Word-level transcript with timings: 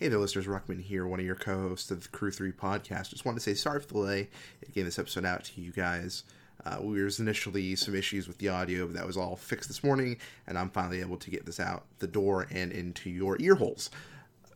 Hey 0.00 0.08
there, 0.08 0.18
listeners. 0.18 0.46
Ruckman 0.46 0.80
here, 0.80 1.06
one 1.06 1.20
of 1.20 1.26
your 1.26 1.34
co 1.34 1.68
hosts 1.68 1.90
of 1.90 2.02
the 2.02 2.08
Crew 2.08 2.30
3 2.30 2.52
podcast. 2.52 3.10
Just 3.10 3.26
wanted 3.26 3.36
to 3.36 3.42
say 3.42 3.52
sorry 3.52 3.80
for 3.80 3.88
the 3.88 3.92
delay 3.92 4.20
in 4.62 4.68
getting 4.68 4.86
this 4.86 4.98
episode 4.98 5.26
out 5.26 5.44
to 5.44 5.60
you 5.60 5.72
guys. 5.72 6.24
Uh, 6.64 6.78
we 6.80 7.04
was 7.04 7.20
initially 7.20 7.76
some 7.76 7.94
issues 7.94 8.26
with 8.26 8.38
the 8.38 8.48
audio, 8.48 8.86
but 8.86 8.96
that 8.96 9.06
was 9.06 9.18
all 9.18 9.36
fixed 9.36 9.68
this 9.68 9.84
morning, 9.84 10.16
and 10.46 10.56
I'm 10.56 10.70
finally 10.70 11.02
able 11.02 11.18
to 11.18 11.28
get 11.28 11.44
this 11.44 11.60
out 11.60 11.84
the 11.98 12.06
door 12.06 12.46
and 12.50 12.72
into 12.72 13.10
your 13.10 13.36
ear 13.40 13.56
holes. 13.56 13.90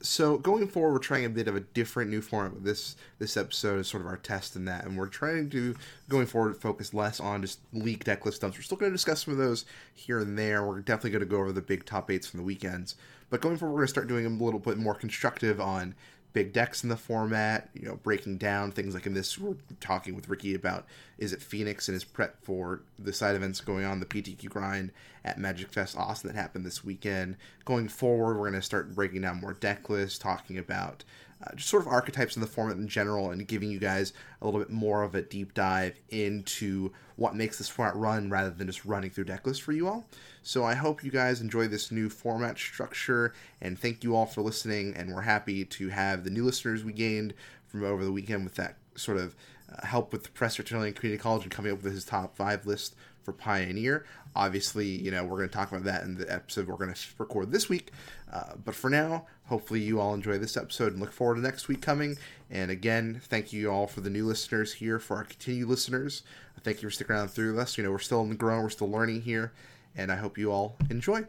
So 0.01 0.39
going 0.39 0.67
forward, 0.67 0.93
we're 0.95 0.99
trying 0.99 1.27
a 1.27 1.31
bit 1.31 1.47
of 1.47 1.57
a 1.57 1.61
different 1.61 2.11
new 2.11 2.23
format. 2.23 2.65
This 2.65 2.97
this 3.19 3.37
episode 3.37 3.81
is 3.81 3.87
sort 3.87 4.03
of 4.03 4.07
our 4.07 4.17
test 4.17 4.57
in 4.57 4.65
that, 4.65 4.87
and 4.87 4.97
we're 4.97 5.09
trying 5.09 5.51
to 5.51 5.75
going 6.09 6.27
forward 6.27 6.57
focus 6.57 6.95
less 6.95 7.21
on 7.21 7.43
just 7.43 7.61
league 7.75 8.05
deck 8.05 8.25
list 8.25 8.41
dumps. 8.41 8.57
We're 8.57 8.63
still 8.63 8.79
going 8.79 8.93
to 8.93 8.97
discuss 8.97 9.25
some 9.25 9.33
of 9.33 9.39
those 9.39 9.67
here 9.93 10.21
and 10.21 10.39
there. 10.39 10.67
We're 10.67 10.81
definitely 10.81 11.11
going 11.11 11.21
to 11.21 11.27
go 11.27 11.37
over 11.37 11.53
the 11.53 11.61
big 11.61 11.85
top 11.85 12.11
eights 12.11 12.27
from 12.27 12.41
the 12.41 12.45
weekends, 12.45 12.97
but 13.35 13.41
going 13.41 13.57
forward, 13.57 13.73
we're 13.73 13.81
going 13.81 13.89
to 13.89 13.91
start 13.91 14.07
doing 14.07 14.27
a 14.27 14.29
little 14.29 14.61
bit 14.61 14.79
more 14.79 14.95
constructive 14.95 15.61
on 15.61 15.97
big 16.35 16.53
decks 16.53 16.85
in 16.85 16.89
the 16.89 16.97
format, 16.97 17.69
you 17.75 17.85
know, 17.85 17.97
breaking 17.97 18.39
down 18.39 18.71
things 18.71 18.95
like 18.95 19.07
in 19.07 19.15
this, 19.15 19.37
we're 19.37 19.57
talking 19.81 20.15
with 20.15 20.29
Ricky 20.29 20.55
about 20.55 20.87
Izzet 21.19 21.43
Phoenix 21.43 21.89
and 21.89 21.95
his 21.95 22.05
prep 22.05 22.37
for 22.45 22.83
the 22.97 23.13
side 23.13 23.35
events 23.35 23.61
going 23.61 23.85
on, 23.85 23.99
the 23.99 24.07
PTQ 24.07 24.49
grind 24.51 24.93
at 25.25 25.37
Magic 25.37 25.73
Fest 25.73 25.97
Austin 25.97 26.29
that 26.29 26.37
happened 26.37 26.65
this 26.65 26.85
weekend. 26.85 27.37
Going 27.65 27.89
forward, 27.89 28.35
we're 28.35 28.49
going 28.49 28.53
to 28.53 28.63
start 28.63 28.95
breaking 28.95 29.23
down 29.23 29.41
more 29.41 29.55
deck 29.55 29.91
lists, 29.91 30.17
talking 30.17 30.57
about 30.57 31.03
uh, 31.45 31.55
just 31.55 31.69
sort 31.69 31.83
of 31.83 31.89
archetypes 31.89 32.37
in 32.37 32.41
the 32.41 32.47
format 32.47 32.77
in 32.77 32.89
general, 32.89 33.31
and 33.31 33.47
giving 33.47 33.71
you 33.71 33.79
guys 33.79 34.13
a 34.41 34.45
little 34.45 34.61
bit 34.61 34.71
more 34.71 35.03
of 35.03 35.15
a 35.15 35.23
deep 35.23 35.55
dive 35.55 35.99
into 36.09 36.93
what 37.17 37.35
makes 37.35 37.59
this 37.59 37.69
format 37.69 37.97
run 37.97 38.31
rather 38.31 38.51
than 38.51 38.67
just 38.67 38.85
running 38.85 39.11
through 39.11 39.25
deck 39.25 39.47
lists 39.47 39.63
for 39.63 39.73
you 39.73 39.87
all. 39.87 40.07
So 40.43 40.65
I 40.65 40.75
hope 40.75 41.05
you 41.05 41.11
guys 41.11 41.41
enjoy 41.41 41.69
this 41.69 41.91
new 41.91 42.09
format 42.09 42.59
structure, 42.59 43.33
and 43.61 43.79
thank 43.79 44.05
you 44.05 44.15
all 44.15 44.27
for 44.27 44.43
listening. 44.43 44.95
And 44.97 45.15
we're 45.15 45.23
happy 45.23 45.65
to 45.65 45.89
have 45.89 46.25
the 46.25 46.31
new 46.31 46.45
listeners 46.45 46.85
we 46.85 46.93
gained 46.93 47.35
from 47.67 47.85
over 47.85 48.05
the 48.05 48.13
weekend 48.13 48.45
with 48.45 48.55
that 48.57 48.77
sort 48.95 49.19
of 49.19 49.35
uh, 49.73 49.87
help 49.87 50.13
with 50.13 50.23
the 50.23 50.31
press 50.31 50.57
Presbyterian 50.57 50.95
Community 50.95 51.21
College 51.21 51.43
and 51.43 51.51
coming 51.51 51.73
up 51.73 51.83
with 51.83 51.93
his 51.93 52.05
top 52.05 52.37
five 52.37 52.67
list 52.67 52.95
for 53.25 53.33
Pioneer. 53.33 54.05
Obviously, 54.37 54.87
you 54.87 55.11
know, 55.11 55.25
we're 55.25 55.39
going 55.39 55.49
to 55.49 55.55
talk 55.55 55.71
about 55.71 55.85
that 55.85 56.03
in 56.03 56.17
the 56.17 56.33
episode 56.33 56.69
we're 56.69 56.77
going 56.77 56.93
to 56.93 57.01
record 57.19 57.53
this 57.53 57.69
week. 57.69 57.93
Uh, 58.33 58.55
but 58.65 58.75
for 58.75 58.91
now, 58.91 59.27
hopefully 59.47 59.81
you 59.81 60.01
all 60.01 60.13
enjoy 60.15 60.39
this 60.39 60.57
episode 60.57 60.93
and 60.93 61.01
look 61.01 61.13
forward 61.13 61.37
to 61.37 61.41
next 61.41 61.69
week 61.69 61.81
coming. 61.81 62.17
And 62.51 62.71
again, 62.71 63.21
thank 63.25 63.53
you 63.53 63.71
all 63.71 63.87
for 63.87 64.01
the 64.01 64.11
new 64.11 64.27
listeners 64.27 64.75
here, 64.75 64.99
for 64.99 65.17
our 65.17 65.25
continued 65.25 65.69
listeners. 65.69 66.23
Thank 66.63 66.83
you 66.83 66.89
for 66.89 66.93
sticking 66.93 67.15
around 67.15 67.29
through 67.29 67.61
us. 67.61 67.77
You 67.77 67.85
know, 67.85 67.91
we're 67.91 67.99
still 67.99 68.23
in 68.23 68.31
the 68.31 68.35
growing, 68.35 68.63
we're 68.63 68.71
still 68.71 68.91
learning 68.91 69.23
here 69.23 69.53
and 69.97 70.11
I 70.11 70.17
hope 70.17 70.39
you 70.39 70.53
all 70.53 70.77
enjoy. 70.91 71.25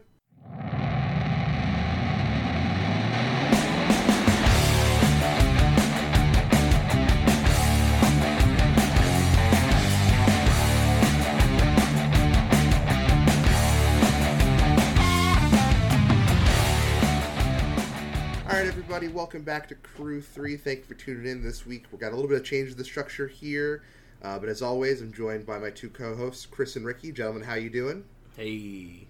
Welcome 19.16 19.44
back 19.44 19.66
to 19.68 19.74
Crew 19.76 20.20
3. 20.20 20.58
Thank 20.58 20.80
you 20.80 20.84
for 20.84 20.92
tuning 20.92 21.24
in 21.24 21.42
this 21.42 21.64
week. 21.64 21.86
We've 21.90 21.98
got 21.98 22.12
a 22.12 22.14
little 22.14 22.28
bit 22.28 22.38
of 22.38 22.44
change 22.44 22.68
to 22.68 22.76
the 22.76 22.84
structure 22.84 23.26
here. 23.26 23.82
Uh, 24.22 24.38
but 24.38 24.50
as 24.50 24.60
always, 24.60 25.00
I'm 25.00 25.10
joined 25.10 25.46
by 25.46 25.58
my 25.58 25.70
two 25.70 25.88
co-hosts, 25.88 26.44
Chris 26.44 26.76
and 26.76 26.84
Ricky. 26.84 27.12
Gentlemen, 27.12 27.42
how 27.42 27.54
you 27.54 27.70
doing? 27.70 28.04
Hey. 28.36 29.06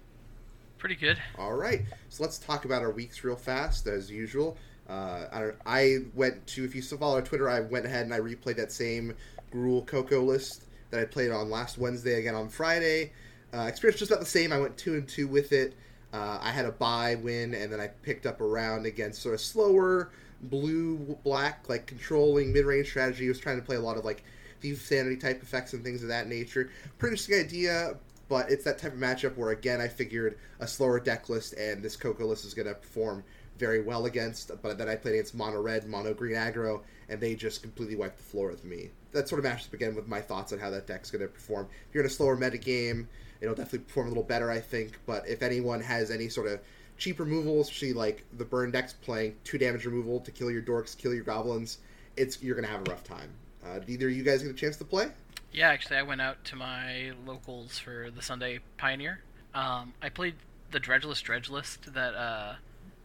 Pretty 0.77 0.95
good. 0.95 1.17
All 1.37 1.55
right. 1.55 1.81
So 2.07 2.23
let's 2.23 2.37
talk 2.37 2.63
about 2.63 2.83
our 2.83 2.91
weeks 2.91 3.25
real 3.25 3.35
fast, 3.35 3.85
as 3.85 4.09
usual. 4.09 4.55
Uh, 4.87 5.25
I, 5.33 5.51
I 5.65 5.97
went 6.15 6.47
to, 6.47 6.63
if 6.63 6.73
you 6.73 6.81
still 6.81 6.99
follow 6.99 7.15
our 7.15 7.21
Twitter, 7.21 7.49
I 7.49 7.59
went 7.59 7.85
ahead 7.85 8.05
and 8.05 8.13
I 8.13 8.21
replayed 8.21 8.55
that 8.55 8.71
same 8.71 9.13
Gruul 9.53 9.85
Coco 9.85 10.23
list 10.23 10.67
that 10.89 11.01
I 11.01 11.03
played 11.03 11.31
on 11.31 11.49
last 11.49 11.77
Wednesday 11.77 12.17
again 12.17 12.33
on 12.33 12.47
Friday. 12.47 13.11
Uh, 13.53 13.63
experience 13.63 13.99
just 13.99 14.09
about 14.09 14.21
the 14.21 14.25
same. 14.25 14.53
I 14.53 14.57
went 14.57 14.77
two 14.77 14.93
and 14.93 15.05
two 15.05 15.27
with 15.27 15.51
it. 15.51 15.73
Uh, 16.17 16.39
I 16.41 16.49
had 16.49 16.65
a 16.65 16.71
buy 16.71 17.15
win, 17.15 17.53
and 17.53 17.71
then 17.71 17.79
I 17.79 17.87
picked 17.87 18.25
up 18.25 18.41
a 18.41 18.45
round 18.45 18.87
against 18.87 19.21
sort 19.21 19.35
of 19.35 19.41
slower 19.41 20.09
blue 20.41 21.17
black, 21.23 21.69
like 21.69 21.85
controlling 21.85 22.51
mid 22.51 22.65
range 22.65 22.89
strategy. 22.89 23.25
I 23.25 23.29
was 23.29 23.39
trying 23.39 23.57
to 23.57 23.65
play 23.65 23.75
a 23.75 23.79
lot 23.79 23.97
of 23.97 24.05
like 24.05 24.23
thief 24.59 24.83
sanity 24.83 25.15
type 25.15 25.43
effects 25.43 25.73
and 25.73 25.83
things 25.83 26.01
of 26.01 26.09
that 26.09 26.27
nature. 26.27 26.71
Pretty 26.97 27.13
interesting 27.13 27.39
idea, 27.39 27.97
but 28.29 28.49
it's 28.49 28.63
that 28.63 28.79
type 28.79 28.93
of 28.93 28.99
matchup 28.99 29.37
where 29.37 29.51
again 29.51 29.79
I 29.79 29.87
figured 29.87 30.39
a 30.59 30.67
slower 30.67 30.99
deck 30.99 31.29
list 31.29 31.53
and 31.53 31.83
this 31.83 31.95
Coco 31.95 32.25
list 32.25 32.45
is 32.45 32.55
going 32.55 32.67
to 32.67 32.73
perform 32.73 33.23
very 33.59 33.81
well 33.81 34.05
against. 34.05 34.51
But 34.63 34.79
then 34.79 34.89
I 34.89 34.95
played 34.95 35.13
against 35.13 35.35
mono 35.35 35.61
red, 35.61 35.87
mono 35.87 36.15
green 36.15 36.35
aggro, 36.35 36.81
and 37.09 37.21
they 37.21 37.35
just 37.35 37.61
completely 37.61 37.95
wiped 37.95 38.17
the 38.17 38.23
floor 38.23 38.49
with 38.49 38.63
me. 38.63 38.89
That 39.11 39.29
sort 39.29 39.37
of 39.37 39.45
matches 39.45 39.67
up 39.67 39.73
again 39.73 39.93
with 39.93 40.07
my 40.07 40.21
thoughts 40.21 40.51
on 40.51 40.57
how 40.57 40.71
that 40.71 40.87
deck's 40.87 41.11
going 41.11 41.21
to 41.21 41.27
perform. 41.27 41.67
If 41.87 41.93
you're 41.93 42.03
in 42.03 42.09
a 42.09 42.13
slower 42.13 42.35
meta 42.35 42.57
game, 42.57 43.07
it'll 43.41 43.55
definitely 43.55 43.79
perform 43.79 44.07
a 44.07 44.09
little 44.09 44.23
better, 44.23 44.49
I 44.49 44.59
think. 44.59 44.99
But 45.05 45.27
if 45.27 45.41
anyone 45.41 45.81
has 45.81 46.11
any 46.11 46.29
sort 46.29 46.47
of 46.47 46.59
cheap 46.97 47.19
removals, 47.19 47.67
especially 47.67 47.93
like 47.93 48.23
the 48.37 48.45
burn 48.45 48.71
decks 48.71 48.93
playing 48.93 49.35
two 49.43 49.57
damage 49.57 49.85
removal 49.85 50.19
to 50.21 50.31
kill 50.31 50.51
your 50.51 50.61
dorks, 50.61 50.97
kill 50.97 51.13
your 51.13 51.23
goblins, 51.23 51.79
it's 52.15 52.41
you're 52.41 52.55
gonna 52.55 52.67
have 52.67 52.87
a 52.87 52.91
rough 52.91 53.03
time. 53.03 53.29
Uh, 53.65 53.79
did 53.79 53.89
either 53.89 54.07
of 54.07 54.13
you 54.13 54.23
guys 54.23 54.41
get 54.41 54.51
a 54.51 54.55
chance 54.55 54.77
to 54.77 54.85
play? 54.85 55.09
Yeah, 55.51 55.69
actually, 55.69 55.97
I 55.97 56.03
went 56.03 56.21
out 56.21 56.43
to 56.45 56.55
my 56.55 57.11
locals 57.25 57.79
for 57.79 58.09
the 58.11 58.21
Sunday 58.21 58.59
Pioneer. 58.77 59.21
Um, 59.53 59.93
I 60.01 60.09
played 60.09 60.35
the 60.71 60.79
Dredgeless 60.79 61.21
Dredge 61.21 61.49
list 61.49 61.93
that 61.93 62.13
uh, 62.15 62.55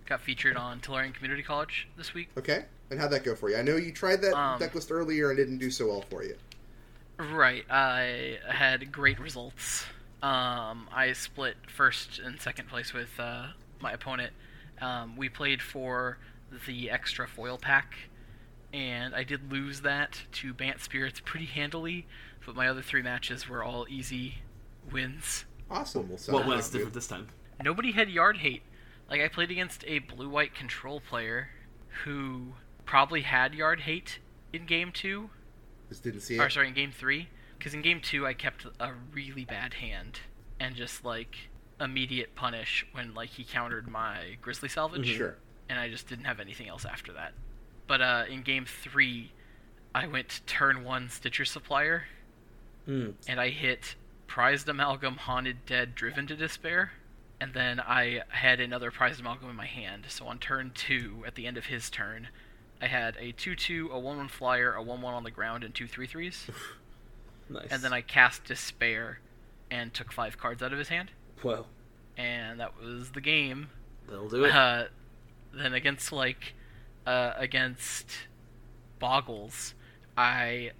got 0.06 0.20
featured 0.20 0.56
on 0.56 0.80
Tolarian 0.80 1.14
Community 1.14 1.42
College 1.42 1.88
this 1.96 2.14
week. 2.14 2.30
Okay, 2.36 2.64
and 2.90 2.98
how'd 2.98 3.10
that 3.12 3.24
go 3.24 3.34
for 3.34 3.50
you? 3.50 3.56
I 3.56 3.62
know 3.62 3.76
you 3.76 3.92
tried 3.92 4.20
that 4.22 4.34
um, 4.34 4.58
deck 4.58 4.74
list 4.74 4.90
earlier 4.90 5.30
and 5.30 5.38
didn't 5.38 5.58
do 5.58 5.70
so 5.70 5.86
well 5.88 6.02
for 6.02 6.24
you. 6.24 6.36
Right, 7.18 7.64
I 7.70 8.38
had 8.48 8.90
great 8.90 9.20
results. 9.20 9.84
Um, 10.22 10.88
I 10.92 11.12
split 11.14 11.56
first 11.68 12.18
and 12.18 12.40
second 12.40 12.68
place 12.68 12.92
with 12.92 13.10
uh, 13.18 13.48
my 13.80 13.92
opponent. 13.92 14.32
Um, 14.80 15.16
we 15.16 15.28
played 15.28 15.60
for 15.60 16.18
the 16.66 16.90
extra 16.90 17.26
foil 17.26 17.58
pack, 17.58 17.94
and 18.72 19.14
I 19.14 19.24
did 19.24 19.50
lose 19.50 19.80
that 19.80 20.22
to 20.32 20.54
Bant 20.54 20.80
Spirits 20.80 21.20
pretty 21.24 21.46
handily 21.46 22.06
but 22.44 22.56
my 22.56 22.68
other 22.68 22.82
three 22.82 23.02
matches 23.02 23.48
were 23.48 23.62
all 23.62 23.86
easy 23.88 24.36
wins. 24.90 25.44
Awesome. 25.70 26.08
what 26.28 26.46
was 26.46 26.68
different 26.70 26.94
this 26.94 27.06
time? 27.06 27.28
Nobody 27.62 27.92
had 27.92 28.10
yard 28.10 28.38
hate. 28.38 28.62
Like 29.08 29.20
I 29.20 29.28
played 29.28 29.50
against 29.50 29.84
a 29.86 30.00
blue 30.00 30.28
white 30.28 30.54
control 30.54 31.00
player 31.00 31.50
who 32.04 32.54
probably 32.84 33.22
had 33.22 33.54
yard 33.54 33.80
hate 33.80 34.18
in 34.52 34.66
game 34.66 34.90
two. 34.92 35.30
Just 35.88 36.02
didn't 36.02 36.20
see 36.20 36.36
it. 36.36 36.40
Or 36.40 36.50
sorry, 36.50 36.68
in 36.68 36.74
game 36.74 36.92
three. 36.92 37.28
Because 37.62 37.74
in 37.74 37.82
game 37.82 38.00
two 38.00 38.26
I 38.26 38.34
kept 38.34 38.66
a 38.80 38.92
really 39.12 39.44
bad 39.44 39.74
hand 39.74 40.20
and 40.58 40.74
just 40.74 41.04
like 41.04 41.36
immediate 41.80 42.34
punish 42.34 42.86
when 42.92 43.14
like 43.14 43.30
he 43.30 43.44
countered 43.44 43.88
my 43.88 44.36
Grisly 44.40 44.68
Salvage. 44.68 45.08
Mm-hmm. 45.08 45.16
Sure. 45.16 45.36
And 45.68 45.78
I 45.78 45.88
just 45.88 46.08
didn't 46.08 46.24
have 46.24 46.40
anything 46.40 46.68
else 46.68 46.84
after 46.84 47.12
that. 47.12 47.34
But 47.86 48.00
uh, 48.00 48.24
in 48.28 48.42
game 48.42 48.64
three, 48.66 49.32
I 49.94 50.06
went 50.06 50.40
turn 50.46 50.84
one 50.84 51.08
Stitcher 51.08 51.44
Supplier 51.44 52.04
Mm. 52.88 53.14
And 53.28 53.40
I 53.40 53.50
hit 53.50 53.96
Prized 54.26 54.68
Amalgam, 54.68 55.16
Haunted 55.16 55.66
Dead, 55.66 55.94
Driven 55.94 56.26
to 56.26 56.36
Despair. 56.36 56.92
And 57.40 57.54
then 57.54 57.80
I 57.80 58.22
had 58.28 58.60
another 58.60 58.90
Prized 58.90 59.20
Amalgam 59.20 59.50
in 59.50 59.56
my 59.56 59.66
hand. 59.66 60.06
So 60.08 60.26
on 60.26 60.38
turn 60.38 60.72
two, 60.74 61.24
at 61.26 61.34
the 61.34 61.46
end 61.46 61.56
of 61.56 61.66
his 61.66 61.90
turn, 61.90 62.28
I 62.80 62.86
had 62.86 63.16
a 63.18 63.32
2 63.32 63.54
2, 63.54 63.90
a 63.92 63.98
1 63.98 64.16
1 64.16 64.28
flyer, 64.28 64.74
a 64.74 64.82
1 64.82 65.00
1 65.00 65.14
on 65.14 65.24
the 65.24 65.30
ground, 65.30 65.64
and 65.64 65.74
two 65.74 65.86
3 65.86 66.06
3s. 66.06 66.50
nice. 67.52 67.68
And 67.70 67.82
then 67.82 67.92
I 67.92 68.00
cast 68.00 68.44
Despair 68.44 69.20
and 69.70 69.92
took 69.92 70.12
five 70.12 70.38
cards 70.38 70.62
out 70.62 70.72
of 70.72 70.78
his 70.78 70.88
hand. 70.88 71.10
Whoa. 71.42 71.66
And 72.16 72.60
that 72.60 72.80
was 72.80 73.12
the 73.12 73.20
game. 73.20 73.68
That'll 74.08 74.28
do 74.28 74.44
it. 74.44 74.52
Uh, 74.52 74.84
then 75.52 75.72
against, 75.72 76.12
like, 76.12 76.54
uh, 77.06 77.32
against 77.36 78.06
Boggles, 78.98 79.74
I 80.16 80.72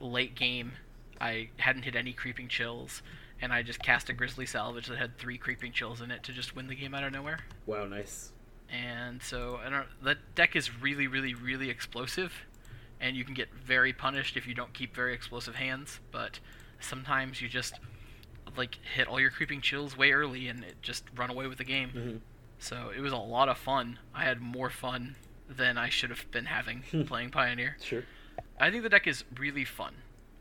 late 0.00 0.34
game 0.34 0.72
I 1.20 1.48
hadn't 1.58 1.82
hit 1.82 1.96
any 1.96 2.12
creeping 2.12 2.48
chills, 2.48 3.02
and 3.40 3.52
I 3.52 3.62
just 3.62 3.80
cast 3.80 4.08
a 4.08 4.12
Grisly 4.12 4.46
Salvage 4.46 4.86
that 4.86 4.98
had 4.98 5.18
three 5.18 5.38
creeping 5.38 5.72
chills 5.72 6.00
in 6.00 6.10
it 6.10 6.22
to 6.24 6.32
just 6.32 6.54
win 6.54 6.68
the 6.68 6.74
game 6.74 6.94
out 6.94 7.04
of 7.04 7.12
nowhere. 7.12 7.40
Wow, 7.66 7.86
nice. 7.86 8.32
And 8.70 9.22
so 9.22 9.58
I 9.64 9.70
don't. 9.70 9.86
That 10.02 10.18
deck 10.34 10.54
is 10.54 10.80
really, 10.80 11.06
really, 11.06 11.34
really 11.34 11.70
explosive, 11.70 12.32
and 13.00 13.16
you 13.16 13.24
can 13.24 13.34
get 13.34 13.48
very 13.54 13.92
punished 13.92 14.36
if 14.36 14.46
you 14.46 14.54
don't 14.54 14.72
keep 14.72 14.94
very 14.94 15.14
explosive 15.14 15.54
hands. 15.54 16.00
But 16.10 16.40
sometimes 16.80 17.40
you 17.40 17.48
just 17.48 17.74
like 18.56 18.78
hit 18.94 19.06
all 19.08 19.20
your 19.20 19.30
creeping 19.30 19.60
chills 19.60 19.96
way 19.96 20.12
early, 20.12 20.48
and 20.48 20.64
it 20.64 20.76
just 20.82 21.04
run 21.16 21.30
away 21.30 21.46
with 21.46 21.58
the 21.58 21.64
game. 21.64 21.90
Mm-hmm. 21.90 22.16
So 22.58 22.90
it 22.94 23.00
was 23.00 23.12
a 23.12 23.16
lot 23.16 23.48
of 23.48 23.56
fun. 23.58 23.98
I 24.14 24.24
had 24.24 24.40
more 24.40 24.70
fun 24.70 25.16
than 25.48 25.78
I 25.78 25.88
should 25.88 26.10
have 26.10 26.30
been 26.30 26.44
having 26.46 26.82
playing 27.06 27.30
Pioneer. 27.30 27.76
Sure. 27.82 28.04
I 28.60 28.70
think 28.70 28.82
the 28.82 28.88
deck 28.88 29.06
is 29.06 29.24
really 29.38 29.64
fun 29.64 29.94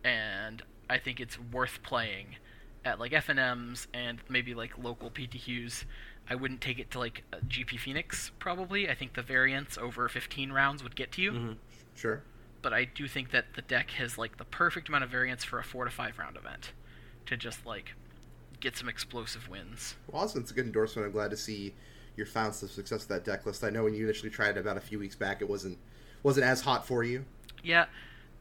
and 0.03 0.61
I 0.89 0.97
think 0.97 1.19
it's 1.19 1.39
worth 1.39 1.79
playing 1.83 2.37
at 2.85 2.99
like 2.99 3.11
FNMs 3.11 3.87
and 3.93 4.19
maybe 4.29 4.53
like 4.53 4.77
local 4.77 5.09
PTQs, 5.09 5.85
I 6.29 6.35
wouldn't 6.35 6.61
take 6.61 6.79
it 6.79 6.91
to 6.91 6.99
like 6.99 7.23
GP 7.47 7.79
Phoenix 7.79 8.31
probably. 8.39 8.89
I 8.89 8.95
think 8.95 9.13
the 9.13 9.21
variance 9.21 9.77
over 9.77 10.07
15 10.09 10.51
rounds 10.51 10.83
would 10.83 10.95
get 10.95 11.11
to 11.13 11.21
you. 11.21 11.31
Mhm. 11.31 11.55
Sure. 11.95 12.21
But 12.67 12.73
I 12.73 12.83
do 12.83 13.07
think 13.07 13.31
that 13.31 13.53
the 13.55 13.61
deck 13.61 13.91
has 13.91 14.17
like 14.17 14.35
the 14.35 14.43
perfect 14.43 14.89
amount 14.89 15.05
of 15.05 15.09
variance 15.09 15.45
for 15.45 15.57
a 15.57 15.63
four 15.63 15.85
to 15.85 15.89
five 15.89 16.19
round 16.19 16.35
event 16.35 16.73
to 17.25 17.37
just 17.37 17.65
like 17.65 17.93
get 18.59 18.75
some 18.75 18.89
explosive 18.89 19.47
wins. 19.47 19.95
Well, 20.11 20.23
awesome. 20.23 20.41
It's 20.41 20.51
a 20.51 20.53
good 20.53 20.65
endorsement. 20.65 21.05
I'm 21.05 21.13
glad 21.13 21.31
to 21.31 21.37
see 21.37 21.75
you 22.17 22.25
found 22.25 22.53
some 22.55 22.67
success 22.67 23.07
with 23.07 23.07
that 23.07 23.23
deck 23.23 23.45
list. 23.45 23.63
I 23.63 23.69
know 23.69 23.85
when 23.85 23.93
you 23.93 24.03
initially 24.03 24.29
tried 24.29 24.57
it 24.57 24.57
about 24.57 24.75
a 24.75 24.81
few 24.81 24.99
weeks 24.99 25.15
back, 25.15 25.41
it 25.41 25.47
wasn't 25.47 25.77
wasn't 26.23 26.45
as 26.45 26.59
hot 26.59 26.85
for 26.85 27.05
you. 27.05 27.23
Yeah, 27.63 27.85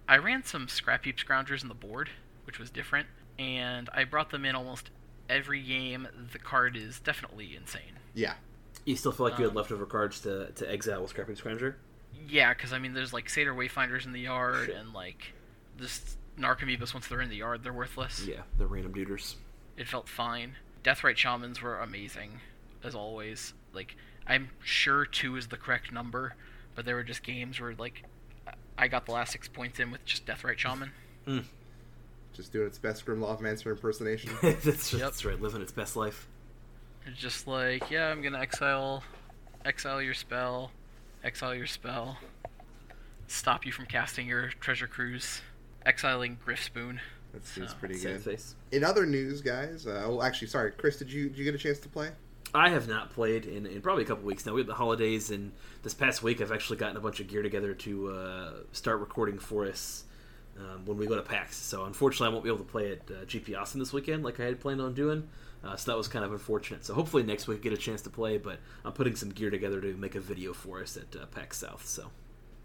I 0.09 0.17
ran 0.17 0.43
some 0.43 0.67
scrap 0.67 1.05
heap 1.05 1.19
scroungers 1.19 1.63
in 1.63 1.69
the 1.69 1.75
board, 1.75 2.11
which 2.47 2.59
was 2.59 2.69
different, 2.69 3.07
and 3.39 3.89
I 3.95 4.03
brought 4.03 4.31
them 4.33 4.45
in 4.45 4.57
almost 4.57 4.91
every 5.29 5.63
game. 5.63 6.09
The 6.33 6.41
card 6.41 6.77
is 6.77 6.99
definitely 6.99 7.55
insane. 7.55 8.01
Yeah. 8.13 8.35
You 8.85 8.97
still 8.97 9.13
feel 9.13 9.29
like 9.29 9.39
you 9.39 9.45
had 9.45 9.51
Um, 9.51 9.57
leftover 9.57 9.87
cards 9.87 10.19
to, 10.23 10.51
to 10.51 10.69
exile 10.69 11.03
with 11.03 11.15
Scrapheap 11.15 11.41
Scrounger? 11.41 11.75
Yeah, 12.29 12.53
because 12.55 12.73
I 12.73 12.79
mean, 12.79 12.93
there's 12.95 13.13
like 13.13 13.29
Satyr 13.31 13.55
Wayfinders 13.55 14.05
in 14.07 14.13
the 14.13 14.21
yard, 14.21 14.69
and 14.71 14.93
like 14.93 15.33
this 15.79 16.17
Narcomoebas 16.39 16.93
once 16.95 17.07
they're 17.09 17.21
in 17.21 17.31
the 17.31 17.37
yard, 17.37 17.63
they're 17.63 17.73
worthless. 17.73 18.27
Yeah, 18.27 18.43
they're 18.59 18.67
random 18.67 18.95
duders. 18.95 19.35
It 19.77 19.87
felt 19.89 20.09
fine. 20.09 20.57
Deathrite 20.85 21.17
Shamans 21.17 21.61
were 21.63 21.79
amazing, 21.81 22.41
as 22.85 22.95
always. 22.95 23.55
Like, 23.73 23.97
I'm 24.27 24.51
sure 24.63 25.05
two 25.05 25.37
is 25.37 25.49
the 25.49 25.57
correct 25.57 25.93
number, 25.93 26.35
but 26.75 26.85
there 26.85 26.95
were 26.97 27.03
just 27.05 27.23
games 27.23 27.61
where 27.61 27.75
like 27.79 28.05
I 28.79 28.89
got 28.89 29.07
the 29.07 29.13
last 29.13 29.33
six 29.33 29.49
points 29.49 29.81
in 29.81 29.91
with 29.91 30.05
just 30.05 30.27
Deathrite 30.27 30.59
Shaman. 30.59 30.91
Hmm. 31.27 31.39
Just 32.35 32.53
doing 32.53 32.69
its 32.69 32.79
best 32.79 33.05
Grim 33.05 33.21
Lavamancer 33.21 33.67
impersonation. 33.73 34.31
that's, 34.43 34.93
Yep. 34.93 35.01
that's 35.03 35.25
right, 35.25 35.41
living 35.41 35.61
its 35.61 35.73
best 35.73 35.97
life. 35.97 36.29
It's 37.05 37.19
just 37.19 37.49
like, 37.49 37.91
yeah, 37.91 38.09
I'm 38.11 38.23
gonna 38.23 38.39
exile, 38.39 39.03
exile 39.65 40.01
your 40.01 40.15
spell, 40.15 40.71
exile 41.25 41.55
your 41.55 41.67
spell, 41.67 42.19
stop 43.27 43.67
you 43.67 43.73
from 43.73 43.87
casting 43.87 44.27
your 44.27 44.49
treasure 44.61 44.87
cruise, 44.87 45.41
exiling 45.85 46.39
Griffspoon. 46.47 46.99
That 47.33 47.45
seems 47.45 47.71
So, 47.71 47.77
pretty 47.77 47.99
good. 48.01 48.23
face. 48.23 48.55
In 48.73 48.83
other 48.85 49.05
news, 49.05 49.41
guys, 49.43 49.87
uh, 49.87 50.05
well, 50.09 50.23
actually, 50.23 50.49
sorry, 50.49 50.73
Chris, 50.73 50.97
did 50.97 51.13
you 51.13 51.29
did 51.29 51.39
you 51.39 51.45
get 51.45 51.55
a 51.55 51.59
chance 51.59 51.79
to 51.81 51.89
play? 51.89 52.11
I 52.55 52.71
have 52.71 52.89
not 52.89 53.11
played 53.11 53.45
in, 53.45 53.67
in 53.67 53.83
probably 53.83 54.05
a 54.05 54.07
couple 54.07 54.25
weeks 54.25 54.47
now. 54.47 54.55
We 54.55 54.61
have 54.61 54.69
the 54.69 54.75
holidays, 54.75 55.31
and 55.31 55.53
this 55.83 55.93
past 55.93 56.23
week 56.23 56.41
I've 56.41 56.53
actually 56.53 56.79
gotten 56.79 56.97
a 56.97 57.01
bunch 57.01 57.21
of 57.21 57.27
gear 57.27 57.43
together 57.43 57.75
to 57.75 58.09
uh, 58.11 58.53
start 58.73 59.01
recording 59.01 59.39
for 59.39 59.67
us 59.67 60.05
um, 60.59 60.87
when 60.87 60.97
we 60.97 61.07
go 61.07 61.17
to 61.17 61.23
PAX. 61.23 61.57
So 61.57 61.85
unfortunately, 61.85 62.29
I 62.29 62.31
won't 62.31 62.45
be 62.45 62.49
able 62.51 62.65
to 62.65 62.71
play 62.71 62.93
at 62.93 63.01
uh, 63.11 63.25
GP 63.27 63.59
Austin 63.61 63.81
this 63.81 63.93
weekend 63.93 64.23
like 64.25 64.41
I 64.41 64.45
had 64.45 64.61
planned 64.61 64.81
on 64.81 64.95
doing. 64.95 65.29
Uh, 65.67 65.77
so 65.77 65.91
that 65.91 65.97
was 65.97 66.07
kind 66.09 66.25
of 66.25 66.33
unfortunate. 66.33 66.85
So 66.85 66.95
hopefully 66.95 67.23
next 67.25 67.49
week 67.49 67.59
I 67.59 67.63
get 67.63 67.73
a 67.73 67.77
chance 67.77 68.03
to 68.03 68.11
play, 68.11 68.39
but 68.39 68.59
I'm 68.85 68.93
putting 68.93 69.17
some 69.17 69.31
gear 69.31 69.51
together 69.51 69.81
to 69.81 69.95
make 69.95 70.15
a 70.15 70.21
video 70.21 70.53
for 70.53 70.81
us 70.81 70.97
at 70.97 71.21
uh, 71.21 71.27
PAX 71.27 71.59
South. 71.59 71.85
So 71.87 72.11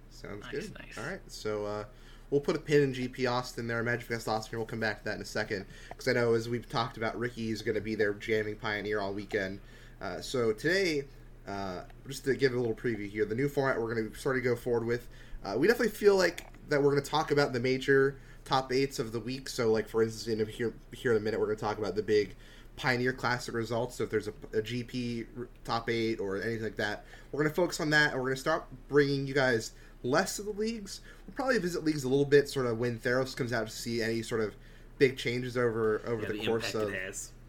Sounds 0.09 0.44
Nice, 0.44 0.68
good. 0.68 0.74
nice. 0.80 0.98
All 0.98 1.09
right, 1.09 1.21
so 1.27 1.65
uh, 1.65 1.83
we'll 2.30 2.42
put 2.42 2.56
a 2.56 2.59
pin 2.59 2.81
in 2.83 2.94
GP 2.94 3.30
Austin 3.30 3.68
there, 3.68 3.81
Magic 3.81 4.07
Fest 4.07 4.27
Austin. 4.27 4.59
We'll 4.59 4.68
come 4.68 4.80
back 4.80 5.00
to 5.00 5.06
that 5.06 5.15
in 5.15 5.21
a 5.21 5.25
second 5.25 5.65
because 5.89 6.07
I 6.07 6.13
know 6.13 6.33
as 6.33 6.48
we've 6.48 6.69
talked 6.69 6.98
about, 6.98 7.18
Ricky's 7.18 7.62
going 7.62 7.75
to 7.75 7.81
be 7.81 7.95
there 7.95 8.13
jamming 8.13 8.56
Pioneer 8.57 9.00
all 9.00 9.13
weekend. 9.13 9.59
Uh, 10.00 10.21
so 10.21 10.51
today, 10.51 11.06
uh, 11.47 11.81
just 12.07 12.24
to 12.25 12.36
give 12.36 12.54
a 12.54 12.57
little 12.57 12.75
preview 12.75 13.09
here, 13.09 13.25
the 13.25 13.36
new 13.36 13.50
format 13.50 13.80
we're 13.81 13.94
going 13.94 14.12
to 14.12 14.18
sort 14.19 14.38
of 14.38 14.44
go 14.44 14.56
forward 14.56 14.86
with. 14.86 15.07
Uh, 15.44 15.56
we 15.57 15.68
definitely 15.68 15.89
feel 15.92 16.15
like 16.15 16.45
that 16.69 16.81
we're 16.81 16.92
going 16.92 17.04
to 17.04 17.09
talk 17.09 17.31
about 17.31 17.51
the 17.51 17.59
major 17.59 18.18
top 18.45 18.71
eights 18.71 19.00
of 19.00 19.12
the 19.12 19.19
week. 19.19 19.50
So, 19.50 19.71
like 19.71 19.88
for 19.89 20.04
instance, 20.04 20.27
in 20.27 20.45
here 20.47 20.74
here 20.92 21.12
in 21.12 21.18
a 21.18 21.19
minute, 21.19 21.39
we're 21.39 21.47
going 21.47 21.57
to 21.57 21.63
talk 21.63 21.80
about 21.80 21.95
the 21.95 22.04
big 22.04 22.36
Pioneer 22.81 23.13
Classic 23.13 23.54
results. 23.54 23.95
So 23.95 24.06
if 24.06 24.10
there's 24.10 24.28
a, 24.28 24.33
a 24.54 24.62
GP 24.62 25.28
top 25.63 25.88
eight 25.88 26.19
or 26.19 26.42
anything 26.42 26.63
like 26.63 26.78
that, 26.78 27.06
we're 27.31 27.44
going 27.44 27.51
to 27.51 27.56
focus 27.56 27.80
on 27.80 27.92
that, 27.92 28.12
and 28.12 28.19
we're 28.19 28.30
going 28.30 28.36
to 28.36 28.42
start 28.42 28.66
bringing 28.88 29.28
you 29.28 29.36
guys 29.36 29.74
less 30.01 30.39
of 30.39 30.45
the 30.45 30.51
leagues. 30.51 31.01
We'll 31.28 31.36
probably 31.36 31.60
visit 31.60 31.83
leagues 31.83 32.06
a 32.06 32.10
little 32.10 32.25
bit, 32.25 32.50
sort 32.50 32.66
of 32.66 32.80
when 32.80 32.98
Theros 32.98 33.36
comes 33.36 33.54
out 33.54 33.68
to 33.68 33.74
see 33.74 34.01
any 34.01 34.24
sort 34.24 34.42
of 34.42 34.56
big 34.98 35.16
changes 35.16 35.57
over 35.57 36.01
over 36.07 36.24
yeah, 36.24 36.28
the, 36.30 36.33
the, 36.33 36.45
course 36.48 36.74
of 36.74 36.92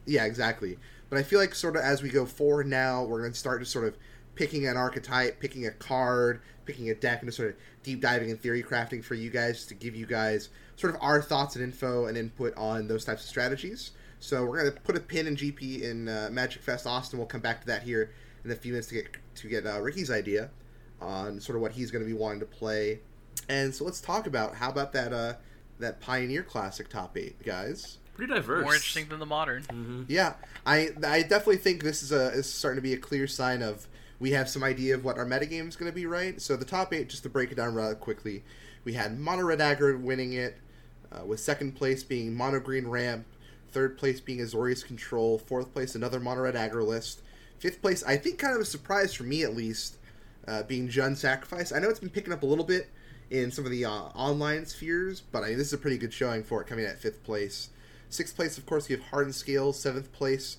yeah, 0.05 0.27
exactly. 0.27 0.77
But 1.09 1.19
I 1.19 1.23
feel 1.23 1.39
like 1.39 1.55
sort 1.55 1.77
of 1.77 1.83
as 1.83 2.03
we 2.03 2.11
go 2.11 2.27
forward 2.27 2.67
now, 2.67 3.03
we're 3.05 3.21
going 3.21 3.33
to 3.33 3.39
start 3.39 3.61
just 3.61 3.73
sort 3.73 3.87
of 3.87 3.97
picking 4.35 4.67
an 4.67 4.77
archetype, 4.77 5.41
picking 5.41 5.67
a 5.67 5.71
card, 5.71 6.43
picking 6.67 6.91
a 6.91 6.95
deck, 6.95 7.21
and 7.21 7.29
just 7.29 7.39
sort 7.39 7.51
of 7.51 7.57
deep 7.83 8.03
diving 8.03 8.31
and 8.31 8.39
theory 8.39 8.63
crafting 8.63 9.03
for 9.03 9.15
you 9.15 9.31
guys 9.31 9.65
to 9.67 9.75
give 9.75 9.97
you 9.97 10.05
guys 10.05 10.51
sort 10.77 10.95
of 10.95 11.01
our 11.01 11.23
thoughts 11.23 11.57
and 11.57 11.65
info 11.65 12.05
and 12.05 12.19
input 12.19 12.55
on 12.57 12.87
those 12.87 13.07
types 13.07 13.23
of 13.23 13.29
strategies. 13.31 13.93
So 14.23 14.45
we're 14.45 14.61
going 14.63 14.73
to 14.73 14.81
put 14.83 14.97
a 14.97 15.01
pin 15.01 15.27
in 15.27 15.35
GP 15.35 15.83
in 15.83 16.09
uh, 16.09 16.29
Magic 16.31 16.63
Fest 16.63 16.87
Austin. 16.87 17.19
We'll 17.19 17.27
come 17.27 17.41
back 17.41 17.61
to 17.63 17.67
that 17.67 17.83
here 17.83 18.13
in 18.45 18.53
a 18.53 18.55
few 18.55 18.73
minutes 18.73 18.87
to 18.89 18.95
get 18.95 19.17
to 19.35 19.49
get 19.49 19.67
uh, 19.67 19.81
Ricky's 19.81 20.13
idea 20.13 20.49
on 21.01 21.41
sort 21.41 21.57
of 21.57 21.63
what 21.63 21.73
he's 21.73 21.91
going 21.91 22.05
to 22.05 22.07
be 22.07 22.17
wanting 22.17 22.39
to 22.39 22.47
play. 22.47 23.01
And 23.49 23.75
so 23.75 23.85
let's 23.85 24.01
talk 24.01 24.29
about 24.29 24.55
how 24.55 24.71
about 24.71 24.93
that 24.93 25.13
uh, 25.13 25.35
that 25.81 26.01
Pioneer 26.01 26.45
Classic 26.45 26.89
top 26.89 27.19
eight, 27.19 27.43
guys. 27.45 27.99
Pretty 28.15 28.33
diverse. 28.33 28.63
More 28.63 28.75
interesting 28.75 29.09
than 29.09 29.19
the 29.19 29.27
modern. 29.27 29.65
hmm 29.65 30.05
Yeah, 30.07 30.35
I 30.65 30.91
I 31.05 31.23
definitely 31.23 31.57
think 31.57 31.83
this 31.83 32.05
is 32.05 32.13
a 32.13 32.29
is 32.29 32.49
starting 32.49 32.77
to 32.79 32.83
be 32.83 32.93
a 32.93 32.99
clear 32.99 33.27
sign 33.27 33.61
of 33.61 33.89
we 34.21 34.31
have 34.31 34.49
some 34.49 34.63
idea 34.63 34.95
of 34.95 35.05
what 35.05 35.19
our 35.19 35.27
metagame 35.27 35.67
is 35.67 35.75
going 35.75 35.91
to 35.91 35.95
be, 35.95 36.07
right? 36.07 36.41
So 36.41 36.55
the 36.57 36.65
top 36.65 36.95
eight, 36.95 37.09
just 37.09 37.25
to 37.25 37.29
break 37.29 37.51
it 37.51 37.57
down 37.57 37.75
rather 37.75 37.97
quickly, 37.97 38.45
we 38.85 38.93
had 38.93 39.19
Mono 39.19 39.43
Red 39.43 39.59
Aggro 39.59 40.01
winning 40.01 40.35
it, 40.35 40.59
uh, 41.11 41.25
with 41.25 41.41
second 41.41 41.75
place 41.75 42.05
being 42.05 42.33
Mono 42.33 42.61
Green 42.61 42.87
Ramp, 42.87 43.27
third 43.73 43.99
place 43.99 44.21
being 44.21 44.39
Azorius 44.39 44.85
Control, 44.85 45.39
fourth 45.39 45.73
place 45.73 45.95
another 45.95 46.21
Mono 46.21 46.43
Red 46.43 46.55
Aggro 46.55 46.87
list, 46.87 47.23
fifth 47.59 47.81
place 47.81 48.03
I 48.05 48.17
think 48.17 48.39
kind 48.39 48.55
of 48.55 48.61
a 48.61 48.67
surprise 48.67 49.15
for 49.15 49.25
me 49.25 49.43
at 49.43 49.55
least, 49.55 49.97
uh, 50.47 50.63
being 50.65 50.89
Jund 50.89 51.17
Sacrifice. 51.17 51.73
I 51.73 51.79
know 51.79 51.89
it's 51.89 52.01
been 52.01 52.11
picking 52.11 52.33
up 52.33 52.43
a 52.43 52.47
little 52.47 52.65
bit 52.65 52.91
in 53.31 53.51
some 53.51 53.65
of 53.65 53.71
the 53.71 53.85
uh, 53.85 53.91
online 53.91 54.67
spheres, 54.67 55.21
but 55.21 55.43
I 55.43 55.49
mean 55.49 55.59
this 55.59 55.69
is 55.69 55.73
a 55.73 55.79
pretty 55.79 55.99
good 55.99 56.13
showing 56.13 56.43
for 56.43 56.61
it 56.61 56.67
coming 56.67 56.85
at 56.85 56.99
fifth 56.99 57.25
place. 57.25 57.71
Sixth 58.13 58.37
place, 58.37 58.59
of 58.59 58.67
course, 58.67 58.91
you 58.91 58.97
have 58.99 59.07
Hardened 59.07 59.35
Scales. 59.35 59.81
Seventh 59.81 60.13
place, 60.13 60.59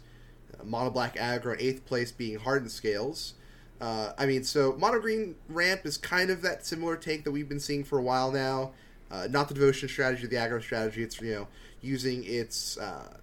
uh, 0.59 0.63
Mono 0.63 0.89
Black 0.89 1.15
Aggro. 1.17 1.51
And 1.51 1.61
eighth 1.61 1.85
place 1.85 2.11
being 2.11 2.39
Hardened 2.39 2.71
Scales. 2.71 3.35
Uh, 3.79 4.13
I 4.17 4.25
mean, 4.25 4.43
so 4.43 4.75
Mono 4.79 4.99
Green 4.99 5.35
Ramp 5.47 5.85
is 5.85 5.97
kind 5.97 6.31
of 6.31 6.41
that 6.41 6.65
similar 6.65 6.95
take 6.95 7.23
that 7.25 7.31
we've 7.31 7.47
been 7.47 7.59
seeing 7.59 7.83
for 7.83 7.99
a 7.99 8.01
while 8.01 8.31
now. 8.31 8.71
Uh, 9.11 9.27
not 9.29 9.47
the 9.49 9.53
devotion 9.53 9.87
strategy, 9.87 10.25
the 10.25 10.35
aggro 10.35 10.59
strategy. 10.59 11.03
It's 11.03 11.21
you 11.21 11.35
know 11.35 11.47
using 11.83 12.23
its 12.23 12.77
uh, 12.77 13.17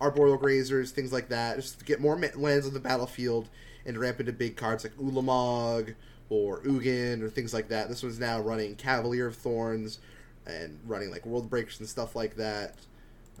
arboreal 0.00 0.38
grazers, 0.38 0.90
things 0.90 1.12
like 1.12 1.28
that, 1.30 1.56
just 1.56 1.78
to 1.80 1.84
get 1.84 2.00
more 2.00 2.16
ma- 2.16 2.28
lands 2.36 2.66
on 2.66 2.74
the 2.74 2.80
battlefield 2.80 3.48
and 3.84 3.98
ramp 3.98 4.20
into 4.20 4.32
big 4.32 4.56
cards 4.56 4.84
like 4.84 4.96
Ulamog 4.96 5.94
or 6.28 6.60
Ugin 6.62 7.22
or 7.22 7.28
things 7.28 7.52
like 7.52 7.68
that. 7.68 7.88
This 7.88 8.02
one's 8.02 8.20
now 8.20 8.38
running 8.40 8.76
Cavalier 8.76 9.26
of 9.26 9.34
Thorns 9.36 9.98
and 10.46 10.78
running 10.86 11.10
like 11.10 11.26
World 11.26 11.50
Breakers 11.50 11.80
and 11.80 11.88
stuff 11.88 12.14
like 12.14 12.36
that. 12.36 12.74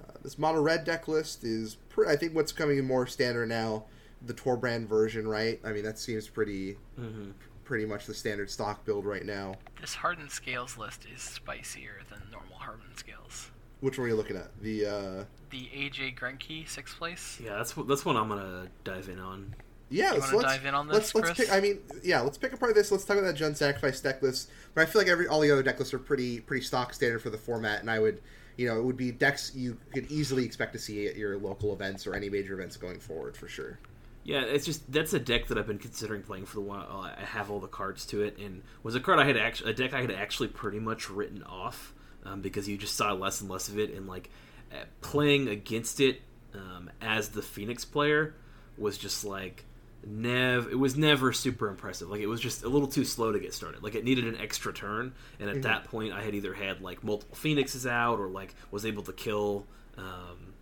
Uh, 0.00 0.12
this 0.22 0.38
mono 0.38 0.60
red 0.60 0.84
deck 0.84 1.06
list 1.06 1.44
is, 1.44 1.76
pr- 1.90 2.08
I 2.08 2.16
think, 2.16 2.34
what's 2.34 2.52
coming 2.52 2.78
in 2.78 2.86
more 2.86 3.06
standard 3.06 3.48
now. 3.48 3.84
The 4.24 4.34
Torbrand 4.34 4.86
version, 4.86 5.26
right? 5.26 5.60
I 5.64 5.72
mean, 5.72 5.82
that 5.84 5.98
seems 5.98 6.28
pretty, 6.28 6.76
hmm 6.96 7.30
pretty 7.64 7.86
much 7.86 8.06
the 8.06 8.12
standard 8.12 8.50
stock 8.50 8.84
build 8.84 9.06
right 9.06 9.24
now. 9.24 9.54
This 9.80 9.94
hardened 9.94 10.30
scales 10.30 10.76
list 10.76 11.06
is 11.14 11.22
spicier 11.22 12.00
than 12.10 12.20
normal 12.30 12.56
hardened 12.56 12.96
scales. 12.96 13.50
Which 13.82 13.98
one 13.98 14.06
are 14.06 14.10
you 14.10 14.16
looking 14.16 14.36
at? 14.36 14.48
The 14.62 14.86
uh, 14.86 15.24
The 15.50 15.68
AJ 15.74 16.16
Grenke, 16.18 16.66
sixth 16.68 16.96
place. 16.96 17.38
Yeah, 17.44 17.56
that's 17.56 17.76
what 17.76 17.86
that's 17.88 18.04
one 18.04 18.16
I'm 18.16 18.28
gonna 18.28 18.68
dive 18.84 19.08
in 19.10 19.18
on. 19.18 19.54
yeah. 19.90 20.14
You 20.14 20.20
so 20.22 20.26
wanna 20.36 20.36
let's 20.38 20.56
dive 20.56 20.66
in 20.66 20.74
on 20.74 20.88
let's 20.88 21.12
this, 21.12 21.14
let's 21.16 21.26
Chris? 21.32 21.48
pick. 21.48 21.52
I 21.56 21.60
mean, 21.60 21.80
yeah, 22.02 22.20
let's 22.20 22.38
pick 22.38 22.52
apart 22.52 22.74
this. 22.74 22.90
Let's 22.90 23.04
talk 23.04 23.18
about 23.18 23.26
that 23.36 23.42
Jund 23.44 23.56
Sacrifice 23.56 24.00
deck 24.00 24.22
list. 24.22 24.50
But 24.74 24.82
I 24.82 24.86
feel 24.86 25.02
like 25.02 25.08
every 25.10 25.26
all 25.26 25.40
the 25.40 25.50
other 25.50 25.62
deck 25.64 25.78
lists 25.78 25.92
are 25.92 25.98
pretty 25.98 26.40
pretty 26.40 26.64
stock 26.64 26.94
standard 26.94 27.20
for 27.20 27.30
the 27.30 27.36
format, 27.38 27.80
and 27.80 27.90
I 27.90 27.98
would, 27.98 28.20
you 28.56 28.68
know, 28.68 28.78
it 28.78 28.84
would 28.84 28.96
be 28.96 29.10
decks 29.10 29.52
you 29.54 29.76
could 29.92 30.10
easily 30.10 30.44
expect 30.44 30.72
to 30.74 30.78
see 30.78 31.06
at 31.08 31.16
your 31.16 31.36
local 31.36 31.72
events 31.74 32.06
or 32.06 32.14
any 32.14 32.30
major 32.30 32.54
events 32.54 32.76
going 32.76 33.00
forward 33.00 33.36
for 33.36 33.48
sure. 33.48 33.78
Yeah, 34.24 34.42
it's 34.42 34.64
just 34.64 34.90
that's 34.92 35.12
a 35.12 35.18
deck 35.18 35.48
that 35.48 35.58
I've 35.58 35.66
been 35.66 35.80
considering 35.80 36.22
playing 36.22 36.46
for 36.46 36.54
the 36.54 36.60
while. 36.60 36.86
I 37.18 37.20
have 37.24 37.50
all 37.50 37.58
the 37.58 37.66
cards 37.66 38.06
to 38.06 38.22
it, 38.22 38.38
and 38.38 38.62
was 38.84 38.94
a 38.94 39.00
card 39.00 39.18
I 39.18 39.24
had 39.26 39.36
actually 39.36 39.72
a 39.72 39.74
deck 39.74 39.92
I 39.92 40.02
had 40.02 40.12
actually 40.12 40.48
pretty 40.50 40.78
much 40.78 41.10
written 41.10 41.42
off 41.42 41.92
um, 42.24 42.40
because 42.40 42.68
you 42.68 42.76
just 42.76 42.96
saw 42.96 43.12
less 43.12 43.40
and 43.40 43.50
less 43.50 43.68
of 43.68 43.78
it, 43.78 43.92
and 43.94 44.06
like 44.06 44.30
uh, 44.72 44.84
playing 45.00 45.48
against 45.48 46.00
it 46.00 46.20
um, 46.54 46.90
as 47.00 47.30
the 47.30 47.42
Phoenix 47.42 47.84
player 47.84 48.34
was 48.78 48.98
just 48.98 49.24
like 49.24 49.64
nev. 50.06 50.68
It 50.70 50.78
was 50.78 50.96
never 50.96 51.32
super 51.32 51.68
impressive. 51.68 52.08
Like 52.08 52.20
it 52.20 52.26
was 52.26 52.40
just 52.40 52.62
a 52.62 52.68
little 52.68 52.88
too 52.88 53.04
slow 53.04 53.32
to 53.32 53.38
get 53.38 53.54
started. 53.54 53.82
Like 53.82 53.94
it 53.94 54.04
needed 54.04 54.26
an 54.26 54.36
extra 54.40 54.72
turn, 54.72 55.12
and 55.40 55.50
at 55.50 55.62
that 55.62 55.84
point, 55.84 56.12
I 56.12 56.22
had 56.22 56.34
either 56.34 56.54
had 56.54 56.80
like 56.80 57.04
multiple 57.04 57.36
Phoenixes 57.36 57.86
out 57.86 58.18
or 58.18 58.28
like 58.28 58.54
was 58.70 58.86
able 58.86 59.02
to 59.04 59.12
kill 59.12 59.66
um, 59.98 60.54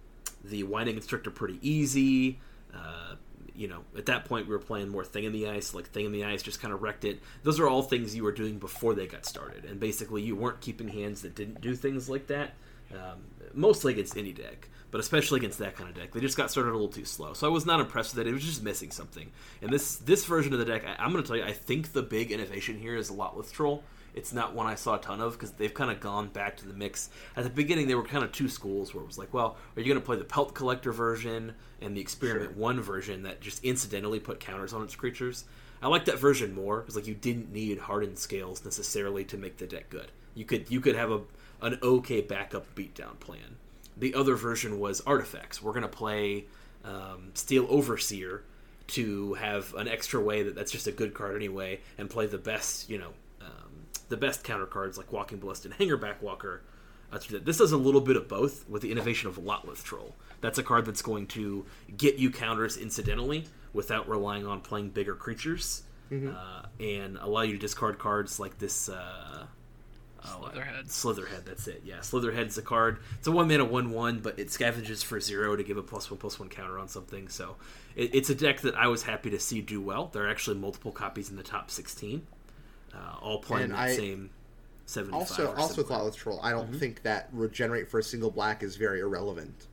the 0.45 0.63
Winding 0.65 0.95
Constrictor 0.97 1.31
pretty 1.31 1.59
easy. 1.63 2.39
Uh, 2.75 3.17
you 3.57 3.69
know, 3.69 3.83
at 3.97 4.07
that 4.07 4.25
point 4.25 4.47
we 4.47 4.53
were 4.53 4.59
playing 4.61 4.89
more 4.89 5.05
Thing 5.05 5.25
in 5.25 5.33
the 5.33 5.49
Ice. 5.49 5.75
Like 5.75 5.89
Thing 5.89 6.07
in 6.07 6.13
the 6.13 6.25
Ice 6.25 6.43
just 6.43 6.61
kind 6.61 6.73
of 6.75 6.83
wrecked 6.83 7.05
it. 7.05 7.21
Those 7.43 7.61
are 7.61 7.69
all 7.69 7.83
things 7.83 8.15
you 8.15 8.25
were 8.25 8.33
doing 8.33 8.59
before 8.59 8.95
they 8.95 9.07
got 9.07 9.27
started, 9.27 9.65
and 9.65 9.79
basically 9.81 10.23
you 10.23 10.37
weren't 10.37 10.61
keeping 10.61 10.89
hands 10.89 11.23
that 11.23 11.35
didn't 11.35 11.61
do 11.61 11.75
things 11.75 12.09
like 12.09 12.27
that. 12.29 12.53
um, 12.93 13.21
mostly 13.55 13.93
against 13.93 14.17
any 14.17 14.33
deck, 14.33 14.69
but 14.91 15.01
especially 15.01 15.39
against 15.39 15.59
that 15.59 15.77
kind 15.77 15.89
of 15.89 15.95
deck. 15.97 16.13
They 16.13 16.21
just 16.21 16.37
got 16.37 16.51
started 16.51 16.71
a 16.71 16.73
little 16.73 16.89
too 16.89 17.05
slow, 17.05 17.33
so 17.33 17.47
I 17.47 17.51
was 17.51 17.67
not 17.67 17.81
impressed 17.81 18.15
with 18.15 18.27
it. 18.27 18.31
It 18.31 18.35
was 18.35 18.45
just 18.45 18.63
missing 18.63 18.91
something. 18.91 19.31
And 19.63 19.73
this 19.73 19.97
this 19.97 20.25
version 20.25 20.53
of 20.53 20.59
the 20.59 20.65
deck, 20.65 20.85
I, 20.87 21.05
am 21.05 21.13
going 21.13 21.23
to 21.23 21.29
tell 21.29 21.37
you, 21.37 21.45
I 21.45 21.53
think 21.53 21.93
the 21.93 22.03
big 22.03 22.31
innovation 22.33 22.79
here 22.79 22.97
is 22.97 23.09
a 23.09 23.15
lot 23.15 23.37
with 23.37 23.53
Troll. 23.53 23.83
It's 24.15 24.33
not 24.33 24.55
one 24.55 24.67
I 24.67 24.75
saw 24.75 24.97
a 24.97 25.01
ton 25.01 25.21
of 25.21 25.33
because 25.33 25.53
they've 25.53 25.73
kind 25.73 25.91
of 25.91 26.01
gone 26.01 26.29
back 26.29 26.57
to 26.59 26.67
the 26.67 26.75
mix. 26.75 27.11
At 27.37 27.45
the 27.45 27.51
beginning, 27.51 27.89
they 27.89 27.95
were 27.95 28.05
kind 28.05 28.25
of 28.25 28.33
two 28.33 28.49
schools 28.49 28.95
where 28.95 29.03
it 29.03 29.07
was 29.07 29.19
like, 29.19 29.33
well, 29.33 29.57
are 29.77 29.81
you 29.81 29.87
going 29.87 30.01
to 30.01 30.05
play 30.05 30.17
the 30.17 30.25
Pelt 30.25 30.55
Collector 30.55 30.93
version 30.93 31.55
and 31.81 31.97
the 31.97 32.01
Experiment 32.01 32.53
Sure. 32.53 32.61
1 32.61 32.81
version 32.81 33.23
that 33.23 33.41
just 33.41 33.65
incidentally 33.65 34.21
put 34.21 34.41
counters 34.41 34.73
on 34.73 34.83
its 34.83 34.95
creatures? 34.95 35.45
I 35.83 35.89
like 35.89 36.05
that 36.07 36.19
version 36.19 36.55
more 36.55 36.81
because 36.81 36.97
like 36.97 37.07
you 37.07 37.15
didn't 37.15 37.53
need 37.53 37.79
hardened 37.79 38.19
scales 38.19 38.65
necessarily 38.65 39.25
to 39.25 39.39
make 39.39 39.57
the 39.57 39.67
deck 39.67 39.89
good. 39.89 40.13
You 40.35 40.45
could 40.45 40.71
you 40.71 40.81
could 40.81 40.95
have 40.95 41.11
a 41.11 41.21
an 41.63 41.79
okay 41.83 42.21
backup 42.21 42.75
beatdown 42.75 43.19
plan. 43.19 43.57
The 43.97 44.15
other 44.15 44.35
version 44.35 44.79
was 44.79 45.01
artifacts. 45.03 45.63
We're 45.63 45.73
going 45.73 45.83
to 45.83 45.89
play 45.89 46.47
um, 46.85 47.31
Steel 47.35 47.67
Overseer 47.69 48.43
to 48.89 49.35
have 49.35 49.75
an 49.75 49.89
extra 49.89 50.21
way 50.21 50.43
that 50.43 50.55
that's 50.55 50.73
just 50.73 50.87
a 50.87 50.93
good 50.93 51.15
card 51.15 51.37
anyway, 51.37 51.81
and 51.99 52.11
play 52.11 52.27
the 52.27 52.39
best, 52.39 52.91
you 52.91 52.99
know, 52.99 53.13
the 54.11 54.19
best 54.19 54.45
counter 54.45 54.67
cards 54.67 54.99
like 54.99 55.11
Walking 55.11 55.39
Ballista 55.39 55.69
and 55.69 55.79
Hangerback 55.79 56.21
Walker. 56.21 56.63
Uh, 57.13 57.19
to 57.19 57.29
do 57.29 57.35
that. 57.35 57.45
This 57.45 57.59
does 57.59 57.73
a 57.73 57.77
little 57.77 58.01
bit 58.01 58.17
of 58.17 58.29
both 58.29 58.69
with 58.69 58.83
the 58.83 58.93
innovation 58.93 59.29
of 59.29 59.37
Lotleth 59.37 59.83
Troll. 59.83 60.15
That's 60.41 60.59
a 60.59 60.63
card 60.63 60.85
that's 60.87 61.03
going 61.03 61.27
to 61.29 61.67
get 61.97 62.19
you 62.21 62.31
counters 62.31 62.77
incidentally 62.77 63.47
without 63.73 64.09
relying 64.09 64.47
on 64.47 64.61
playing 64.61 64.91
bigger 64.91 65.17
creatures, 65.17 65.83
uh, 66.13 66.63
and 66.79 67.17
allow 67.17 67.43
you 67.43 67.55
to 67.55 67.59
discard 67.59 67.99
cards 67.99 68.39
like 68.39 68.59
this. 68.59 68.89
Uh, 68.89 69.47
oh, 70.25 70.51
Slitherhead. 70.53 70.87
Slitherhead, 70.87 71.45
that's 71.45 71.67
it. 71.67 71.83
Yeah, 71.85 71.99
Slitherhead's 71.99 72.57
a 72.59 72.63
card. 72.63 72.99
It's 73.19 73.27
a 73.27 73.33
one 73.33 73.49
mana 73.49 73.65
one 73.65 73.91
one, 73.91 74.21
but 74.21 74.39
it 74.39 74.47
scavenges 74.47 75.05
for 75.05 75.19
zero 75.19 75.57
to 75.57 75.65
give 75.65 75.79
a 75.79 75.83
plus 75.83 76.13
one 76.13 76.19
plus 76.19 76.39
one 76.39 76.49
counter 76.49 76.79
on 76.79 76.87
something. 76.87 77.29
So 77.29 77.57
it, 77.97 78.15
it's 78.15 78.31
a 78.31 78.37
deck 78.37 78.61
that 78.61 78.77
I 78.77 78.87
was 78.87 79.03
happy 79.03 79.31
to 79.31 79.41
see 79.41 79.61
do 79.61 79.81
well. 79.81 80.11
There 80.13 80.27
are 80.27 80.31
actually 80.31 80.59
multiple 80.59 80.93
copies 80.93 81.29
in 81.29 81.35
the 81.35 81.43
top 81.43 81.73
sixteen, 81.73 82.27
uh, 82.95 83.17
all 83.21 83.39
playing 83.39 83.65
And 83.65 83.75
that 83.75 83.97
same 83.97 84.31
seventy 84.87 85.13
five. 85.13 85.21
Also, 85.21 85.55
also 85.55 85.83
with 85.83 85.91
Lotleth 85.91 86.17
Troll, 86.17 86.41
I 86.43 86.51
don't 86.51 86.73
think 86.75 87.03
that 87.03 87.29
regenerate 87.33 87.89
for 87.89 87.99
a 87.99 88.03
single 88.03 88.31
black 88.31 88.63
is 88.63 88.77
very 88.77 89.01
irrelevant. 89.01 89.67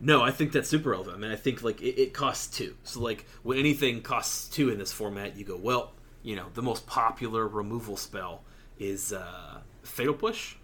No, 0.00 0.22
I 0.22 0.30
think 0.30 0.52
that's 0.52 0.68
super 0.68 0.90
relevant. 0.90 1.16
I 1.16 1.20
mean, 1.20 1.30
I 1.30 1.36
think 1.36 1.62
like 1.62 1.82
it, 1.82 2.00
it 2.00 2.14
costs 2.14 2.56
two. 2.56 2.74
So 2.84 3.00
like 3.00 3.26
when 3.42 3.58
anything 3.58 4.00
costs 4.02 4.48
two 4.48 4.70
in 4.70 4.78
this 4.78 4.92
format, 4.92 5.36
you 5.36 5.44
go 5.44 5.56
well. 5.56 5.92
You 6.22 6.36
know, 6.36 6.46
the 6.54 6.62
most 6.62 6.86
popular 6.86 7.46
removal 7.48 7.96
spell 7.96 8.42
is 8.78 9.12
uh, 9.12 9.60
Fatal 9.82 10.14
Push. 10.14 10.56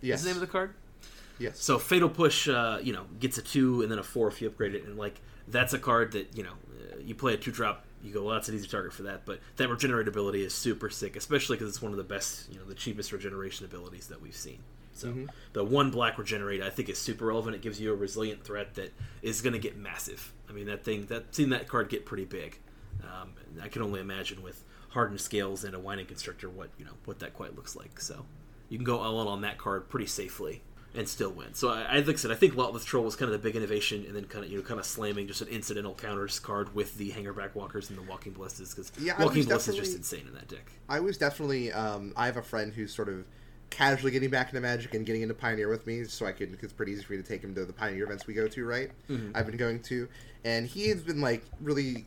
Yes. 0.00 0.18
Is 0.18 0.24
the 0.24 0.30
name 0.30 0.36
of 0.36 0.40
the 0.40 0.46
card? 0.46 0.74
yes. 1.38 1.58
So 1.58 1.78
Fatal 1.78 2.08
Push, 2.08 2.48
uh, 2.48 2.78
you 2.82 2.92
know, 2.92 3.04
gets 3.18 3.38
a 3.38 3.42
two 3.42 3.82
and 3.82 3.90
then 3.90 3.98
a 3.98 4.02
four 4.02 4.28
if 4.28 4.40
you 4.40 4.48
upgrade 4.48 4.74
it, 4.74 4.84
and 4.84 4.96
like 4.96 5.20
that's 5.48 5.72
a 5.72 5.78
card 5.78 6.12
that 6.12 6.36
you 6.36 6.42
know 6.42 6.52
uh, 6.52 6.98
you 7.00 7.14
play 7.14 7.34
a 7.34 7.36
two 7.36 7.50
drop. 7.50 7.84
You 8.04 8.12
go, 8.12 8.22
well, 8.22 8.34
that's 8.34 8.48
an 8.48 8.54
easy 8.54 8.68
target 8.68 8.92
for 8.92 9.04
that. 9.04 9.24
But 9.24 9.40
that 9.56 9.68
regenerate 9.68 10.06
ability 10.06 10.44
is 10.44 10.54
super 10.54 10.90
sick, 10.90 11.16
especially 11.16 11.56
because 11.56 11.70
it's 11.70 11.82
one 11.82 11.90
of 11.90 11.98
the 11.98 12.04
best, 12.04 12.52
you 12.52 12.58
know, 12.58 12.64
the 12.64 12.74
cheapest 12.74 13.10
regeneration 13.12 13.64
abilities 13.64 14.08
that 14.08 14.20
we've 14.20 14.36
seen. 14.36 14.58
So 14.92 15.12
the 15.52 15.64
one 15.64 15.90
black 15.90 16.18
regenerate, 16.18 16.62
I 16.62 16.70
think, 16.70 16.88
is 16.88 16.98
super 16.98 17.26
relevant. 17.26 17.56
It 17.56 17.62
gives 17.62 17.80
you 17.80 17.92
a 17.92 17.96
resilient 17.96 18.44
threat 18.44 18.74
that 18.74 18.92
is 19.22 19.40
going 19.40 19.54
to 19.54 19.58
get 19.58 19.76
massive. 19.76 20.32
I 20.48 20.52
mean, 20.52 20.66
that 20.66 20.84
thing 20.84 21.06
that 21.06 21.34
seen 21.34 21.50
that 21.50 21.66
card 21.66 21.88
get 21.88 22.06
pretty 22.06 22.24
big. 22.24 22.58
Um, 23.02 23.32
I 23.60 23.68
can 23.68 23.82
only 23.82 24.00
imagine 24.00 24.42
with 24.42 24.62
hardened 24.90 25.20
scales 25.20 25.64
and 25.64 25.74
a 25.74 25.80
winding 25.80 26.06
constrictor 26.06 26.48
what 26.48 26.70
you 26.78 26.84
know 26.84 26.92
what 27.06 27.18
that 27.18 27.34
quite 27.34 27.56
looks 27.56 27.74
like. 27.74 28.00
So 28.00 28.24
you 28.68 28.78
can 28.78 28.84
go 28.84 29.00
all 29.00 29.20
in 29.22 29.28
on 29.28 29.40
that 29.40 29.58
card 29.58 29.88
pretty 29.88 30.06
safely 30.06 30.62
and 30.94 31.08
still 31.08 31.30
win. 31.30 31.54
So 31.54 31.70
I, 31.70 31.82
I 31.82 31.98
like 32.00 32.10
I 32.10 32.18
said, 32.18 32.30
I 32.30 32.34
think 32.34 32.54
Lotleth 32.54 32.84
Troll 32.84 33.04
was 33.04 33.16
kind 33.16 33.32
of 33.32 33.40
the 33.40 33.46
big 33.46 33.56
innovation, 33.56 34.04
and 34.06 34.14
then 34.14 34.24
kind 34.24 34.44
of 34.44 34.50
you 34.50 34.58
know 34.58 34.64
kind 34.64 34.78
of 34.78 34.86
slamming 34.86 35.26
just 35.26 35.40
an 35.40 35.48
incidental 35.48 35.94
counters 35.94 36.38
card 36.38 36.74
with 36.74 36.96
the 36.96 37.10
Hangerback 37.10 37.54
Walkers 37.54 37.90
and 37.90 37.98
the 37.98 38.02
Walking 38.02 38.32
Ballistas 38.32 38.70
because 38.70 38.92
Yeah, 39.00 39.14
I 39.18 39.24
Walking 39.24 39.46
was 39.48 39.68
is 39.68 39.76
just 39.76 39.96
insane 39.96 40.26
in 40.26 40.34
that 40.34 40.48
deck. 40.48 40.70
I 40.88 41.00
was 41.00 41.18
definitely. 41.18 41.72
Um, 41.72 42.12
I 42.16 42.26
have 42.26 42.36
a 42.36 42.42
friend 42.42 42.72
who's 42.72 42.94
sort 42.94 43.08
of 43.08 43.24
casually 43.70 44.12
getting 44.12 44.30
back 44.30 44.50
into 44.50 44.60
Magic 44.60 44.94
and 44.94 45.04
getting 45.04 45.22
into 45.22 45.34
Pioneer 45.34 45.68
with 45.68 45.86
me, 45.86 46.04
so 46.04 46.26
I 46.26 46.32
can. 46.32 46.56
It's 46.62 46.72
pretty 46.72 46.92
easy 46.92 47.02
for 47.02 47.14
me 47.14 47.22
to 47.22 47.28
take 47.28 47.42
him 47.42 47.54
to 47.56 47.64
the 47.64 47.72
Pioneer 47.72 48.04
events 48.04 48.26
we 48.26 48.34
go 48.34 48.46
to, 48.48 48.64
right? 48.64 48.90
I've 49.34 49.46
been 49.46 49.56
going 49.56 49.80
to, 49.82 50.08
and 50.44 50.66
he 50.66 50.88
has 50.88 51.02
been 51.02 51.20
like 51.20 51.44
really. 51.60 52.06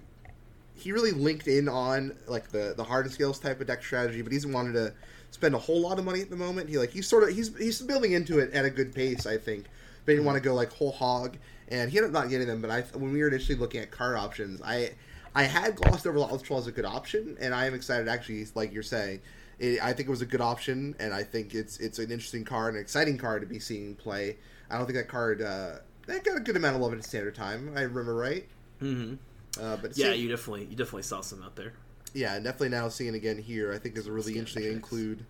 He 0.76 0.92
really 0.92 1.12
linked 1.12 1.48
in 1.48 1.68
on 1.68 2.16
like 2.28 2.50
the 2.50 2.76
the 2.78 2.84
hard 2.84 3.12
skills 3.12 3.40
type 3.40 3.60
of 3.60 3.66
deck 3.68 3.84
strategy, 3.84 4.22
but 4.22 4.32
he's 4.32 4.46
wanted 4.46 4.74
to 4.74 4.94
spend 5.38 5.54
a 5.54 5.60
whole 5.60 5.82
lot 5.82 6.00
of 6.00 6.06
money 6.06 6.20
at 6.20 6.32
the 6.32 6.36
moment. 6.36 6.68
He 6.68 6.80
like 6.80 6.90
he's 6.90 7.08
sort 7.08 7.24
of 7.24 7.30
he's 7.30 7.56
he's 7.58 7.80
building 7.82 8.14
into 8.14 8.40
it 8.40 8.52
at 8.54 8.66
a 8.66 8.72
good 8.72 8.94
pace, 8.94 9.28
I 9.28 9.38
think. 9.38 9.66
But 10.04 10.14
he 10.14 10.16
didn't 10.16 10.26
want 10.26 10.38
to 10.38 10.42
go 10.42 10.56
like 10.56 10.74
whole 10.74 10.92
hog, 10.92 11.38
and 11.68 11.92
he 11.92 11.98
ended 11.98 12.16
up 12.16 12.24
not 12.24 12.30
getting 12.32 12.48
them. 12.48 12.60
But 12.62 12.72
I 12.72 12.82
when 12.98 13.14
we 13.14 13.22
were 13.22 13.28
initially 13.28 13.58
looking 13.58 13.82
at 13.82 13.92
card 13.92 14.18
options, 14.18 14.62
I 14.64 14.96
I 15.36 15.44
had 15.44 15.76
glossed 15.76 16.08
over 16.08 16.18
Lotleth 16.18 16.42
Troll 16.42 16.60
as 16.60 16.66
a 16.66 16.72
good 16.72 16.86
option, 16.86 17.38
and 17.40 17.54
I 17.54 17.68
am 17.68 17.76
excited 17.76 18.08
actually, 18.08 18.46
like 18.56 18.74
you're 18.74 18.84
saying. 18.84 19.22
It, 19.60 19.82
I 19.82 19.94
think 19.94 20.08
it 20.08 20.12
was 20.12 20.22
a 20.22 20.26
good 20.28 20.42
option, 20.42 20.96
and 21.00 21.14
I 21.14 21.24
think 21.24 21.54
it's 21.54 21.78
it's 21.80 22.00
an 22.00 22.12
interesting 22.12 22.44
card, 22.44 22.74
an 22.74 22.82
exciting 22.82 23.18
card 23.18 23.42
to 23.42 23.48
be 23.48 23.60
seeing 23.60 23.96
play. 23.96 24.38
I 24.70 24.78
don't 24.78 24.86
think 24.88 24.98
that 24.98 25.08
card 25.08 25.42
uh, 25.42 25.78
that 26.08 26.24
got 26.24 26.38
a 26.38 26.40
good 26.40 26.56
amount 26.56 26.76
of 26.76 26.82
love 26.82 26.94
in 26.94 27.02
standard 27.04 27.36
time. 27.36 27.74
I 27.76 27.82
remember 27.82 28.16
right. 28.16 28.48
hmm 28.80 29.16
Uh, 29.60 29.78
but 29.78 29.96
Yeah, 29.98 30.14
you 30.14 30.30
definitely 30.30 30.66
you 30.66 30.76
definitely 30.76 31.04
saw 31.04 31.22
some 31.22 31.44
out 31.44 31.56
there. 31.56 31.74
Yeah, 32.14 32.36
definitely 32.36 32.70
now 32.70 32.88
seeing 32.90 33.16
again 33.16 33.38
here, 33.38 33.74
I 33.74 33.78
think 33.78 33.98
is 33.98 34.08
a 34.08 34.12
really 34.12 34.38
interesting 34.38 34.72
include, 34.72 35.26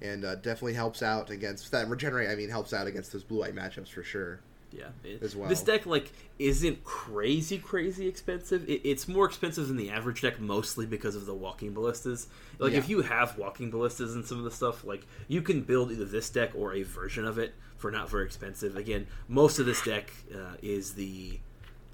and 0.00 0.24
uh, 0.24 0.36
definitely 0.36 0.74
helps 0.74 1.02
out 1.02 1.30
against 1.30 1.70
that 1.72 1.88
regenerate. 1.88 2.28
I 2.30 2.34
mean, 2.34 2.48
helps 2.50 2.72
out 2.72 2.86
against 2.86 3.12
those 3.12 3.24
blue 3.24 3.40
white 3.40 3.54
matchups 3.54 3.88
for 3.88 4.02
sure. 4.02 4.40
Yeah, 4.70 4.88
it- 5.04 5.22
As 5.22 5.36
well. 5.36 5.48
This 5.50 5.62
deck 5.62 5.84
like 5.84 6.10
isn't 6.38 6.82
crazy 6.82 7.58
crazy 7.58 8.08
expensive. 8.08 8.66
It, 8.68 8.80
it's 8.84 9.06
more 9.06 9.26
expensive 9.26 9.68
than 9.68 9.76
the 9.76 9.90
average 9.90 10.22
deck, 10.22 10.40
mostly 10.40 10.86
because 10.86 11.14
of 11.14 11.26
the 11.26 11.34
walking 11.34 11.74
ballistas. 11.74 12.26
Like 12.58 12.72
Yeah. 12.72 12.78
if 12.78 12.88
you 12.88 13.02
have 13.02 13.36
walking 13.36 13.70
ballistas 13.70 14.14
and 14.14 14.24
some 14.24 14.38
of 14.38 14.44
the 14.44 14.50
stuff, 14.50 14.82
like 14.84 15.06
you 15.28 15.42
can 15.42 15.60
build 15.60 15.92
either 15.92 16.06
this 16.06 16.30
deck 16.30 16.52
or 16.56 16.72
a 16.72 16.82
version 16.84 17.26
of 17.26 17.36
it 17.38 17.54
for 17.76 17.90
not 17.90 18.08
very 18.08 18.24
expensive. 18.24 18.74
Again, 18.76 19.06
most 19.28 19.58
of 19.58 19.66
this 19.66 19.82
deck 19.82 20.10
uh, 20.34 20.54
is 20.62 20.94
the 20.94 21.38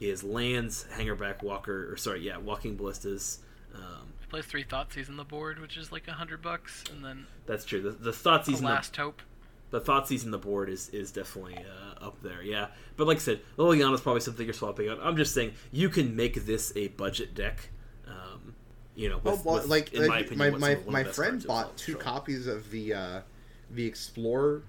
is 0.00 0.23
lands, 0.23 0.87
hangerback, 0.97 1.42
walker, 1.42 1.92
or 1.92 1.97
sorry, 1.97 2.20
yeah, 2.20 2.37
walking 2.37 2.76
ballistas. 2.76 3.40
Um, 3.75 4.12
Plays 4.28 4.44
three 4.47 4.64
Thoughtseize 4.64 5.08
on 5.08 5.16
the 5.16 5.25
board, 5.25 5.58
which 5.58 5.76
is 5.76 5.90
like 5.90 6.06
a 6.08 6.12
hundred 6.12 6.42
bucks, 6.42 6.85
and 6.92 7.04
then 7.04 7.26
that's 7.47 7.64
true. 7.64 7.80
The, 7.80 7.90
the 7.90 8.11
Thoughtseize 8.11 8.44
the 8.44 8.56
in 8.56 8.62
the 8.64 8.68
last 8.68 8.97
hope. 8.97 9.23
the 9.70 9.80
Thoughtseize 9.80 10.25
in 10.25 10.30
the 10.30 10.38
board 10.38 10.68
is 10.68 10.88
is 10.90 11.11
definitely 11.11 11.56
uh, 11.58 12.04
up 12.04 12.20
there, 12.23 12.42
yeah. 12.42 12.68
But 12.97 13.06
like 13.06 13.16
I 13.16 13.20
said, 13.20 13.40
Liliana 13.56 13.94
is 13.94 14.00
probably 14.02 14.20
something 14.20 14.44
you're 14.44 14.52
swapping 14.52 14.88
out. 14.88 14.99
I'm 15.02 15.16
just 15.16 15.32
saying 15.35 15.52
you 15.73 15.88
can 15.88 16.14
make 16.14 16.44
this 16.47 16.73
a 16.76 16.88
budget 16.88 17.35
deck. 17.35 17.70
Um, 18.06 18.54
you 18.94 19.08
know, 19.08 19.20
Oh, 19.25 19.30
with, 19.32 19.44
well, 19.44 19.54
with, 19.56 19.66
like, 19.66 19.92
in 19.94 20.06
my 20.08 20.18
opinion, 20.20 20.38
my 20.38 20.50
what's 20.50 20.61
my, 20.61 20.68
one 20.70 20.78
of 20.78 20.85
the 20.87 20.90
my 20.92 21.04
friend 21.04 21.47
bought 21.47 21.76
two 21.78 21.94
Control. 21.94 22.14
copies 22.14 22.47
of 22.47 22.70
the 22.70 22.92
uh, 22.94 23.20
the 23.70 23.87
Explorer 23.87 24.62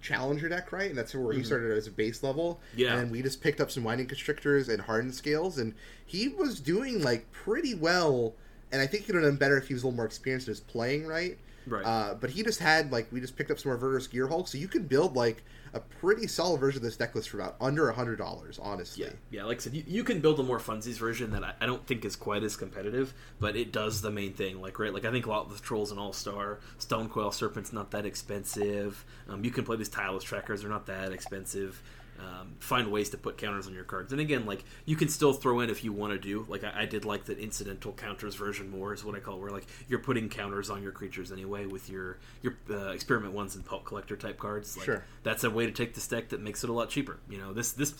Challenger 0.00 0.48
deck, 0.48 0.72
right? 0.72 0.88
And 0.88 0.98
that's 0.98 1.14
where 1.14 1.32
he 1.32 1.42
started 1.44 1.76
as 1.76 1.86
a 1.86 1.90
base 1.90 2.22
level. 2.22 2.60
Mm-hmm. 2.70 2.80
Yeah. 2.80 2.96
And 2.98 3.10
we 3.12 3.22
just 3.22 3.40
picked 3.42 3.60
up 3.60 3.70
some 3.70 3.84
Winding 3.84 4.06
Constrictors 4.08 4.68
and 4.68 4.80
Hardened 4.82 5.14
Scales, 5.14 5.58
and 5.58 5.74
he 6.06 6.28
was 6.28 6.60
doing 6.60 7.02
like 7.02 7.30
pretty 7.30 7.74
well. 7.74 8.34
And 8.72 8.80
I 8.80 8.86
think 8.86 9.04
he 9.04 9.12
would 9.12 9.22
have 9.22 9.30
done 9.30 9.38
better 9.38 9.56
if 9.56 9.68
he 9.68 9.74
was 9.74 9.82
a 9.82 9.86
little 9.86 9.96
more 9.96 10.06
experienced 10.06 10.48
in 10.48 10.52
his 10.52 10.60
playing, 10.60 11.06
right? 11.06 11.38
Right. 11.66 11.84
Uh, 11.84 12.14
but 12.14 12.30
he 12.30 12.42
just 12.42 12.58
had 12.58 12.90
like 12.90 13.06
we 13.12 13.20
just 13.20 13.36
picked 13.36 13.50
up 13.50 13.58
some 13.58 13.72
Verdurous 13.72 14.08
Gearhulk, 14.08 14.48
so 14.48 14.58
you 14.58 14.68
could 14.68 14.88
build 14.88 15.14
like 15.14 15.44
a 15.74 15.80
pretty 15.80 16.26
solid 16.26 16.58
version 16.60 16.78
of 16.78 16.82
this 16.82 16.96
deck 16.96 17.14
list 17.14 17.30
for 17.30 17.38
about 17.40 17.56
under 17.60 17.88
a 17.88 17.94
hundred 17.94 18.16
dollars, 18.16 18.58
honestly. 18.60 19.04
Yeah, 19.04 19.12
yeah. 19.30 19.44
Like 19.44 19.58
I 19.58 19.60
said, 19.60 19.74
you, 19.74 19.84
you 19.86 20.04
can 20.04 20.20
build 20.20 20.40
a 20.40 20.42
more 20.42 20.58
funsies 20.58 20.98
version 20.98 21.30
that 21.30 21.44
I, 21.44 21.54
I 21.60 21.66
don't 21.66 21.86
think 21.86 22.04
is 22.04 22.16
quite 22.16 22.42
as 22.42 22.56
competitive, 22.56 23.14
but 23.38 23.56
it 23.56 23.72
does 23.72 24.02
the 24.02 24.10
main 24.10 24.32
thing. 24.32 24.60
Like 24.60 24.78
right, 24.78 24.92
like 24.92 25.04
I 25.04 25.12
think 25.12 25.26
a 25.26 25.30
lot 25.30 25.46
of 25.46 25.56
the 25.56 25.62
trolls 25.62 25.90
and 25.90 26.00
all 26.00 26.12
star 26.12 26.58
Stonecoil 26.78 27.30
Serpent's 27.32 27.72
not 27.72 27.90
that 27.92 28.06
expensive. 28.06 29.04
Um, 29.28 29.44
you 29.44 29.50
can 29.50 29.64
play 29.64 29.76
these 29.76 29.88
tireless 29.88 30.24
trackers; 30.24 30.62
they're 30.62 30.70
not 30.70 30.86
that 30.86 31.12
expensive. 31.12 31.80
Um, 32.20 32.54
find 32.60 32.92
ways 32.92 33.10
to 33.10 33.16
put 33.18 33.36
counters 33.38 33.66
on 33.66 33.74
your 33.74 33.82
cards, 33.84 34.12
and 34.12 34.20
again, 34.20 34.44
like 34.46 34.64
you 34.84 34.94
can 34.96 35.08
still 35.08 35.32
throw 35.32 35.60
in 35.60 35.70
if 35.70 35.82
you 35.82 35.92
want 35.92 36.12
to 36.12 36.18
do. 36.18 36.44
Like 36.48 36.62
I, 36.62 36.82
I 36.82 36.86
did 36.86 37.04
like 37.04 37.24
the 37.24 37.36
incidental 37.36 37.92
counters 37.92 38.34
version 38.36 38.68
more 38.70 38.92
is 38.92 39.02
what 39.04 39.16
I 39.16 39.20
call, 39.20 39.36
it, 39.36 39.40
where 39.40 39.50
like 39.50 39.66
you're 39.88 39.98
putting 39.98 40.28
counters 40.28 40.70
on 40.70 40.82
your 40.82 40.92
creatures 40.92 41.32
anyway 41.32 41.66
with 41.66 41.88
your 41.90 42.18
your 42.42 42.58
uh, 42.70 42.90
experiment 42.90 43.32
ones 43.34 43.56
and 43.56 43.64
Pelt 43.64 43.84
Collector 43.84 44.16
type 44.16 44.38
cards. 44.38 44.76
Like, 44.76 44.84
Sure. 44.86 45.04
that's 45.24 45.42
a 45.42 45.50
way 45.50 45.66
to 45.66 45.72
take 45.72 45.94
this 45.94 46.06
deck 46.06 46.28
that 46.28 46.40
makes 46.40 46.62
it 46.62 46.70
a 46.70 46.72
lot 46.72 46.90
cheaper. 46.90 47.18
You 47.28 47.38
know, 47.38 47.52
this 47.52 47.72
this 47.72 47.94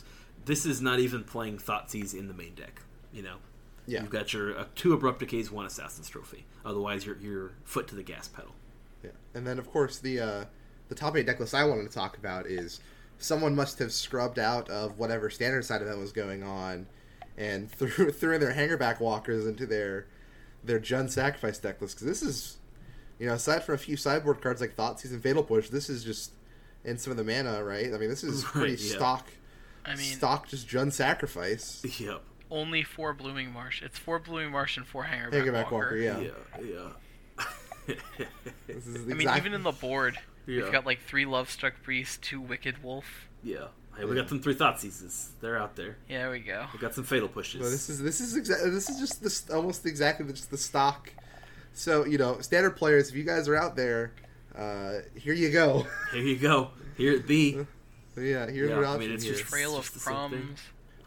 this 0.44 0.66
is 0.66 0.80
not 0.80 1.00
even 1.00 1.24
playing 1.24 1.58
Thoughtseize 1.58 2.14
in 2.14 2.28
the 2.28 2.34
main 2.34 2.54
deck. 2.54 2.82
You 3.12 3.22
know, 3.22 3.36
Yeah. 3.86 4.02
you've 4.02 4.10
got 4.10 4.32
your 4.32 4.56
uh, 4.58 4.66
two 4.76 4.92
abrupt 4.92 5.20
decays, 5.20 5.50
one 5.50 5.66
assassin's 5.66 6.08
trophy. 6.08 6.44
Otherwise, 6.64 7.06
you're 7.06 7.16
you're 7.18 7.52
foot 7.64 7.88
to 7.88 7.94
the 7.96 8.02
gas 8.04 8.28
pedal. 8.28 8.54
Yeah, 9.02 9.10
and 9.34 9.44
then 9.46 9.58
of 9.58 9.68
course 9.70 9.98
the 9.98 10.20
uh, 10.20 10.44
the 10.90 10.94
top 10.94 11.16
eight 11.16 11.26
deck 11.26 11.40
list 11.40 11.54
I 11.54 11.64
wanted 11.64 11.84
to 11.84 11.92
talk 11.94 12.18
about 12.18 12.46
is 12.46 12.78
someone 13.22 13.54
must 13.54 13.78
have 13.78 13.92
scrubbed 13.92 14.38
out 14.38 14.68
of 14.68 14.98
whatever 14.98 15.30
standard 15.30 15.64
side 15.64 15.82
event 15.82 15.98
was 15.98 16.12
going 16.12 16.42
on, 16.42 16.86
and 17.36 17.70
threw 17.72 18.10
threw 18.10 18.34
in 18.34 18.40
their 18.40 18.52
hangerback 18.54 19.00
walkers 19.00 19.46
into 19.46 19.66
their 19.66 20.06
their 20.64 20.78
Jund 20.80 21.10
sacrifice 21.10 21.58
deck 21.58 21.80
list 21.80 21.96
because 21.96 22.06
this 22.06 22.22
is, 22.22 22.58
you 23.18 23.26
know, 23.26 23.34
aside 23.34 23.64
from 23.64 23.74
a 23.74 23.78
few 23.78 23.96
sideboard 23.96 24.40
cards 24.40 24.60
like 24.60 24.76
Thoughtseize 24.76 25.10
and 25.10 25.22
Fatal 25.22 25.42
Push, 25.42 25.68
this 25.70 25.88
is 25.90 26.04
just 26.04 26.32
and 26.84 27.00
some 27.00 27.10
of 27.10 27.16
the 27.16 27.24
mana, 27.24 27.62
right? 27.64 27.92
I 27.92 27.98
mean, 27.98 28.08
this 28.08 28.24
is 28.24 28.44
pretty 28.44 28.72
Right, 28.72 28.80
yeah. 28.80 28.96
stock. 28.96 29.28
I 29.84 29.90
mean, 29.90 29.98
stock 30.04 30.48
just 30.48 30.68
Jund 30.68 30.92
sacrifice. 30.92 31.82
Yep. 31.98 32.22
only 32.50 32.82
four 32.84 33.12
Blooming 33.14 33.52
Marsh. 33.52 33.82
It's 33.82 33.98
four 33.98 34.18
Blooming 34.20 34.52
Marsh 34.52 34.76
and 34.76 34.86
four 34.86 35.04
Hangerback, 35.04 35.32
Hangerback 35.32 35.70
Walker. 35.72 35.76
Walker, 35.76 35.96
yeah. 35.96 36.20
Yeah. 36.20 36.30
Yeah. 37.88 37.96
This 38.68 38.86
is 38.86 39.10
I 39.10 39.14
mean, 39.14 39.28
even 39.36 39.54
in 39.54 39.64
the 39.64 39.72
board, 39.72 40.16
Yeah. 40.46 40.62
we've 40.64 40.72
got 40.72 40.86
like 40.86 41.00
three 41.02 41.24
Love 41.24 41.50
Struck 41.50 41.82
Priest, 41.82 42.22
two 42.22 42.40
Wicked 42.40 42.82
Wolf. 42.82 43.28
yeah. 43.42 43.66
Hey, 43.96 44.06
we 44.06 44.14
got 44.14 44.26
them 44.28 44.40
three 44.40 44.54
thought 44.54 44.80
seizes. 44.80 45.32
They're 45.42 45.58
out 45.58 45.76
there. 45.76 45.98
Yeah, 46.08 46.30
we 46.30 46.38
go. 46.40 46.64
We 46.72 46.78
got 46.78 46.94
some 46.94 47.04
fatal 47.04 47.28
pushes. 47.28 47.60
No, 47.60 47.68
this 47.68 47.90
is 47.90 48.00
this 48.00 48.22
is 48.22 48.36
exactly 48.36 48.70
this 48.70 48.88
is 48.88 48.98
just 48.98 49.22
this 49.22 49.50
almost 49.50 49.84
exactly 49.84 50.24
just 50.32 50.50
the 50.50 50.56
stock. 50.56 51.12
So 51.74 52.06
you 52.06 52.16
know, 52.16 52.40
standard 52.40 52.70
players, 52.76 53.10
if 53.10 53.14
you 53.16 53.22
guys 53.24 53.48
are 53.48 53.54
out 53.56 53.76
there, 53.76 54.12
uh, 54.56 55.00
here 55.14 55.34
you 55.34 55.50
go. 55.50 55.86
Here 56.12 56.22
you 56.22 56.36
go. 56.38 56.70
Here 56.96 57.12
it 57.12 57.26
be. 57.26 57.50
yeah, 58.16 58.46
here's 58.46 58.70
Yeah, 58.70 58.76
your 58.76 58.86
I 58.86 58.96
mean, 58.96 59.10
it's 59.10 59.24
here. 59.24 59.34
just- 59.34 59.44
Trail 59.44 59.76
just 59.76 59.88
of 59.88 59.94
the 59.94 60.00
same 60.00 60.30
thing. 60.30 60.56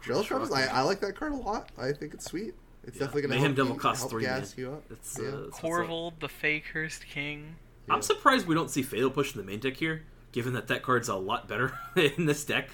Crumbs. 0.00 0.52
I, 0.52 0.66
I 0.66 0.82
like 0.82 1.00
that 1.00 1.16
card 1.16 1.32
a 1.32 1.36
lot. 1.36 1.70
I 1.76 1.90
think 1.92 2.14
it's 2.14 2.24
sweet. 2.26 2.54
It's 2.84 2.94
Yeah. 2.96 3.00
definitely 3.06 3.22
gonna 3.22 3.34
Mayhem 3.34 3.44
help, 3.46 3.56
Devil 3.56 3.72
you, 3.74 3.80
costs 3.80 4.02
help 4.02 4.12
three, 4.12 4.22
gas 4.24 4.56
man. 4.56 4.64
you 4.66 4.72
up. 4.74 4.84
It's, 4.90 5.18
Yeah. 5.20 5.28
uh, 5.28 5.30
it's 5.48 5.60
what's 5.60 5.64
up. 5.64 5.70
Korvold, 5.90 6.12
the 6.20 6.28
Fae-Cursed 6.28 7.04
King. 7.08 7.56
I'm 7.88 8.02
surprised 8.02 8.46
we 8.46 8.54
don't 8.54 8.70
see 8.70 8.82
fatal 8.82 9.10
push 9.10 9.34
in 9.34 9.40
the 9.40 9.46
main 9.46 9.60
deck 9.60 9.76
here, 9.76 10.02
given 10.32 10.52
that 10.54 10.68
that 10.68 10.82
card's 10.82 11.08
a 11.08 11.14
lot 11.14 11.46
better 11.48 11.78
in 11.96 12.26
this 12.26 12.44
deck. 12.44 12.70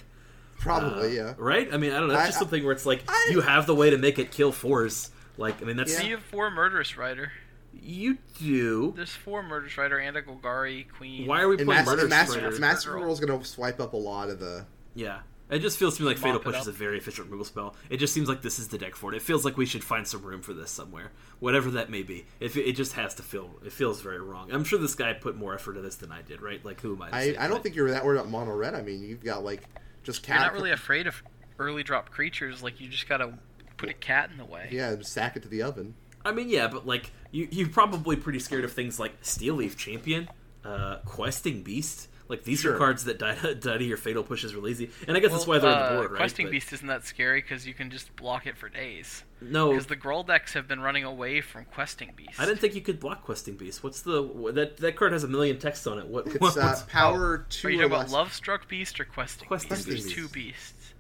Probably, 0.59 1.19
Uh, 1.19 1.25
yeah. 1.25 1.35
Right? 1.38 1.69
I 1.73 1.76
mean, 1.76 1.92
I 1.92 1.99
don't 1.99 2.09
know. 2.09 2.14
That's 2.14 2.25
I- 2.25 2.28
just 2.28 2.38
something 2.38 2.62
where 2.64 2.73
it's 2.73 2.87
like 2.87 3.02
I- 3.09 3.28
you 3.33 3.40
have 3.40 3.66
the 3.66 3.75
way 3.75 3.90
to 3.90 3.99
make 3.99 4.19
it 4.19 4.31
kill 4.31 4.52
fours. 4.52 5.11
Like, 5.37 5.61
I 5.61 5.64
mean, 5.64 5.76
that's 5.76 5.97
So 5.97 6.02
you 6.02 6.14
have 6.16 6.25
four 6.25 6.50
Murderous 6.50 6.97
Rider. 6.97 7.33
you 7.75 8.19
do. 8.38 8.92
There's 8.97 9.11
four 9.11 9.42
Murderous 9.42 9.76
Rider 9.78 9.99
and 9.99 10.16
a 10.16 10.23
Golgari 10.23 10.87
Queen. 10.88 11.26
Why 11.26 11.40
are 11.40 11.49
we 11.49 11.57
And 11.57 11.64
playing 11.66 11.85
Master, 11.85 11.97
Murder 11.97 12.09
Master, 12.09 12.33
Strider? 12.40 12.59
Massacre 12.61 12.92
Girl. 12.92 13.00
Girl's 13.02 13.21
gonna 13.21 13.45
swipe 13.45 13.81
up 13.81 13.92
a 13.95 13.97
lot 13.97 14.28
of 14.31 14.38
the. 14.40 14.66
Yeah. 14.95 15.21
It 15.53 15.61
just 15.61 15.79
feels 15.79 15.97
to 15.99 16.03
me 16.03 16.09
like 16.09 16.19
Fatal 16.19 16.41
Push 16.41 16.55
up. 16.55 16.63
is 16.63 16.67
a 16.69 16.73
very 16.73 16.97
efficient 16.99 17.27
removal 17.27 17.45
spell. 17.45 17.77
It 17.91 17.99
just 17.99 18.13
seems 18.15 18.29
like 18.29 18.41
this 18.43 18.59
is 18.59 18.69
the 18.69 18.79
deck 18.79 18.97
for 18.97 19.13
it. 19.13 19.17
It 19.17 19.23
feels 19.23 19.45
like 19.45 19.57
we 19.57 19.67
should 19.67 19.85
find 19.85 20.07
some 20.09 20.23
room 20.23 20.41
for 20.43 20.55
this 20.55 20.71
somewhere, 20.71 21.13
whatever 21.41 21.71
that 21.73 21.91
may 21.91 22.03
be. 22.03 22.25
If 22.41 22.57
it, 22.57 22.67
it 22.69 22.73
just 22.75 22.95
has 22.95 23.15
to 23.17 23.23
feel, 23.23 23.51
it 23.65 23.71
feels 23.73 24.01
very 24.01 24.21
wrong. 24.21 24.51
I'm 24.51 24.65
sure 24.65 24.79
this 24.79 24.95
guy 24.95 25.13
put 25.13 25.37
more 25.37 25.55
effort 25.55 25.73
into 25.73 25.83
this 25.83 25.97
than 25.97 26.11
I 26.11 26.23
did, 26.23 26.41
right? 26.43 26.65
Like 26.65 26.81
who 26.81 26.95
am 26.97 27.03
I? 27.03 27.11
To 27.11 27.15
I, 27.17 27.21
say, 27.25 27.37
I 27.37 27.43
don't 27.49 27.57
but- 27.59 27.63
think 27.65 27.77
you're 27.77 27.91
that 27.91 28.05
worried 28.05 28.19
about 28.19 28.31
mono 28.31 28.55
red. 28.55 28.75
I 28.75 28.83
mean, 28.83 29.03
you've 29.03 29.23
got 29.23 29.45
like 29.45 29.63
just 30.03 30.23
cat. 30.23 30.37
You're 30.41 30.47
not 30.47 30.55
really 30.55 30.71
afraid 30.73 31.07
of 31.07 31.23
early 31.59 31.83
drop 31.83 32.11
creatures. 32.11 32.63
Like 32.63 32.81
you 32.81 32.89
just 32.89 33.09
gotta 33.09 33.39
put 33.77 33.89
a 33.91 33.95
cat 33.95 34.31
in 34.33 34.39
the 34.39 34.45
way. 34.47 34.69
Yeah, 34.71 34.95
just 34.97 35.13
sack 35.13 35.37
it 35.37 35.43
to 35.43 35.49
the 35.49 35.63
oven. 35.63 35.95
I 36.25 36.33
mean, 36.33 36.49
yeah, 36.49 36.69
but 36.69 36.87
like 36.87 37.11
you, 37.31 37.47
you're 37.51 37.69
probably 37.69 38.17
pretty 38.17 38.39
scared 38.39 38.65
of 38.65 38.73
things 38.73 38.99
like 38.99 39.13
Steel 39.23 39.57
Leaf 39.57 39.77
Champion, 39.77 40.29
uh, 40.65 40.99
Questing 41.05 41.63
Beast. 41.63 42.09
Like 42.33 42.45
these 42.45 42.61
Sure. 42.61 42.75
are 42.75 42.79
cards 42.79 43.05
that 43.05 43.19
die, 43.19 43.35
die 43.61 43.77
to 43.77 43.85
your 43.85 43.99
Fatal 43.99 44.23
Pushes 44.23 44.55
real 44.55 44.67
easy, 44.67 44.89
and 45.07 45.17
I 45.17 45.21
guess 45.21 45.31
that's 45.33 45.47
why 45.47 45.59
they're 45.59 45.71
on 45.71 45.79
the 45.79 45.85
uh, 45.85 45.97
board, 45.99 46.11
right? 46.12 46.17
Questing 46.17 46.47
But- 46.47 46.53
Beast 46.53 46.73
isn't 46.73 46.87
that 46.89 47.05
scary 47.05 47.43
because 47.43 47.67
you 47.67 47.75
can 47.75 47.91
just 47.91 48.17
block 48.17 48.47
it 48.47 48.57
for 48.57 48.71
days. 48.71 49.23
No, 49.43 49.71
Because 49.71 49.87
the 49.87 49.97
Gruul 49.97 50.27
decks 50.27 50.55
have 50.55 50.67
been 50.67 50.81
running 50.81 51.05
away 51.05 51.41
from 51.43 51.67
Questing 51.67 52.12
Beast. 52.17 52.39
I 52.41 52.47
didn't 52.47 52.61
think 52.61 52.75
you 52.75 52.81
could 52.81 52.99
block 53.01 53.23
Questing 53.23 53.57
Beast. 53.57 53.85
What's 53.85 54.01
the 54.01 54.23
that 54.55 54.79
that 54.79 54.97
card 54.97 55.12
has 55.12 55.25
a 55.25 55.29
million 55.29 55.59
texts 55.59 55.87
on 55.87 55.99
it? 55.99 56.07
What? 56.07 56.27
It's 56.29 56.39
what- 56.41 56.57
uh, 56.57 56.62
what's- 56.69 56.83
power 56.85 57.45
two 57.51 57.69
Are 57.69 57.71
you 57.71 57.79
or 57.81 57.83
talking 57.83 57.93
about 57.93 58.03
less. 58.05 58.12
Love 58.12 58.33
Struck 58.33 58.67
Beast 58.67 58.99
or 58.99 59.05
Questing, 59.05 59.43
Beast? 59.43 59.49
Questing 59.49 59.77
Beast? 59.77 59.87
There's 59.89 60.05
Beast. 60.05 60.15
two 60.17 60.29
beasts. 60.29 60.95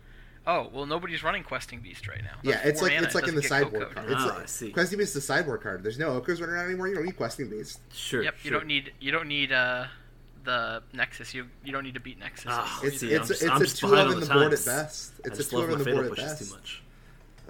Oh 0.46 0.68
well, 0.72 0.86
nobody's 0.86 1.22
running 1.22 1.44
Questing 1.44 1.80
Beast 1.80 2.08
right 2.08 2.20
now. 2.22 2.36
Yeah, 2.42 2.60
it's 2.64 2.82
like 2.82 2.92
mana, 2.92 3.06
it's 3.06 3.14
it 3.14 3.18
like 3.22 3.28
in 3.28 3.36
the 3.36 3.42
sideboard 3.42 3.84
Coco'd. 3.84 3.94
card. 3.94 4.10
It's 4.10 4.20
Ah, 4.20 4.26
like, 4.26 4.42
I 4.42 4.46
see. 4.46 4.70
Questing 4.72 4.98
Beast 4.98 5.08
is 5.10 5.14
the 5.14 5.20
sideboard 5.20 5.62
card. 5.62 5.82
There's 5.82 5.98
no 5.98 6.20
Okos 6.20 6.40
running 6.40 6.56
around 6.56 6.66
anymore. 6.66 6.88
You 6.88 6.96
don't 6.96 7.04
need 7.06 7.16
Questing 7.16 7.48
Beast. 7.48 7.78
Sure. 7.94 8.22
Yep, 8.22 8.34
you 8.42 8.50
don't 8.50 8.66
need 8.66 8.92
you 9.00 9.12
don't 9.12 9.28
need 9.28 9.52
uh 9.52 9.86
the 10.44 10.82
Nexus. 10.92 11.34
You 11.34 11.46
you 11.64 11.72
don't 11.72 11.84
need 11.84 11.94
to 11.94 12.00
beat 12.00 12.18
Nexus. 12.18 12.46
Anymore 12.46 12.66
It's 12.84 12.98
See, 13.00 13.14
I'm 13.14 13.20
it's 13.20 13.28
just- 13.28 13.42
it's 13.42 13.50
I'm 13.50 13.56
a 13.60 13.64
just 13.64 13.78
two 13.78 13.86
of 13.86 13.92
on 13.94 14.12
in 14.12 14.20
the 14.20 14.26
the 14.26 14.32
board 14.34 14.52
at 14.52 14.64
best. 14.64 15.12
It's 15.24 15.34
a 15.34 15.36
just 15.36 15.50
two 15.50 15.58
of 15.60 15.70
in 15.70 15.78
the 15.78 15.84
board 15.92 16.06
at 16.10 16.16
best. 16.16 16.48
too 16.48 16.54
much. 16.56 16.82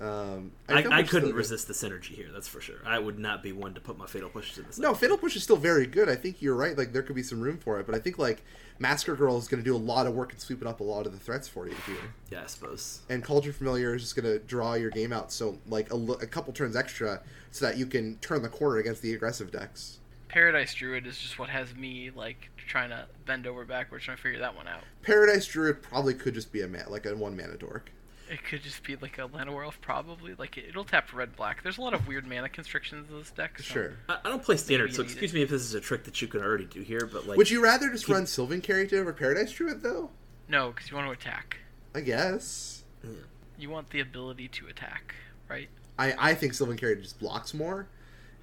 Um, 0.00 0.50
I, 0.68 0.82
feel 0.82 0.92
I 0.92 1.02
couldn't 1.02 1.28
still- 1.28 1.36
resist 1.36 1.68
the 1.68 1.74
synergy 1.74 2.06
here. 2.14 2.28
That's 2.32 2.48
for 2.48 2.60
sure. 2.60 2.78
I 2.84 2.98
would 2.98 3.18
not 3.18 3.42
be 3.42 3.52
one 3.52 3.74
to 3.74 3.80
put 3.80 3.96
my 3.98 4.06
Fatal 4.06 4.28
Pushes 4.30 4.58
in 4.58 4.64
this. 4.64 4.78
No, 4.78 4.94
Fatal 4.94 5.16
Push 5.16 5.36
is 5.36 5.42
still 5.44 5.56
very 5.56 5.86
good. 5.86 6.08
I 6.08 6.16
think 6.16 6.42
you're 6.42 6.56
right. 6.56 6.76
Like 6.76 6.92
there 6.92 7.02
could 7.02 7.14
be 7.14 7.22
some 7.22 7.40
room 7.40 7.58
for 7.58 7.78
it, 7.78 7.86
but 7.86 7.94
I 7.94 7.98
think 7.98 8.18
like 8.18 8.42
Massacre 8.80 9.14
Girl 9.14 9.36
is 9.38 9.46
going 9.46 9.62
to 9.62 9.64
do 9.64 9.76
a 9.76 9.78
lot 9.78 10.06
of 10.06 10.14
work 10.14 10.32
and 10.32 10.40
sweeping 10.40 10.66
up 10.66 10.80
a 10.80 10.82
lot 10.84 11.06
of 11.06 11.12
the 11.12 11.18
threats 11.18 11.46
for 11.46 11.68
you 11.68 11.74
here. 11.86 11.94
Yeah, 12.30 12.42
I 12.42 12.46
suppose. 12.46 13.02
And 13.10 13.22
Cauldron 13.22 13.52
Familiar 13.54 13.94
is 13.94 14.02
just 14.02 14.16
going 14.16 14.24
to 14.26 14.38
draw 14.44 14.74
your 14.74 14.90
game 14.90 15.12
out 15.12 15.30
so 15.30 15.58
like 15.68 15.92
a, 15.92 15.96
a 15.96 16.26
couple 16.26 16.52
turns 16.52 16.74
extra, 16.74 17.20
so 17.52 17.66
that 17.66 17.76
you 17.76 17.86
can 17.86 18.16
turn 18.16 18.42
the 18.42 18.48
corner 18.48 18.78
against 18.78 19.02
the 19.02 19.14
aggressive 19.14 19.52
decks. 19.52 19.98
Paradise 20.26 20.72
Druid 20.74 21.06
is 21.06 21.18
just 21.18 21.38
what 21.38 21.50
has 21.50 21.74
me 21.76 22.10
like 22.16 22.48
trying 22.66 22.90
to 22.90 23.06
bend 23.26 23.46
over 23.46 23.64
backwards 23.64 24.04
trying 24.04 24.16
to 24.16 24.22
figure 24.22 24.38
that 24.40 24.54
one 24.56 24.68
out. 24.68 24.82
Paradise 25.02 25.46
Druid 25.46 25.82
probably 25.82 26.14
could 26.14 26.34
just 26.34 26.52
be 26.52 26.62
a 26.62 26.68
man, 26.68 26.86
like 26.88 27.06
a 27.06 27.14
one 27.16 27.36
mana 27.36 27.56
dork. 27.56 27.90
It 28.30 28.42
could 28.44 28.62
just 28.62 28.82
be 28.82 28.96
like 28.96 29.18
a 29.18 29.28
Llanowar 29.28 29.64
Elf, 29.64 29.78
probably. 29.82 30.34
Like 30.38 30.56
it'll 30.56 30.84
tap 30.84 31.12
red 31.12 31.36
black. 31.36 31.62
There's 31.62 31.76
a 31.76 31.82
lot 31.82 31.92
of 31.92 32.06
weird 32.08 32.26
mana 32.26 32.48
constrictions 32.48 33.10
in 33.10 33.18
this 33.18 33.30
deck. 33.30 33.58
so- 33.58 33.64
Sure. 33.64 33.92
I, 34.08 34.18
I 34.24 34.28
don't 34.30 34.42
play 34.42 34.56
standard, 34.56 34.94
so 34.94 35.02
excuse 35.02 35.32
it. 35.32 35.34
me 35.34 35.42
if 35.42 35.50
this 35.50 35.62
is 35.62 35.74
a 35.74 35.80
trick 35.80 36.04
that 36.04 36.22
you 36.22 36.28
can 36.28 36.40
already 36.40 36.64
do 36.64 36.80
here. 36.80 37.08
But 37.12 37.26
like, 37.26 37.36
Would 37.36 37.50
you 37.50 37.62
rather 37.62 37.90
just 37.90 38.06
Keep- 38.06 38.14
run 38.14 38.26
Sylvan 38.26 38.62
Caryatid 38.62 38.94
over 38.94 39.12
Paradise 39.12 39.52
Druid 39.52 39.82
though? 39.82 40.10
No, 40.48 40.70
because 40.70 40.90
you 40.90 40.96
want 40.96 41.08
to 41.08 41.12
attack. 41.12 41.58
I 41.94 42.00
guess. 42.00 42.84
You 43.58 43.68
want 43.70 43.90
the 43.90 44.00
ability 44.00 44.48
to 44.48 44.66
attack, 44.68 45.14
right? 45.48 45.68
I, 45.98 46.14
I 46.30 46.34
think 46.34 46.54
Sylvan 46.54 46.78
Caryatid 46.78 47.02
just 47.02 47.18
blocks 47.20 47.52
more. 47.52 47.86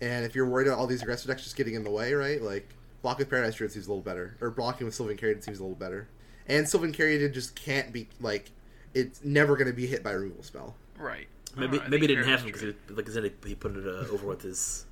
And 0.01 0.23
if 0.23 0.35
you're 0.35 0.47
worried 0.47 0.67
about 0.67 0.77
all 0.79 0.87
these 0.87 1.01
aggressive 1.01 1.27
decks 1.27 1.43
just 1.43 1.55
getting 1.57 1.73
in 1.73 1.83
the 1.83 1.89
way, 1.89 2.13
right? 2.13 2.41
Like, 2.41 2.69
blocking 3.01 3.19
with 3.23 3.29
Paradise 3.29 3.55
Druid 3.55 3.71
seems 3.71 3.87
a 3.87 3.89
little 3.89 4.03
better. 4.03 4.37
Or 4.41 4.49
blocking 4.51 4.85
with 4.85 4.95
Sylvan 4.95 5.17
Caryatid 5.17 5.43
seems 5.43 5.59
a 5.59 5.63
little 5.63 5.75
better. 5.75 6.07
And 6.47 6.67
Sylvan 6.67 6.91
Caryatid 6.93 7.33
just 7.33 7.55
can't 7.55 7.93
be, 7.93 8.07
like, 8.19 8.51
it's 8.93 9.23
never 9.23 9.55
going 9.55 9.67
to 9.67 9.73
be 9.73 9.85
hit 9.87 10.03
by 10.03 10.11
a 10.11 10.17
removal 10.17 10.43
spell. 10.43 10.75
Right. 10.97 11.27
maybe 11.55 11.79
I 11.79 11.83
know, 11.83 11.89
maybe 11.89 12.01
he 12.01 12.07
didn't 12.07 12.27
have 12.27 12.41
him 12.41 12.51
Paradise 12.51 12.75
because 12.87 12.97
like 12.97 13.09
I 13.09 13.13
said, 13.13 13.31
he 13.45 13.55
put 13.55 13.75
it 13.77 13.85
uh, 13.85 14.11
over 14.11 14.27
with 14.27 14.41
his 14.41 14.85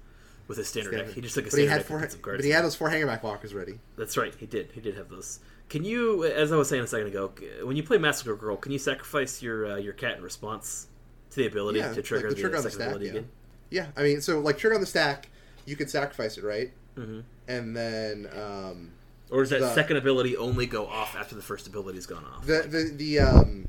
with 0.47 0.57
his 0.57 0.67
standard, 0.67 0.91
Standard. 0.91 1.05
deck. 1.07 1.15
He 1.15 1.21
just 1.21 1.35
took 1.35 1.45
a 1.47 1.49
But 1.49 1.59
he 1.59 1.65
standard 1.65 1.71
had 1.71 1.77
deck 1.79 1.87
four, 1.87 1.99
and 1.99 2.11
some 2.11 2.21
cards. 2.21 2.37
but 2.37 2.45
he 2.45 2.51
had 2.51 2.63
those 2.63 2.75
four 2.75 2.89
Hangerback 2.89 3.23
Walkers 3.23 3.53
ready. 3.53 3.79
That's 3.97 4.15
right. 4.15 4.33
He 4.39 4.45
did. 4.45 4.71
He 4.73 4.79
did 4.79 4.95
have 4.95 5.09
those. 5.09 5.39
Can 5.67 5.83
you, 5.83 6.23
as 6.23 6.53
I 6.53 6.55
was 6.55 6.69
saying 6.69 6.83
a 6.83 6.87
second 6.87 7.07
ago, 7.07 7.33
when 7.63 7.75
you 7.75 7.83
play 7.83 7.97
Massacre 7.97 8.35
Girl, 8.37 8.55
can 8.55 8.71
you 8.71 8.79
sacrifice 8.79 9.41
your 9.41 9.73
uh, 9.73 9.75
your 9.75 9.91
cat 9.93 10.17
in 10.17 10.23
response 10.23 10.87
to 11.31 11.35
the 11.37 11.47
ability 11.47 11.79
Yeah, 11.79 11.91
to 11.93 12.01
trigger 12.01 12.27
like 12.29 12.35
the 12.35 12.41
trigger 12.41 12.51
the 12.53 12.57
on 12.59 12.63
the 12.63 12.69
second 12.71 12.79
stack, 12.85 12.87
ability 12.95 13.05
yeah. 13.07 13.11
again? 13.11 13.29
Yeah, 13.69 13.87
I 13.97 14.03
mean, 14.03 14.21
so, 14.21 14.39
like, 14.39 14.57
trigger 14.57 14.75
on 14.75 14.79
the 14.81 14.87
stack, 14.87 15.27
you 15.65 15.75
could 15.75 15.89
sacrifice 15.89 16.37
it, 16.37 16.45
right? 16.45 16.71
Hmm 16.97 17.19
And 17.47 17.75
then, 17.75 18.27
um, 18.35 18.91
Or 19.29 19.41
does 19.41 19.49
that 19.51 19.59
The- 19.59 19.73
second 19.73 19.97
ability 19.97 20.35
only 20.37 20.65
go 20.65 20.87
off 20.87 21.15
after 21.15 21.35
the 21.35 21.41
first 21.41 21.67
ability's 21.67 22.05
gone 22.05 22.25
off? 22.25 22.45
the, 22.45 22.63
the, 22.67 22.91
the, 22.95 23.19
um, 23.19 23.67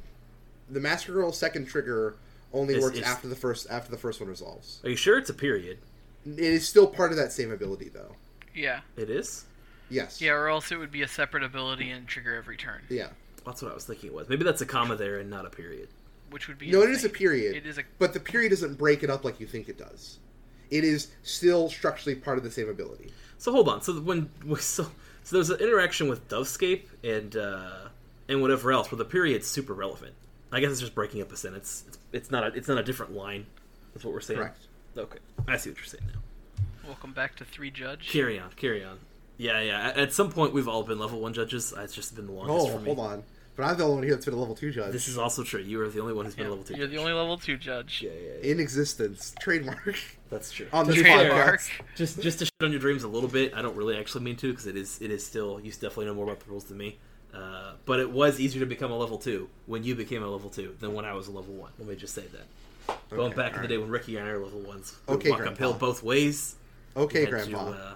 the 0.71 0.81
Massacre 0.81 1.13
Girl 1.13 1.33
second 1.33 1.67
trigger 1.67 2.17
only 2.53 2.75
Is- 2.75 2.83
works 2.83 2.99
is- 2.99 3.05
after 3.05 3.29
the 3.29 3.37
first 3.37 3.67
after 3.71 3.91
the 3.91 3.99
first 3.99 4.21
one 4.21 4.29
resolves. 4.29 4.81
Are 4.85 4.91
you 4.91 4.97
sure 4.97 5.19
it's 5.19 5.31
a 5.31 5.35
period? 5.35 5.79
It 6.27 6.39
is 6.41 6.67
still 6.67 6.87
part 6.87 7.11
of 7.11 7.17
that 7.19 7.33
same 7.33 7.51
ability, 7.53 7.89
though. 7.91 8.17
Yeah. 8.55 8.81
It 8.97 9.11
is. 9.11 9.45
Yes. 9.91 10.21
Yeah, 10.21 10.33
or 10.33 10.49
else 10.49 10.71
it 10.73 10.77
would 10.77 10.91
be 10.91 11.03
a 11.03 11.09
separate 11.09 11.43
ability 11.43 11.91
and 11.91 12.07
trigger 12.07 12.35
every 12.35 12.57
turn, 12.57 12.83
Yeah. 12.89 13.09
That's 13.47 13.63
what 13.63 13.71
I 13.71 13.75
was 13.75 13.85
thinking 13.85 14.11
it 14.11 14.15
was. 14.15 14.29
Maybe 14.29 14.45
that's 14.45 14.61
a 14.61 14.67
comma 14.67 14.97
there 14.97 15.19
and 15.19 15.31
not 15.31 15.47
a 15.47 15.51
period. 15.51 15.89
which 16.31 16.47
would 16.49 16.59
be 16.59 16.71
No, 16.71 16.83
it 16.83 16.91
is 16.91 17.05
a 17.05 17.09
period. 17.09 17.57
It 17.57 17.65
is 17.67 17.79
a 17.79 17.85
But 17.99 18.13
the 18.13 18.21
period 18.21 18.51
doesn't 18.51 18.75
break 18.75 19.03
it 19.03 19.09
up 19.09 19.25
like 19.25 19.41
you 19.41 19.47
think 19.47 19.69
it 19.71 19.79
does. 19.79 20.19
It 20.71 20.85
is 20.85 21.09
still 21.23 21.69
structurally 21.71 22.17
part 22.17 22.39
of 22.39 22.45
the 22.45 22.51
same 22.51 22.69
ability. 22.69 23.13
So 23.39 23.53
hold 23.53 23.69
on. 23.69 23.83
So 23.83 23.95
when 24.01 24.31
so 24.59 24.85
so 25.25 25.37
there's 25.37 25.51
an 25.51 25.61
interaction 25.61 26.09
with 26.09 26.29
Dovescape 26.29 26.85
and 27.05 27.37
uh, 27.37 27.89
and 28.29 28.43
whatever 28.43 28.73
else, 28.73 28.91
where 28.91 28.99
the 28.99 29.05
period's 29.05 29.47
super 29.47 29.75
relevant. 29.75 30.15
I 30.51 30.61
guess 30.61 30.71
it's 30.71 30.81
just 30.81 30.95
breaking 30.95 31.21
up 31.21 31.31
a 31.31 31.37
sentence. 31.37 31.85
It's, 31.89 31.99
it's 32.13 32.31
not 32.31 32.45
a 32.45 32.47
it's 32.57 32.69
not 32.69 32.79
a 32.79 32.83
different 32.83 33.13
line. 33.15 33.47
That's 33.93 34.05
what 34.05 34.15
we're 34.15 34.21
saying. 34.21 34.41
Correct. 34.41 34.59
Okay, 34.97 35.19
I 35.47 35.57
see 35.57 35.71
what 35.71 35.79
you're 35.79 35.87
saying 35.87 36.05
now. 36.13 36.21
welcome 36.87 37.13
back 37.13 37.37
to 37.37 37.45
three 37.45 37.71
judge. 37.71 38.09
Carry 38.09 38.39
on, 38.39 38.51
carry 38.57 38.83
on. 38.85 38.99
Yeah, 39.37 39.61
yeah. 39.61 39.89
At- 39.91 39.99
At 39.99 40.13
some 40.13 40.33
point, 40.33 40.53
we've 40.53 40.67
all 40.67 40.83
been 40.83 40.99
level 40.99 41.21
one 41.21 41.33
judges. 41.33 41.73
It's 41.77 41.95
just 41.95 42.17
been 42.17 42.27
the 42.27 42.33
longest 42.33 42.67
Oh, 42.67 42.73
for 42.73 42.81
me. 42.81 42.87
hold 42.87 42.99
on. 42.99 43.23
But 43.55 43.65
I'm 43.65 43.77
the 43.77 43.85
only 43.85 43.95
one 43.97 44.03
here 44.05 44.13
that's 44.15 44.25
been 44.25 44.35
a 44.35 44.39
level 44.39 44.55
two 44.55 44.71
judge. 44.71 44.93
This 44.93 45.07
is 45.09 45.19
also 45.19 45.43
true. 45.43 45.61
You 45.61 45.81
are 45.83 45.89
the 45.89 46.01
only 46.01 46.13
one 46.15 46.25
who's 46.25 46.35
been 46.35 46.47
a 46.47 46.51
level 46.51 46.65
two. 46.65 46.77
You're 46.77 46.87
the 46.87 46.99
only 46.99 47.13
level 47.13 47.37
two 47.39 47.57
judge. 47.57 48.03
Yeah, 48.03 48.11
yeah, 48.11 48.33
yeah. 48.43 48.51
in 48.53 48.61
existence. 48.61 49.35
Trademark. 49.41 49.99
That's 50.31 50.53
true. 50.53 50.67
On 50.73 50.87
this 50.87 50.97
To 50.97 51.03
be 51.03 51.09
fair, 51.09 51.31
Trademark. 51.31 51.61
podcast. 51.61 51.71
just 51.97 52.21
just 52.23 52.39
to 52.41 52.45
shit 52.45 52.53
on 52.63 52.71
your 52.71 52.81
dreams 52.81 53.03
a 53.05 53.09
little 53.09 53.29
bit. 53.29 53.55
I 53.55 53.63
don't 53.63 53.77
really 53.77 53.97
actually 53.97 54.25
mean 54.25 54.37
to 54.37 54.51
because 54.51 54.67
it 54.67 54.77
is 54.77 55.01
it 55.01 55.11
is 55.11 55.25
still 55.27 55.59
you 55.61 55.71
definitely 55.73 56.07
know 56.07 56.15
more 56.15 56.25
about 56.25 56.41
the 56.41 56.51
rules 56.51 56.65
than 56.65 56.77
me. 56.79 56.99
Uh, 57.35 57.73
but 57.85 58.01
it 58.01 58.11
was 58.11 58.41
easier 58.41 58.61
to 58.61 58.67
become 58.67 58.91
a 58.91 58.97
level 58.97 59.19
two 59.19 59.49
when 59.67 59.85
you 59.85 59.95
became 59.95 60.23
a 60.23 60.27
level 60.29 60.49
two 60.51 60.75
than 60.81 60.95
when 60.95 61.05
I 61.05 61.13
was 61.13 61.29
a 61.29 61.31
level 61.31 61.55
one. 61.55 61.71
Let 61.79 61.89
me 61.89 61.95
just 61.97 62.15
say 62.15 62.25
that. 62.33 62.97
Going 63.11 63.29
Okay, 63.33 63.37
back 63.37 63.55
in 63.55 63.63
the 63.63 63.69
day 63.69 63.77
when 63.79 63.91
Ricky 63.91 64.17
and 64.17 64.27
I 64.27 64.33
were 64.33 64.39
level 64.45 64.61
ones, 64.61 64.97
we 65.07 65.13
would 65.13 65.21
Okay, 65.21 65.31
walk 65.31 65.39
Grandpa. 65.41 65.53
uphill 65.65 65.75
both 65.75 66.03
ways. 66.03 66.57
Okay, 66.97 67.25
we 67.27 67.31
Grandpa. 67.31 67.71
To, 67.71 67.77
uh, 67.79 67.95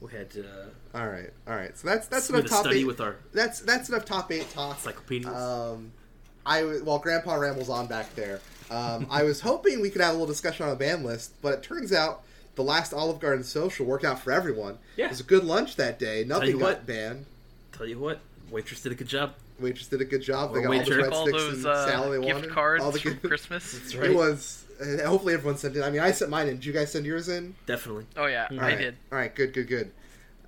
we 0.00 0.12
had 0.12 0.30
to 0.30 0.44
uh, 0.46 0.98
all 0.98 1.06
right, 1.08 1.30
all 1.46 1.54
right. 1.54 1.76
So 1.76 1.88
that's 1.88 2.06
that's 2.08 2.28
enough 2.30 2.46
top 2.46 2.60
study 2.60 2.80
eight. 2.80 2.86
with 2.86 3.00
our 3.00 3.16
That's 3.32 3.60
that's 3.60 3.88
enough 3.90 4.04
top 4.06 4.32
eight 4.32 4.48
talk. 4.50 4.76
encyclopedias. 4.76 5.34
Um, 5.34 5.92
I 6.46 6.60
w- 6.60 6.84
while 6.84 6.98
Grandpa 6.98 7.34
rambles 7.36 7.68
on 7.70 7.86
back 7.86 8.14
there, 8.14 8.40
um, 8.70 9.06
I 9.10 9.22
was 9.22 9.40
hoping 9.40 9.80
we 9.80 9.90
could 9.90 10.00
have 10.00 10.10
a 10.10 10.18
little 10.18 10.26
discussion 10.26 10.66
on 10.66 10.72
a 10.72 10.76
ban 10.76 11.02
list, 11.04 11.32
but 11.42 11.54
it 11.54 11.62
turns 11.62 11.92
out 11.92 12.22
the 12.54 12.62
last 12.62 12.92
Olive 12.94 13.20
Garden 13.20 13.44
social 13.44 13.84
worked 13.86 14.04
out 14.04 14.20
for 14.20 14.30
everyone. 14.32 14.78
Yeah. 14.96 15.06
It 15.06 15.10
was 15.10 15.20
a 15.20 15.24
good 15.24 15.44
lunch 15.44 15.76
that 15.76 15.98
day. 15.98 16.24
Nothing 16.26 16.50
you 16.50 16.58
got 16.58 16.64
what. 16.64 16.86
banned. 16.86 17.26
Tell 17.72 17.86
you 17.86 17.98
what, 17.98 18.20
Waitress 18.50 18.82
did 18.82 18.92
a 18.92 18.94
good 18.94 19.08
job. 19.08 19.34
Waitress 19.60 19.88
did 19.88 20.00
a 20.00 20.04
good 20.04 20.22
job. 20.22 20.52
They 20.52 20.60
Or 20.60 20.62
got 20.62 20.72
all 20.72 20.84
the 20.84 20.90
breadsticks 20.90 21.12
all 21.12 21.26
those 21.32 21.54
and 21.58 21.66
uh, 21.66 21.86
salad 21.86 22.12
they 22.22 22.26
gift 22.26 22.34
wanted. 22.34 22.50
cards 22.50 22.84
all 22.84 22.90
the 22.92 22.98
for 23.00 23.10
gift- 23.10 23.22
Christmas. 23.24 23.72
That's 23.78 23.94
It 23.94 24.14
was. 24.14 24.64
uh, 24.80 25.06
Hopefully 25.06 25.34
everyone 25.34 25.58
sent 25.58 25.76
it. 25.76 25.82
I 25.82 25.90
mean, 25.90 26.00
I 26.00 26.10
sent 26.12 26.30
mine 26.30 26.48
in. 26.48 26.56
Did 26.56 26.64
you 26.64 26.72
guys 26.72 26.90
send 26.92 27.04
yours 27.06 27.28
in? 27.28 27.54
Definitely. 27.66 28.06
Oh 28.16 28.26
yeah, 28.26 28.46
All 28.50 28.58
I 28.60 28.62
right. 28.62 28.78
did. 28.78 28.96
All 29.12 29.18
right, 29.18 29.34
good, 29.34 29.52
good, 29.52 29.68
good. 29.68 29.92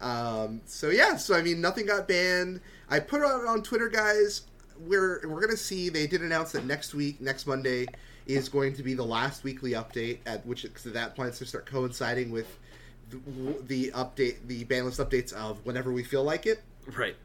Um, 0.01 0.61
so 0.67 0.91
yeah, 0.91 1.17
so 1.17 1.35
I 1.35 1.43
mean, 1.43 1.61
nothing 1.61 1.87
got 1.87 2.07
banned. 2.09 2.61
I 2.91 3.01
put 3.01 3.21
it 3.23 3.25
on, 3.25 3.47
on 3.47 3.63
Twitter, 3.63 3.89
guys. 3.89 4.43
We're 4.79 5.21
we're 5.27 5.41
gonna 5.41 5.57
see. 5.57 5.89
They 5.89 6.07
did 6.07 6.21
announce 6.23 6.53
that 6.53 6.67
next 6.67 6.93
week, 6.95 7.21
next 7.21 7.47
Monday, 7.47 7.87
is 8.27 8.49
going 8.49 8.75
to 8.75 8.83
be 8.83 8.95
the 8.95 9.05
last 9.05 9.45
weekly 9.45 9.73
update. 9.73 10.19
At 10.27 10.45
which 10.47 10.67
cause 10.73 10.85
that 10.93 11.15
plans 11.15 11.39
to 11.39 11.47
start 11.47 11.67
coinciding 11.67 12.31
with 12.31 12.59
the, 13.11 13.19
the 13.67 13.91
update, 13.93 14.37
the 14.47 14.65
ban 14.65 14.85
list 14.85 14.99
updates 15.01 15.33
of 15.33 15.65
whenever 15.65 15.93
we 15.93 16.03
feel 16.03 16.25
like 16.25 16.47
it. 16.47 16.63
Right. 16.97 17.17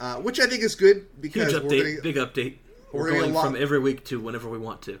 Uh, 0.00 0.16
which 0.16 0.40
I 0.40 0.46
think 0.46 0.62
is 0.62 0.74
good 0.74 1.06
because 1.20 1.52
Huge 1.52 1.62
update. 1.62 1.96
gonna, 1.96 2.02
Big 2.02 2.16
update. 2.16 2.56
we're 2.92 3.02
We're 3.12 3.20
going 3.20 3.32
lot- 3.32 3.44
from 3.46 3.56
every 3.56 3.78
week 3.78 4.04
to 4.06 4.20
whenever 4.20 4.48
we 4.48 4.58
want 4.58 4.82
to. 4.82 4.98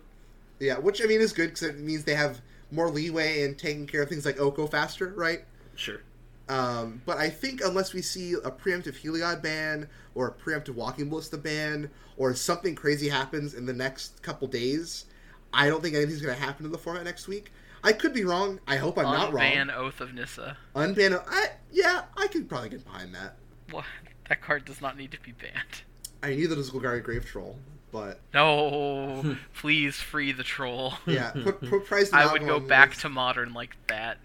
yeah, 0.60 0.78
which 0.78 1.02
I 1.02 1.06
mean 1.06 1.20
is 1.20 1.32
good 1.32 1.46
because 1.48 1.62
it 1.64 1.78
means 1.78 2.04
they 2.04 2.14
have 2.14 2.40
more 2.70 2.88
leeway 2.90 3.42
in 3.42 3.54
taking 3.56 3.86
care 3.86 4.02
of 4.02 4.08
things 4.08 4.24
like 4.24 4.38
Oko 4.40 4.66
faster, 4.66 5.12
right? 5.16 5.44
Sure. 5.74 6.00
Um, 6.48 7.00
but 7.06 7.18
I 7.18 7.28
think 7.30 7.60
unless 7.64 7.92
we 7.92 8.02
see 8.02 8.34
a 8.34 8.50
preemptive 8.50 9.00
Heliod 9.02 9.42
ban 9.42 9.88
or 10.14 10.28
a 10.28 10.32
preemptive 10.32 10.74
Walking 10.74 11.08
Ballista 11.08 11.38
ban 11.38 11.90
or 12.16 12.34
something 12.34 12.74
crazy 12.74 13.08
happens 13.08 13.54
in 13.54 13.66
the 13.66 13.72
next 13.72 14.22
couple 14.22 14.46
days, 14.46 15.06
I 15.54 15.68
don't 15.68 15.82
think 15.82 15.94
anything's 15.94 16.20
going 16.20 16.34
to 16.36 16.40
happen 16.42 16.66
in 16.66 16.72
the 16.72 16.78
format 16.78 17.04
next 17.04 17.28
week. 17.28 17.52
I 17.82 17.92
could 17.92 18.12
be 18.14 18.24
wrong. 18.24 18.60
I 18.66 18.76
hope 18.76 18.96
I'm 18.98 19.04
not 19.04 19.32
wrong. 19.32 19.42
Unban 19.44 19.74
Oath 19.74 20.00
of 20.00 20.14
Nissa. 20.14 20.56
Unban. 20.74 21.22
I, 21.28 21.48
yeah, 21.70 22.02
I 22.16 22.26
could 22.28 22.48
probably 22.48 22.70
get 22.70 22.84
behind 22.84 23.14
that. 23.14 23.36
What? 23.70 23.84
That 24.28 24.40
card 24.40 24.64
does 24.64 24.80
not 24.80 24.96
need 24.96 25.12
to 25.12 25.20
be 25.20 25.32
banned. 25.32 25.82
I 26.22 26.34
knew 26.34 26.48
that 26.48 26.54
it 26.54 26.58
was 26.58 26.70
Golgari 26.70 27.02
Grave 27.02 27.26
Troll, 27.26 27.56
but 27.92 28.20
No, 28.32 29.36
please 29.54 29.96
free 29.96 30.32
the 30.32 30.42
troll. 30.42 30.94
yeah, 31.06 31.32
put, 31.32 31.60
put 31.60 31.84
price. 31.86 32.10
I 32.12 32.32
would 32.32 32.46
go 32.46 32.58
back 32.58 32.94
to 32.96 33.10
modern 33.10 33.52
like 33.52 33.76
that. 33.88 34.16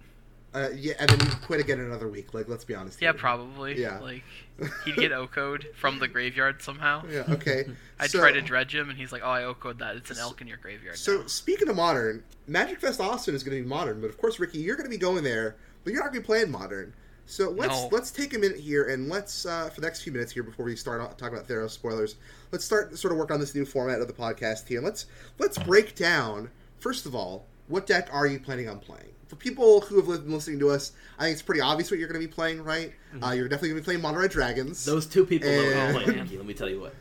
Uh, 0.53 0.69
yeah, 0.75 0.93
and 0.99 1.07
then 1.09 1.19
you 1.27 1.35
quit 1.45 1.59
again 1.59 1.79
another 1.79 2.07
week. 2.07 2.33
Like, 2.33 2.47
let's 2.47 2.63
be 2.63 2.73
honest. 2.73 3.01
Yeah, 3.01 3.12
here. 3.12 3.19
probably. 3.19 3.79
Yeah. 3.79 3.99
Like 3.99 4.23
he'd 4.85 4.95
get 4.95 5.12
Oko'd 5.12 5.67
from 5.75 5.99
the 5.99 6.07
graveyard 6.07 6.62
somehow. 6.62 7.03
Yeah. 7.09 7.23
Okay. 7.29 7.65
I'd 7.99 8.09
So- 8.09 8.19
try 8.19 8.31
to 8.31 8.41
dredge 8.41 8.73
him, 8.73 8.89
and 8.89 8.97
he's 8.97 9.12
like, 9.12 9.21
"Oh, 9.23 9.29
I 9.29 9.43
Oko'd 9.43 9.79
that. 9.79 9.95
It's 9.95 10.09
an 10.12 10.17
elk 10.17 10.41
in 10.41 10.47
your 10.47 10.57
graveyard." 10.57 10.97
So 10.97 11.21
now." 11.21 11.27
speaking 11.27 11.69
of 11.69 11.75
modern, 11.75 12.23
Magic 12.47 12.81
Fest 12.81 12.99
Austin 12.99 13.35
is 13.35 13.43
going 13.43 13.57
to 13.57 13.63
be 13.63 13.69
modern, 13.69 14.01
but 14.01 14.09
of 14.09 14.17
course, 14.17 14.39
Ricky, 14.39 14.57
you're 14.59 14.75
going 14.75 14.85
to 14.88 14.89
be 14.89 14.97
going 14.97 15.23
there, 15.23 15.55
but 15.83 15.93
you're 15.93 16.01
not 16.01 16.12
going 16.12 16.21
to 16.21 16.21
be 16.21 16.25
playing 16.25 16.49
modern. 16.51 16.93
So 17.27 17.51
let's 17.51 17.71
No. 17.73 17.89
let's 17.91 18.09
take 18.09 18.33
a 18.33 18.39
minute 18.39 18.57
here 18.57 18.85
and 18.85 19.07
let's 19.07 19.45
uh, 19.45 19.69
for 19.69 19.81
the 19.81 19.85
next 19.88 20.01
few 20.01 20.12
minutes 20.12 20.31
here 20.31 20.41
before 20.41 20.65
we 20.65 20.75
start 20.75 20.99
talking 21.19 21.35
about 21.38 21.47
Theros 21.47 21.69
spoilers. 21.69 22.15
Let's 22.51 22.65
start 22.65 22.97
sort 22.97 23.12
of 23.12 23.19
work 23.19 23.29
on 23.29 23.39
this 23.39 23.53
new 23.53 23.65
format 23.65 24.01
of 24.01 24.07
the 24.07 24.13
podcast 24.13 24.67
here. 24.67 24.81
Let's 24.81 25.05
let's 25.38 25.59
break 25.59 25.93
down 25.93 26.49
first 26.79 27.05
of 27.05 27.13
all 27.13 27.45
what 27.67 27.85
deck 27.85 28.09
are 28.12 28.25
you 28.25 28.39
planning 28.39 28.67
on 28.67 28.79
playing. 28.79 29.12
For 29.29 29.35
people 29.37 29.81
who 29.81 29.95
have 29.97 30.07
been 30.25 30.33
listening 30.33 30.59
to 30.59 30.69
us, 30.71 30.91
I 31.17 31.23
think 31.23 31.33
it's 31.33 31.41
pretty 31.41 31.61
obvious 31.61 31.89
what 31.91 31.99
you're 31.99 32.09
going 32.09 32.19
to 32.19 32.27
be 32.27 32.31
playing, 32.33 32.63
right? 32.63 32.91
Uh, 33.23 33.29
you're 33.31 33.47
definitely 33.47 33.69
going 33.69 33.77
to 33.77 33.81
be 33.83 33.85
playing 33.85 34.01
Mono 34.01 34.19
Red 34.19 34.31
Dragons. 34.31 34.83
Those 34.83 35.05
two 35.05 35.25
people 35.25 35.47
know 35.49 35.57
what 35.63 35.67
And- 35.75 35.97
I'm 35.97 36.03
playing, 36.25 36.37
let 36.37 36.45
me 36.45 36.53
tell 36.53 36.67
you 36.69 36.81
what. 36.81 36.93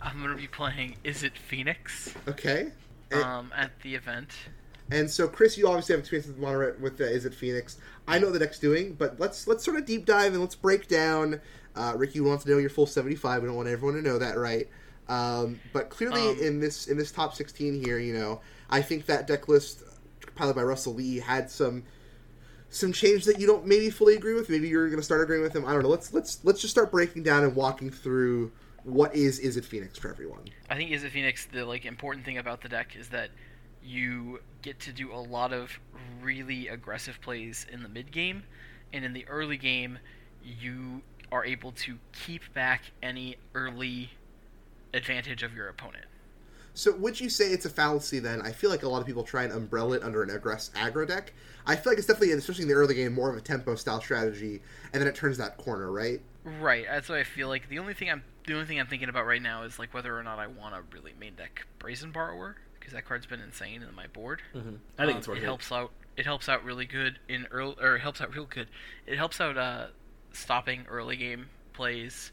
I'm 0.00 0.20
gonna 0.22 0.36
be 0.36 0.46
playing. 0.46 0.96
Izzet 1.04 1.36
Phoenix? 1.36 2.14
okay. 2.28 2.68
And, 3.10 3.22
Um, 3.22 3.52
at 3.56 3.72
the 3.82 3.94
event. 3.94 4.30
And 4.90 5.10
so, 5.10 5.26
Chris, 5.26 5.58
you 5.58 5.66
obviously 5.66 5.94
have 5.94 6.00
experience 6.00 6.28
with 6.28 6.38
Mono 6.38 6.74
with 6.80 7.00
uh, 7.00 7.04
Izzet 7.04 7.34
Phoenix? 7.34 7.78
I 8.06 8.18
know 8.18 8.26
what 8.26 8.34
the 8.34 8.38
deck's 8.38 8.58
doing, 8.60 8.92
but 8.94 9.18
let's 9.18 9.48
let's 9.48 9.64
sort 9.64 9.76
of 9.78 9.84
deep 9.84 10.06
dive 10.06 10.32
and 10.32 10.40
let's 10.40 10.54
break 10.54 10.86
down. 10.86 11.40
Uh, 11.74 11.94
Ricky 11.96 12.20
wants 12.20 12.44
to 12.44 12.50
know 12.50 12.58
your 12.58 12.70
full 12.70 12.86
seventy 12.86 13.16
five. 13.16 13.42
We 13.42 13.48
don't 13.48 13.56
want 13.56 13.68
everyone 13.68 13.96
to 13.96 14.02
know 14.02 14.18
that, 14.18 14.38
right? 14.38 14.68
Um, 15.08 15.58
but 15.72 15.88
clearly, 15.88 16.28
Um, 16.30 16.38
in 16.38 16.60
this 16.60 16.86
in 16.86 16.96
this 16.96 17.10
top 17.10 17.34
sixteen 17.34 17.82
here, 17.82 17.98
you 17.98 18.14
know, 18.14 18.40
I 18.70 18.82
think 18.82 19.06
that 19.06 19.26
deck 19.26 19.48
list, 19.48 19.82
compiled 20.36 20.56
by 20.56 20.62
Russell 20.62 20.94
Lee, 20.94 21.18
had 21.18 21.50
some 21.50 21.84
some 22.68 22.92
change 22.92 23.24
that 23.24 23.38
you 23.40 23.46
don't 23.46 23.64
maybe 23.66 23.90
fully 23.90 24.14
agree 24.14 24.34
with. 24.34 24.50
Maybe 24.50 24.68
you're 24.68 24.88
going 24.88 24.98
to 24.98 25.04
start 25.04 25.22
agreeing 25.22 25.42
with 25.42 25.54
him. 25.54 25.64
I 25.64 25.72
don't 25.72 25.82
know. 25.82 25.88
Let's 25.88 26.12
let's 26.12 26.44
let's 26.44 26.60
just 26.60 26.72
start 26.72 26.90
breaking 26.90 27.22
down 27.22 27.44
and 27.44 27.54
walking 27.54 27.90
through 27.90 28.52
what 28.84 29.14
is 29.14 29.40
Izzet 29.40 29.64
Phoenix 29.64 29.98
for 29.98 30.10
everyone. 30.10 30.44
I 30.68 30.76
think 30.76 30.90
Izzet 30.90 31.10
Phoenix? 31.10 31.46
The 31.46 31.64
like 31.64 31.84
important 31.84 32.24
thing 32.24 32.38
about 32.38 32.60
the 32.60 32.68
deck 32.68 32.94
is 32.96 33.08
that 33.08 33.30
you 33.82 34.40
get 34.62 34.80
to 34.80 34.92
do 34.92 35.12
a 35.12 35.16
lot 35.16 35.52
of 35.52 35.78
really 36.20 36.68
aggressive 36.68 37.20
plays 37.20 37.66
in 37.72 37.82
the 37.82 37.88
mid 37.88 38.12
game, 38.12 38.44
and 38.92 39.04
in 39.04 39.12
the 39.12 39.26
early 39.28 39.56
game, 39.56 39.98
you 40.42 41.02
are 41.32 41.44
able 41.44 41.72
to 41.72 41.98
keep 42.12 42.52
back 42.52 42.82
any 43.02 43.36
early 43.54 44.10
advantage 44.94 45.42
of 45.42 45.54
your 45.54 45.68
opponent. 45.68 46.06
So 46.76 46.92
would 46.96 47.18
you 47.18 47.30
say 47.30 47.46
it's 47.52 47.64
a 47.64 47.70
fallacy 47.70 48.18
then? 48.18 48.42
I 48.42 48.52
feel 48.52 48.68
like 48.68 48.82
a 48.82 48.88
lot 48.88 49.00
of 49.00 49.06
people 49.06 49.22
try 49.24 49.44
and 49.44 49.52
umbrella 49.52 49.96
it 49.96 50.02
under 50.02 50.22
an 50.22 50.28
aggress 50.28 50.70
aggro 50.72 51.08
deck. 51.08 51.32
I 51.66 51.74
feel 51.74 51.90
like 51.92 51.98
it's 51.98 52.06
definitely, 52.06 52.32
especially 52.32 52.62
in 52.62 52.68
the 52.68 52.74
early 52.74 52.94
game, 52.94 53.14
more 53.14 53.30
of 53.30 53.36
a 53.36 53.40
tempo 53.40 53.74
style 53.76 54.00
strategy, 54.02 54.60
and 54.92 55.00
then 55.00 55.08
it 55.08 55.14
turns 55.14 55.38
that 55.38 55.56
corner, 55.56 55.90
right? 55.90 56.20
Right. 56.44 56.84
That's 56.86 57.08
what 57.08 57.16
I 57.18 57.24
feel 57.24 57.48
like. 57.48 57.70
The 57.70 57.78
only 57.78 57.94
thing 57.94 58.10
I'm 58.10 58.22
the 58.46 58.52
only 58.52 58.66
thing 58.66 58.78
I'm 58.78 58.86
thinking 58.86 59.08
about 59.08 59.24
right 59.26 59.40
now 59.40 59.62
is 59.62 59.78
like 59.78 59.94
whether 59.94 60.16
or 60.16 60.22
not 60.22 60.38
I 60.38 60.46
want 60.48 60.74
to 60.74 60.82
really 60.94 61.14
main 61.18 61.34
deck 61.34 61.66
Brazen 61.78 62.12
Borrower 62.12 62.56
because 62.78 62.92
that 62.92 63.06
card's 63.06 63.26
been 63.26 63.40
insane 63.40 63.82
in 63.82 63.94
my 63.94 64.06
board. 64.08 64.42
Mhm. 64.54 64.76
I 64.98 65.06
think 65.06 65.12
Um, 65.14 65.18
it's 65.18 65.28
worth 65.28 65.38
it 65.38 65.42
it. 65.42 65.46
helps 65.46 65.72
out. 65.72 65.90
It 66.18 66.26
helps 66.26 66.46
out 66.48 66.62
really 66.62 66.84
good 66.84 67.18
in 67.26 67.46
early, 67.50 67.74
or 67.80 67.96
it 67.96 68.00
helps 68.00 68.20
out 68.20 68.34
real 68.34 68.44
good. 68.44 68.68
It 69.06 69.16
helps 69.16 69.40
out 69.40 69.56
uh, 69.56 69.86
stopping 70.32 70.84
early 70.88 71.16
game 71.16 71.48
plays, 71.72 72.32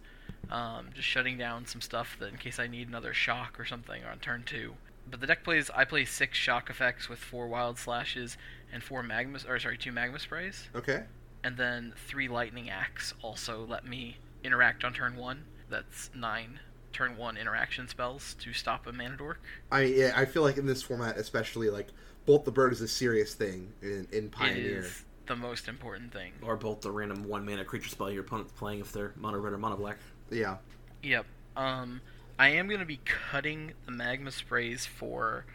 um, 0.49 0.87
just 0.93 1.07
shutting 1.07 1.37
down 1.37 1.65
some 1.65 1.81
stuff 1.81 2.15
that 2.19 2.29
in 2.29 2.37
case 2.37 2.59
I 2.59 2.67
need 2.67 2.87
another 2.87 3.13
shock 3.13 3.59
or 3.59 3.65
something 3.65 4.03
on 4.03 4.19
turn 4.19 4.43
two. 4.45 4.73
But 5.09 5.19
the 5.19 5.27
deck 5.27 5.43
plays. 5.43 5.69
I 5.75 5.83
play 5.85 6.05
six 6.05 6.37
shock 6.37 6.69
effects 6.69 7.09
with 7.09 7.19
four 7.19 7.47
wild 7.47 7.77
slashes 7.77 8.37
and 8.71 8.81
four 8.81 9.03
magma, 9.03 9.39
or 9.47 9.59
sorry, 9.59 9.77
two 9.77 9.91
magma 9.91 10.19
sprays, 10.19 10.69
Okay. 10.75 11.03
and 11.43 11.57
then 11.57 11.93
three 12.07 12.27
Lightning 12.27 12.69
Axe 12.69 13.13
Also, 13.21 13.65
let 13.67 13.85
me 13.85 14.17
interact 14.43 14.83
on 14.83 14.93
turn 14.93 15.15
one. 15.15 15.43
That's 15.69 16.09
nine 16.15 16.59
turn 16.93 17.17
one 17.17 17.37
interaction 17.37 17.87
spells 17.87 18.35
to 18.39 18.53
stop 18.53 18.85
a 18.87 18.93
mana 18.93 19.17
dork. 19.17 19.41
I 19.71 19.81
yeah, 19.81 20.13
I 20.15 20.25
feel 20.25 20.43
like 20.43 20.57
in 20.57 20.65
this 20.65 20.81
format, 20.81 21.17
especially, 21.17 21.69
like 21.69 21.87
Bolt 22.25 22.45
the 22.45 22.51
Bird 22.51 22.71
is 22.71 22.81
a 22.81 22.87
serious 22.87 23.33
thing 23.33 23.73
in, 23.81 24.07
in 24.11 24.29
Pioneer. 24.29 24.79
is 24.79 25.03
the 25.25 25.35
most 25.35 25.67
important 25.67 26.13
thing. 26.13 26.31
Or 26.41 26.55
bolt 26.55 26.81
the 26.81 26.91
random 26.91 27.27
one 27.27 27.45
mana 27.45 27.65
creature 27.65 27.89
spell 27.89 28.11
your 28.11 28.21
opponent's 28.23 28.51
playing 28.53 28.79
if 28.81 28.91
they're 28.93 29.13
mono 29.17 29.39
red 29.39 29.53
or 29.53 29.57
mono 29.57 29.75
black. 29.75 29.97
Yeah. 30.33 30.57
Yep. 31.03 31.25
Um, 31.55 32.01
I 32.39 32.49
am 32.49 32.67
going 32.67 32.79
to 32.79 32.85
be 32.85 32.99
cutting 33.05 33.73
the 33.85 33.91
magma 33.91 34.31
sprays 34.31 34.85
for 34.85 35.45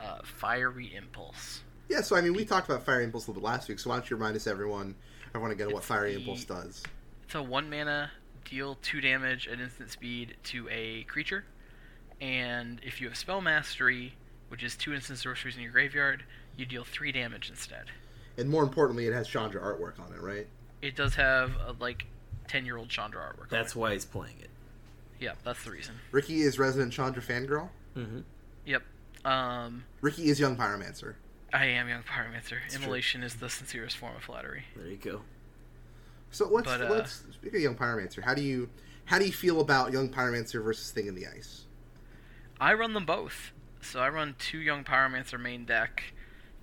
uh, 0.00 0.18
fiery 0.24 0.94
impulse. 0.94 1.62
Yeah. 1.88 2.00
So 2.00 2.16
I 2.16 2.20
mean, 2.20 2.34
we 2.34 2.44
talked 2.44 2.68
about 2.68 2.84
fiery 2.84 3.04
Impulse 3.04 3.26
a 3.26 3.30
little 3.30 3.42
bit 3.42 3.46
last 3.46 3.68
week. 3.68 3.78
So 3.78 3.90
why 3.90 3.96
don't 3.96 4.10
you 4.10 4.16
remind 4.16 4.36
us, 4.36 4.46
everyone, 4.46 4.94
everyone 5.28 5.50
again, 5.52 5.70
what 5.72 5.84
Fire 5.84 6.08
the- 6.08 6.16
Impulse 6.16 6.44
does? 6.44 6.82
It's 7.24 7.34
a 7.34 7.42
one 7.42 7.68
mana, 7.68 8.10
deal 8.44 8.76
two 8.82 9.00
damage 9.00 9.48
at 9.48 9.60
instant 9.60 9.90
speed 9.90 10.36
to 10.44 10.68
a 10.70 11.02
creature, 11.04 11.44
and 12.20 12.80
if 12.84 13.00
you 13.00 13.08
have 13.08 13.16
spell 13.16 13.40
mastery, 13.40 14.14
which 14.48 14.62
is 14.62 14.76
two 14.76 14.94
instant 14.94 15.18
sorceries 15.18 15.56
in 15.56 15.62
your 15.62 15.72
graveyard, 15.72 16.24
you 16.56 16.64
deal 16.66 16.84
three 16.84 17.10
damage 17.12 17.50
instead. 17.50 17.86
And 18.38 18.48
more 18.48 18.62
importantly, 18.62 19.06
it 19.06 19.12
has 19.12 19.26
Chandra 19.26 19.60
artwork 19.60 19.98
on 19.98 20.12
it, 20.12 20.20
right? 20.20 20.46
It 20.82 20.94
does 20.94 21.14
have 21.16 21.52
a, 21.66 21.74
like 21.80 22.06
ten 22.48 22.64
year 22.64 22.76
old 22.76 22.88
Chandra 22.88 23.20
artwork. 23.20 23.48
That's 23.50 23.74
it. 23.74 23.78
why 23.78 23.92
he's 23.92 24.04
playing 24.04 24.36
it. 24.40 24.50
yeah, 25.20 25.32
that's 25.44 25.64
the 25.64 25.70
reason. 25.70 25.94
Ricky 26.10 26.40
is 26.40 26.58
resident 26.58 26.92
Chandra 26.92 27.22
fangirl. 27.22 27.68
Mm-hmm. 27.96 28.20
Yep. 28.64 28.82
Um, 29.24 29.84
Ricky 30.00 30.28
is 30.28 30.38
young 30.38 30.56
Pyromancer. 30.56 31.14
I 31.52 31.66
am 31.66 31.88
young 31.88 32.02
pyromancer. 32.02 32.58
It's 32.64 32.74
true. 32.74 32.84
Immolation 32.84 33.22
is 33.22 33.34
the 33.36 33.48
sincerest 33.48 33.96
form 33.96 34.14
of 34.16 34.22
flattery. 34.22 34.64
There 34.76 34.88
you 34.88 34.96
go. 34.96 35.22
So 36.30 36.48
let's 36.48 36.66
But, 36.66 36.82
uh, 36.82 36.90
let's 36.90 37.22
speak 37.32 37.54
of 37.54 37.60
young 37.60 37.76
pyromancer. 37.76 38.22
How 38.22 38.34
do 38.34 38.42
you 38.42 38.68
how 39.06 39.18
do 39.18 39.24
you 39.24 39.32
feel 39.32 39.60
about 39.60 39.92
young 39.92 40.08
pyromancer 40.10 40.62
versus 40.62 40.90
thing 40.90 41.06
in 41.06 41.14
the 41.14 41.26
ice? 41.26 41.64
I 42.60 42.74
run 42.74 42.92
them 42.92 43.06
both. 43.06 43.52
So 43.80 44.00
I 44.00 44.08
run 44.08 44.34
two 44.38 44.58
Young 44.58 44.82
Pyromancer 44.82 45.40
main 45.40 45.64
deck. 45.64 46.12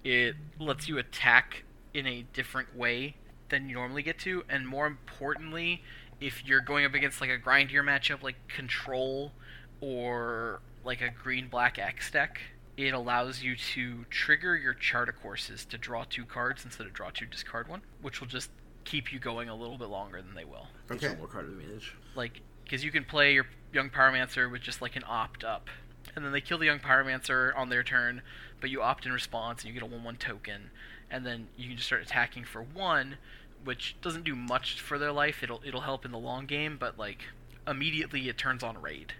It 0.03 0.35
lets 0.59 0.89
you 0.89 0.97
attack 0.97 1.63
in 1.93 2.05
a 2.05 2.25
different 2.33 2.75
way 2.75 3.15
than 3.53 3.69
you 3.69 3.75
normally 3.75 4.01
get 4.01 4.17
to, 4.19 4.43
and 4.49 4.67
more 4.67 4.87
importantly, 4.87 5.83
if 6.19 6.43
you're 6.43 6.59
going 6.61 6.85
up 6.85 6.93
against 6.95 7.21
like 7.21 7.29
a 7.29 7.37
grindier 7.37 7.83
matchup 7.83 8.23
like 8.23 8.35
Control 8.47 9.31
or 9.79 10.61
like 10.83 11.01
a 11.01 11.09
green 11.09 11.47
black 11.49 11.77
X 11.77 12.09
deck, 12.09 12.39
it 12.77 12.93
allows 12.93 13.43
you 13.43 13.55
to 13.55 14.05
trigger 14.09 14.57
your 14.57 14.73
chart 14.73 15.07
of 15.07 15.21
courses 15.21 15.65
to 15.65 15.77
draw 15.77 16.03
two 16.03 16.25
cards 16.25 16.65
instead 16.65 16.87
of 16.87 16.93
draw 16.93 17.11
two, 17.11 17.27
discard 17.27 17.67
one, 17.67 17.81
which 18.01 18.19
will 18.19 18.27
just 18.27 18.49
keep 18.85 19.13
you 19.13 19.19
going 19.19 19.49
a 19.49 19.55
little 19.55 19.77
bit 19.77 19.89
longer 19.89 20.19
than 20.21 20.33
they 20.33 20.45
will. 20.45 20.67
Okay. 20.89 21.15
more 21.15 21.27
card 21.27 21.45
advantage. 21.45 21.95
like 22.15 22.41
because 22.63 22.83
you 22.83 22.91
can 22.91 23.03
play 23.05 23.33
your 23.33 23.45
young 23.71 23.89
pyromancer 23.89 24.51
with 24.51 24.61
just 24.61 24.81
like 24.81 24.95
an 24.95 25.03
opt 25.07 25.43
up 25.43 25.69
and 26.15 26.25
then 26.25 26.31
they 26.31 26.41
kill 26.41 26.57
the 26.57 26.65
young 26.65 26.79
pyromancer 26.79 27.55
on 27.57 27.69
their 27.69 27.83
turn 27.83 28.21
but 28.59 28.69
you 28.69 28.81
opt 28.81 29.05
in 29.05 29.11
response 29.11 29.63
and 29.63 29.73
you 29.73 29.79
get 29.79 29.87
a 29.87 29.91
1-1 29.91 30.17
token 30.17 30.69
and 31.09 31.25
then 31.25 31.47
you 31.55 31.67
can 31.67 31.77
just 31.77 31.87
start 31.87 32.01
attacking 32.01 32.43
for 32.43 32.61
one 32.61 33.17
which 33.63 33.95
doesn't 34.01 34.23
do 34.23 34.35
much 34.35 34.79
for 34.81 34.97
their 34.97 35.11
life 35.11 35.41
it'll 35.43 35.61
it'll 35.65 35.81
help 35.81 36.05
in 36.05 36.11
the 36.11 36.17
long 36.17 36.45
game 36.45 36.77
but 36.79 36.97
like 36.99 37.19
immediately 37.67 38.29
it 38.29 38.37
turns 38.37 38.63
on 38.63 38.81
raid. 38.81 39.13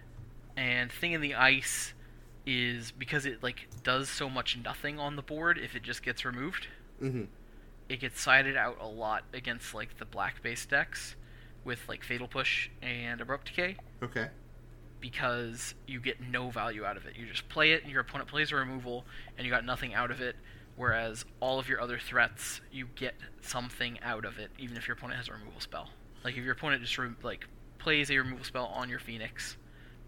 And 0.56 0.90
thing 0.92 1.12
in 1.12 1.20
the 1.20 1.34
ice 1.34 1.94
is 2.46 2.92
because 2.92 3.26
it 3.26 3.42
like 3.42 3.68
does 3.82 4.08
so 4.08 4.28
much 4.28 4.58
nothing 4.62 4.98
on 4.98 5.16
the 5.16 5.22
board 5.22 5.58
if 5.58 5.74
it 5.74 5.82
just 5.82 6.02
gets 6.02 6.24
removed. 6.24 6.68
Mm-hmm. 7.02 7.24
It 7.88 8.00
gets 8.00 8.20
sided 8.20 8.56
out 8.56 8.78
a 8.80 8.86
lot 8.86 9.24
against 9.32 9.74
like 9.74 9.98
the 9.98 10.04
black 10.04 10.42
base 10.42 10.64
decks 10.66 11.16
with 11.64 11.80
like 11.88 12.04
Fatal 12.04 12.28
Push 12.28 12.68
and 12.82 13.20
Abrupt 13.20 13.46
Decay 13.46 13.76
Okay. 14.02 14.28
because 15.00 15.74
you 15.86 16.00
get 16.00 16.20
no 16.20 16.50
value 16.50 16.84
out 16.84 16.96
of 16.96 17.06
it. 17.06 17.16
You 17.16 17.26
just 17.26 17.48
play 17.48 17.72
it, 17.72 17.82
and 17.82 17.90
your 17.90 18.00
opponent 18.02 18.28
plays 18.28 18.52
a 18.52 18.56
removal, 18.56 19.04
and 19.36 19.46
you 19.46 19.50
got 19.52 19.64
nothing 19.64 19.94
out 19.94 20.10
of 20.10 20.20
it. 20.20 20.36
Whereas 20.76 21.24
all 21.40 21.58
of 21.58 21.68
your 21.68 21.80
other 21.80 21.98
threats, 21.98 22.60
you 22.72 22.88
get 22.96 23.14
something 23.40 23.98
out 24.02 24.24
of 24.24 24.38
it, 24.38 24.50
even 24.58 24.76
if 24.76 24.88
your 24.88 24.96
opponent 24.96 25.18
has 25.18 25.28
a 25.28 25.32
removal 25.32 25.60
spell. 25.60 25.90
Like 26.24 26.36
if 26.36 26.42
your 26.44 26.52
opponent 26.52 26.82
just 26.82 26.98
re- 26.98 27.10
like 27.22 27.46
plays 27.78 28.10
a 28.10 28.16
removal 28.18 28.44
spell 28.44 28.66
on 28.66 28.88
your 28.88 28.98
Phoenix, 28.98 29.56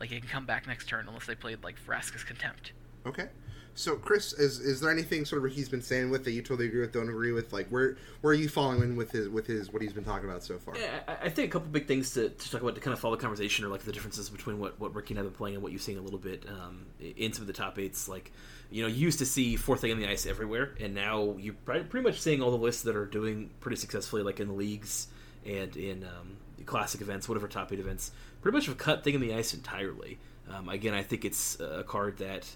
like 0.00 0.10
it 0.10 0.20
can 0.20 0.28
come 0.28 0.46
back 0.46 0.66
next 0.66 0.88
turn 0.88 1.06
unless 1.06 1.26
they 1.26 1.34
played 1.34 1.62
like 1.62 1.76
Vraska's 1.86 2.24
Contempt. 2.24 2.72
Okay. 3.06 3.28
So, 3.76 3.94
Chris, 3.96 4.32
is 4.32 4.58
is 4.58 4.80
there 4.80 4.90
anything 4.90 5.26
sort 5.26 5.44
of 5.44 5.52
he's 5.52 5.68
been 5.68 5.82
saying 5.82 6.08
with 6.08 6.24
that 6.24 6.32
you 6.32 6.40
totally 6.40 6.66
agree 6.66 6.80
with, 6.80 6.92
don't 6.92 7.10
agree 7.10 7.32
with? 7.32 7.52
Like, 7.52 7.68
where 7.68 7.98
where 8.22 8.32
are 8.32 8.34
you 8.34 8.48
following 8.48 8.80
in 8.82 8.96
with 8.96 9.10
his 9.10 9.28
with 9.28 9.46
his 9.46 9.70
what 9.70 9.82
he's 9.82 9.92
been 9.92 10.02
talking 10.02 10.28
about 10.28 10.42
so 10.42 10.58
far? 10.58 10.74
Yeah, 10.78 11.00
I, 11.06 11.26
I 11.26 11.28
think 11.28 11.50
a 11.50 11.52
couple 11.52 11.68
big 11.68 11.86
things 11.86 12.12
to, 12.12 12.30
to 12.30 12.50
talk 12.50 12.62
about 12.62 12.74
to 12.74 12.80
kind 12.80 12.94
of 12.94 13.00
follow 13.00 13.16
the 13.16 13.20
conversation 13.20 13.66
are 13.66 13.68
like 13.68 13.82
the 13.82 13.92
differences 13.92 14.30
between 14.30 14.58
what, 14.58 14.80
what 14.80 14.94
Ricky 14.94 15.12
and 15.12 15.20
I 15.20 15.24
have 15.24 15.30
been 15.30 15.36
playing 15.36 15.56
and 15.56 15.62
what 15.62 15.72
you've 15.72 15.82
seen 15.82 15.98
a 15.98 16.00
little 16.00 16.18
bit 16.18 16.46
um, 16.48 16.86
in 16.98 17.34
some 17.34 17.42
of 17.42 17.48
the 17.48 17.52
top 17.52 17.78
eights. 17.78 18.08
Like, 18.08 18.32
you 18.70 18.82
know, 18.82 18.88
you 18.88 18.96
used 18.96 19.18
to 19.18 19.26
see 19.26 19.56
fourth 19.56 19.82
Thing 19.82 19.90
in 19.90 19.98
the 19.98 20.08
Ice 20.08 20.24
everywhere, 20.24 20.74
and 20.80 20.94
now 20.94 21.36
you're 21.38 21.52
pretty 21.52 22.00
much 22.00 22.18
seeing 22.22 22.40
all 22.40 22.50
the 22.50 22.56
lists 22.56 22.82
that 22.84 22.96
are 22.96 23.06
doing 23.06 23.50
pretty 23.60 23.76
successfully, 23.76 24.22
like 24.22 24.40
in 24.40 24.48
the 24.48 24.54
leagues 24.54 25.08
and 25.44 25.76
in 25.76 26.02
um, 26.02 26.38
classic 26.64 27.02
events, 27.02 27.28
whatever 27.28 27.46
top 27.46 27.70
eight 27.74 27.78
events, 27.78 28.10
pretty 28.40 28.56
much 28.56 28.66
have 28.66 28.78
cut 28.78 29.04
Thing 29.04 29.14
in 29.14 29.20
the 29.20 29.34
Ice 29.34 29.52
entirely. 29.52 30.18
Um, 30.48 30.70
again, 30.70 30.94
I 30.94 31.02
think 31.02 31.26
it's 31.26 31.60
a 31.60 31.84
card 31.86 32.16
that 32.18 32.46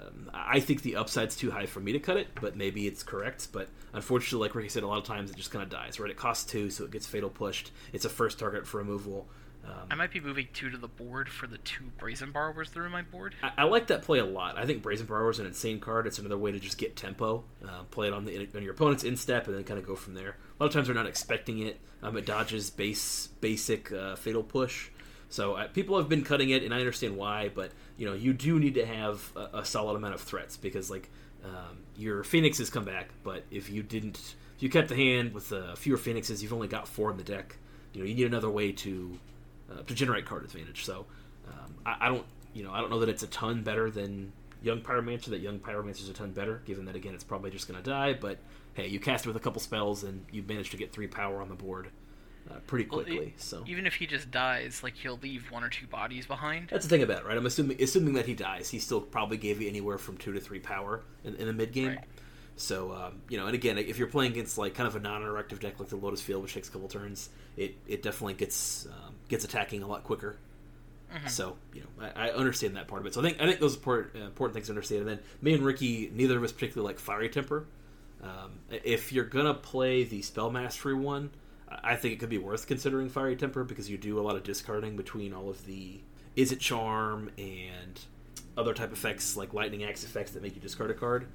um, 0.00 0.30
I 0.32 0.60
think 0.60 0.82
the 0.82 0.96
upside's 0.96 1.36
too 1.36 1.50
high 1.50 1.66
for 1.66 1.80
me 1.80 1.92
to 1.92 1.98
cut 1.98 2.16
it, 2.16 2.28
but 2.40 2.56
maybe 2.56 2.86
it's 2.86 3.02
correct. 3.02 3.48
But 3.52 3.68
unfortunately, 3.92 4.46
like 4.46 4.54
Ricky 4.54 4.68
said, 4.68 4.82
a 4.82 4.86
lot 4.86 4.98
of 4.98 5.04
times 5.04 5.30
it 5.30 5.36
just 5.36 5.50
kind 5.50 5.62
of 5.62 5.70
dies. 5.70 6.00
Right? 6.00 6.10
It 6.10 6.16
costs 6.16 6.50
two, 6.50 6.70
so 6.70 6.84
it 6.84 6.90
gets 6.90 7.06
fatal 7.06 7.30
pushed. 7.30 7.70
It's 7.92 8.04
a 8.04 8.10
first 8.10 8.38
target 8.38 8.66
for 8.66 8.78
removal. 8.78 9.26
Um, 9.64 9.88
I 9.90 9.94
might 9.94 10.10
be 10.10 10.20
moving 10.20 10.48
two 10.54 10.70
to 10.70 10.78
the 10.78 10.88
board 10.88 11.28
for 11.28 11.46
the 11.46 11.58
two 11.58 11.84
Brazen 11.98 12.32
Borrowers 12.32 12.70
that 12.70 12.80
are 12.80 12.86
in 12.86 12.92
my 12.92 13.02
board. 13.02 13.34
I, 13.42 13.52
I 13.58 13.64
like 13.64 13.88
that 13.88 14.02
play 14.02 14.18
a 14.18 14.24
lot. 14.24 14.56
I 14.56 14.64
think 14.64 14.82
Brazen 14.82 15.06
Borrower 15.06 15.30
is 15.30 15.38
an 15.38 15.46
insane 15.46 15.80
card. 15.80 16.06
It's 16.06 16.18
another 16.18 16.38
way 16.38 16.50
to 16.52 16.58
just 16.58 16.78
get 16.78 16.96
tempo, 16.96 17.44
uh, 17.66 17.82
play 17.90 18.06
it 18.08 18.14
on 18.14 18.24
the 18.24 18.48
on 18.54 18.62
your 18.62 18.72
opponent's 18.72 19.04
instep, 19.04 19.46
and 19.46 19.56
then 19.56 19.64
kind 19.64 19.78
of 19.78 19.86
go 19.86 19.94
from 19.94 20.14
there. 20.14 20.30
A 20.58 20.62
lot 20.62 20.68
of 20.68 20.72
times 20.72 20.86
they're 20.86 20.94
not 20.94 21.06
expecting 21.06 21.58
it. 21.60 21.78
Um, 22.02 22.16
it 22.16 22.24
dodges 22.24 22.70
base 22.70 23.28
basic 23.40 23.92
uh, 23.92 24.16
fatal 24.16 24.42
push. 24.42 24.88
So 25.28 25.54
uh, 25.54 25.68
people 25.68 25.96
have 25.98 26.08
been 26.08 26.24
cutting 26.24 26.50
it, 26.50 26.62
and 26.64 26.74
I 26.74 26.78
understand 26.78 27.16
why. 27.16 27.50
But 27.54 27.72
you 28.00 28.06
know, 28.06 28.14
you 28.14 28.32
do 28.32 28.58
need 28.58 28.76
to 28.76 28.86
have 28.86 29.30
a, 29.36 29.58
a 29.58 29.64
solid 29.64 29.94
amount 29.94 30.14
of 30.14 30.22
threats 30.22 30.56
because 30.56 30.90
like 30.90 31.10
um, 31.44 31.80
your 31.96 32.24
phoenixes 32.24 32.70
come 32.70 32.86
back, 32.86 33.10
but 33.22 33.44
if 33.50 33.68
you 33.68 33.82
didn't, 33.82 34.16
if 34.56 34.62
you 34.62 34.70
kept 34.70 34.88
the 34.88 34.96
hand 34.96 35.34
with 35.34 35.52
uh, 35.52 35.74
fewer 35.74 35.98
phoenixes, 35.98 36.42
you've 36.42 36.54
only 36.54 36.66
got 36.66 36.88
four 36.88 37.10
in 37.10 37.18
the 37.18 37.22
deck. 37.22 37.56
You 37.92 38.00
know, 38.00 38.06
you 38.08 38.14
need 38.14 38.26
another 38.26 38.48
way 38.48 38.72
to 38.72 39.18
uh, 39.70 39.82
to 39.82 39.94
generate 39.94 40.24
card 40.24 40.44
advantage. 40.44 40.86
So 40.86 41.04
um, 41.46 41.74
I, 41.84 41.96
I 42.00 42.08
don't, 42.08 42.24
you 42.54 42.64
know, 42.64 42.72
I 42.72 42.80
don't 42.80 42.88
know 42.88 43.00
that 43.00 43.10
it's 43.10 43.22
a 43.22 43.26
ton 43.26 43.62
better 43.62 43.90
than 43.90 44.32
Young 44.62 44.80
Pyromancer. 44.80 45.26
That 45.26 45.40
Young 45.40 45.60
Pyromancer 45.60 46.00
is 46.00 46.08
a 46.08 46.14
ton 46.14 46.30
better, 46.30 46.62
given 46.64 46.86
that 46.86 46.96
again 46.96 47.12
it's 47.12 47.24
probably 47.24 47.50
just 47.50 47.68
going 47.68 47.82
to 47.82 47.86
die. 47.86 48.14
But 48.14 48.38
hey, 48.72 48.86
you 48.86 48.98
cast 48.98 49.26
it 49.26 49.28
with 49.28 49.36
a 49.36 49.40
couple 49.40 49.60
spells 49.60 50.04
and 50.04 50.24
you 50.32 50.42
managed 50.42 50.70
to 50.70 50.78
get 50.78 50.90
three 50.90 51.06
power 51.06 51.42
on 51.42 51.50
the 51.50 51.54
board 51.54 51.90
uh, 52.50 52.54
pretty 52.66 52.88
Well, 52.90 53.02
quickly. 53.04 53.28
it- 53.28 53.40
so 53.40 53.62
Even 53.66 53.86
if 53.86 53.94
he 53.94 54.06
just 54.06 54.30
dies, 54.30 54.82
like 54.82 54.94
he'll 54.96 55.18
leave 55.18 55.50
one 55.50 55.62
or 55.64 55.68
two 55.68 55.86
bodies 55.86 56.26
behind. 56.26 56.68
that's 56.68 56.84
the 56.84 56.88
thing 56.90 57.02
about 57.02 57.20
it, 57.22 57.26
right? 57.26 57.36
I'm 57.36 57.46
assuming 57.46 57.80
assuming 57.82 58.14
that 58.14 58.26
he 58.26 58.34
dies, 58.34 58.68
he 58.70 58.78
still 58.78 59.00
probably 59.00 59.36
gave 59.36 59.60
you 59.62 59.68
anywhere 59.68 59.98
from 59.98 60.16
two 60.16 60.32
to 60.32 60.40
three 60.40 60.60
power 60.60 61.02
in, 61.24 61.34
in 61.36 61.46
the 61.46 61.52
mid 61.52 61.72
game. 61.72 61.88
Right. 61.88 62.04
So 62.56 62.92
um, 62.92 63.22
you 63.28 63.38
know, 63.38 63.46
and 63.46 63.54
again, 63.54 63.78
if 63.78 63.98
you're 63.98 64.08
playing 64.08 64.32
against 64.32 64.58
like 64.58 64.74
kind 64.74 64.86
of 64.86 64.94
a 64.96 65.00
non-interactive 65.00 65.60
deck 65.60 65.80
like 65.80 65.88
the 65.88 65.96
Lotus 65.96 66.20
Field, 66.20 66.42
which 66.42 66.52
takes 66.54 66.68
a 66.68 66.72
couple 66.72 66.88
turns, 66.88 67.30
it 67.56 67.76
it 67.86 68.02
definitely 68.02 68.34
gets 68.34 68.86
um, 68.86 69.14
gets 69.28 69.44
attacking 69.44 69.82
a 69.82 69.86
lot 69.86 70.04
quicker. 70.04 70.36
Mm-hmm. 71.14 71.26
So 71.28 71.56
you 71.72 71.80
know, 71.80 72.08
I, 72.14 72.28
I 72.28 72.32
understand 72.32 72.76
that 72.76 72.86
part 72.86 73.00
of 73.00 73.06
it. 73.06 73.14
So 73.14 73.20
I 73.20 73.24
think 73.24 73.40
I 73.40 73.46
think 73.46 73.60
those 73.60 73.74
are 73.74 73.78
important, 73.78 74.22
uh, 74.22 74.26
important 74.26 74.54
things 74.54 74.66
to 74.66 74.72
understand. 74.72 75.00
And 75.02 75.10
then 75.10 75.18
me 75.40 75.54
and 75.54 75.62
Ricky, 75.64 76.10
neither 76.14 76.36
of 76.36 76.44
us 76.44 76.52
particularly 76.52 76.86
like 76.92 76.98
Fiery 76.98 77.28
Temper. 77.30 77.66
Um, 78.22 78.58
if 78.84 79.12
you're 79.12 79.24
gonna 79.24 79.54
play 79.54 80.04
the 80.04 80.20
Spell 80.20 80.50
Mastery 80.50 80.94
one, 80.94 81.30
I 81.70 81.96
think 81.96 82.14
it 82.14 82.18
could 82.20 82.28
be 82.30 82.38
worth 82.38 82.66
considering 82.66 83.08
Fiery 83.08 83.36
Temper 83.36 83.64
because 83.64 83.88
you 83.88 83.96
do 83.96 84.18
a 84.18 84.22
lot 84.22 84.36
of 84.36 84.42
discarding 84.42 84.96
between 84.96 85.32
all 85.32 85.48
of 85.48 85.64
the 85.66 86.00
Izzet 86.36 86.58
Charm 86.58 87.30
and 87.38 88.00
other 88.56 88.74
type 88.74 88.92
effects 88.92 89.36
like 89.36 89.54
Lightning 89.54 89.84
Axe 89.84 90.04
effects 90.04 90.32
that 90.32 90.42
make 90.42 90.54
you 90.54 90.60
discard 90.60 90.90
a 90.90 90.94
card. 90.94 91.26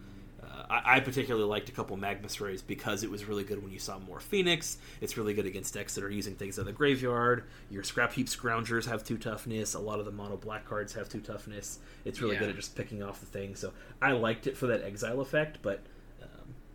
Uh, 0.43 0.65
I, 0.69 0.97
I 0.97 0.99
particularly 0.99 1.47
liked 1.47 1.69
a 1.69 1.71
couple 1.71 1.95
Magma 1.97 2.29
Sprays 2.29 2.61
because 2.61 3.03
it 3.03 3.09
was 3.09 3.25
really 3.25 3.43
good 3.43 3.63
when 3.63 3.71
you 3.71 3.79
saw 3.79 3.97
more 3.99 4.19
Phoenix. 4.19 4.77
It's 5.01 5.17
really 5.17 5.33
good 5.33 5.45
against 5.45 5.73
decks 5.73 5.95
that 5.95 6.03
are 6.03 6.09
using 6.09 6.35
things 6.35 6.59
out 6.59 6.61
of 6.61 6.65
the 6.67 6.73
graveyard. 6.73 7.45
Your 7.71 7.83
Scrap 7.83 8.13
Heap 8.13 8.27
Scroungers 8.27 8.85
have 8.85 9.03
two 9.03 9.17
toughness. 9.17 9.73
A 9.73 9.79
lot 9.79 9.99
of 9.99 10.05
the 10.05 10.11
mono 10.11 10.37
black 10.37 10.65
cards 10.65 10.93
have 10.93 11.09
two 11.09 11.21
toughness. 11.21 11.79
It's 12.03 12.21
really 12.21 12.33
Yeah. 12.35 12.41
good 12.41 12.49
at 12.49 12.55
just 12.57 12.75
picking 12.75 13.01
off 13.01 13.21
the 13.21 13.25
thing. 13.25 13.55
So 13.55 13.71
I 14.01 14.11
liked 14.11 14.45
it 14.47 14.55
for 14.57 14.67
that 14.67 14.83
exile 14.83 15.21
effect, 15.21 15.59
but 15.61 15.81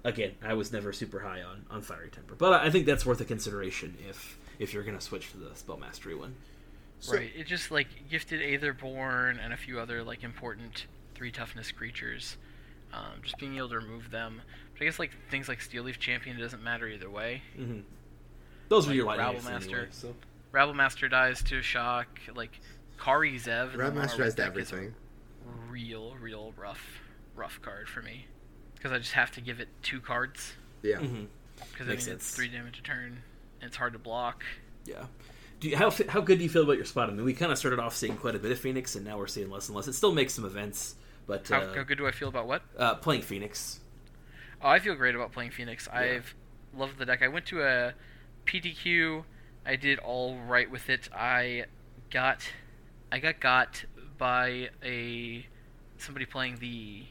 again, 0.04 0.32
I 0.42 0.54
was 0.54 0.72
never 0.72 0.92
super 0.92 1.20
high 1.20 1.42
on, 1.42 1.64
on 1.70 1.82
Fiery 1.82 2.10
Temper. 2.10 2.34
But 2.34 2.52
I 2.54 2.70
think 2.70 2.86
that's 2.86 3.04
worth 3.06 3.20
a 3.20 3.24
consideration 3.24 3.96
if 4.08 4.38
if 4.58 4.74
you're 4.74 4.82
going 4.84 4.98
to 4.98 5.04
switch 5.04 5.30
to 5.32 5.38
the 5.38 5.54
Spell 5.54 5.76
Mastery 5.78 6.14
one. 6.14 6.34
So- 7.00 7.16
right. 7.16 7.30
It 7.34 7.46
just 7.46 7.70
like 7.70 7.88
gifted 8.10 8.40
Aetherborn 8.40 9.38
and 9.42 9.52
a 9.52 9.56
few 9.56 9.80
other 9.80 10.02
like 10.02 10.22
important 10.22 10.86
three 11.14 11.30
toughness 11.30 11.72
creatures. 11.72 12.36
Um, 12.92 13.22
just 13.22 13.38
being 13.38 13.56
able 13.56 13.68
to 13.70 13.76
remove 13.76 14.10
them. 14.10 14.42
But 14.74 14.82
I 14.82 14.84
guess 14.86 14.98
like 14.98 15.12
things 15.30 15.48
like 15.48 15.60
Steel 15.60 15.84
Leaf 15.84 15.98
Champion 15.98 16.36
it 16.36 16.40
doesn't 16.40 16.62
matter 16.62 16.88
either 16.88 17.08
way. 17.08 17.42
Mm-hmm. 17.58 17.80
Those 18.68 18.86
were 18.86 18.90
Like 18.90 18.96
your 18.96 19.06
lightning 19.06 19.26
Rabble 19.36 19.50
Master. 19.50 19.76
anyway, 19.76 19.88
so. 19.92 20.14
Rabble 20.52 20.74
Master 20.74 21.08
dies 21.08 21.42
to 21.44 21.62
shock. 21.62 22.08
Like 22.34 22.58
Kari 22.98 23.38
Zev. 23.38 23.72
in 23.74 23.78
the 23.78 23.90
Master 23.92 24.18
red 24.18 24.24
has 24.26 24.34
deck 24.34 24.56
is 24.56 24.72
a 24.72 24.74
everything. 24.74 24.94
Real, 25.68 26.14
real 26.20 26.52
rough, 26.56 26.84
rough 27.34 27.60
card 27.62 27.88
for 27.88 28.02
me. 28.02 28.26
Because 28.80 28.92
I 28.92 28.98
just 28.98 29.12
have 29.12 29.30
to 29.32 29.40
give 29.42 29.60
it 29.60 29.68
two 29.82 30.00
cards. 30.00 30.54
Yeah. 30.82 30.96
Mhm. 30.96 31.26
Because 31.72 31.86
I 31.86 31.90
Makes 31.90 32.06
mean 32.06 32.16
it's 32.16 32.24
sense. 32.24 32.34
three 32.34 32.48
damage 32.48 32.78
a 32.78 32.82
turn. 32.82 33.22
And 33.60 33.68
it's 33.68 33.76
hard 33.76 33.92
to 33.92 33.98
block. 33.98 34.42
Yeah. 34.86 35.04
Do 35.60 35.68
you, 35.68 35.76
how 35.76 35.90
how 36.08 36.22
good 36.22 36.38
do 36.38 36.44
you 36.44 36.48
feel 36.48 36.62
about 36.62 36.76
your 36.76 36.86
spot? 36.86 37.10
I 37.10 37.12
mean, 37.12 37.24
we 37.26 37.34
kind 37.34 37.52
of 37.52 37.58
started 37.58 37.78
off 37.78 37.94
seeing 37.94 38.16
quite 38.16 38.34
a 38.34 38.38
bit 38.38 38.50
of 38.50 38.58
Phoenix, 38.58 38.94
and 38.94 39.04
now 39.04 39.18
we're 39.18 39.26
seeing 39.26 39.50
less 39.50 39.68
and 39.68 39.76
less. 39.76 39.86
It 39.86 39.92
still 39.92 40.12
makes 40.12 40.32
some 40.32 40.46
events, 40.46 40.94
but 41.26 41.46
How, 41.48 41.60
uh, 41.60 41.74
how 41.74 41.82
good 41.82 41.98
do 41.98 42.06
I 42.06 42.12
feel 42.12 42.28
about 42.28 42.46
what? 42.46 42.62
uh, 42.78 42.94
playing 42.94 43.20
Phoenix. 43.20 43.80
Oh, 44.62 44.68
I 44.70 44.78
feel 44.78 44.94
great 44.94 45.14
about 45.14 45.32
playing 45.32 45.50
Phoenix. 45.50 45.86
I've 45.88 46.34
loved 46.74 46.96
the 46.98 47.04
deck. 47.04 47.22
I 47.22 47.28
went 47.28 47.44
to 47.46 47.62
a 47.62 47.92
PTQ. 48.46 49.24
I 49.66 49.76
did 49.76 49.98
all 49.98 50.38
right 50.38 50.70
with 50.70 50.88
it. 50.88 51.10
I 51.14 51.66
got, 52.10 52.42
I 53.12 53.18
got 53.18 53.38
got 53.40 53.84
by 54.16 54.70
a 54.82 55.46
somebody 55.98 56.24
playing 56.24 56.56
the 56.60 57.04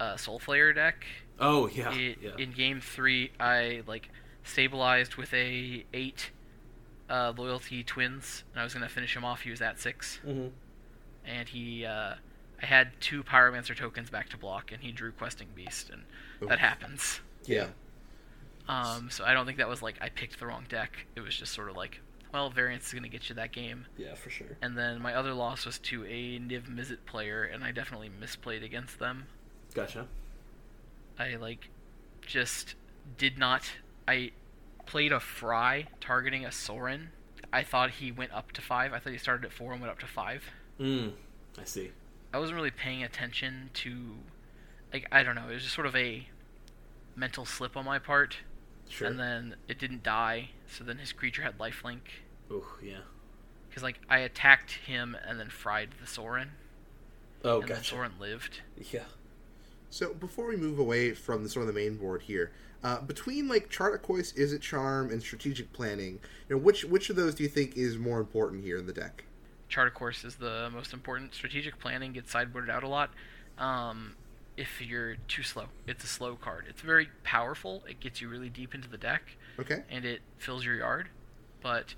uh, 0.00 0.16
Soul 0.16 0.38
Flayer 0.40 0.74
deck. 0.74 1.04
Oh 1.38 1.68
yeah, 1.68 1.92
It- 1.94 2.18
yeah. 2.22 2.36
In 2.38 2.52
game 2.52 2.80
three, 2.80 3.32
I 3.38 3.82
like 3.86 4.08
stabilized 4.44 5.16
with 5.16 5.32
a 5.34 5.84
eight 5.92 6.30
uh, 7.10 7.32
loyalty 7.36 7.84
twins, 7.84 8.44
and 8.52 8.60
I 8.60 8.64
was 8.64 8.74
gonna 8.74 8.88
finish 8.88 9.14
him 9.16 9.24
off. 9.24 9.42
He 9.42 9.50
was 9.50 9.60
at 9.62 9.78
six, 9.78 10.18
Mhm. 10.26 10.50
and 11.24 11.48
he. 11.48 11.84
Uh, 11.84 12.14
I 12.62 12.64
had 12.66 12.98
two 13.02 13.22
Pyromancer 13.22 13.76
tokens 13.76 14.08
back 14.08 14.30
to 14.30 14.38
block, 14.38 14.72
and 14.72 14.82
he 14.82 14.90
drew 14.90 15.12
Questing 15.12 15.48
Beast, 15.54 15.90
and 15.90 16.04
Oof. 16.42 16.48
that 16.48 16.58
happens. 16.58 17.20
Yeah. 17.44 17.68
Um, 18.68 19.10
so 19.10 19.24
I 19.24 19.34
don't 19.34 19.46
think 19.46 19.58
that 19.58 19.68
was 19.68 19.82
like 19.82 19.96
I 20.00 20.08
picked 20.08 20.38
the 20.40 20.46
wrong 20.46 20.64
deck. 20.68 21.06
It 21.14 21.20
was 21.20 21.36
just 21.36 21.52
sort 21.52 21.68
of 21.70 21.76
like, 21.76 22.00
well, 22.32 22.50
variance 22.50 22.86
is 22.88 22.94
gonna 22.94 23.08
get 23.08 23.28
you 23.28 23.34
that 23.36 23.52
game. 23.52 23.86
Yeah, 23.96 24.14
for 24.14 24.30
sure. 24.30 24.56
And 24.62 24.76
then 24.76 25.00
my 25.00 25.14
other 25.14 25.32
loss 25.34 25.64
was 25.66 25.78
to 25.80 26.04
a 26.06 26.38
Niv 26.40 26.62
Mizzet 26.68 27.04
player, 27.06 27.44
and 27.44 27.62
I 27.62 27.70
definitely 27.72 28.10
misplayed 28.10 28.64
against 28.64 28.98
them. 28.98 29.26
Gotcha. 29.76 30.06
I 31.18 31.36
like 31.36 31.68
just 32.22 32.74
did 33.18 33.36
not. 33.36 33.70
I 34.08 34.32
played 34.86 35.12
a 35.12 35.20
Fry 35.20 35.88
targeting 36.00 36.46
a 36.46 36.50
Sorin. 36.50 37.10
I 37.52 37.62
thought 37.62 37.90
he 37.90 38.10
went 38.10 38.32
up 38.32 38.52
to 38.52 38.62
five. 38.62 38.94
I 38.94 38.98
thought 38.98 39.12
he 39.12 39.18
started 39.18 39.44
at 39.44 39.52
four 39.52 39.72
and 39.72 39.80
went 39.82 39.92
up 39.92 39.98
to 40.00 40.06
five. 40.06 40.44
Mm, 40.80 41.12
I 41.60 41.64
see. 41.64 41.90
I 42.32 42.38
wasn't 42.38 42.56
really 42.56 42.70
paying 42.70 43.02
attention 43.02 43.68
to, 43.74 44.14
like 44.94 45.06
I 45.12 45.22
don't 45.22 45.34
know. 45.34 45.48
It 45.50 45.54
was 45.54 45.62
just 45.62 45.74
sort 45.74 45.86
of 45.86 45.94
a 45.94 46.26
mental 47.14 47.44
slip 47.44 47.76
on 47.76 47.84
my 47.84 47.98
part. 47.98 48.38
Sure. 48.88 49.08
And 49.08 49.20
then 49.20 49.56
it 49.68 49.78
didn't 49.78 50.02
die, 50.02 50.50
so 50.66 50.84
then 50.84 50.98
his 50.98 51.12
creature 51.12 51.42
had 51.42 51.58
lifelink. 51.58 52.00
Oh, 52.50 52.64
yeah. 52.82 53.00
Because 53.68 53.82
like 53.82 53.98
I 54.08 54.20
attacked 54.20 54.72
him 54.86 55.14
and 55.26 55.38
then 55.38 55.50
fried 55.50 55.90
the 56.00 56.06
Sorin, 56.06 56.52
Oh, 57.44 57.60
and 57.60 57.68
gotcha. 57.68 57.84
Sorin 57.84 58.12
lived. 58.18 58.60
Yeah. 58.90 59.04
So 59.90 60.12
before 60.14 60.46
we 60.46 60.56
move 60.56 60.78
away 60.78 61.12
from 61.14 61.42
the 61.42 61.48
sort 61.48 61.68
of 61.68 61.74
the 61.74 61.80
main 61.80 61.96
board 61.96 62.22
here, 62.22 62.52
Uh, 62.84 63.00
between 63.00 63.48
like 63.48 63.68
Chart 63.70 63.94
a 63.94 63.98
Course, 63.98 64.32
Izzet 64.34 64.60
Charm, 64.60 65.10
and 65.10 65.20
strategic 65.20 65.72
planning, 65.72 66.20
you 66.48 66.54
know, 66.54 66.58
which 66.58 66.84
which 66.84 67.10
of 67.10 67.16
those 67.16 67.34
do 67.34 67.42
you 67.42 67.48
think 67.48 67.76
is 67.76 67.96
more 67.98 68.20
important 68.20 68.62
here 68.62 68.76
in 68.78 68.86
the 68.86 68.92
deck? 68.92 69.24
Chart 69.68 69.88
a 69.88 69.90
Course 69.90 70.24
is 70.24 70.36
the 70.36 70.70
most 70.72 70.92
important. 70.92 71.34
Strategic 71.34 71.78
planning 71.80 72.12
gets 72.12 72.32
sideboarded 72.32 72.68
out 72.70 72.84
a 72.84 72.88
lot. 72.88 73.10
Um, 73.58 74.14
if 74.56 74.80
you're 74.80 75.16
too 75.26 75.42
slow, 75.42 75.66
it's 75.86 76.04
a 76.04 76.06
slow 76.06 76.36
card. 76.36 76.66
It's 76.68 76.82
very 76.82 77.08
powerful. 77.24 77.82
It 77.88 77.98
gets 77.98 78.20
you 78.20 78.28
really 78.28 78.50
deep 78.50 78.74
into 78.74 78.88
the 78.88 78.98
deck, 78.98 79.36
Okay. 79.58 79.82
and 79.90 80.04
it 80.04 80.20
fills 80.38 80.64
your 80.64 80.76
yard, 80.76 81.08
but 81.62 81.94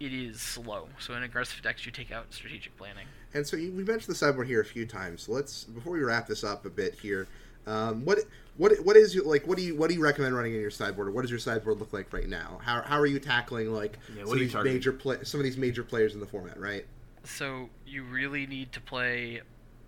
it 0.00 0.12
is 0.12 0.40
slow. 0.40 0.88
So 0.98 1.14
in 1.14 1.22
aggressive 1.22 1.62
decks, 1.62 1.86
you 1.86 1.92
take 1.92 2.12
out 2.12 2.26
strategic 2.32 2.76
planning. 2.76 3.06
And 3.34 3.46
so 3.46 3.56
you, 3.56 3.72
we 3.72 3.84
mentioned 3.84 4.08
the 4.14 4.18
sideboard 4.18 4.46
here 4.46 4.60
a 4.60 4.64
few 4.64 4.86
times. 4.86 5.22
So 5.22 5.32
let's 5.32 5.64
before 5.64 5.92
we 5.92 6.00
wrap 6.00 6.26
this 6.26 6.44
up 6.44 6.64
a 6.66 6.70
bit 6.70 6.94
here. 6.94 7.26
Um, 7.66 8.04
what 8.04 8.20
what 8.56 8.72
what 8.84 8.96
is 8.96 9.14
your 9.14 9.24
like? 9.24 9.46
What 9.46 9.56
do 9.58 9.64
you 9.64 9.74
what 9.76 9.88
do 9.88 9.94
you 9.94 10.02
recommend 10.02 10.34
running 10.36 10.54
in 10.54 10.60
your 10.60 10.70
sideboard? 10.70 11.08
Or 11.08 11.10
what 11.10 11.22
does 11.22 11.30
your 11.30 11.40
sideboard 11.40 11.78
look 11.80 11.92
like 11.92 12.12
right 12.12 12.28
now? 12.28 12.60
How, 12.62 12.82
how 12.82 12.98
are 12.98 13.06
you 13.06 13.18
tackling 13.18 13.72
like 13.72 13.98
Yeah, 14.14 14.22
some 14.24 14.32
of 14.34 14.38
these 14.38 14.52
targeting? 14.52 14.76
major 14.76 14.92
play, 14.92 15.18
some 15.24 15.40
of 15.40 15.44
these 15.44 15.56
major 15.56 15.82
players 15.82 16.14
in 16.14 16.20
the 16.20 16.26
format? 16.26 16.58
Right. 16.60 16.86
So 17.24 17.68
you 17.84 18.04
really 18.04 18.46
need 18.46 18.70
to 18.72 18.80
play, 18.80 19.40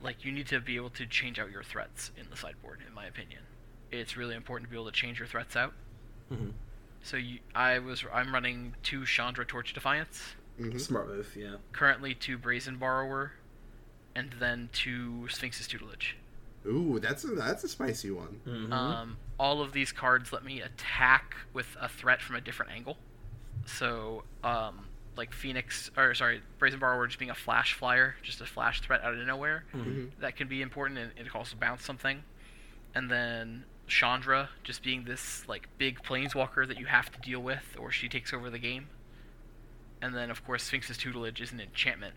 like 0.03 0.25
you 0.25 0.33
need 0.33 0.49
to 0.49 0.59
be 0.61 0.75
able 0.75 0.91
to 0.91 1.07
change 1.07 1.39
out 1.39 1.53
your 1.53 1.63
threats 1.63 2.11
in 2.19 2.27
the 2.31 2.37
sideboard. 2.37 2.81
In 2.87 2.93
my 2.93 3.07
opinion, 3.07 3.43
it's 3.93 4.17
really 4.17 4.35
important 4.35 4.69
to 4.69 4.71
be 4.73 4.77
able 4.77 4.87
to 4.91 4.93
change 4.93 5.21
your 5.21 5.29
threats 5.29 5.55
out. 5.55 5.73
Mhm. 6.33 6.53
So 7.03 7.17
you, 7.17 7.39
I 7.55 7.79
was 7.79 8.05
I'm 8.13 8.33
running 8.35 8.75
two 8.83 9.05
Chandra 9.05 9.45
Torch 9.45 9.73
Defiance, 9.73 10.35
hmm 10.59 10.77
Smart 10.79 11.09
move, 11.09 11.35
yeah. 11.37 11.57
currently 11.73 12.15
two 12.15 12.37
Brazen 12.39 12.77
Borrower, 12.77 13.33
and 14.15 14.35
then 14.41 14.69
two 14.73 15.29
Sphinx's 15.29 15.67
Tutelage. 15.69 16.17
Ooh, 16.67 16.99
that's 17.01 17.25
a 17.25 17.29
that's 17.29 17.65
a 17.65 17.69
spicy 17.69 18.11
one. 18.11 18.41
Mm-hmm. 18.47 18.73
Um, 18.73 19.17
all 19.39 19.63
of 19.63 19.73
these 19.73 19.93
cards 19.93 20.33
let 20.33 20.45
me 20.45 20.61
attack 20.61 21.37
with 21.53 21.77
a 21.81 21.89
threat 21.89 22.21
from 22.21 22.37
a 22.37 22.41
different 22.41 22.73
angle. 22.73 22.97
So, 23.65 24.25
um, 24.43 24.87
like 25.17 25.33
Phoenix, 25.33 25.91
or 25.97 26.15
sorry, 26.15 26.43
Brazen 26.59 26.81
Borrower 26.81 27.07
just 27.07 27.19
being 27.19 27.31
a 27.31 27.35
flash 27.35 27.75
flyer, 27.75 28.17
just 28.23 28.41
a 28.41 28.47
flash 28.47 28.81
threat 28.81 29.03
out 29.03 29.15
of 29.15 29.27
nowhere. 29.27 29.65
Mhm. 29.75 30.11
That 30.21 30.37
can 30.37 30.49
be 30.49 30.61
important, 30.63 30.99
and 30.99 31.13
it 31.13 31.31
can 31.31 31.31
also 31.35 31.57
bounce 31.57 31.85
something. 31.85 32.23
And 32.95 33.11
then 33.11 33.65
Chandra 33.89 34.51
just 34.63 34.83
being 34.83 35.05
this 35.05 35.47
like 35.49 35.69
big 35.79 36.03
planeswalker 36.03 36.67
that 36.69 36.79
you 36.79 36.87
have 36.87 37.11
to 37.13 37.21
deal 37.21 37.41
with, 37.41 37.77
or 37.79 37.91
she 37.91 38.09
takes 38.09 38.33
over 38.33 38.51
the 38.51 38.59
game. 38.59 38.89
And 40.01 40.15
then, 40.15 40.31
of 40.31 40.45
course, 40.45 40.63
Sphinx's 40.63 40.97
Tutelage 40.97 41.41
is 41.41 41.51
an 41.53 41.61
enchantment 41.61 42.15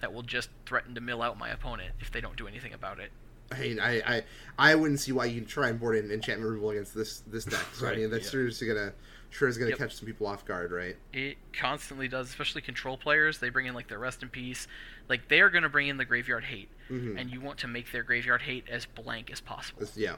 that 0.00 0.12
will 0.12 0.22
just 0.22 0.50
threaten 0.66 0.94
to 0.94 1.00
mill 1.00 1.22
out 1.22 1.38
my 1.38 1.48
opponent 1.48 1.92
if 2.00 2.10
they 2.10 2.20
don't 2.20 2.36
do 2.36 2.46
anything 2.46 2.74
about 2.74 2.98
it. 3.00 3.10
I 3.50 3.58
mean, 3.60 3.80
I, 3.80 4.00
I 4.16 4.22
I 4.58 4.74
wouldn't 4.74 5.00
see 5.00 5.12
why 5.12 5.26
you'd 5.26 5.46
try 5.48 5.68
and 5.68 5.78
board 5.78 5.96
an 5.96 6.10
enchantment 6.10 6.48
removal 6.48 6.70
against 6.70 6.94
this 6.94 7.20
this 7.20 7.44
deck. 7.44 7.64
So 7.74 7.86
I 7.86 7.96
mean, 7.96 8.10
that's 8.10 8.24
yeah. 8.26 8.30
seriously 8.30 8.66
gonna 8.68 8.92
sure 9.30 9.48
is 9.48 9.56
gonna 9.58 9.70
Yep. 9.70 9.78
catch 9.78 9.94
some 9.96 10.06
people 10.06 10.26
off 10.26 10.44
guard, 10.44 10.72
right? 10.72 10.96
It 11.12 11.36
constantly 11.52 12.08
does, 12.08 12.28
especially 12.28 12.62
control 12.62 12.96
players. 12.96 13.38
They 13.38 13.48
bring 13.50 13.66
in 13.66 13.74
like 13.74 13.88
their 13.88 13.98
rest 13.98 14.22
in 14.22 14.28
peace. 14.30 14.68
Like 15.08 15.28
they 15.28 15.40
are 15.40 15.50
going 15.50 15.62
to 15.64 15.68
bring 15.68 15.88
in 15.88 15.96
the 15.98 16.04
graveyard 16.04 16.44
hate, 16.44 16.68
Mhm. 16.90 17.18
and 17.20 17.30
you 17.30 17.40
want 17.40 17.58
to 17.60 17.68
make 17.68 17.92
their 17.92 18.02
graveyard 18.02 18.42
hate 18.42 18.68
as 18.70 18.86
blank 18.86 19.30
as 19.30 19.40
possible. 19.40 19.80
This- 19.80 19.96
yeah. 19.96 20.16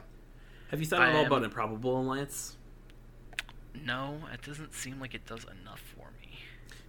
Have 0.75 0.81
you 0.81 0.87
thought 0.87 1.03
at 1.03 1.15
all 1.15 1.21
am- 1.21 1.27
about 1.27 1.43
Improbable 1.45 2.01
Alliance? 2.01 2.57
No, 3.85 4.19
it 4.33 4.41
doesn't 4.41 4.73
seem 4.73 4.99
like 4.99 5.13
it 5.13 5.25
does 5.25 5.45
enough 5.61 5.79
for 5.95 6.09
me. 6.21 6.39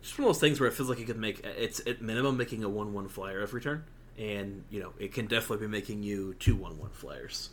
Just 0.03 0.19
one 0.19 0.29
of 0.29 0.35
those 0.35 0.41
things 0.41 0.59
where 0.59 0.69
it 0.69 0.73
feels 0.73 0.89
like 0.89 0.99
it 0.99 1.05
could 1.07 1.17
make 1.19 1.45
it's 1.45 1.81
at 1.87 2.03
minimum 2.03 2.37
making 2.37 2.65
a 2.65 2.69
one 2.69 2.93
one 2.93 3.07
flyer 3.09 3.41
every 3.41 3.61
turn, 3.61 3.85
and 4.19 4.65
you 4.71 4.81
know 4.81 4.93
it 4.99 5.13
can 5.13 5.27
definitely 5.27 5.67
be 5.67 5.71
making 5.71 6.03
you 6.03 6.35
two 6.35 6.57
one 6.57 6.79
one 6.79 6.91
flyers. 6.91 7.51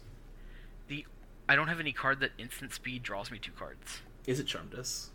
The 0.87 1.05
I 1.47 1.55
don't 1.55 1.67
have 1.67 1.79
any 1.79 1.91
card 1.93 2.19
that 2.21 2.31
instant 2.39 2.73
speed 2.73 3.03
draws 3.03 3.29
me 3.29 3.37
two 3.37 3.51
cards. 3.51 4.01
Izzet 4.27 4.47
Charm 4.47 4.69
does? 4.73 5.09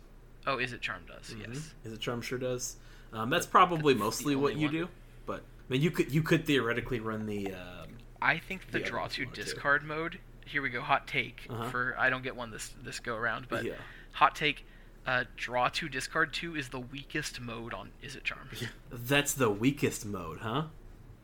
Oh, 0.47 0.55
Izzet 0.57 0.79
Charm 0.79 1.01
does? 1.05 1.33
Mm-hmm. 1.33 1.51
Yes. 1.53 1.73
Izzet 1.85 1.99
Charm 1.99 2.21
sure 2.21 2.39
does? 2.39 2.77
Um, 3.11 3.29
that's 3.29 3.45
probably 3.45 3.93
That's 3.93 4.03
mostly 4.03 4.35
what 4.37 4.55
you 4.55 4.67
one. 4.67 4.73
do, 4.73 4.87
but 5.25 5.39
I 5.69 5.73
mean 5.73 5.81
you 5.81 5.91
could 5.91 6.13
you 6.13 6.21
could 6.23 6.45
theoretically 6.45 7.01
run 7.01 7.25
the 7.25 7.53
um, 7.53 7.87
I 8.21 8.37
think 8.37 8.71
the 8.71 8.79
The 8.79 8.85
draw 8.85 9.07
to. 9.07 9.25
discard 9.27 9.83
mode. 9.83 10.19
Here 10.51 10.61
we 10.61 10.69
go. 10.69 10.81
Hot 10.81 11.07
take 11.07 11.45
Uh-huh. 11.49 11.69
for 11.69 11.95
I 11.97 12.09
don't 12.09 12.23
get 12.23 12.35
one 12.35 12.51
this 12.51 12.73
this 12.83 12.99
go 12.99 13.15
around, 13.15 13.47
but 13.49 13.63
yeah. 13.65 13.73
hot 14.13 14.35
take. 14.35 14.65
Uh, 15.07 15.23
draw 15.37 15.69
two, 15.69 15.89
discard 15.89 16.33
two 16.33 16.55
is 16.55 16.69
the 16.69 16.79
weakest 16.79 17.39
mode 17.41 17.73
on 17.73 17.89
Izzet 18.03 18.23
Charm. 18.23 18.47
That's 18.91 19.33
the 19.33 19.49
weakest 19.49 20.05
mode, 20.05 20.39
huh? 20.39 20.63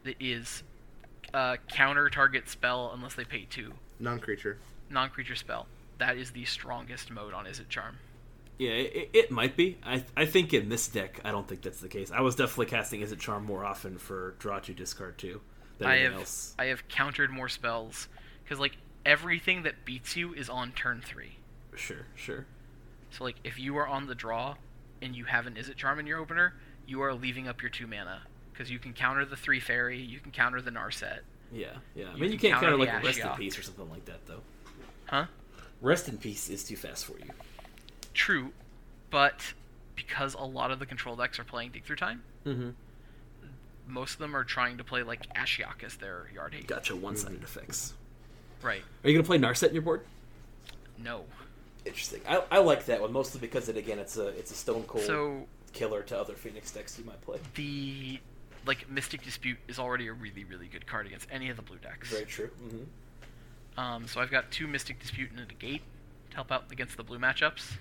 It 0.03 0.15
is 0.19 0.63
uh, 1.33 1.57
counter 1.69 2.09
target 2.09 2.49
spell 2.49 2.91
unless 2.95 3.13
they 3.13 3.25
pay 3.25 3.45
two. 3.49 3.73
Non-creature. 3.99 4.57
non-creature 4.89 5.35
spell. 5.35 5.67
That 5.99 6.17
is 6.17 6.31
the 6.31 6.45
strongest 6.45 7.11
mode 7.11 7.33
on 7.33 7.45
Izzet 7.45 7.69
Charm. 7.69 7.97
Yeah, 8.57 8.71
it, 8.71 9.09
it 9.13 9.31
might 9.31 9.55
be. 9.57 9.77
I 9.83 10.03
I 10.15 10.25
think 10.25 10.53
in 10.53 10.69
this 10.69 10.87
deck, 10.87 11.19
I 11.25 11.31
don't 11.31 11.47
think 11.47 11.61
that's 11.61 11.81
the 11.81 11.89
case. 11.89 12.09
I 12.11 12.21
was 12.21 12.35
definitely 12.35 12.67
casting 12.67 13.01
Izzet 13.01 13.19
Charm 13.19 13.43
more 13.45 13.65
often 13.65 13.97
for 13.97 14.35
draw 14.39 14.59
two, 14.59 14.73
discard 14.73 15.17
two 15.17 15.41
than 15.77 15.87
I 15.89 15.95
anything 15.97 16.11
have 16.13 16.21
else. 16.21 16.55
I 16.57 16.65
have 16.67 16.87
countered 16.87 17.29
more 17.29 17.49
spells 17.49 18.07
because 18.43 18.59
like 18.59 18.77
everything 19.05 19.63
that 19.63 19.85
beats 19.85 20.15
you 20.15 20.33
is 20.33 20.49
on 20.49 20.71
turn 20.71 21.01
three. 21.05 21.37
Sure, 21.75 22.05
sure. 22.15 22.45
So 23.11 23.23
like 23.23 23.35
if 23.43 23.59
you 23.59 23.77
are 23.77 23.87
on 23.87 24.07
the 24.07 24.15
draw 24.15 24.55
and 25.01 25.15
you 25.15 25.25
have 25.25 25.45
an 25.47 25.55
Izzet 25.55 25.75
Charm 25.75 25.99
in 25.99 26.07
your 26.07 26.19
opener, 26.19 26.53
you 26.87 27.01
are 27.01 27.13
leaving 27.13 27.47
up 27.47 27.61
your 27.61 27.69
two 27.69 27.87
mana 27.87 28.21
because 28.51 28.71
you 28.71 28.79
can 28.79 28.93
counter 28.93 29.25
the 29.25 29.35
three 29.35 29.59
fairy, 29.59 29.99
you 30.01 30.19
can 30.19 30.31
counter 30.31 30.61
the 30.61 30.71
Narset. 30.71 31.19
Yeah, 31.53 31.67
yeah. 31.95 32.05
I 32.09 32.15
mean, 32.17 32.31
you 32.31 32.37
can 32.37 32.51
can't 32.51 32.53
counter 32.61 32.77
counter 32.77 32.77
like 32.97 33.03
Rest 33.03 33.19
in 33.19 33.29
Peace 33.37 33.57
or 33.59 33.63
something 33.63 33.89
like 33.89 34.05
that, 34.05 34.25
though. 34.25 34.41
Huh? 35.05 35.25
Rest 35.81 36.09
in 36.09 36.17
Peace 36.17 36.49
is 36.49 36.63
too 36.63 36.75
fast 36.75 37.05
for 37.05 37.17
you. 37.19 37.29
True, 38.13 38.51
but 39.11 39.53
because 39.95 40.33
a 40.33 40.43
lot 40.43 40.71
of 40.71 40.79
the 40.79 40.85
control 40.85 41.15
decks 41.15 41.37
are 41.39 41.43
playing 41.43 41.71
Dig 41.71 41.83
Through 41.85 41.97
Time, 41.97 42.23
Mm-hmm. 42.45 42.69
most 43.87 44.13
of 44.13 44.19
them 44.19 44.35
are 44.35 44.43
trying 44.43 44.77
to 44.77 44.83
play 44.83 45.03
like 45.03 45.31
Ashiok 45.35 45.83
as 45.83 45.95
their 45.97 46.27
yard 46.33 46.53
hate. 46.53 46.67
Gotcha. 46.67 46.95
One-sided 46.95 47.43
effects. 47.43 47.93
Right. 48.65 48.81
Are 49.03 49.09
you 49.09 49.15
gonna 49.15 49.25
play 49.27 49.37
Narset 49.37 49.67
in 49.69 49.73
your 49.75 49.83
board? 49.83 50.01
No. 50.97 51.23
Interesting. 51.85 52.21
I, 52.27 52.41
I 52.51 52.57
like 52.59 52.85
that 52.85 52.99
one 52.99 53.13
mostly 53.13 53.39
because 53.39 53.69
it 53.69 53.77
again 53.77 53.99
it's 53.99 54.17
a 54.17 54.29
it's 54.29 54.49
a 54.51 54.55
stone 54.55 54.83
cold 54.87 55.03
So 55.05 55.45
killer 55.71 56.01
to 56.03 56.17
other 56.19 56.33
Phoenix 56.33 56.71
decks 56.71 56.97
you 56.97 57.05
might 57.05 57.21
play. 57.21 57.37
the 57.53 58.19
like 58.65 58.89
Mystic 58.89 59.21
Dispute 59.23 59.59
is 59.67 59.77
already 59.77 60.07
a 60.07 60.13
really 60.13 60.43
really 60.45 60.65
good 60.67 60.87
card 60.87 61.05
against 61.05 61.27
any 61.31 61.49
of 61.49 61.57
the 61.57 61.61
blue 61.61 61.77
decks. 61.77 62.09
Very 62.09 62.25
true. 62.25 62.49
Mm-hmm. 62.63 63.79
Um, 63.79 64.07
so 64.07 64.19
I've 64.19 64.31
got 64.31 64.49
two 64.51 64.65
Mystic 64.67 64.99
Dispute 64.99 65.29
and 65.31 65.39
a 65.39 65.45
Negate 65.45 65.81
to 66.31 66.35
help 66.35 66.51
out 66.51 66.63
against 66.71 66.97
the 66.97 67.03
blue 67.03 67.19
matchups, 67.19 67.73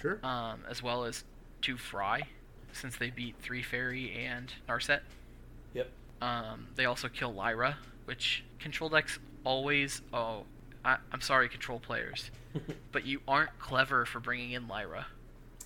Sure. 0.00 0.18
um, 0.24 0.60
as 0.68 0.82
well 0.82 1.04
as 1.04 1.22
two 1.60 1.76
Fry, 1.76 2.22
since 2.72 2.96
they 2.96 3.10
beat 3.10 3.36
three 3.40 3.62
Fairy 3.62 4.12
and 4.26 4.52
Narset. 4.68 5.00
Yep. 5.74 5.88
Um, 6.22 6.66
they 6.74 6.86
also 6.86 7.08
kill 7.08 7.32
Lyra, 7.34 7.76
which 8.06 8.42
control 8.58 8.88
decks 8.90 9.18
always. 9.44 10.02
Oh, 10.12 10.44
I, 10.84 10.96
I'm 11.12 11.20
sorry, 11.20 11.48
control 11.48 11.78
players, 11.78 12.30
but 12.92 13.06
you 13.06 13.20
aren't 13.28 13.56
clever 13.58 14.04
for 14.04 14.20
bringing 14.20 14.52
in 14.52 14.68
Lyra. 14.68 15.06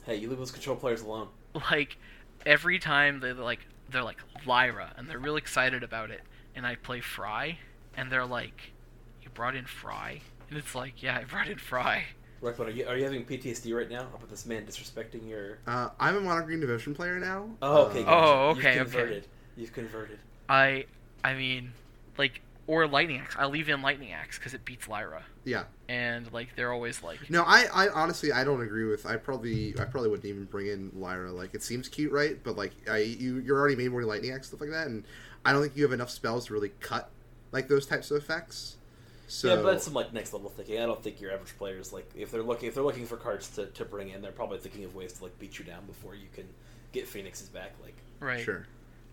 hey, 0.04 0.16
you 0.16 0.28
leave 0.28 0.38
those 0.38 0.50
control 0.50 0.76
players 0.76 1.02
alone. 1.02 1.28
Like 1.70 1.96
every 2.44 2.78
time 2.78 3.20
they 3.20 3.32
like 3.32 3.60
they're 3.90 4.02
like 4.02 4.18
Lyra 4.44 4.92
and 4.96 5.08
they're 5.08 5.18
real 5.18 5.36
excited 5.36 5.82
about 5.82 6.10
it, 6.10 6.20
and 6.54 6.66
I 6.66 6.74
play 6.76 7.00
Fry, 7.00 7.58
and 7.96 8.12
they're 8.12 8.26
like, 8.26 8.72
"You 9.22 9.30
brought 9.30 9.54
in 9.56 9.64
Fry," 9.64 10.20
and 10.50 10.58
it's 10.58 10.74
like, 10.74 11.02
"Yeah, 11.02 11.16
I 11.16 11.24
brought 11.24 11.48
in 11.48 11.56
Fry." 11.58 12.04
Ruckman, 12.42 12.66
are 12.66 12.70
you 12.70 12.86
are 12.86 12.96
you 12.98 13.04
having 13.04 13.24
PTSD 13.24 13.74
right 13.74 13.88
now 13.88 14.02
about 14.14 14.28
this 14.28 14.44
man 14.44 14.66
disrespecting 14.66 15.26
your? 15.26 15.58
Uh, 15.66 15.88
I'm 15.98 16.16
a 16.16 16.20
Mono 16.20 16.44
Green 16.44 16.60
Devotion 16.60 16.94
player 16.94 17.18
now. 17.18 17.48
Oh, 17.62 17.86
okay. 17.86 18.04
Uh. 18.04 18.06
Oh, 18.08 18.48
okay, 18.50 18.74
You've 18.76 18.88
okay. 18.88 18.98
converted. 18.98 19.26
You've 19.56 19.72
converted. 19.72 20.18
I, 20.50 20.84
I 21.24 21.32
mean, 21.32 21.72
like 22.18 22.42
or 22.66 22.86
Lightning 22.86 23.20
Axe. 23.20 23.36
I 23.38 23.46
leave 23.46 23.68
in 23.68 23.82
Lightning 23.82 24.12
Axe 24.12 24.38
because 24.38 24.54
it 24.54 24.64
beats 24.64 24.88
Lyra, 24.88 25.22
yeah. 25.44 25.64
and 25.88 26.32
like 26.32 26.56
they're 26.56 26.72
always 26.72 27.02
like, 27.02 27.30
No, 27.30 27.44
I, 27.46 27.66
I 27.72 27.88
honestly 27.88 28.32
I 28.32 28.44
don't 28.44 28.60
agree 28.60 28.84
with. 28.84 29.06
I 29.06 29.16
probably 29.16 29.78
I 29.78 29.84
probably 29.84 30.10
wouldn't 30.10 30.26
even 30.26 30.44
bring 30.44 30.66
in 30.66 30.90
Lyra. 30.94 31.32
Like 31.32 31.54
it 31.54 31.62
seems 31.62 31.88
cute, 31.88 32.12
right? 32.12 32.42
But 32.42 32.56
like 32.56 32.72
I 32.90 32.98
you 32.98 33.38
you're 33.38 33.58
already 33.58 33.76
made 33.76 33.90
more 33.90 34.02
lightning 34.04 34.32
axe 34.32 34.48
stuff 34.48 34.60
like 34.60 34.70
that, 34.70 34.86
and 34.88 35.04
I 35.44 35.52
don't 35.52 35.62
think 35.62 35.76
you 35.76 35.84
have 35.84 35.92
enough 35.92 36.10
spells 36.10 36.46
to 36.46 36.52
really 36.52 36.72
cut 36.80 37.10
like 37.52 37.68
those 37.68 37.86
types 37.86 38.10
of 38.10 38.16
effects. 38.16 38.76
So 39.28 39.48
yeah, 39.48 39.56
but 39.56 39.72
that's 39.72 39.84
some 39.84 39.94
like 39.94 40.12
next 40.12 40.32
level 40.32 40.50
thinking. 40.50 40.80
I 40.80 40.86
don't 40.86 41.02
think 41.02 41.20
your 41.20 41.32
average 41.32 41.56
players 41.58 41.92
like 41.92 42.08
if 42.14 42.30
they're 42.30 42.42
looking 42.42 42.68
if 42.68 42.74
they're 42.74 42.84
looking 42.84 43.06
for 43.06 43.16
cards 43.16 43.48
to, 43.50 43.66
to 43.66 43.84
bring 43.84 44.10
in, 44.10 44.22
they're 44.22 44.32
probably 44.32 44.58
thinking 44.58 44.84
of 44.84 44.94
ways 44.94 45.12
to 45.14 45.24
like 45.24 45.36
beat 45.38 45.58
you 45.58 45.64
down 45.64 45.84
before 45.86 46.14
you 46.14 46.28
can 46.34 46.44
get 46.92 47.08
Phoenix's 47.08 47.48
back. 47.48 47.72
Like 47.82 47.96
right, 48.20 48.40
sure, 48.40 48.66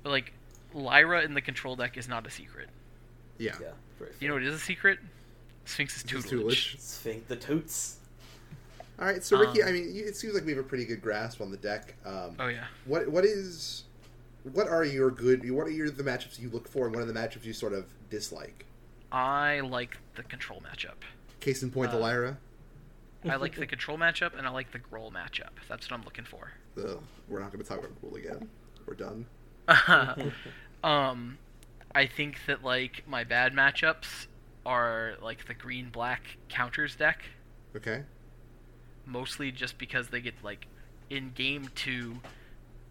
but 0.03 0.11
like 0.11 0.33
Lyra 0.73 1.21
in 1.21 1.33
the 1.33 1.41
control 1.41 1.75
deck 1.75 1.97
is 1.97 2.07
not 2.07 2.27
a 2.27 2.29
secret. 2.29 2.69
Yeah. 3.37 3.55
yeah, 3.61 4.07
You 4.19 4.27
know 4.27 4.35
what 4.35 4.43
is 4.43 4.53
a 4.53 4.59
secret? 4.59 4.99
Sphinx's 5.65 6.03
Tutelage. 6.03 6.29
Tutelage. 6.29 6.75
Sphinx 6.79 7.27
the 7.27 7.35
toots. 7.35 7.97
All 8.99 9.05
right, 9.05 9.23
so 9.23 9.39
Ricky, 9.39 9.63
Um, 9.63 9.69
I 9.69 9.71
mean, 9.71 9.91
it 9.95 10.15
seems 10.15 10.33
like 10.33 10.45
we 10.45 10.51
have 10.51 10.59
a 10.59 10.67
pretty 10.67 10.85
good 10.85 11.01
grasp 11.01 11.41
on 11.41 11.49
the 11.51 11.57
deck. 11.57 11.95
Um, 12.05 12.35
Oh 12.39 12.47
yeah. 12.47 12.65
What 12.85 13.07
what 13.09 13.25
is 13.25 13.83
what 14.43 14.67
are 14.67 14.83
your 14.85 15.09
good? 15.09 15.49
What 15.49 15.67
are 15.67 15.71
your 15.71 15.89
the 15.89 16.03
matchups 16.03 16.39
you 16.39 16.49
look 16.49 16.67
for, 16.67 16.85
and 16.85 16.93
what 16.95 17.01
are 17.01 17.05
the 17.05 17.13
matchups 17.13 17.43
you 17.45 17.53
sort 17.53 17.73
of 17.73 17.85
dislike? 18.09 18.65
I 19.11 19.61
like 19.61 19.97
the 20.15 20.23
control 20.23 20.61
matchup. 20.61 20.95
Case 21.39 21.63
in 21.63 21.71
point, 21.71 21.91
the 21.91 21.97
Uh, 21.97 22.01
Lyra. 22.01 22.37
I 23.25 23.35
like 23.37 23.55
the 23.55 23.65
control 23.65 23.97
matchup, 23.97 24.37
and 24.37 24.45
I 24.45 24.49
like 24.49 24.71
the 24.71 24.79
Gruul 24.79 25.11
matchup. 25.11 25.51
That's 25.69 25.89
what 25.89 25.97
I'm 25.97 26.03
looking 26.03 26.25
for. 26.25 26.51
Ugh, 26.77 27.01
we're 27.29 27.39
not 27.39 27.51
going 27.53 27.63
to 27.63 27.67
talk 27.67 27.79
about 27.79 27.91
Gruul 28.01 28.17
again. 28.17 28.49
We're 28.85 28.95
done. 28.95 29.25
um, 30.83 31.37
I 31.95 32.05
think 32.07 32.37
that 32.47 32.63
like 32.63 33.03
my 33.07 33.23
bad 33.23 33.53
matchups 33.53 34.27
are 34.65 35.13
like 35.21 35.45
the 35.47 35.53
green 35.53 35.89
black 35.89 36.37
counters 36.49 36.95
deck, 36.95 37.23
Okay. 37.75 38.03
mostly 39.05 39.51
just 39.51 39.77
because 39.77 40.07
they 40.09 40.21
get 40.21 40.33
like 40.43 40.67
in 41.09 41.31
game 41.35 41.69
two, 41.75 42.15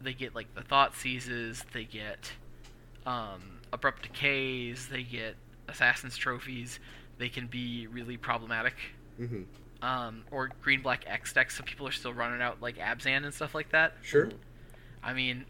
they 0.00 0.12
get 0.12 0.34
like 0.34 0.54
the 0.54 0.62
thought 0.62 0.94
seizes, 0.94 1.64
they 1.72 1.84
get 1.84 2.32
um, 3.06 3.60
abrupt 3.72 4.02
decays, 4.02 4.88
they 4.88 5.02
get 5.02 5.34
assassins 5.68 6.16
trophies. 6.16 6.78
They 7.18 7.28
can 7.28 7.46
be 7.46 7.86
really 7.86 8.16
problematic. 8.16 8.74
Mm-hmm. 9.20 9.42
Um, 9.82 10.22
or 10.30 10.50
green 10.62 10.80
black 10.82 11.04
X 11.06 11.32
decks, 11.32 11.56
so 11.56 11.64
people 11.64 11.86
are 11.88 11.92
still 11.92 12.12
running 12.12 12.40
out 12.40 12.60
like 12.62 12.78
Abzan 12.78 13.24
and 13.24 13.34
stuff 13.34 13.54
like 13.54 13.70
that. 13.70 13.94
Sure. 14.02 14.30
I 15.02 15.12
mean, 15.12 15.44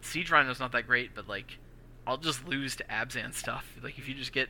Siege 0.00 0.30
Rhino's 0.30 0.60
not 0.60 0.72
that 0.72 0.86
great, 0.86 1.14
but 1.14 1.28
like, 1.28 1.58
I'll 2.06 2.16
just 2.16 2.46
lose 2.46 2.76
to 2.76 2.84
Abzan 2.84 3.34
stuff. 3.34 3.66
Like, 3.82 3.98
if 3.98 4.08
you 4.08 4.14
just 4.14 4.32
get 4.32 4.48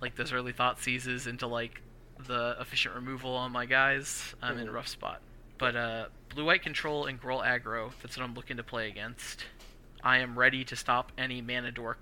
like 0.00 0.16
those 0.16 0.32
early 0.32 0.52
thought 0.52 0.78
seizes 0.80 1.26
into 1.26 1.46
like 1.46 1.82
the 2.26 2.56
efficient 2.60 2.94
removal 2.94 3.34
on 3.34 3.52
my 3.52 3.66
guys, 3.66 4.34
I'm 4.42 4.58
in 4.58 4.68
a 4.68 4.72
rough 4.72 4.88
spot. 4.88 5.20
But 5.58 5.76
uh, 5.76 6.06
blue 6.34 6.44
white 6.44 6.62
control 6.62 7.06
and 7.06 7.20
Gruul 7.20 7.44
aggro, 7.44 7.90
that's 8.00 8.16
what 8.16 8.24
I'm 8.24 8.34
looking 8.34 8.56
to 8.56 8.62
play 8.62 8.88
against. 8.88 9.44
I 10.02 10.18
am 10.18 10.38
ready 10.38 10.64
to 10.64 10.76
stop 10.76 11.12
any 11.18 11.42
mana 11.42 11.72
dork. 11.72 12.00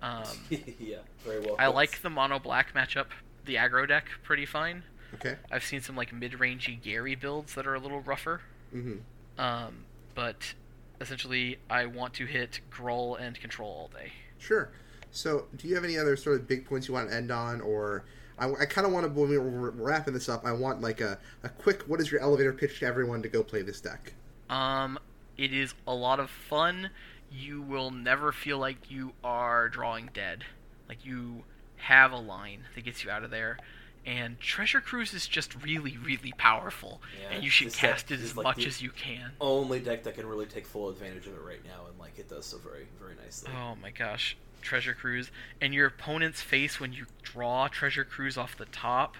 Um, 0.00 0.24
yeah, 0.78 0.98
very 1.24 1.40
well. 1.40 1.56
I 1.58 1.66
put. 1.66 1.74
like 1.74 2.02
the 2.02 2.10
mono 2.10 2.38
black 2.38 2.74
matchup, 2.74 3.06
the 3.44 3.56
aggro 3.56 3.86
deck, 3.86 4.08
pretty 4.22 4.46
fine. 4.46 4.84
Okay. 5.14 5.36
I've 5.50 5.64
seen 5.64 5.80
some 5.80 5.96
like 5.96 6.12
mid 6.12 6.32
rangey 6.32 6.80
Gary 6.80 7.14
builds 7.14 7.54
that 7.54 7.66
are 7.66 7.74
a 7.74 7.80
little 7.80 8.00
rougher. 8.00 8.40
Mm-hmm. 8.74 9.40
Um, 9.40 9.84
but 10.14 10.54
essentially, 11.00 11.58
I 11.68 11.86
want 11.86 12.14
to 12.14 12.26
hit 12.26 12.60
Gruul 12.70 13.20
and 13.20 13.38
Control 13.38 13.68
all 13.68 13.90
day. 13.92 14.12
Sure. 14.42 14.70
So, 15.12 15.46
do 15.56 15.68
you 15.68 15.74
have 15.74 15.84
any 15.84 15.98
other 15.98 16.16
sort 16.16 16.40
of 16.40 16.48
big 16.48 16.66
points 16.66 16.88
you 16.88 16.94
want 16.94 17.10
to 17.10 17.14
end 17.14 17.30
on, 17.30 17.60
or 17.60 18.04
I, 18.38 18.50
I 18.52 18.64
kind 18.64 18.86
of 18.86 18.92
want 18.92 19.06
to 19.06 19.20
when 19.20 19.30
we're 19.30 19.70
we're 19.70 19.70
wrapping 19.70 20.14
this 20.14 20.28
up, 20.28 20.44
I 20.44 20.52
want 20.52 20.80
like 20.80 21.00
a, 21.00 21.18
a 21.44 21.48
quick 21.48 21.82
what 21.82 22.00
is 22.00 22.10
your 22.10 22.20
elevator 22.20 22.52
pitch 22.52 22.80
to 22.80 22.86
everyone 22.86 23.22
to 23.22 23.28
go 23.28 23.42
play 23.42 23.62
this 23.62 23.80
deck? 23.80 24.14
Um, 24.50 24.98
it 25.36 25.52
is 25.52 25.74
a 25.86 25.94
lot 25.94 26.18
of 26.18 26.28
fun. 26.28 26.90
You 27.30 27.62
will 27.62 27.90
never 27.90 28.32
feel 28.32 28.58
like 28.58 28.90
you 28.90 29.12
are 29.22 29.68
drawing 29.68 30.10
dead. 30.12 30.44
Like 30.88 31.04
you 31.04 31.44
have 31.76 32.12
a 32.12 32.18
line 32.18 32.64
that 32.74 32.84
gets 32.84 33.04
you 33.04 33.10
out 33.10 33.22
of 33.22 33.30
there. 33.30 33.58
And 34.04 34.40
Treasure 34.40 34.80
Cruise 34.80 35.14
is 35.14 35.28
just 35.28 35.54
really, 35.62 35.96
really 35.96 36.32
powerful, 36.36 37.00
Yeah, 37.20 37.36
and 37.36 37.44
you 37.44 37.50
should 37.50 37.72
cast 37.72 38.10
it 38.10 38.20
as 38.20 38.36
like 38.36 38.44
much 38.44 38.66
as 38.66 38.82
you 38.82 38.90
can. 38.90 39.30
only 39.40 39.78
deck 39.78 40.02
that 40.04 40.14
can 40.16 40.26
really 40.26 40.46
take 40.46 40.66
full 40.66 40.88
advantage 40.88 41.26
of 41.28 41.34
it 41.34 41.40
right 41.42 41.64
now, 41.64 41.86
and 41.88 41.98
like 42.00 42.18
it 42.18 42.28
does 42.28 42.44
so 42.46 42.58
very, 42.58 42.86
very 43.00 43.14
nicely. 43.14 43.50
Oh 43.56 43.76
my 43.80 43.90
gosh, 43.90 44.36
Treasure 44.60 44.94
Cruise. 44.94 45.30
And 45.60 45.72
your 45.72 45.86
opponent's 45.86 46.42
face 46.42 46.80
when 46.80 46.92
you 46.92 47.06
draw 47.22 47.68
Treasure 47.68 48.04
Cruise 48.04 48.36
off 48.36 48.56
the 48.56 48.64
top, 48.66 49.16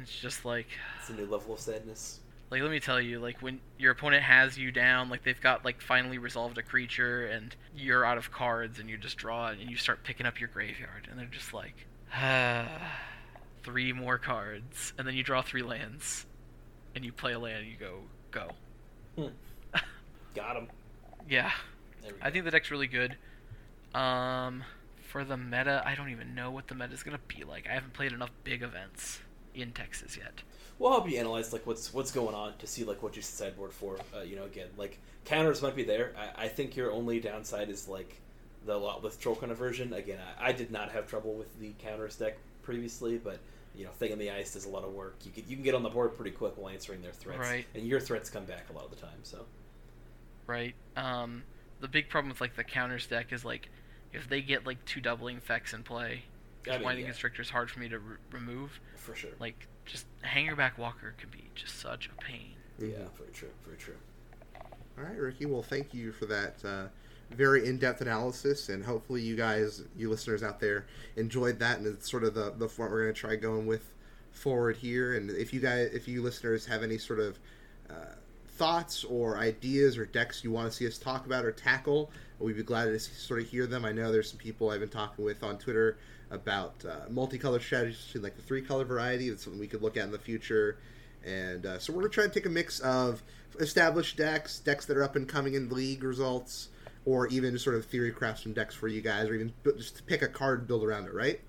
it's 0.00 0.16
just 0.20 0.44
like 0.44 0.68
It's 1.00 1.10
a 1.10 1.14
new 1.14 1.26
level 1.26 1.54
of 1.54 1.60
sadness. 1.60 2.20
like 2.50 2.62
let 2.62 2.70
me 2.70 2.78
tell 2.78 3.00
you, 3.00 3.18
like 3.18 3.42
when 3.42 3.60
your 3.76 3.90
opponent 3.90 4.22
has 4.22 4.56
you 4.56 4.70
down, 4.70 5.08
like 5.10 5.24
they've 5.24 5.40
got 5.40 5.64
like 5.64 5.80
finally 5.80 6.18
resolved 6.18 6.58
a 6.58 6.62
creature 6.62 7.26
and 7.26 7.56
you're 7.74 8.04
out 8.04 8.18
of 8.18 8.30
cards 8.30 8.78
and 8.78 8.88
you 8.88 8.96
just 8.98 9.16
draw 9.16 9.48
it 9.48 9.58
and 9.58 9.68
you 9.68 9.76
start 9.76 10.04
picking 10.04 10.26
up 10.26 10.38
your 10.38 10.48
graveyard 10.48 11.08
and 11.10 11.18
they're 11.18 11.26
just 11.26 11.52
like 11.52 11.86
ah, 12.14 12.68
three 13.66 13.92
more 13.92 14.16
cards 14.16 14.92
and 14.96 15.06
then 15.06 15.14
you 15.14 15.24
draw 15.24 15.42
three 15.42 15.62
lands 15.62 16.24
and 16.94 17.04
you 17.04 17.12
play 17.12 17.32
a 17.32 17.38
land 17.38 17.64
and 17.64 17.68
you 17.68 17.76
go 17.76 17.98
go. 18.30 18.50
Got 20.34 20.56
him. 20.56 20.68
Yeah. 21.28 21.50
I 22.22 22.30
think 22.30 22.44
the 22.44 22.52
deck's 22.52 22.70
really 22.70 22.86
good. 22.86 23.16
Um, 23.92 24.62
for 25.02 25.24
the 25.24 25.36
meta, 25.36 25.82
I 25.84 25.96
don't 25.96 26.10
even 26.10 26.34
know 26.34 26.52
what 26.52 26.68
the 26.68 26.76
meta's 26.76 27.02
gonna 27.02 27.18
be 27.26 27.42
like. 27.42 27.66
I 27.68 27.72
haven't 27.72 27.92
played 27.92 28.12
enough 28.12 28.30
big 28.44 28.62
events 28.62 29.18
in 29.52 29.72
Texas 29.72 30.16
yet. 30.16 30.42
We'll 30.78 30.92
help 30.92 31.10
you 31.10 31.18
analyze 31.18 31.52
like 31.52 31.66
what's 31.66 31.92
what's 31.92 32.12
going 32.12 32.36
on 32.36 32.56
to 32.58 32.66
see 32.68 32.84
like 32.84 33.02
what 33.02 33.16
you 33.16 33.22
sideboard 33.22 33.72
for. 33.72 33.98
Uh, 34.16 34.22
you 34.22 34.36
know, 34.36 34.44
again, 34.44 34.68
like 34.76 34.98
counters 35.24 35.60
might 35.60 35.74
be 35.74 35.82
there. 35.82 36.12
I, 36.16 36.44
I 36.44 36.48
think 36.48 36.76
your 36.76 36.92
only 36.92 37.18
downside 37.18 37.68
is 37.68 37.88
like 37.88 38.20
the 38.64 38.74
Lotleth 38.74 39.18
Troll 39.18 39.34
conversion. 39.34 39.92
Again, 39.92 40.20
I, 40.38 40.50
I 40.50 40.52
did 40.52 40.70
not 40.70 40.92
have 40.92 41.08
trouble 41.08 41.34
with 41.34 41.58
the 41.58 41.72
counters 41.78 42.14
deck 42.14 42.36
previously, 42.62 43.16
but 43.16 43.38
you 43.76 43.84
know, 43.84 43.90
thing 43.92 44.10
in 44.12 44.18
the 44.18 44.30
ice 44.30 44.54
does 44.54 44.64
a 44.64 44.68
lot 44.68 44.84
of 44.84 44.92
work. 44.92 45.16
You 45.24 45.30
can, 45.32 45.44
you 45.48 45.56
can 45.56 45.64
get 45.64 45.74
on 45.74 45.82
the 45.82 45.88
board 45.90 46.14
pretty 46.16 46.30
quick 46.30 46.56
while 46.56 46.72
answering 46.72 47.02
their 47.02 47.12
threats, 47.12 47.38
Right. 47.40 47.66
and 47.74 47.84
your 47.86 48.00
threats 48.00 48.30
come 48.30 48.44
back 48.44 48.66
a 48.70 48.72
lot 48.72 48.84
of 48.84 48.90
the 48.90 48.96
time. 48.96 49.18
So 49.22 49.44
right? 50.46 50.74
Um, 50.96 51.42
the 51.80 51.88
big 51.88 52.08
problem 52.08 52.30
with 52.30 52.40
like 52.40 52.56
the 52.56 52.64
counters 52.64 53.06
deck 53.06 53.32
is 53.32 53.44
like 53.44 53.68
if 54.12 54.28
they 54.28 54.40
get 54.40 54.66
like 54.66 54.84
two 54.84 55.00
doubling 55.00 55.36
effects 55.36 55.72
in 55.74 55.82
play, 55.82 56.06
I 56.06 56.22
because 56.62 56.78
mean, 56.78 56.84
Winding 56.84 57.04
yeah. 57.04 57.10
Constrictor 57.10 57.42
is 57.42 57.50
hard 57.50 57.70
for 57.70 57.80
me 57.80 57.88
to 57.88 57.98
re- 57.98 58.16
remove. 58.30 58.80
for 58.96 59.14
sure, 59.14 59.30
Like 59.38 59.68
just 59.84 60.06
Hangerback 60.24 60.78
Walker 60.78 61.14
could 61.18 61.30
be 61.30 61.44
just 61.54 61.78
such 61.78 62.08
a 62.08 62.14
pain. 62.24 62.54
yeah, 62.78 62.88
very 63.16 63.30
true, 63.32 63.50
very 63.64 63.76
true. 63.76 63.94
All 64.98 65.04
right, 65.04 65.16
Ricky. 65.18 65.44
Well, 65.46 65.62
thank 65.62 65.92
you 65.92 66.10
for 66.12 66.24
that 66.26 66.56
uh, 66.64 66.86
very 67.30 67.66
in-depth 67.66 68.00
analysis, 68.00 68.68
and 68.68 68.84
hopefully, 68.84 69.20
you 69.20 69.36
guys, 69.36 69.82
you 69.96 70.08
listeners 70.08 70.42
out 70.42 70.60
there, 70.60 70.86
enjoyed 71.16 71.58
that, 71.58 71.78
and 71.78 71.86
it's 71.86 72.10
sort 72.10 72.24
of 72.24 72.34
the 72.34 72.54
the 72.56 72.68
format 72.68 72.92
we're 72.92 73.02
going 73.02 73.14
to 73.14 73.20
try 73.20 73.36
going 73.36 73.66
with 73.66 73.92
forward 74.32 74.76
here. 74.76 75.16
And 75.16 75.30
if 75.30 75.52
you 75.52 75.60
guys, 75.60 75.90
if 75.92 76.06
you 76.06 76.22
listeners 76.22 76.66
have 76.66 76.82
any 76.82 76.98
sort 76.98 77.20
of 77.20 77.38
uh, 77.90 78.14
thoughts 78.48 79.04
or 79.04 79.38
ideas 79.38 79.98
or 79.98 80.06
decks 80.06 80.44
you 80.44 80.50
want 80.50 80.70
to 80.70 80.76
see 80.76 80.86
us 80.86 80.98
talk 80.98 81.26
about 81.26 81.44
or 81.44 81.52
tackle, 81.52 82.10
we'd 82.38 82.56
be 82.56 82.62
glad 82.62 82.86
to 82.86 82.98
sort 82.98 83.40
of 83.40 83.48
hear 83.48 83.66
them. 83.66 83.84
I 83.84 83.92
know 83.92 84.12
there's 84.12 84.30
some 84.30 84.38
people 84.38 84.70
I've 84.70 84.80
been 84.80 84.88
talking 84.88 85.24
with 85.24 85.42
on 85.42 85.58
Twitter 85.58 85.98
about 86.30 86.84
uh, 86.88 87.08
multicolor 87.10 87.60
strategies, 87.60 88.16
like 88.16 88.36
the 88.36 88.42
three 88.42 88.62
color 88.62 88.84
variety. 88.84 89.30
That's 89.30 89.44
something 89.44 89.60
we 89.60 89.66
could 89.66 89.82
look 89.82 89.96
at 89.96 90.04
in 90.04 90.10
the 90.10 90.18
future. 90.18 90.78
And 91.24 91.66
uh, 91.66 91.78
so 91.78 91.92
we're 91.92 92.00
going 92.00 92.10
to 92.10 92.14
try 92.14 92.24
and 92.24 92.32
take 92.32 92.46
a 92.46 92.50
mix 92.50 92.80
of 92.80 93.22
established 93.58 94.16
decks, 94.16 94.58
decks 94.58 94.86
that 94.86 94.96
are 94.96 95.02
up 95.02 95.16
and 95.16 95.28
coming 95.28 95.54
in 95.54 95.68
league 95.68 96.02
results, 96.02 96.68
or 97.06 97.28
even 97.28 97.52
just 97.52 97.64
sort 97.64 97.76
of 97.76 97.86
theory 97.86 98.10
craft 98.10 98.42
some 98.42 98.52
decks 98.52 98.74
for 98.74 98.88
you 98.88 99.00
guys, 99.00 99.28
or 99.28 99.34
even 99.34 99.54
just 99.78 100.04
pick 100.06 100.20
a 100.20 100.28
card 100.28 100.58
and 100.58 100.68
build 100.68 100.84
around 100.84 101.06
it, 101.06 101.14
right? 101.14 101.40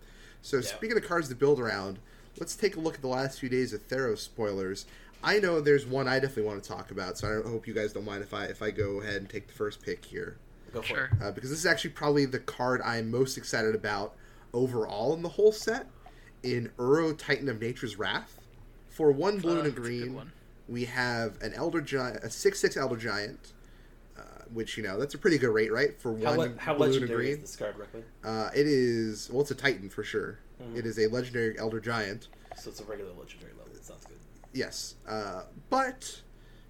So 0.41 0.57
Yeah. 0.57 0.63
speaking 0.63 0.95
of 0.95 1.03
cards 1.03 1.27
to 1.29 1.35
build 1.35 1.59
around, 1.59 1.99
let's 2.39 2.55
take 2.55 2.77
a 2.77 2.79
look 2.79 2.95
at 2.95 3.01
the 3.01 3.07
last 3.07 3.39
few 3.39 3.49
days 3.49 3.73
of 3.73 3.85
Theros 3.89 4.19
spoilers. 4.19 4.85
I 5.23 5.39
know 5.39 5.59
there's 5.59 5.85
one 5.85 6.07
I 6.07 6.19
definitely 6.19 6.43
want 6.43 6.63
to 6.63 6.69
talk 6.69 6.91
about, 6.91 7.17
so 7.17 7.41
I 7.43 7.49
hope 7.49 7.67
you 7.67 7.73
guys 7.73 7.91
don't 7.91 8.05
mind 8.05 8.21
if 8.21 8.33
I 8.35 8.45
if 8.45 8.61
I 8.61 8.69
go 8.71 9.01
ahead 9.01 9.15
and 9.17 9.29
take 9.29 9.47
the 9.47 9.53
first 9.53 9.81
pick 9.81 10.05
here 10.05 10.37
Go 10.71 10.81
for 10.81 10.87
Sure. 10.87 11.09
it. 11.19 11.23
uh, 11.23 11.31
because 11.31 11.49
this 11.49 11.57
is 11.59 11.65
actually 11.65 11.89
probably 11.91 12.25
the 12.25 12.39
card 12.39 12.81
I'm 12.85 13.09
most 13.09 13.35
excited 13.35 13.73
about 13.73 14.15
overall 14.53 15.15
in 15.15 15.23
the 15.23 15.29
whole 15.29 15.51
set. 15.51 15.87
In 16.43 16.69
Uro 16.77 17.17
Titan 17.17 17.49
of 17.49 17.59
Nature's 17.59 17.97
Wrath, 17.97 18.39
for 18.89 19.11
one 19.11 19.39
blue 19.39 19.55
Uh, 19.55 19.57
and 19.57 19.67
a 19.67 19.71
that's 19.71 19.77
a 19.79 19.81
green, 19.81 20.31
we 20.69 20.85
have 20.85 21.41
an 21.41 21.53
Elder 21.55 21.81
Giant, 21.81 22.23
a 22.23 22.29
six 22.29 22.59
six 22.59 22.77
Elder 22.77 22.95
Giant, 22.95 23.39
uh, 23.39 23.56
which 24.53 24.77
you 24.77 24.83
know 24.83 24.99
that's 24.99 25.13
a 25.13 25.17
pretty 25.17 25.37
good 25.37 25.49
rate, 25.53 25.71
right? 25.71 25.99
For 25.99 26.17
How, 26.19 26.35
one 26.35 26.53
le- 26.53 26.57
how 26.57 26.73
blue 26.75 26.85
and 26.87 26.93
a 26.95 26.99
legendary 26.99 27.29
is 27.29 27.35
green, 27.35 27.41
this 27.41 27.55
card, 27.55 27.75
Reckman? 27.77 28.03
uh, 28.23 28.49
it 28.55 28.67
is 28.67 29.29
well, 29.31 29.41
it's 29.41 29.51
a 29.51 29.55
Titan 29.55 29.89
for 29.89 30.03
sure. 30.03 30.39
Mhm. 30.61 30.77
It 30.77 30.85
is 30.85 30.97
a 30.99 31.07
legendary 31.07 31.57
Elder 31.59 31.79
Giant. 31.79 32.27
So 32.57 32.69
it's 32.69 32.79
a 32.81 32.85
regular 32.85 33.11
legendary 33.13 33.53
level. 33.57 33.73
It 33.75 33.85
sounds 33.85 34.05
good. 34.05 34.17
Yes, 34.53 34.95
uh, 35.07 35.43
but 35.69 36.21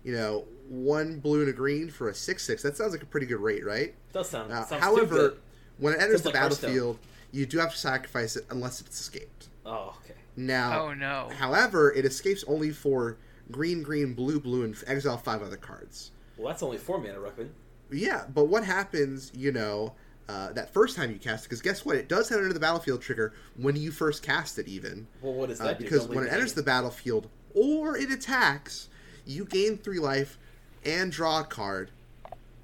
you 0.04 0.14
know, 0.14 0.46
one 0.70 1.20
blue 1.20 1.42
and 1.42 1.50
a 1.50 1.54
green 1.54 1.90
for 1.90 2.10
a 2.10 2.14
six 2.14 2.44
six. 2.44 2.62
That 2.64 2.76
sounds 2.78 2.92
like 2.92 3.04
a 3.04 3.08
pretty 3.08 3.26
good 3.28 3.40
rate, 3.40 3.66
right? 3.66 3.96
Does 4.14 4.30
sound. 4.30 4.52
Uh, 4.52 4.66
sounds 4.66 4.84
however, 4.84 5.16
good. 5.16 5.40
when 5.78 5.94
it 5.94 5.98
enters 6.02 6.22
Sounds 6.22 6.24
the 6.24 6.30
like 6.30 6.38
Hearthstone. 6.40 6.70
battlefield, 6.72 7.00
you 7.32 7.46
do 7.46 7.58
have 7.60 7.72
to 7.72 7.78
sacrifice 7.78 8.36
it 8.36 8.46
unless 8.50 8.82
it's 8.82 9.00
escaped. 9.00 9.48
oh, 9.66 9.96
okay. 10.04 10.14
Now, 10.40 10.84
Oh 10.86 10.94
no. 10.94 11.30
however, 11.40 11.92
it 11.92 12.06
escapes 12.06 12.44
only 12.48 12.70
for 12.72 13.18
green, 13.52 13.82
green, 13.82 14.14
blue, 14.14 14.40
blue, 14.40 14.64
and 14.64 14.76
exile 14.86 15.18
five 15.18 15.42
other 15.42 15.58
cards. 15.58 16.12
Well, 16.38 16.48
that's 16.50 16.62
only 16.62 16.78
four 16.78 17.00
mana, 17.00 17.16
Ruckman. 17.18 17.50
Yeah, 17.92 18.26
but 18.34 18.46
what 18.46 18.64
happens, 18.64 19.32
you 19.36 19.52
know, 19.52 19.94
uh, 20.30 20.52
that 20.54 20.74
first 20.74 20.96
time 20.96 21.12
you 21.12 21.18
cast 21.18 21.46
it? 21.46 21.50
Because 21.50 21.62
guess 21.62 21.86
what? 21.86 21.96
It 21.96 22.10
does 22.10 22.32
enter 22.32 22.52
the 22.52 22.60
battlefield 22.60 23.02
trigger 23.02 23.34
when 23.56 23.76
you 23.76 23.92
first 23.92 24.24
cast 24.24 24.60
it, 24.60 24.68
even. 24.68 25.08
Well, 25.22 25.34
what 25.34 25.50
does 25.50 25.62
Uh, 25.62 25.66
that 25.66 25.80
because 25.80 26.08
when 26.08 26.26
it 26.26 26.34
enters 26.34 26.54
the 26.54 26.64
battlefield 26.64 27.30
or 27.54 27.98
it 27.98 28.12
attacks, 28.12 28.90
you 29.26 29.46
gain 29.46 29.78
three 29.78 30.00
life 30.00 30.38
and 30.84 31.12
draw 31.12 31.42
a 31.42 31.44
card. 31.44 31.92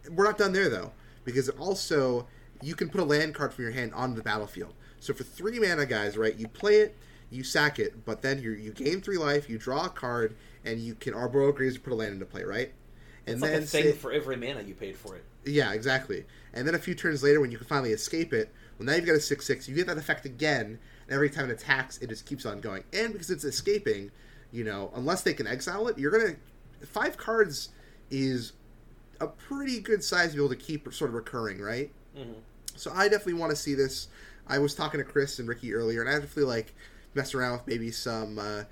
We're 0.10 0.26
not 0.26 0.38
done 0.38 0.52
there 0.52 0.70
though, 0.70 0.92
because 1.24 1.48
it 1.48 1.58
also 1.58 2.28
you 2.62 2.76
can 2.76 2.90
put 2.90 3.00
a 3.02 3.06
land 3.06 3.36
card 3.36 3.54
from 3.54 3.64
your 3.64 3.74
hand 3.74 3.94
on 3.94 4.16
the 4.16 4.22
battlefield. 4.22 4.74
So 5.00 5.14
for 5.14 5.24
three 5.24 5.60
mana, 5.60 5.86
guys, 5.86 6.18
right? 6.18 6.36
You 6.36 6.48
play 6.48 6.76
it, 6.78 6.98
you 7.30 7.44
sack 7.44 7.80
it, 7.80 8.06
but 8.06 8.22
then 8.22 8.42
you 8.42 8.52
you 8.52 8.72
gain 8.72 9.02
three 9.02 9.18
life, 9.18 9.50
you 9.50 9.58
draw 9.58 9.86
a 9.86 9.90
card, 9.90 10.36
and 10.66 10.80
you 10.80 10.96
can 10.96 11.14
Arbor 11.14 11.52
Graves 11.54 11.76
to 11.76 11.82
put 11.82 11.94
a 11.94 11.96
land 11.96 12.14
into 12.14 12.26
play, 12.26 12.44
right? 12.44 12.74
And 13.26 13.36
it's 13.36 13.42
then 13.42 13.54
like 13.54 13.62
a 13.64 13.66
thing 13.66 13.84
say- 13.84 13.92
for 13.94 14.12
every 14.12 14.36
mana 14.36 14.62
you 14.64 14.74
paid 14.74 14.96
for 14.98 15.16
it. 15.16 15.24
yeah, 15.46 15.72
exactly. 15.74 16.26
And 16.54 16.68
then 16.68 16.76
a 16.76 16.80
few 16.80 16.94
turns 16.96 17.24
later, 17.24 17.40
when 17.42 17.52
you 17.52 17.58
can 17.58 17.68
finally 17.68 17.92
escape 17.92 18.34
it, 18.34 18.50
well, 18.78 18.86
now 18.88 18.96
you've 18.96 19.06
got 19.06 19.16
a 19.16 19.20
six 19.20 19.46
six. 19.46 19.68
You 19.68 19.76
get 19.76 19.88
that 19.88 19.98
effect 19.98 20.26
again, 20.26 20.78
and 21.08 21.16
every 21.16 21.30
time 21.30 21.50
it 21.50 21.54
attacks, 21.54 21.98
it 22.00 22.10
just 22.10 22.26
keeps 22.26 22.46
on 22.46 22.60
going. 22.62 22.84
And 22.94 23.12
because 23.14 23.30
it's 23.30 23.44
escaping, 23.44 24.12
You 24.52 24.64
know, 24.64 24.92
unless 24.94 25.24
they 25.24 25.34
can 25.34 25.48
exile 25.48 25.88
it, 25.88 25.98
you're 25.98 26.12
gonna 26.12 26.36
five 26.86 27.18
cards 27.18 27.70
is 28.12 28.54
a 29.20 29.26
pretty 29.28 29.80
good 29.80 30.04
size 30.04 30.30
to 30.32 30.36
be 30.36 30.44
able 30.44 30.50
to 30.50 30.56
keep 30.56 30.94
sort 30.94 31.10
of 31.10 31.16
recurring, 31.16 31.60
right? 31.60 31.92
Mhm. 32.16 32.36
So 32.76 32.92
I 32.94 33.08
definitely 33.08 33.34
want 33.34 33.50
to 33.50 33.56
see 33.56 33.74
this. 33.74 34.10
I 34.46 34.60
was 34.60 34.76
talking 34.76 35.00
to 35.00 35.04
Chris 35.04 35.40
and 35.40 35.48
Ricky 35.48 35.74
earlier, 35.74 36.02
and 36.02 36.10
I 36.10 36.14
definitely 36.20 36.44
like 36.44 36.74
mess 37.16 37.34
around 37.34 37.54
with 37.54 37.68
maybe 37.68 37.90
some 37.90 38.38
uh, 38.38 38.60
of 38.60 38.66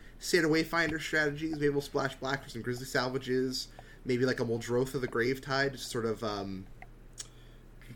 Wayfinder 0.52 1.02
strategies. 1.02 1.54
Maybe 1.54 1.70
we'll 1.70 1.82
splash 1.82 2.16
black 2.16 2.44
for 2.44 2.50
some 2.50 2.62
Grisly 2.62 2.86
Salvages. 2.86 3.68
Maybe 4.06 4.26
like 4.26 4.40
a 4.40 4.46
Muldrotha 4.46 5.00
the 5.00 5.08
Gravetide, 5.08 5.74
just 5.74 5.92
sort 5.92 6.06
of 6.06 6.24
um, 6.24 6.66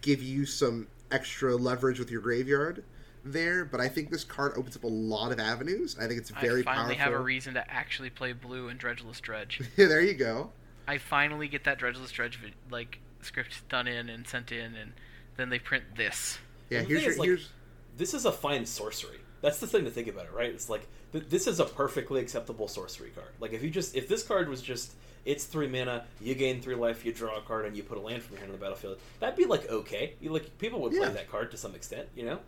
give 0.02 0.22
you 0.22 0.46
some 0.46 0.88
extra 1.12 1.56
leverage 1.56 2.00
with 2.00 2.12
your 2.12 2.22
graveyard 2.22 2.84
there. 3.24 3.66
But 3.66 3.82
I 3.82 3.88
think 3.88 4.12
this 4.12 4.24
card 4.24 4.54
opens 4.56 4.76
up 4.76 4.84
a 4.84 4.88
lot 4.88 5.32
of 5.32 5.40
avenues. 5.40 5.98
I 6.00 6.08
think 6.08 6.20
it's 6.20 6.30
very 6.30 6.62
I 6.62 6.64
finally 6.64 6.96
powerful. 6.96 7.14
have 7.14 7.22
a 7.22 7.24
reason 7.24 7.56
to 7.56 7.72
actually 7.72 8.10
play 8.10 8.34
blue 8.34 8.68
and 8.68 8.80
Dredgeless 8.80 9.22
Dredge. 9.22 9.62
there 9.76 10.02
you 10.02 10.14
go. 10.14 10.52
I 10.88 11.00
finally 11.00 11.48
get 11.48 11.64
that 11.64 11.80
Dredgeless 11.80 12.12
Dredge 12.12 12.40
like 12.70 13.00
script 13.22 13.68
done 13.70 13.88
in 13.88 14.10
and 14.10 14.28
sent 14.28 14.52
in, 14.52 14.76
and 14.76 14.94
then 15.38 15.50
they 15.50 15.60
print 15.60 15.84
this. 15.96 16.38
Yeah, 16.70 16.82
here's 16.82 17.02
your 17.02 17.12
is, 17.12 17.18
like, 17.18 17.28
here's 17.28 17.50
This 17.98 18.14
is 18.14 18.26
a 18.26 18.32
fine 18.32 18.66
sorcery. 18.66 19.20
That's 19.42 19.60
the 19.60 19.68
thing 19.68 19.86
to 19.86 19.92
think 19.92 20.08
about 20.08 20.26
it, 20.26 20.34
right? 20.34 20.50
It's 20.50 20.70
like 20.70 20.88
th- 21.12 21.26
this 21.30 21.48
is 21.48 21.60
a 21.60 21.66
perfectly 21.66 22.22
acceptable 22.22 22.68
sorcery 22.68 23.10
card. 23.10 23.30
Like 23.40 23.54
if 23.54 23.64
you 23.64 23.70
just 23.70 23.96
if 23.96 24.08
this 24.08 24.24
card 24.24 24.50
was 24.50 24.62
just 24.62 24.94
it's 25.26 25.46
three 25.46 25.68
mana, 25.68 26.06
you 26.22 26.36
gain 26.36 26.62
three 26.62 26.76
life, 26.76 27.04
you 27.04 27.12
draw 27.12 27.38
a 27.38 27.42
card, 27.42 27.66
and 27.66 27.76
you 27.76 27.84
put 27.84 27.98
a 27.98 28.02
land 28.02 28.22
from 28.24 28.34
your 28.34 28.42
hand 28.42 28.52
on 28.52 28.58
the 28.60 28.64
battlefield. 28.64 28.98
That'd 29.20 29.36
be 29.36 29.46
like 29.46 29.70
okay. 29.70 30.14
You 30.22 30.32
like 30.32 30.58
people 30.60 30.80
would 30.82 30.92
play 30.92 31.02
Yeah. 31.02 31.10
that 31.10 31.30
card 31.32 31.52
to 31.52 31.58
some 31.58 31.76
extent, 31.76 32.08
you 32.16 32.26
know? 32.26 32.40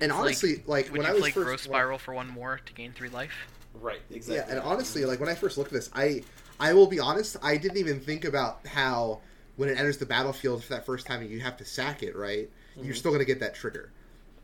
and 0.00 0.12
It's 0.12 0.18
honestly, 0.20 0.62
like, 0.66 0.86
Would 0.86 0.98
when 0.98 1.00
you 1.02 1.08
I 1.08 1.12
was 1.12 1.20
play 1.22 1.30
first 1.32 1.44
Growth 1.46 1.60
Spiral 1.62 1.98
for 1.98 2.14
one 2.14 2.28
more 2.28 2.60
to 2.64 2.72
gain 2.72 2.92
three 2.92 3.08
life? 3.08 3.32
Right. 3.74 4.00
Exactly. 4.12 4.36
Yeah, 4.36 4.58
and 4.60 4.60
honestly, 4.60 5.04
like 5.04 5.18
when 5.18 5.28
I 5.28 5.34
first 5.34 5.58
looked 5.58 5.72
at 5.72 5.74
this, 5.74 5.90
I 5.94 6.22
I 6.60 6.72
will 6.72 6.86
be 6.86 7.00
honest, 7.00 7.36
I 7.42 7.56
didn't 7.56 7.78
even 7.78 8.00
think 8.00 8.24
about 8.24 8.64
how 8.66 9.20
when 9.56 9.68
it 9.68 9.76
enters 9.78 9.98
the 9.98 10.06
battlefield 10.06 10.62
for 10.62 10.74
that 10.74 10.86
first 10.86 11.06
time 11.06 11.24
you 11.24 11.40
have 11.40 11.56
to 11.56 11.64
sack 11.64 12.02
it, 12.04 12.14
right? 12.16 12.48
You're 12.76 12.94
Mhm. 12.94 12.96
still 12.96 13.10
going 13.10 13.20
to 13.20 13.24
get 13.24 13.40
that 13.40 13.56
trigger, 13.56 13.90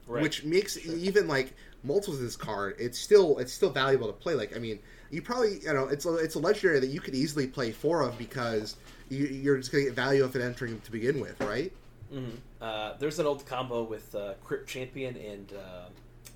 Right. 0.09 0.23
which 0.23 0.43
makes 0.45 0.77
Sure. 0.77 0.93
even 0.97 1.29
like 1.29 1.53
multiples 1.85 2.17
of 2.19 2.25
this 2.25 2.37
card, 2.37 2.75
it's 2.81 2.99
still 2.99 3.39
it's 3.39 3.53
still 3.53 3.71
valuable 3.71 4.09
to 4.09 4.13
play. 4.13 4.35
Like 4.35 4.57
I 4.57 4.59
mean, 4.59 4.81
you 5.11 5.23
probably 5.23 5.61
you 5.61 5.73
know 5.73 5.87
it's 5.89 6.07
a, 6.07 6.17
it's 6.17 6.35
a 6.35 6.39
legendary 6.39 6.81
that 6.81 6.89
you 6.89 7.01
could 7.01 7.15
easily 7.15 7.47
play 7.47 7.71
four 7.73 8.03
of 8.03 8.17
because 8.19 8.77
you, 9.09 9.27
you're 9.27 9.57
just 9.59 9.71
going 9.71 9.85
to 9.85 9.91
get 9.91 9.97
value 9.97 10.25
off 10.25 10.31
of 10.31 10.37
it 10.37 10.45
entering 10.45 10.81
to 10.81 10.91
begin 10.91 11.21
with, 11.21 11.41
right? 11.41 11.73
Mhm. 12.13 12.37
Uh, 12.61 12.95
there's 12.99 13.19
an 13.19 13.27
old 13.27 13.45
combo 13.47 13.83
with 13.83 14.15
uh, 14.15 14.35
Crypt 14.43 14.69
Champion 14.69 15.17
and 15.17 15.53
uh, 15.53 15.89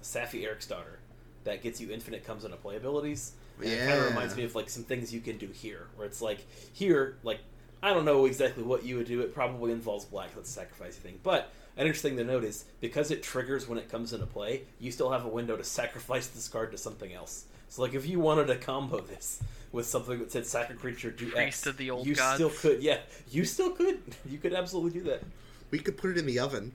Saffi 0.03 0.47
Eriksdottir 0.47 0.99
that 1.45 1.63
gets 1.63 1.81
you 1.81 1.91
infinite 1.91 2.25
comes 2.25 2.45
into 2.45 2.57
play 2.57 2.77
abilities. 2.77 3.33
And 3.61 3.67
it 3.73 3.79
kind 3.89 3.99
of 3.99 4.07
reminds 4.11 4.37
me 4.37 4.45
of 4.45 4.55
like 4.55 4.69
some 4.71 4.85
things 4.85 5.13
you 5.13 5.21
can 5.21 5.37
do 5.37 5.49
here, 5.49 5.89
where 5.97 6.07
it's 6.07 6.23
like 6.23 6.47
here, 6.73 7.17
like 7.23 7.41
I 7.83 7.93
don't 7.93 8.05
know 8.05 8.27
exactly 8.27 8.63
what 8.63 8.85
you 8.85 8.97
would 8.97 9.07
do. 9.07 9.21
It 9.21 9.35
probably 9.35 9.73
involves 9.73 10.05
black. 10.05 10.31
Let's 10.37 10.51
sacrifice 10.51 10.97
thing. 10.97 11.19
But 11.23 11.51
an 11.77 11.87
interesting 11.87 12.17
thing 12.17 12.27
to 12.27 12.33
note 12.33 12.45
is 12.45 12.65
because 12.81 13.11
it 13.11 13.23
triggers 13.23 13.69
when 13.69 13.79
it 13.79 13.89
comes 13.89 14.13
into 14.13 14.27
play, 14.27 14.63
you 14.79 14.91
still 14.93 15.11
have 15.11 15.25
a 15.25 15.29
window 15.29 15.57
to 15.57 15.65
sacrifice 15.65 16.27
this 16.29 16.49
card 16.49 16.71
to 16.73 16.79
something 16.79 17.13
else. 17.13 17.47
So 17.69 17.83
like 17.83 17.95
if 17.95 18.07
you 18.07 18.19
wanted 18.21 18.47
to 18.49 18.57
combo 18.57 19.01
this 19.01 19.41
with 19.73 19.87
something 19.87 20.19
that 20.19 20.33
said 20.33 20.47
sacred 20.47 20.79
creature 20.81 21.11
do 21.11 21.27
Priest 21.31 21.39
X, 21.39 21.67
of 21.67 21.77
the 21.77 21.91
old 21.91 22.07
you 22.07 22.15
gods. 22.15 22.37
still 22.37 22.51
could. 22.51 22.83
Yeah, 22.83 22.99
you 23.31 23.45
still 23.45 23.71
could. 23.71 24.01
You 24.29 24.39
could 24.39 24.55
absolutely 24.55 24.99
do 25.01 25.07
that. 25.11 25.23
We 25.71 25.79
could 25.79 25.97
put 25.99 26.11
it 26.11 26.19
in 26.19 26.25
the 26.27 26.39
oven 26.39 26.73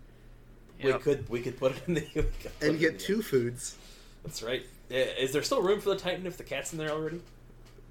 We 0.83 0.93
could 0.93 1.27
we 1.29 1.41
could 1.41 1.57
put 1.57 1.71
it 1.75 1.81
in 1.87 1.95
the 1.95 2.01
we 2.15 2.21
could 2.21 2.31
put 2.43 2.51
it 2.61 2.69
and 2.69 2.79
get 2.79 2.99
the- 2.99 3.03
two 3.05 3.21
foods. 3.21 3.75
That's 4.23 4.41
right. 4.43 4.65
Is 4.89 5.31
there 5.31 5.41
still 5.43 5.61
room 5.61 5.79
for 5.81 5.89
the 5.89 5.95
Titan 5.97 6.27
if 6.27 6.37
the 6.37 6.43
cat's 6.43 6.71
in 6.71 6.77
there 6.79 6.91
already? 6.91 7.19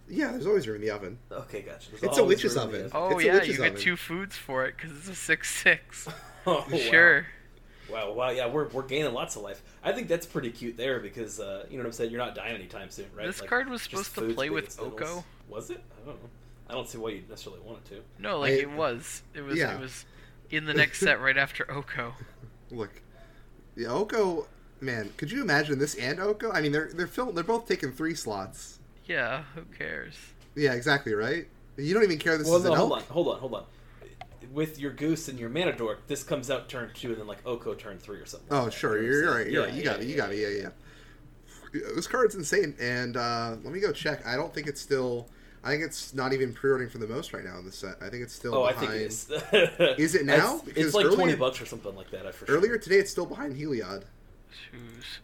Yeah, 0.09 0.31
there's 0.33 0.47
always 0.47 0.67
room 0.69 0.77
in 0.77 0.83
the 0.83 0.91
oven. 0.91 1.19
Okay, 1.31 1.63
gotcha. 1.63 1.91
There's 1.91 2.03
It's 2.03 2.19
a 2.19 2.25
witch's 2.25 2.55
room 2.55 2.67
in 2.67 2.73
the 2.73 2.79
oven. 2.87 2.91
Oh 2.95 3.17
It's 3.17 3.25
yeah, 3.25 3.35
witch's 3.35 3.49
you 3.49 3.57
get 3.59 3.71
oven. 3.73 3.81
two 3.83 3.97
foods 3.97 4.37
for 4.37 4.65
it 4.67 4.77
because 4.77 4.97
it's 4.97 5.09
a 5.09 5.15
six 5.15 5.53
six. 5.63 6.09
Oh. 6.47 6.67
Sure. 6.77 7.21
Wow, 7.21 7.27
wow, 7.91 8.13
wow, 8.13 8.31
yeah, 8.31 8.47
we're, 8.49 8.69
we're 8.69 8.83
gaining 8.83 9.13
lots 9.13 9.37
of 9.37 9.43
life. 9.43 9.63
I 9.83 9.93
think 9.93 10.09
that's 10.09 10.27
pretty 10.27 10.51
cute 10.51 10.77
there 10.77 11.01
because 11.01 11.41
uh, 11.41 11.67
you 11.71 11.77
know 11.77 11.83
what 11.83 11.87
I'm 11.89 11.93
saying. 11.93 12.11
You're 12.11 12.21
not 12.25 12.35
dying 12.35 12.55
anytime 12.55 12.91
soon, 12.91 13.07
right? 13.17 13.27
This 13.27 13.41
Like, 13.41 13.49
card 13.51 13.69
was 13.69 13.83
supposed 13.83 14.15
to 14.15 14.33
play 14.35 14.51
with 14.51 14.65
bigots, 14.65 14.77
diddles. 14.77 14.93
Oko. 15.03 15.25
Was 15.49 15.71
it? 15.71 15.83
I 16.03 16.07
don't 16.07 16.23
know. 16.23 16.29
I 16.69 16.75
don't 16.75 16.89
see 16.89 16.99
why 16.99 17.11
you 17.11 17.23
necessarily 17.29 17.61
want 17.63 17.79
it 17.85 17.97
to. 17.97 18.03
No, 18.19 18.39
like 18.41 18.53
I- 18.53 18.57
it 18.57 18.71
was. 18.71 19.23
It 19.35 19.43
was. 19.43 19.59
Yeah. 19.59 19.75
It 19.75 19.81
was 19.81 20.05
in 20.51 20.65
the 20.65 20.75
next 20.83 21.01
set 21.01 21.21
right 21.21 21.37
after 21.37 21.71
Oko. 21.71 22.15
Look, 22.71 22.91
the 23.75 23.87
Oko, 23.87 24.47
man, 24.81 25.13
could 25.17 25.31
you 25.31 25.43
imagine 25.43 25.79
this 25.79 25.95
and 25.97 26.21
Oko? 26.21 26.51
I 26.53 26.61
mean, 26.63 26.73
they're 26.73 26.91
they're 26.95 27.07
fil- 27.07 27.33
they're 27.33 27.45
both 27.45 27.67
taking 27.69 27.93
three 27.93 28.15
slots. 28.15 28.79
Yeah, 29.07 29.43
who 29.55 29.63
cares? 29.77 30.15
Yeah, 30.55 30.73
exactly, 30.75 31.13
right? 31.15 31.49
You 31.77 31.93
don't 31.95 32.03
even 32.05 32.19
care 32.19 32.39
this 32.39 32.47
well, 32.47 32.59
is 32.59 32.65
no, 32.65 32.73
an 32.73 32.79
hold 32.79 32.93
elk. 32.93 33.01
on, 33.01 33.07
hold 33.15 33.29
on, 33.29 33.39
hold 33.41 33.55
on. 33.55 33.65
With 34.53 34.79
your 34.79 34.91
goose 34.93 35.29
and 35.29 35.39
your 35.39 35.49
mana 35.49 35.73
dork, 35.75 36.07
this 36.09 36.23
comes 36.23 36.51
out 36.51 36.69
turn 36.69 36.91
two, 36.95 37.09
and 37.11 37.17
then 37.19 37.27
like 37.27 37.39
Oko 37.47 37.75
turn 37.75 37.99
three 37.99 38.19
or 38.19 38.27
something. 38.27 38.49
Oh, 38.51 38.65
like 38.65 38.73
that. 38.73 38.79
sure, 38.79 39.03
You 39.03 39.09
know 39.11 39.17
you're, 39.17 39.35
right. 39.35 39.47
You're 39.47 39.61
Yeah, 39.63 39.67
right. 39.67 39.73
You 39.75 39.79
yeah, 39.79 39.85
got 39.85 40.01
it. 40.01 40.05
You 40.05 40.11
yeah, 40.11 40.17
got 40.17 40.33
it. 40.33 40.37
Yeah, 40.39 40.49
yeah. 40.49 40.69
yeah. 41.75 41.81
This 41.95 42.07
card's 42.07 42.35
insane, 42.35 42.75
and 42.81 43.17
uh, 43.17 43.57
let 43.65 43.73
me 43.73 43.81
go 43.81 43.93
check. 43.93 44.27
I 44.27 44.37
don't 44.37 44.53
think 44.53 44.67
it's 44.67 44.81
still. 44.81 45.29
I 45.65 45.71
think 45.71 45.85
it's 45.85 46.13
not 46.13 46.33
even 46.33 46.53
pre-ordering 46.53 46.91
for 46.91 46.99
the 46.99 47.07
most 47.07 47.33
right 47.33 47.45
now 47.45 47.57
in 47.59 47.65
the 47.65 47.71
set. 47.73 47.95
I 48.03 48.11
think 48.11 48.25
it's 48.25 48.35
still 48.35 48.55
Oh, 48.55 48.65
I 48.65 48.73
behind. 48.73 48.91
think 48.91 49.43
it 49.53 49.97
is. 49.97 49.99
Is 49.99 50.15
it 50.17 50.27
now? 50.27 50.57
It's, 50.57 50.63
Because 50.65 50.87
it's 50.87 50.95
like 50.95 51.07
twenty 51.07 51.23
earlier- 51.23 51.37
bucks 51.37 51.61
or 51.63 51.67
something 51.67 51.95
like 51.95 52.11
that. 52.11 52.27
I 52.27 52.33
for 52.33 52.45
sure. 52.47 52.57
Earlier 52.57 52.77
today, 52.79 52.97
it's 52.97 53.11
still 53.11 53.27
behind 53.27 53.55
Heliod. 53.57 54.03
Who's? 54.71 55.21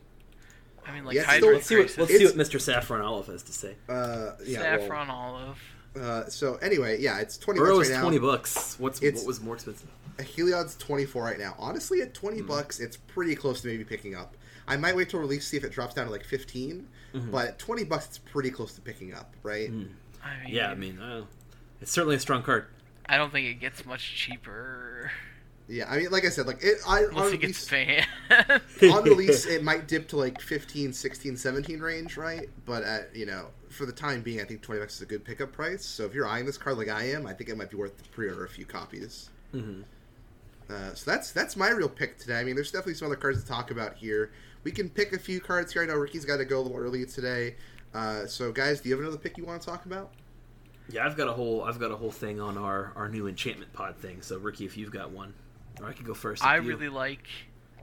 I 0.86 0.92
mean, 0.92 1.04
like 1.04 1.16
Yeah, 1.16 1.30
still- 1.36 1.52
Let's 1.52 1.66
see 1.66 1.76
what 1.76 1.98
let's 1.98 2.16
see 2.16 2.24
what 2.24 2.34
Mr. 2.36 2.58
Saffron 2.60 3.02
Olive 3.02 3.26
has 3.26 3.42
to 3.42 3.52
say. 3.52 3.74
Uh, 3.88 4.30
yeah. 4.46 4.60
Saffron 4.78 5.10
Olive. 5.10 5.58
Well, 5.98 6.10
uh, 6.22 6.28
so 6.28 6.56
anyway, 6.56 7.00
yeah, 7.00 7.18
it's 7.18 7.36
twenty 7.38 7.60
Burrow 7.60 7.76
bucks 7.76 7.86
is 7.88 7.92
right 7.92 7.98
now. 7.98 8.02
twenty 8.04 8.18
bucks. 8.18 8.76
What's 8.78 9.02
It's- 9.02 9.22
what 9.22 9.28
was 9.28 9.40
more 9.40 9.54
expensive? 9.54 9.88
A 10.18 10.22
Heliod's 10.24 10.74
24 10.78 11.22
right 11.22 11.38
now. 11.38 11.54
Honestly, 11.60 12.02
at 12.02 12.12
20 12.12 12.40
Hmm. 12.40 12.46
bucks, 12.48 12.80
it's 12.80 12.96
pretty 12.96 13.36
close 13.36 13.60
to 13.60 13.68
maybe 13.68 13.84
picking 13.84 14.16
up. 14.16 14.36
I 14.66 14.76
might 14.76 14.96
wait 14.96 15.10
till 15.10 15.20
release 15.20 15.46
see 15.46 15.56
if 15.56 15.62
it 15.62 15.70
drops 15.70 15.94
down 15.94 16.06
to 16.06 16.10
like 16.10 16.24
15, 16.24 16.88
Mhm. 17.14 17.30
but 17.30 17.46
at 17.46 17.58
20 17.60 17.84
bucks, 17.84 18.06
it's 18.06 18.18
pretty 18.18 18.50
close 18.50 18.72
to 18.74 18.80
picking 18.80 19.14
up, 19.14 19.32
right? 19.44 19.70
Mm. 19.70 19.90
I 20.24 20.44
mean, 20.44 20.54
Yeah, 20.54 20.70
I 20.70 20.74
mean, 20.74 20.98
uh, 20.98 21.24
it's 21.80 21.92
certainly 21.92 22.16
a 22.16 22.20
strong 22.20 22.42
card. 22.42 22.66
I 23.06 23.16
don't 23.16 23.30
think 23.30 23.46
it 23.46 23.60
gets 23.60 23.86
much 23.86 24.12
cheaper 24.16 25.12
Yeah, 25.68 25.88
I 25.88 25.98
mean, 25.98 26.10
like 26.10 26.24
I 26.24 26.30
said, 26.30 26.46
like 26.48 26.64
it 26.64 26.78
I, 26.86 27.04
on, 27.04 27.10
unless 27.10 27.32
it 27.34 27.40
gets 27.40 27.70
release, 27.70 28.06
banned. 28.30 28.92
on 28.92 29.04
release, 29.04 29.46
it 29.46 29.62
might 29.62 29.86
dip 29.86 30.08
to 30.08 30.16
like 30.16 30.40
15, 30.40 30.92
16, 30.94 31.36
17 31.36 31.78
range, 31.80 32.16
right? 32.16 32.48
But 32.64 32.82
at 32.82 33.14
you 33.14 33.26
know, 33.26 33.50
for 33.78 33.86
the 33.86 33.92
time 33.92 34.20
being, 34.20 34.40
I 34.40 34.44
think 34.44 34.60
20 34.60 34.80
bucks 34.80 34.96
is 34.96 35.02
a 35.02 35.06
good 35.06 35.24
pickup 35.24 35.52
price. 35.52 35.84
So 35.84 36.04
if 36.04 36.12
you're 36.12 36.26
eyeing 36.26 36.44
this 36.44 36.58
card 36.58 36.76
like 36.76 36.88
I 36.88 37.04
am, 37.10 37.26
I 37.26 37.32
think 37.32 37.48
it 37.48 37.56
might 37.56 37.70
be 37.70 37.76
worth 37.76 37.96
to 38.02 38.08
pre-order 38.10 38.44
a 38.44 38.48
few 38.48 38.66
copies. 38.66 39.30
Mm-hmm. 39.54 39.82
Uh, 40.70 40.94
so 40.94 41.10
that's 41.10 41.32
that's 41.32 41.56
my 41.56 41.70
real 41.70 41.88
pick 41.88 42.18
today. 42.18 42.38
I 42.38 42.44
mean, 42.44 42.54
there's 42.54 42.70
definitely 42.70 42.94
some 42.94 43.06
other 43.06 43.16
cards 43.16 43.40
to 43.42 43.48
talk 43.48 43.70
about 43.70 43.96
here. 43.96 44.32
We 44.64 44.72
can 44.72 44.90
pick 44.90 45.14
a 45.14 45.18
few 45.18 45.40
cards 45.40 45.72
here. 45.72 45.82
I 45.82 45.86
know 45.86 45.94
Ricky's 45.94 46.26
got 46.26 46.36
to 46.38 46.44
go 46.44 46.60
a 46.60 46.62
little 46.62 46.76
early 46.76 47.06
today. 47.06 47.54
Uh, 47.94 48.26
so, 48.26 48.52
guys, 48.52 48.80
do 48.82 48.90
you 48.90 48.94
have 48.96 49.02
another 49.02 49.16
pick 49.16 49.38
you 49.38 49.46
want 49.46 49.62
to 49.62 49.66
talk 49.66 49.86
about? 49.86 50.10
Yeah, 50.90 51.06
I've 51.06 51.16
got 51.16 51.28
a 51.28 51.32
whole 51.32 51.62
I've 51.62 51.78
got 51.78 51.90
a 51.90 51.96
whole 51.96 52.10
thing 52.10 52.38
on 52.40 52.58
our 52.58 52.92
our 52.96 53.08
new 53.08 53.28
enchantment 53.28 53.72
pod 53.72 53.96
thing. 53.96 54.20
So 54.20 54.38
Ricky, 54.38 54.66
if 54.66 54.76
you've 54.76 54.90
got 54.90 55.10
one, 55.10 55.32
or 55.80 55.86
I 55.86 55.92
could 55.92 56.06
go 56.06 56.14
first. 56.14 56.44
I 56.44 56.58
if 56.58 56.64
you- 56.64 56.70
really 56.70 56.88
like. 56.88 57.26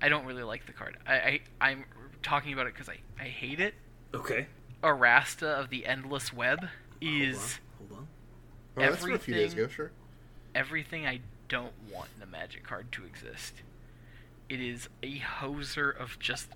I 0.02 0.10
don't 0.10 0.26
really 0.26 0.44
like 0.44 0.66
the 0.68 0.74
card. 0.74 0.98
I, 1.08 1.14
I 1.16 1.40
I'm 1.62 1.86
talking 2.22 2.54
about 2.54 2.68
it 2.68 2.74
because 2.74 2.90
I 2.90 2.98
I 3.20 3.28
hate 3.30 3.60
it. 3.60 3.74
okay. 4.14 4.46
Arasta 4.86 5.48
of 5.48 5.70
the 5.70 5.86
Endless 5.86 6.32
Web 6.32 6.68
is 7.02 7.60
hold 7.80 7.92
on. 7.92 7.98
Hold 7.98 8.00
on. 8.00 8.08
Oh, 8.78 8.82
that's 8.92 9.04
a 9.04 9.18
few 9.20 9.34
days 9.34 9.52
Everything- 9.54 9.60
ago, 9.66 9.68
sure. 9.74 9.92
everything 10.54 11.08
I 11.08 11.22
don't 11.50 11.74
want 11.92 12.10
in 12.18 12.22
a 12.24 12.26
Magic 12.26 12.64
card 12.64 12.92
to 12.94 13.04
exist. 13.06 13.54
It 14.50 14.60
is 14.62 14.90
a 15.02 15.20
hoser 15.20 15.96
of 16.00 16.20
just 16.20 16.50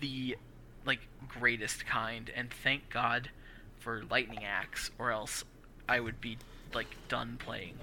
the 0.00 0.36
like 0.84 1.00
greatest 1.28 1.84
kind, 1.86 2.30
and 2.34 2.50
thank 2.50 2.90
God 2.90 3.30
for 3.78 4.04
Lightning 4.10 4.44
Axe, 4.44 4.90
or 4.98 5.10
else 5.10 5.44
I 5.88 5.98
would 6.00 6.20
be 6.20 6.38
like 6.74 6.86
done 7.08 7.38
playing 7.38 7.74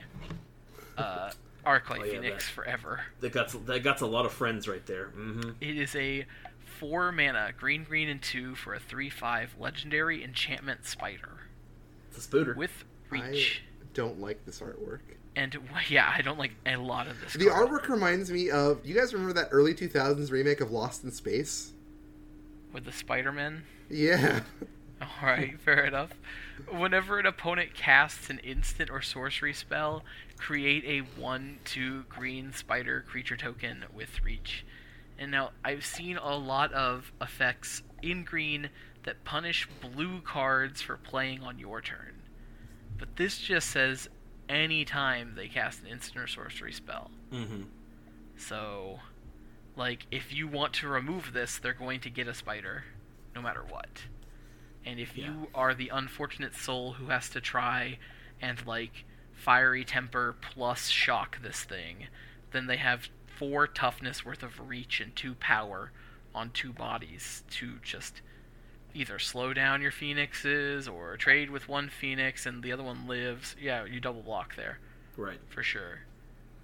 uh, 0.98 1.32
Arclight 1.66 2.00
Oh, 2.02 2.04
yeah, 2.06 2.12
Phoenix 2.14 2.46
that- 2.48 2.54
forever. 2.54 3.02
That 3.20 3.34
got 3.34 3.66
that 3.66 3.84
got 3.84 4.00
a 4.02 4.06
lot 4.06 4.26
of 4.26 4.32
friends 4.32 4.68
right 4.68 4.86
there. 4.86 5.08
Mm-hmm. 5.08 5.52
It 5.60 5.78
is 5.78 5.96
a 5.96 6.26
four 6.80 7.12
mana, 7.12 7.52
green, 7.58 7.84
green, 7.84 8.10
and 8.10 8.22
two 8.22 8.56
for 8.56 8.74
a 8.74 8.80
three-five 8.80 9.56
legendary 9.60 10.24
enchantment 10.24 10.86
spider 10.86 11.42
It's 12.10 12.18
a 12.18 12.22
spooter. 12.22 12.56
with 12.56 12.84
reach. 13.10 13.64
I 13.82 13.86
don't 13.94 14.20
like 14.20 14.46
this 14.46 14.60
artwork. 14.60 15.00
And 15.36 15.58
yeah, 15.90 16.12
I 16.16 16.22
don't 16.22 16.38
like 16.40 16.52
a 16.66 16.76
lot 16.78 17.08
of 17.08 17.20
this. 17.22 17.34
The 17.34 17.48
card. 17.48 17.70
artwork 17.70 17.88
reminds 17.90 18.32
me 18.32 18.50
of. 18.50 18.86
You 18.86 18.94
guys 18.96 19.14
remember 19.14 19.34
that 19.34 19.50
early 19.52 19.74
2000s 19.74 20.32
remake 20.32 20.62
of 20.62 20.72
Lost 20.72 21.04
in 21.04 21.12
Space? 21.12 21.72
with 22.72 22.86
the 22.86 22.92
Spider-Man. 22.92 23.64
Yeah. 23.90 24.40
All 25.02 25.08
right, 25.28 25.60
fair 25.60 25.86
enough. 25.86 26.10
Whenever 26.72 27.20
an 27.20 27.26
opponent 27.28 27.76
casts 27.76 28.30
an 28.32 28.40
instant 28.40 28.90
or 28.90 29.00
sorcery 29.02 29.54
spell, 29.54 30.04
create 30.38 30.84
a 30.86 31.00
1 31.22 31.60
2 31.66 32.06
green 32.10 32.52
spider 32.54 33.04
creature 33.08 33.38
token 33.38 33.86
with 33.94 34.24
reach. 34.24 34.66
And 35.18 35.32
now 35.32 35.52
I've 35.64 35.86
seen 35.86 36.18
a 36.18 36.36
lot 36.36 36.74
of 36.74 37.12
effects 37.22 37.84
in 38.02 38.24
green 38.24 38.70
that 39.04 39.24
punish 39.24 39.68
blue 39.82 40.22
cards 40.22 40.82
for 40.82 40.98
playing 40.98 41.42
on 41.44 41.60
your 41.60 41.82
turn. 41.82 42.22
But 42.98 43.16
this 43.16 43.38
just 43.38 43.70
says 43.70 44.10
any 44.50 44.86
time 44.86 45.34
they 45.36 45.48
cast 45.48 45.82
an 45.82 45.88
instant 45.88 46.20
or 46.24 46.28
sorcery 46.28 46.74
spell. 46.74 47.12
Mm-hmm. 47.32 47.64
So, 48.38 49.00
like, 49.76 50.06
if 50.12 50.34
you 50.34 50.48
want 50.48 50.74
to 50.76 50.88
remove 50.88 51.34
this, 51.34 51.58
they're 51.60 51.74
going 51.74 52.00
to 52.02 52.10
get 52.10 52.28
a 52.28 52.34
spider, 52.34 52.84
no 53.36 53.42
matter 53.42 53.64
what. 53.68 54.04
And 54.86 55.00
if 55.00 55.18
Yeah. 55.18 55.28
you 55.28 55.48
are 55.54 55.74
the 55.74 55.90
unfortunate 55.90 56.56
soul 56.56 56.94
who 56.94 57.08
has 57.08 57.30
to 57.30 57.42
try 57.42 58.00
and, 58.42 58.66
like, 58.66 59.06
fiery 59.32 59.86
temper 59.86 60.36
plus 60.42 60.88
shock 60.90 61.42
this 61.42 61.64
thing, 61.64 62.08
then 62.52 62.68
they 62.68 62.78
have 62.78 63.10
four 63.50 63.68
toughness 63.68 64.24
worth 64.26 64.42
of 64.44 64.70
reach 64.70 65.00
and 65.02 65.14
two 65.16 65.36
power 65.36 65.92
on 66.34 66.50
two 66.52 66.72
bodies 66.72 67.44
to 67.52 67.74
just 67.84 68.22
either 68.94 69.20
slow 69.20 69.54
down 69.54 69.82
your 69.82 69.92
phoenixes 69.92 70.88
or 70.88 71.18
trade 71.18 71.50
with 71.50 71.68
one 71.68 71.90
phoenix 71.90 72.46
and 72.46 72.64
the 72.64 72.72
other 72.72 72.84
one 72.84 73.08
lives. 73.08 73.56
Yeah, 73.62 73.86
you 73.86 74.00
double 74.00 74.22
block 74.22 74.56
there 74.56 74.80
Right. 75.18 75.40
for 75.50 75.62
sure. 75.64 76.00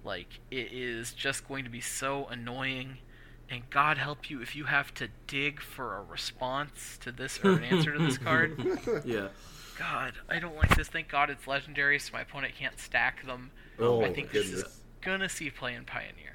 Like 0.04 0.40
it 0.50 0.72
is 0.72 1.12
just 1.12 1.46
going 1.46 1.64
to 1.64 1.70
be 1.70 1.80
so 1.82 2.26
annoying, 2.28 2.98
and 3.50 3.68
God 3.68 3.98
help 3.98 4.30
you 4.30 4.40
if 4.40 4.56
you 4.56 4.64
have 4.64 4.94
to 4.94 5.08
dig 5.26 5.60
for 5.60 5.96
a 5.98 6.02
response 6.02 6.98
to 7.02 7.12
this 7.12 7.38
or 7.44 7.50
an 7.52 7.64
answer 7.64 7.92
to 7.92 7.98
this 7.98 8.16
card. 8.28 8.78
Yeah. 9.04 9.28
God, 9.78 10.12
I 10.28 10.38
don't 10.38 10.56
like 10.56 10.74
this. 10.76 10.88
Thank 10.88 11.08
God 11.08 11.28
it's 11.30 11.46
legendary, 11.46 11.98
so 11.98 12.12
my 12.14 12.22
opponent 12.22 12.54
can't 12.58 12.78
stack 12.80 13.24
them. 13.26 13.50
Oh, 13.78 14.02
I 14.02 14.12
think 14.12 14.30
this 14.30 14.50
is 14.50 14.64
gonna 15.02 15.28
see 15.28 15.50
play 15.50 15.74
in 15.74 15.84
Pioneer. 15.84 16.29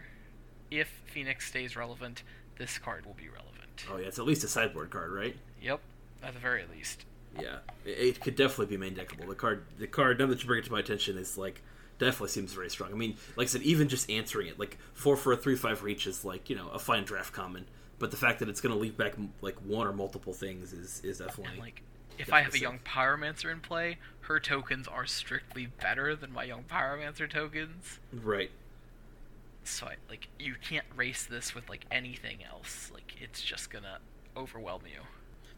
If 0.79 0.87
Phoenix 1.05 1.47
stays 1.47 1.75
relevant, 1.75 2.23
this 2.57 2.77
card 2.77 3.05
will 3.05 3.13
be 3.13 3.27
relevant. 3.29 3.85
Oh 3.91 3.97
yeah, 3.97 4.07
it's 4.07 4.19
at 4.19 4.25
least 4.25 4.43
a 4.43 4.47
sideboard 4.47 4.89
card, 4.89 5.11
right? 5.11 5.35
Yep, 5.61 5.79
at 6.23 6.33
the 6.33 6.39
very 6.39 6.63
least. 6.73 7.05
Yeah, 7.39 7.57
it, 7.85 7.89
it 7.89 8.21
could 8.21 8.35
definitely 8.35 8.67
be 8.67 8.77
main 8.77 8.95
deckable. 8.95 9.27
The 9.27 9.35
card, 9.35 9.65
the 9.77 9.87
card, 9.87 10.19
now 10.19 10.27
that 10.27 10.41
you 10.41 10.47
bring 10.47 10.59
it 10.59 10.65
to 10.65 10.71
my 10.71 10.79
attention, 10.79 11.17
is 11.17 11.37
like 11.37 11.61
definitely 11.99 12.29
seems 12.29 12.53
very 12.53 12.69
strong. 12.69 12.91
I 12.91 12.95
mean, 12.95 13.17
like 13.35 13.45
I 13.45 13.49
said, 13.49 13.61
even 13.63 13.87
just 13.87 14.09
answering 14.09 14.47
it, 14.47 14.59
like 14.59 14.77
four 14.93 15.15
for 15.17 15.33
a 15.33 15.37
three 15.37 15.55
five 15.55 15.83
reach 15.83 16.07
is 16.07 16.23
like 16.25 16.49
you 16.49 16.55
know 16.55 16.69
a 16.69 16.79
fine 16.79 17.03
draft 17.03 17.33
common, 17.33 17.65
but 17.99 18.11
the 18.11 18.17
fact 18.17 18.39
that 18.39 18.49
it's 18.49 18.61
going 18.61 18.73
to 18.73 18.79
leave 18.79 18.97
back 18.97 19.15
like 19.41 19.55
one 19.65 19.87
or 19.87 19.93
multiple 19.93 20.33
things 20.33 20.73
is 20.73 21.01
is 21.03 21.17
definitely 21.19 21.53
And 21.53 21.59
like, 21.59 21.81
if 22.17 22.31
I 22.31 22.41
have 22.41 22.53
a 22.53 22.59
young 22.59 22.79
Pyromancer 22.79 23.51
in 23.51 23.59
play, 23.59 23.97
her 24.21 24.39
tokens 24.39 24.87
are 24.87 25.05
strictly 25.05 25.65
better 25.65 26.15
than 26.15 26.31
my 26.31 26.43
young 26.45 26.63
Pyromancer 26.63 27.29
tokens. 27.29 27.99
right. 28.13 28.51
So 29.67 29.87
I, 29.87 29.95
like 30.09 30.27
you 30.39 30.55
can't 30.61 30.85
race 30.95 31.25
this 31.25 31.53
with 31.55 31.69
like 31.69 31.85
anything 31.91 32.39
else. 32.43 32.91
Like 32.93 33.15
it's 33.21 33.41
just 33.41 33.69
gonna 33.69 33.99
overwhelm 34.37 34.81
you. 34.85 35.01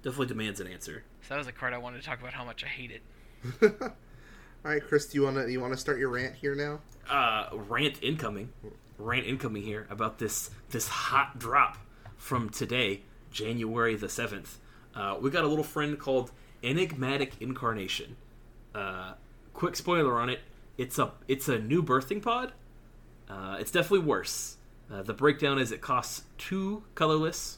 Definitely 0.03 0.27
demands 0.27 0.59
an 0.59 0.67
answer. 0.67 1.03
So 1.21 1.33
that 1.33 1.37
was 1.37 1.47
a 1.47 1.51
card 1.51 1.73
I 1.73 1.77
wanted 1.77 2.01
to 2.01 2.07
talk 2.07 2.19
about 2.19 2.33
how 2.33 2.45
much 2.45 2.63
I 2.63 2.67
hate 2.67 2.91
it. 2.91 3.01
All 4.65 4.71
right, 4.71 4.81
Chris, 4.83 5.05
do 5.07 5.17
you 5.17 5.23
want 5.23 5.37
to 5.37 5.51
you 5.51 5.59
want 5.59 5.73
to 5.73 5.77
start 5.79 5.99
your 5.99 6.09
rant 6.09 6.35
here 6.35 6.55
now? 6.55 6.79
uh, 7.09 7.47
rant 7.53 8.01
incoming, 8.01 8.51
rant 8.97 9.25
incoming 9.25 9.63
here 9.63 9.87
about 9.89 10.19
this 10.19 10.49
this 10.69 10.87
hot 10.87 11.39
drop 11.39 11.77
from 12.17 12.49
today, 12.49 13.01
January 13.31 13.95
the 13.95 14.09
seventh. 14.09 14.59
Uh, 14.95 15.17
we 15.21 15.29
got 15.29 15.43
a 15.43 15.47
little 15.47 15.63
friend 15.63 15.99
called 15.99 16.31
Enigmatic 16.63 17.33
Incarnation. 17.39 18.15
Uh, 18.73 19.13
quick 19.53 19.75
spoiler 19.75 20.19
on 20.19 20.29
it: 20.29 20.39
it's 20.77 20.99
a 20.99 21.11
it's 21.27 21.47
a 21.47 21.59
new 21.59 21.83
birthing 21.83 22.21
pod. 22.21 22.53
Uh, 23.29 23.57
it's 23.59 23.71
definitely 23.71 24.05
worse. 24.07 24.57
Uh, 24.91 25.01
the 25.01 25.13
breakdown 25.13 25.59
is 25.59 25.71
it 25.71 25.81
costs 25.81 26.23
two 26.37 26.83
colorless, 26.95 27.57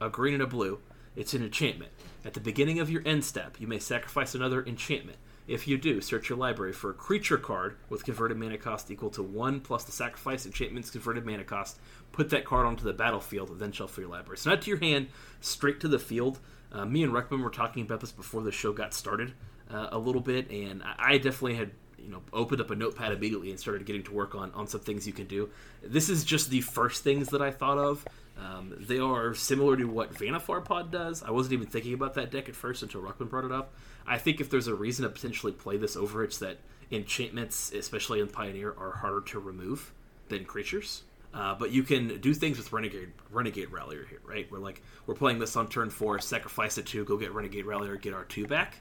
a 0.00 0.08
green 0.08 0.34
and 0.34 0.42
a 0.42 0.46
blue. 0.46 0.78
It's 1.16 1.34
an 1.34 1.42
enchantment. 1.42 1.92
At 2.24 2.34
the 2.34 2.40
beginning 2.40 2.80
of 2.80 2.90
your 2.90 3.02
end 3.04 3.24
step, 3.24 3.56
you 3.60 3.66
may 3.66 3.78
sacrifice 3.78 4.34
another 4.34 4.64
enchantment. 4.64 5.18
If 5.46 5.68
you 5.68 5.76
do, 5.76 6.00
search 6.00 6.30
your 6.30 6.38
library 6.38 6.72
for 6.72 6.90
a 6.90 6.94
creature 6.94 7.36
card 7.36 7.76
with 7.90 8.04
converted 8.04 8.38
mana 8.38 8.56
cost 8.56 8.90
equal 8.90 9.10
to 9.10 9.22
1 9.22 9.60
plus 9.60 9.84
the 9.84 9.92
sacrifice 9.92 10.46
enchantment's 10.46 10.90
converted 10.90 11.26
mana 11.26 11.44
cost. 11.44 11.78
Put 12.12 12.30
that 12.30 12.46
card 12.46 12.66
onto 12.66 12.82
the 12.82 12.94
battlefield, 12.94 13.58
then 13.58 13.70
shuffle 13.70 14.02
your 14.02 14.10
library. 14.10 14.38
So, 14.38 14.50
not 14.50 14.62
to 14.62 14.70
your 14.70 14.78
hand, 14.78 15.08
straight 15.40 15.80
to 15.80 15.88
the 15.88 15.98
field. 15.98 16.40
Uh, 16.72 16.86
me 16.86 17.02
and 17.02 17.12
Reckman 17.12 17.42
were 17.42 17.50
talking 17.50 17.82
about 17.82 18.00
this 18.00 18.10
before 18.10 18.42
the 18.42 18.52
show 18.52 18.72
got 18.72 18.94
started 18.94 19.34
uh, 19.70 19.88
a 19.92 19.98
little 19.98 20.22
bit, 20.22 20.50
and 20.50 20.82
I, 20.82 20.94
I 20.98 21.18
definitely 21.18 21.56
had 21.56 21.72
you 22.04 22.10
know 22.10 22.22
opened 22.32 22.60
up 22.60 22.70
a 22.70 22.74
notepad 22.74 23.12
immediately 23.12 23.50
and 23.50 23.58
started 23.58 23.84
getting 23.86 24.02
to 24.04 24.12
work 24.12 24.34
on 24.34 24.52
on 24.52 24.66
some 24.66 24.80
things 24.80 25.06
you 25.06 25.12
can 25.12 25.26
do. 25.26 25.50
This 25.82 26.08
is 26.08 26.24
just 26.24 26.50
the 26.50 26.60
first 26.60 27.02
things 27.02 27.28
that 27.28 27.42
I 27.42 27.50
thought 27.50 27.78
of. 27.78 28.06
Um, 28.38 28.74
they 28.78 28.98
are 28.98 29.34
similar 29.34 29.76
to 29.76 29.84
what 29.84 30.12
Vannifar 30.14 30.64
Pod 30.64 30.90
does. 30.90 31.22
I 31.22 31.30
wasn't 31.30 31.54
even 31.54 31.66
thinking 31.66 31.94
about 31.94 32.14
that 32.14 32.30
deck 32.30 32.48
at 32.48 32.56
first 32.56 32.82
until 32.82 33.00
Ruckman 33.00 33.30
brought 33.30 33.44
it 33.44 33.52
up. 33.52 33.72
I 34.06 34.18
think 34.18 34.40
if 34.40 34.50
there's 34.50 34.66
a 34.66 34.74
reason 34.74 35.04
to 35.04 35.08
potentially 35.08 35.52
play 35.52 35.76
this 35.76 35.96
over, 35.96 36.24
it's 36.24 36.38
that 36.38 36.58
enchantments, 36.90 37.72
especially 37.72 38.20
in 38.20 38.28
Pioneer, 38.28 38.74
are 38.76 38.92
harder 38.92 39.20
to 39.22 39.38
remove 39.38 39.92
than 40.28 40.44
creatures. 40.44 41.02
Uh, 41.32 41.54
but 41.54 41.72
you 41.72 41.82
can 41.82 42.20
do 42.20 42.32
things 42.32 42.58
with 42.58 42.72
Renegade 42.72 43.12
Renegade 43.30 43.70
Rallier 43.70 44.06
here, 44.08 44.20
right? 44.24 44.50
We're 44.50 44.58
like 44.58 44.82
we're 45.06 45.14
playing 45.14 45.40
this 45.40 45.56
on 45.56 45.68
turn 45.68 45.90
four, 45.90 46.18
sacrifice 46.20 46.78
a 46.78 46.82
two, 46.82 47.04
go 47.04 47.16
get 47.16 47.32
Renegade 47.32 47.66
Rallier, 47.66 47.96
get 47.96 48.14
our 48.14 48.24
two 48.24 48.46
back. 48.46 48.76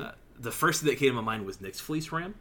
Uh, 0.00 0.12
the 0.38 0.52
first 0.52 0.80
thing 0.82 0.90
that 0.90 0.98
came 0.98 1.08
to 1.08 1.14
my 1.14 1.22
mind 1.22 1.46
was 1.46 1.58
Nyx 1.58 1.76
Fleece 1.76 2.12
Ram. 2.12 2.34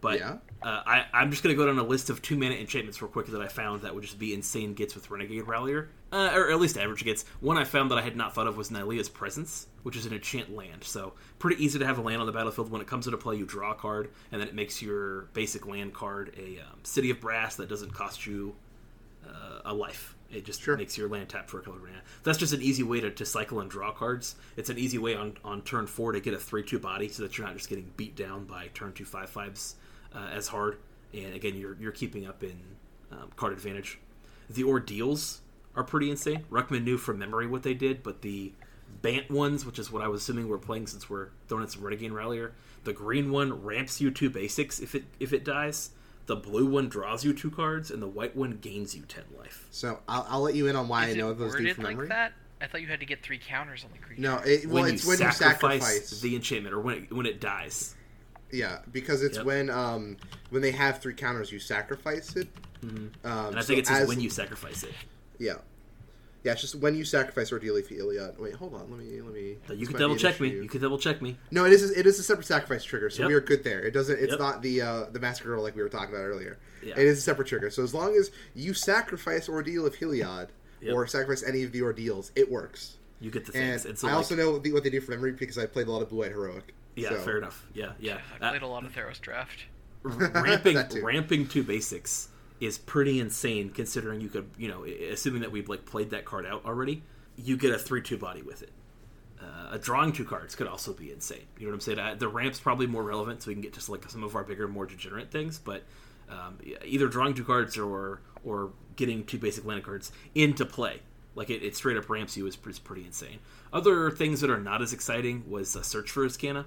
But 0.00 0.18
Yeah. 0.18 0.38
uh, 0.62 0.80
I, 0.86 1.04
I'm 1.12 1.30
just 1.30 1.42
going 1.42 1.54
to 1.54 1.62
go 1.62 1.66
down 1.66 1.78
a 1.78 1.82
list 1.86 2.08
of 2.08 2.22
two 2.22 2.34
mana 2.36 2.54
enchantments 2.54 3.02
real 3.02 3.10
quick 3.10 3.26
that 3.26 3.42
I 3.42 3.48
found 3.48 3.82
that 3.82 3.94
would 3.94 4.02
just 4.02 4.18
be 4.18 4.32
insane 4.32 4.72
gets 4.72 4.94
with 4.94 5.10
Renegade 5.10 5.46
Rallier. 5.46 5.90
Uh, 6.10 6.30
or 6.34 6.50
at 6.50 6.58
least 6.58 6.78
average 6.78 7.04
gets. 7.04 7.24
One 7.40 7.58
I 7.58 7.64
found 7.64 7.90
that 7.90 7.98
I 7.98 8.02
had 8.02 8.16
not 8.16 8.34
thought 8.34 8.46
of 8.46 8.56
was 8.56 8.70
Nylea's 8.70 9.10
Presence, 9.10 9.66
which 9.82 9.96
is 9.96 10.06
an 10.06 10.14
enchant 10.14 10.54
land. 10.54 10.84
So 10.84 11.12
pretty 11.38 11.62
easy 11.62 11.78
to 11.78 11.86
have 11.86 11.98
a 11.98 12.00
land 12.02 12.20
on 12.20 12.26
the 12.26 12.32
battlefield. 12.32 12.70
When 12.70 12.80
it 12.80 12.86
comes 12.86 13.06
into 13.06 13.18
play, 13.18 13.36
you 13.36 13.44
draw 13.44 13.72
a 13.72 13.74
card, 13.74 14.10
and 14.32 14.40
then 14.40 14.48
it 14.48 14.54
makes 14.54 14.80
your 14.80 15.22
basic 15.34 15.66
land 15.66 15.92
card 15.92 16.34
a 16.38 16.60
um, 16.60 16.78
City 16.82 17.10
of 17.10 17.20
Brass 17.20 17.56
that 17.56 17.68
doesn't 17.68 17.92
cost 17.92 18.26
you 18.26 18.56
uh, 19.28 19.60
a 19.66 19.74
life. 19.74 20.16
It 20.32 20.44
just 20.44 20.62
Sure. 20.62 20.76
makes 20.76 20.96
your 20.96 21.08
land 21.08 21.28
tap 21.28 21.48
for 21.48 21.58
a 21.58 21.62
color 21.62 21.78
mana. 21.78 22.02
That's 22.22 22.38
just 22.38 22.52
an 22.52 22.62
easy 22.62 22.82
way 22.82 23.00
to, 23.00 23.10
to 23.10 23.26
cycle 23.26 23.60
and 23.60 23.70
draw 23.70 23.90
cards. 23.92 24.36
It's 24.56 24.70
an 24.70 24.78
easy 24.78 24.98
way 24.98 25.14
on, 25.14 25.36
on 25.44 25.62
turn 25.62 25.86
four 25.86 26.12
to 26.12 26.20
get 26.20 26.34
a 26.34 26.38
three 26.38 26.62
two 26.62 26.78
body, 26.78 27.08
so 27.08 27.22
that 27.22 27.36
you're 27.36 27.46
not 27.46 27.56
just 27.56 27.68
getting 27.68 27.90
beat 27.96 28.14
down 28.16 28.44
by 28.44 28.68
turn 28.74 28.92
two 28.92 29.04
five 29.04 29.28
fives 29.28 29.76
uh, 30.14 30.28
as 30.32 30.48
hard. 30.48 30.78
And 31.12 31.34
again, 31.34 31.56
you're 31.56 31.76
you're 31.80 31.92
keeping 31.92 32.26
up 32.26 32.42
in 32.44 32.58
um, 33.10 33.30
card 33.36 33.52
advantage. 33.52 33.98
The 34.48 34.64
ordeals 34.64 35.40
are 35.74 35.84
pretty 35.84 36.10
insane. 36.10 36.44
Ruckman 36.50 36.84
knew 36.84 36.98
from 36.98 37.18
memory 37.18 37.46
what 37.46 37.62
they 37.62 37.74
did, 37.74 38.02
but 38.02 38.22
the 38.22 38.52
Bant 39.02 39.30
ones, 39.30 39.64
which 39.64 39.78
is 39.78 39.90
what 39.90 40.02
I 40.02 40.08
was 40.08 40.22
assuming 40.22 40.48
we're 40.48 40.58
playing 40.58 40.88
since 40.88 41.08
we're 41.08 41.28
throwing 41.48 41.62
in 41.64 41.70
some 41.70 41.82
Renegade 41.82 42.10
Rallier, 42.10 42.52
the 42.82 42.92
green 42.92 43.30
one 43.30 43.62
ramps 43.62 44.00
you 44.00 44.10
two 44.10 44.28
basics 44.28 44.80
if 44.80 44.94
it 44.94 45.04
if 45.20 45.32
it 45.32 45.44
dies. 45.44 45.90
The 46.30 46.36
blue 46.36 46.64
one 46.64 46.88
draws 46.88 47.24
you 47.24 47.32
two 47.32 47.50
cards, 47.50 47.90
and 47.90 48.00
the 48.00 48.06
white 48.06 48.36
one 48.36 48.58
gains 48.60 48.94
you 48.94 49.02
ten 49.02 49.24
life. 49.36 49.66
So 49.72 49.98
I'll, 50.08 50.24
I'll 50.30 50.40
let 50.42 50.54
you 50.54 50.68
in 50.68 50.76
on 50.76 50.86
why 50.86 51.06
Is 51.06 51.16
I 51.16 51.18
know 51.18 51.30
it 51.30 51.38
those 51.40 51.50
do 51.54 51.58
worded 51.58 51.74
from 51.74 51.82
like 51.82 51.90
memory. 51.94 52.06
that? 52.10 52.34
I 52.60 52.68
thought 52.68 52.82
you 52.82 52.86
had 52.86 53.00
to 53.00 53.06
get 53.06 53.20
three 53.24 53.40
counters 53.44 53.82
on 53.84 53.90
the 53.90 53.98
creature. 53.98 54.22
No, 54.22 54.36
it, 54.36 54.64
well, 54.66 54.84
when 54.84 54.94
it's 54.94 55.02
you 55.02 55.08
when 55.08 55.18
you 55.18 55.32
sacrifice 55.32 55.82
sacrifice. 55.82 56.20
the 56.20 56.36
enchantment, 56.36 56.72
or 56.72 56.78
when 56.80 56.96
it, 56.98 57.12
when 57.12 57.26
it 57.26 57.40
dies. 57.40 57.96
Yeah, 58.52 58.78
because 58.92 59.24
it's 59.24 59.38
Yep. 59.38 59.44
when 59.46 59.70
um 59.70 60.18
when 60.50 60.62
they 60.62 60.70
have 60.70 61.00
three 61.00 61.14
counters, 61.14 61.50
you 61.50 61.58
sacrifice 61.58 62.36
it. 62.36 62.46
Um, 62.84 63.10
And 63.24 63.58
I 63.58 63.62
think 63.62 63.80
it 63.80 63.88
says 63.88 64.02
as- 64.02 64.08
when 64.08 64.20
you 64.20 64.30
sacrifice 64.30 64.84
it. 64.84 64.94
Yeah, 65.40 65.54
yeah. 66.44 66.52
It's 66.52 66.60
just 66.60 66.74
when 66.76 66.94
you 66.94 67.04
sacrifice 67.04 67.52
Ordeal 67.52 67.76
of 67.76 67.86
Heliod. 67.88 68.38
Wait, 68.38 68.54
hold 68.54 68.74
on. 68.74 68.90
Let 68.90 68.98
me 69.00 69.20
let 69.20 69.32
me. 69.34 69.40
You 69.40 69.56
this 69.76 69.88
can 69.88 69.92
might 69.94 69.98
double 70.00 70.16
check 70.16 70.40
me. 70.40 70.48
You 70.50 70.68
can 70.68 70.80
double 70.80 70.98
check 70.98 71.20
me. 71.22 71.36
No, 71.50 71.64
it 71.64 71.72
is 71.72 71.90
it 71.90 72.06
is 72.06 72.18
a 72.18 72.22
separate 72.22 72.46
sacrifice 72.46 72.84
trigger, 72.84 73.10
so 73.10 73.22
Yep. 73.22 73.28
we 73.28 73.34
are 73.34 73.40
good 73.40 73.64
there. 73.64 73.80
It 73.82 73.92
doesn't. 73.92 74.18
It's 74.18 74.30
Yep. 74.32 74.38
not 74.40 74.62
the 74.62 74.82
uh, 74.82 75.04
the 75.12 75.20
massacre 75.20 75.50
girl 75.50 75.62
like 75.62 75.76
we 75.76 75.82
were 75.82 75.88
talking 75.88 76.14
about 76.14 76.22
earlier. 76.24 76.58
Yeah. 76.82 76.94
It 76.98 77.06
is 77.06 77.18
a 77.18 77.22
separate 77.22 77.48
trigger. 77.48 77.70
So 77.70 77.82
as 77.82 77.92
long 77.94 78.14
as 78.16 78.30
you 78.54 78.72
sacrifice 78.74 79.48
Ordeal 79.48 79.86
of 79.86 79.94
Heliod 79.96 80.48
Yep. 80.80 80.94
or 80.94 81.06
sacrifice 81.06 81.42
any 81.42 81.62
of 81.62 81.72
the 81.72 81.82
ordeals, 81.82 82.32
it 82.34 82.50
works. 82.50 82.96
You 83.20 83.30
get 83.30 83.44
the 83.44 83.52
And 83.58 83.72
things. 83.72 83.84
And 83.84 83.98
so, 83.98 84.08
I 84.08 84.12
like, 84.12 84.16
also 84.16 84.34
know 84.34 84.58
the, 84.58 84.72
what 84.72 84.82
they 84.82 84.88
do 84.88 84.98
for 85.02 85.10
memory 85.10 85.32
because 85.32 85.58
I 85.58 85.66
played 85.66 85.88
a 85.88 85.92
lot 85.92 86.00
of 86.00 86.08
Blue 86.08 86.24
Eyed 86.24 86.30
Heroic. 86.32 86.72
yeah, 86.96 87.10
So- 87.10 87.16
fair 87.16 87.36
enough. 87.36 87.66
Yeah, 87.74 87.92
yeah. 88.00 88.18
I 88.40 88.46
Uh, 88.46 88.50
played 88.52 88.62
a 88.62 88.66
lot 88.66 88.86
of 88.86 88.92
Theros 88.94 89.20
Draft. 89.20 89.64
ramping 90.02 90.78
ramping 91.02 91.46
two 91.46 91.62
basics 91.62 92.28
is 92.60 92.78
pretty 92.78 93.18
insane 93.18 93.70
considering 93.70 94.20
you 94.20 94.28
could 94.28 94.48
you 94.58 94.68
know 94.68 94.84
assuming 94.84 95.40
that 95.40 95.50
we've 95.50 95.68
like 95.68 95.86
played 95.86 96.10
that 96.10 96.24
card 96.24 96.46
out 96.46 96.64
already 96.64 97.02
you 97.36 97.56
get 97.56 97.72
a 97.72 97.78
three 97.78 98.02
two 98.02 98.18
body 98.18 98.42
with 98.42 98.62
it. 98.62 98.70
Uh, 99.40 99.70
a 99.72 99.78
drawing 99.78 100.12
two 100.12 100.24
cards 100.24 100.54
could 100.54 100.66
also 100.66 100.92
be 100.92 101.10
insane. 101.10 101.46
You 101.58 101.66
know 101.66 101.70
what 101.70 101.76
i'm 101.76 101.80
saying? 101.80 101.98
Uh, 101.98 102.14
the 102.14 102.28
ramp's 102.28 102.60
probably 102.60 102.86
more 102.86 103.02
relevant 103.02 103.42
so 103.42 103.48
we 103.48 103.54
can 103.54 103.62
get 103.62 103.72
just 103.72 103.88
like 103.88 104.08
some 104.10 104.22
of 104.22 104.36
our 104.36 104.44
bigger 104.44 104.68
more 104.68 104.86
degenerate 104.86 105.30
things 105.30 105.58
but 105.58 105.84
um, 106.28 106.58
either 106.84 107.08
drawing 107.08 107.34
two 107.34 107.44
cards 107.44 107.76
or 107.76 108.20
or 108.44 108.72
getting 108.96 109.24
two 109.24 109.38
basic 109.38 109.64
land 109.64 109.84
cards 109.84 110.12
into 110.34 110.64
play. 110.64 111.00
Like 111.34 111.50
it, 111.50 111.62
it 111.62 111.76
straight 111.76 111.96
up 111.96 112.10
ramps 112.10 112.36
you 112.36 112.46
is, 112.46 112.58
is 112.68 112.78
pretty 112.78 113.04
insane. 113.04 113.38
Other 113.72 114.10
things 114.10 114.40
that 114.40 114.50
are 114.50 114.60
not 114.60 114.82
as 114.82 114.92
exciting 114.92 115.44
was 115.48 115.76
uh, 115.76 115.82
search 115.82 116.10
for 116.10 116.26
Azcanta 116.26 116.64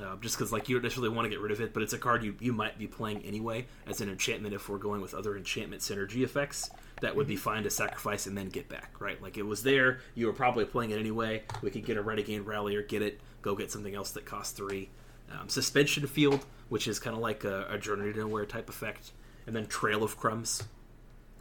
Uh, 0.00 0.16
just 0.20 0.36
because 0.36 0.50
like 0.50 0.68
you 0.68 0.74
don't 0.74 0.82
necessarily 0.82 1.14
want 1.14 1.24
to 1.24 1.30
get 1.30 1.40
rid 1.40 1.52
of 1.52 1.60
it, 1.60 1.72
but 1.72 1.82
it's 1.82 1.92
a 1.92 1.98
card 1.98 2.24
you, 2.24 2.34
you 2.40 2.52
might 2.52 2.76
be 2.76 2.86
playing 2.88 3.22
anyway 3.24 3.64
as 3.86 4.00
an 4.00 4.08
enchantment 4.08 4.52
if 4.52 4.68
we're 4.68 4.76
going 4.76 5.00
with 5.00 5.14
other 5.14 5.36
enchantment 5.36 5.82
synergy 5.82 6.24
effects. 6.24 6.68
That 7.00 7.14
would 7.14 7.28
be 7.28 7.36
fine 7.36 7.62
to 7.62 7.70
sacrifice 7.70 8.26
and 8.26 8.36
then 8.36 8.48
get 8.48 8.68
back, 8.68 9.00
right? 9.00 9.22
Like 9.22 9.36
it 9.36 9.44
was 9.44 9.62
there, 9.62 10.00
you 10.16 10.26
were 10.26 10.32
probably 10.32 10.64
playing 10.64 10.90
it 10.90 10.98
anyway. 10.98 11.44
We 11.62 11.70
could 11.70 11.84
get 11.84 11.96
a 11.96 12.02
Renegade 12.02 12.44
or 12.44 12.82
get 12.82 13.02
it, 13.02 13.20
go 13.40 13.54
get 13.54 13.70
something 13.70 13.94
else 13.94 14.10
that 14.12 14.24
costs 14.24 14.52
three. 14.52 14.90
Um, 15.30 15.48
Suspension 15.48 16.06
Field, 16.08 16.44
which 16.68 16.88
is 16.88 16.98
kind 16.98 17.14
of 17.14 17.22
like 17.22 17.44
a, 17.44 17.66
a 17.70 17.78
Journey 17.78 18.12
to 18.12 18.18
Nowhere 18.18 18.46
type 18.46 18.68
effect, 18.68 19.12
and 19.46 19.54
then 19.54 19.66
Trail 19.66 20.02
of 20.02 20.16
Crumbs 20.16 20.64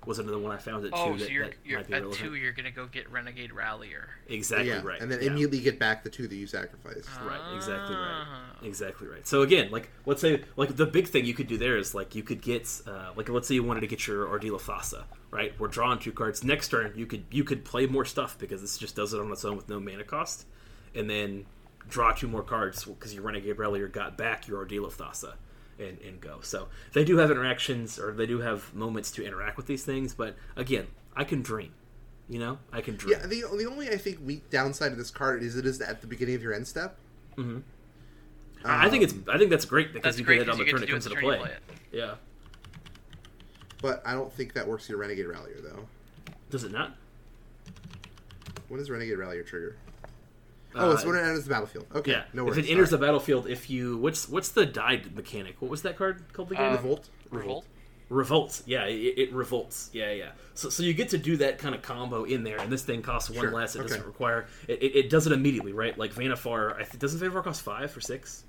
was 0.05 0.19
another 0.19 0.39
one 0.39 0.51
I 0.51 0.57
found 0.57 0.85
at 0.85 0.91
two 0.91 0.97
Oh, 0.97 1.13
that, 1.17 1.25
so 1.25 1.31
you're, 1.31 1.45
that 1.45 1.55
you're 1.65 1.79
might 1.79 1.87
be 1.87 1.93
at 1.93 2.01
relevant. 2.01 2.21
two. 2.21 2.35
You're 2.35 2.51
gonna 2.51 2.71
go 2.71 2.85
get 2.87 3.09
Renegade 3.11 3.51
Rallier. 3.51 4.09
Exactly 4.27 4.67
yeah, 4.67 4.81
right. 4.83 5.01
and 5.01 5.11
then 5.11 5.21
yeah. 5.21 5.27
immediately 5.27 5.59
get 5.59 5.79
back 5.79 6.03
the 6.03 6.09
two 6.09 6.27
that 6.27 6.35
you 6.35 6.47
sacrificed. 6.47 7.09
Right, 7.25 7.55
exactly 7.55 7.95
right. 7.95 8.25
Exactly 8.63 9.07
right. 9.07 9.25
So 9.27 9.41
again, 9.41 9.71
like 9.71 9.89
let's 10.05 10.21
say 10.21 10.43
like 10.55 10.75
the 10.75 10.85
big 10.85 11.07
thing 11.07 11.25
you 11.25 11.33
could 11.33 11.47
do 11.47 11.57
there 11.57 11.77
is 11.77 11.93
like 11.93 12.15
you 12.15 12.23
could 12.23 12.41
get 12.41 12.69
uh, 12.87 13.11
like 13.15 13.29
let's 13.29 13.47
say 13.47 13.55
you 13.55 13.63
wanted 13.63 13.81
to 13.81 13.87
get 13.87 14.07
your 14.07 14.27
Ordeal 14.27 14.55
of 14.55 14.63
Thassa, 14.63 15.03
right? 15.31 15.53
We're 15.59 15.67
drawing 15.67 15.99
two 15.99 16.11
cards. 16.11 16.43
Next 16.43 16.69
turn 16.69 16.93
you 16.95 17.05
could 17.05 17.25
you 17.31 17.43
could 17.43 17.65
play 17.65 17.85
more 17.85 18.05
stuff 18.05 18.37
because 18.37 18.61
this 18.61 18.77
just 18.77 18.95
does 18.95 19.13
it 19.13 19.19
on 19.19 19.31
its 19.31 19.45
own 19.45 19.55
with 19.57 19.69
no 19.69 19.79
mana 19.79 20.03
cost, 20.03 20.45
and 20.95 21.09
then 21.09 21.45
draw 21.89 22.11
two 22.13 22.27
more 22.27 22.43
cards 22.43 22.85
because 22.85 23.13
your 23.13 23.23
Renegade 23.23 23.57
Rallier 23.57 23.87
got 23.87 24.17
back 24.17 24.47
your 24.47 24.57
Ordeal 24.59 24.85
of 24.85 24.95
Thassa. 24.97 25.33
And, 25.79 25.97
and 26.01 26.21
go. 26.21 26.39
So 26.41 26.67
they 26.93 27.03
do 27.03 27.17
have 27.17 27.31
interactions, 27.31 27.97
or 27.99 28.13
they 28.13 28.27
do 28.27 28.39
have 28.39 28.73
moments 28.75 29.09
to 29.11 29.25
interact 29.25 29.57
with 29.57 29.65
these 29.65 29.83
things. 29.83 30.13
But 30.13 30.35
again, 30.55 30.87
I 31.15 31.23
can 31.23 31.41
dream. 31.41 31.73
You 32.29 32.39
know, 32.39 32.59
I 32.71 32.81
can 32.81 32.95
dream. 32.95 33.17
Yeah, 33.19 33.25
the, 33.25 33.43
the 33.57 33.65
only 33.69 33.89
I 33.89 33.97
think 33.97 34.19
weak 34.23 34.49
downside 34.49 34.91
of 34.91 34.97
this 34.97 35.11
card 35.11 35.43
is 35.43 35.57
it 35.57 35.65
is 35.65 35.81
at 35.81 36.01
the 36.01 36.07
beginning 36.07 36.35
of 36.35 36.43
your 36.43 36.53
end 36.53 36.67
step. 36.67 36.95
Mm-hmm. 37.37 37.59
I 38.65 38.89
think 38.89 39.03
it's 39.03 39.13
I 39.27 39.37
think 39.37 39.49
that's 39.49 39.65
great 39.65 39.91
because 39.93 40.03
That's 40.03 40.19
you 40.19 40.25
great 40.25 40.39
get 40.39 40.47
it 40.47 40.51
on 40.51 40.57
the 40.57 40.65
turn 40.65 40.83
it 40.83 40.89
comes 40.89 41.05
into 41.05 41.19
play. 41.19 41.37
play 41.37 41.49
it. 41.49 41.61
Yeah. 41.91 42.15
But 43.81 44.01
I 44.05 44.13
don't 44.13 44.31
think 44.31 44.53
that 44.53 44.67
works 44.67 44.87
your 44.87 44.97
Renegade 44.97 45.27
Rallier 45.27 45.59
though. 45.61 45.85
Does 46.49 46.63
it 46.63 46.71
not? 46.71 46.95
When 48.69 48.79
does 48.79 48.89
Renegade 48.89 49.17
Rallier 49.17 49.43
trigger? 49.43 49.75
Uh, 50.75 50.79
Oh, 50.85 50.91
it's 50.91 51.05
when 51.05 51.15
it 51.15 51.19
enters 51.21 51.43
the 51.43 51.49
battlefield. 51.49 51.85
Okay, 51.93 52.11
Yeah. 52.11 52.23
no 52.33 52.47
if 52.49 52.57
it 52.57 52.69
enters 52.69 52.89
the 52.89 52.97
battlefield, 52.97 53.47
if 53.47 53.69
you 53.69 53.97
what's 53.97 54.27
what's 54.27 54.49
the 54.49 54.65
died 54.65 55.15
mechanic? 55.15 55.61
What 55.61 55.69
was 55.71 55.81
that 55.83 55.97
card 55.97 56.23
called 56.33 56.51
again? 56.51 56.71
Uh, 56.73 56.75
Revolt. 56.77 57.09
Revolt. 57.31 57.65
revolts. 58.09 58.63
Yeah, 58.65 58.85
it, 58.85 59.17
it 59.17 59.33
revolts. 59.33 59.89
Yeah, 59.93 60.11
yeah. 60.11 60.31
So 60.55 60.69
so 60.69 60.83
you 60.83 60.93
get 60.93 61.09
to 61.09 61.17
do 61.17 61.37
that 61.37 61.57
kind 61.57 61.73
of 61.75 61.81
combo 61.81 62.23
in 62.25 62.43
there, 62.43 62.59
and 62.59 62.71
this 62.71 62.83
thing 62.83 63.01
costs 63.01 63.29
one 63.29 63.39
Sure, 63.41 63.51
less. 63.51 63.75
It 63.75 63.79
okay. 63.79 63.87
doesn't 63.89 64.05
require. 64.05 64.45
It, 64.67 64.81
it, 64.83 64.95
it 64.95 65.09
does 65.09 65.25
it 65.27 65.33
immediately, 65.33 65.73
right? 65.73 65.97
Like 65.97 66.13
Vannifar. 66.13 66.73
I 66.75 66.83
th- 66.83 66.99
doesn't 66.99 67.19
Vannifar 67.19 67.43
cost 67.43 67.61
five 67.63 67.95
or 67.95 68.01
six? 68.01 68.43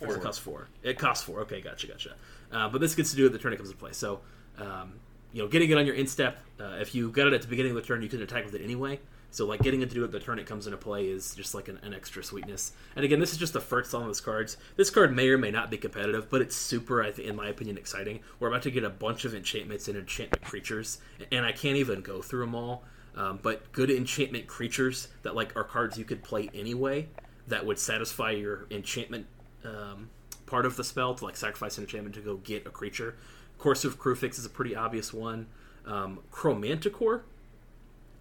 Or 0.00 0.14
it 0.16 0.22
costs 0.22 0.38
four. 0.40 0.68
It 0.82 0.98
costs 0.98 1.24
four. 1.24 1.40
Okay, 1.40 1.60
gotcha, 1.60 1.86
gotcha. 1.86 2.14
Uh, 2.52 2.68
but 2.68 2.80
this 2.80 2.94
gets 2.94 3.10
to 3.10 3.16
do 3.16 3.26
it 3.26 3.30
the 3.30 3.38
turn 3.38 3.52
it 3.52 3.56
comes 3.56 3.70
into 3.70 3.78
play. 3.80 3.92
So, 3.92 4.20
um, 4.58 4.92
you 5.32 5.42
know, 5.42 5.48
getting 5.48 5.70
it 5.70 5.78
on 5.78 5.86
your 5.86 5.94
instep. 5.94 6.38
Uh, 6.60 6.76
if 6.80 6.94
you 6.94 7.10
got 7.10 7.26
it 7.28 7.32
at 7.32 7.40
the 7.42 7.48
beginning 7.48 7.70
of 7.72 7.76
the 7.76 7.82
turn, 7.82 8.02
you 8.02 8.08
can 8.08 8.20
attack 8.22 8.44
with 8.44 8.54
it 8.54 8.62
anyway. 8.62 9.00
So, 9.30 9.46
like 9.46 9.60
getting 9.60 9.82
it 9.82 9.88
to 9.90 9.94
do 9.94 10.04
it 10.04 10.12
the 10.12 10.20
turn 10.20 10.38
it 10.38 10.46
comes 10.46 10.66
into 10.66 10.78
play 10.78 11.08
is 11.08 11.34
just 11.34 11.54
like 11.54 11.68
an, 11.68 11.78
an 11.82 11.92
extra 11.92 12.24
sweetness. 12.24 12.72
And 12.94 13.04
again, 13.04 13.20
this 13.20 13.32
is 13.32 13.38
just 13.38 13.52
the 13.52 13.60
first 13.60 13.94
on 13.94 14.06
those 14.06 14.20
cards. 14.20 14.56
This 14.76 14.90
card 14.90 15.14
may 15.14 15.28
or 15.28 15.38
may 15.38 15.50
not 15.50 15.70
be 15.70 15.76
competitive, 15.76 16.30
but 16.30 16.40
it's 16.40 16.56
super, 16.56 17.02
in 17.02 17.36
my 17.36 17.48
opinion, 17.48 17.76
exciting. 17.76 18.20
We're 18.40 18.48
about 18.48 18.62
to 18.62 18.70
get 18.70 18.84
a 18.84 18.90
bunch 18.90 19.24
of 19.24 19.34
enchantments 19.34 19.88
and 19.88 19.96
enchantment 19.96 20.44
creatures, 20.44 20.98
and 21.30 21.44
I 21.44 21.52
can't 21.52 21.76
even 21.76 22.00
go 22.00 22.22
through 22.22 22.40
them 22.40 22.54
all. 22.54 22.84
Um, 23.16 23.38
but 23.42 23.72
good 23.72 23.90
enchantment 23.90 24.46
creatures 24.46 25.08
that 25.22 25.34
like 25.34 25.56
are 25.56 25.64
cards 25.64 25.96
you 25.96 26.04
could 26.04 26.22
play 26.22 26.50
anyway 26.54 27.08
that 27.48 27.64
would 27.64 27.78
satisfy 27.78 28.32
your 28.32 28.66
enchantment 28.70 29.26
um, 29.64 30.10
part 30.46 30.66
of 30.66 30.76
the 30.76 30.84
spell 30.84 31.14
to 31.14 31.24
like 31.24 31.36
sacrifice 31.36 31.78
an 31.78 31.84
enchantment 31.84 32.14
to 32.14 32.20
go 32.20 32.36
get 32.36 32.66
a 32.66 32.70
creature. 32.70 33.16
Courser 33.58 33.88
of 33.88 33.98
Kruphix 33.98 34.38
is 34.38 34.44
a 34.44 34.50
pretty 34.50 34.76
obvious 34.76 35.12
one. 35.12 35.46
Um, 35.86 36.20
Chromanticore, 36.32 37.22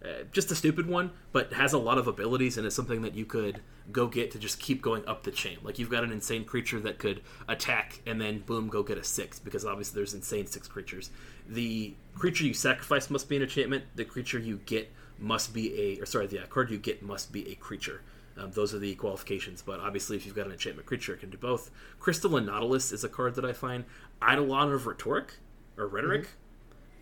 uh, 0.05 0.23
just 0.31 0.51
a 0.51 0.55
stupid 0.55 0.87
one, 0.87 1.11
but 1.31 1.53
has 1.53 1.73
a 1.73 1.77
lot 1.77 1.97
of 1.97 2.07
abilities 2.07 2.57
and 2.57 2.67
is 2.67 2.75
something 2.75 3.01
that 3.01 3.15
you 3.15 3.25
could 3.25 3.61
go 3.91 4.07
get 4.07 4.31
to 4.31 4.39
just 4.39 4.59
keep 4.59 4.81
going 4.81 5.05
up 5.07 5.23
the 5.23 5.31
chain. 5.31 5.57
Like 5.63 5.79
you've 5.79 5.89
got 5.89 6.03
an 6.03 6.11
insane 6.11 6.45
creature 6.45 6.79
that 6.81 6.99
could 6.99 7.21
attack 7.47 8.01
and 8.05 8.19
then 8.19 8.39
boom, 8.39 8.67
go 8.67 8.83
get 8.83 8.97
a 8.97 9.03
six 9.03 9.39
because 9.39 9.65
obviously 9.65 9.99
there's 9.99 10.13
insane 10.13 10.47
six 10.47 10.67
creatures. 10.67 11.09
The 11.47 11.95
creature 12.13 12.45
you 12.45 12.53
sacrifice 12.53 13.09
must 13.09 13.27
be 13.29 13.35
an 13.35 13.43
enchantment. 13.43 13.85
The 13.95 14.05
creature 14.05 14.39
you 14.39 14.57
get 14.65 14.91
must 15.17 15.53
be 15.53 15.79
a, 15.79 16.01
or 16.01 16.05
sorry, 16.05 16.27
the 16.27 16.43
uh, 16.43 16.45
card 16.47 16.69
you 16.69 16.77
get 16.77 17.01
must 17.01 17.31
be 17.31 17.49
a 17.49 17.55
creature. 17.55 18.01
Um, 18.37 18.51
those 18.51 18.73
are 18.73 18.79
the 18.79 18.95
qualifications, 18.95 19.61
but 19.61 19.79
obviously, 19.79 20.17
if 20.17 20.25
you've 20.25 20.35
got 20.35 20.45
an 20.45 20.51
enchantment 20.51 20.85
creature, 20.85 21.13
it 21.13 21.21
can 21.21 21.29
do 21.29 21.37
both. 21.37 21.71
Crystalline 21.99 22.47
Nautilus 22.47 22.91
is 22.91 23.05
a 23.05 23.09
card 23.09 23.35
that 23.35 23.45
I 23.45 23.53
find. 23.53 23.85
Eidolon 24.21 24.73
of 24.73 24.85
Rhetoric 24.85 25.35
or 25.77 25.87
Rhetoric 25.87 26.27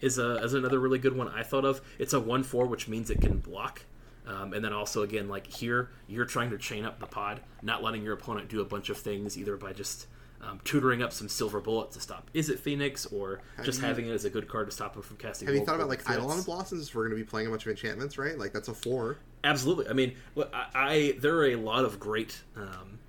is 0.03 0.19
a 0.19 0.35
is 0.43 0.53
another 0.53 0.79
really 0.79 0.99
good 0.99 1.15
one 1.15 1.29
I 1.29 1.43
thought 1.43 1.65
of. 1.65 1.81
It's 1.97 2.13
a 2.13 2.19
one 2.19 2.43
four, 2.43 2.65
which 2.67 2.87
means 2.87 3.09
it 3.09 3.21
can 3.21 3.37
block. 3.37 3.81
Um, 4.25 4.53
and 4.53 4.63
then 4.63 4.71
also 4.73 5.03
again, 5.03 5.27
like 5.27 5.47
here, 5.47 5.89
you're 6.07 6.25
trying 6.25 6.49
to 6.51 6.57
chain 6.57 6.85
up 6.85 6.99
the 6.99 7.07
pod, 7.07 7.41
not 7.61 7.83
letting 7.83 8.03
your 8.03 8.13
opponent 8.13 8.49
do 8.49 8.61
a 8.61 8.65
bunch 8.65 8.89
of 8.89 8.97
things, 8.97 9.37
either 9.37 9.57
by 9.57 9.73
just 9.73 10.07
um, 10.41 10.59
tutoring 10.63 11.01
up 11.01 11.13
some 11.13 11.29
silver 11.29 11.59
bullet 11.59 11.91
to 11.91 11.99
stop 12.01 12.29
is 12.33 12.49
it 12.49 12.59
Phoenix, 12.59 13.05
or 13.07 13.41
just 13.63 13.79
you- 13.81 13.87
having 13.87 14.07
it 14.07 14.11
as 14.11 14.25
a 14.25 14.29
good 14.29 14.47
card 14.47 14.67
to 14.67 14.71
stop 14.71 14.95
him 14.95 15.01
from 15.01 15.17
casting. 15.17 15.47
Have 15.47 15.55
you 15.55 15.65
thought 15.65 15.75
about 15.75 15.89
like 15.89 16.01
threats. 16.01 16.19
Eidolon 16.19 16.43
Blossoms? 16.43 16.93
We're 16.93 17.07
going 17.07 17.17
to 17.17 17.23
be 17.23 17.29
playing 17.29 17.47
a 17.47 17.49
bunch 17.49 17.65
of 17.65 17.71
enchantments, 17.71 18.17
right? 18.17 18.37
Like 18.37 18.53
that's 18.53 18.67
a 18.67 18.73
four. 18.73 19.17
Absolutely. 19.43 19.87
I 19.89 19.93
mean, 19.93 20.15
I, 20.37 20.65
I 20.73 21.17
there 21.19 21.35
are 21.37 21.47
a 21.47 21.55
lot 21.55 21.85
of 21.85 21.99
great 21.99 22.41
um, 22.55 22.99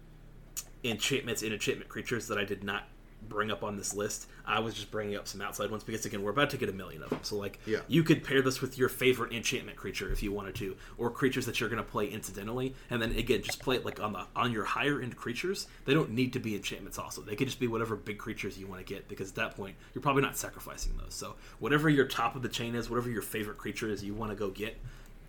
enchantments 0.85 1.43
and 1.43 1.53
enchantment 1.53 1.89
creatures 1.89 2.29
that 2.29 2.39
I 2.39 2.45
did 2.45 2.63
not 2.65 2.85
bring 3.29 3.51
up 3.51 3.62
on 3.64 3.77
this 3.77 3.95
list. 3.95 4.27
I 4.47 4.61
was 4.61 4.75
just 4.75 4.91
bringing 4.91 5.16
up 5.16 5.27
some 5.27 5.41
outside 5.41 5.70
ones 5.70 5.85
because 5.85 6.05
again, 6.07 6.22
we're 6.22 6.31
about 6.31 6.51
to 6.51 6.57
get 6.57 6.68
a 6.68 6.72
million 6.72 7.03
of 7.03 7.11
them. 7.11 7.20
So 7.22 7.37
like, 7.37 7.59
Yeah. 7.66 7.79
you 7.89 8.03
could 8.03 8.22
pair 8.25 8.43
this 8.43 8.61
with 8.61 8.77
your 8.79 8.89
favorite 8.89 9.33
enchantment 9.33 9.77
creature 9.77 10.12
if 10.12 10.22
you 10.22 10.33
wanted 10.33 10.55
to, 10.57 10.77
or 10.99 11.11
creatures 11.11 11.47
that 11.47 11.61
you're 11.61 11.68
going 11.68 11.83
to 11.83 11.89
play 11.89 12.07
incidentally, 12.07 12.75
and 12.91 13.01
then 13.01 13.12
again, 13.12 13.43
just 13.43 13.61
play 13.61 13.77
it 13.77 13.85
like 13.85 14.01
on 14.01 14.12
the 14.12 14.27
on 14.37 14.53
your 14.53 14.64
higher 14.64 15.01
end 15.01 15.16
creatures. 15.16 15.66
They 15.85 15.95
don't 15.95 16.11
need 16.11 16.33
to 16.35 16.39
be 16.41 16.55
enchantments. 16.55 16.99
Also, 16.99 17.22
they 17.22 17.37
could 17.37 17.49
just 17.49 17.61
be 17.61 17.66
whatever 17.68 17.97
big 17.97 18.18
creatures 18.18 18.59
you 18.59 18.66
want 18.66 18.87
to 18.87 18.93
get 18.95 19.09
because 19.09 19.31
at 19.31 19.37
that 19.37 19.57
point, 19.57 19.77
you're 19.95 20.03
probably 20.03 20.22
not 20.22 20.37
sacrificing 20.37 20.93
those. 21.03 21.14
So 21.14 21.35
whatever 21.59 21.89
your 21.89 22.07
top 22.07 22.37
of 22.37 22.43
the 22.43 22.49
chain 22.49 22.75
is, 22.75 22.91
whatever 22.91 23.11
your 23.11 23.22
favorite 23.22 23.59
creature 23.59 23.89
is, 23.89 24.05
you 24.05 24.14
want 24.14 24.31
to 24.31 24.37
go 24.37 24.51
get 24.51 24.77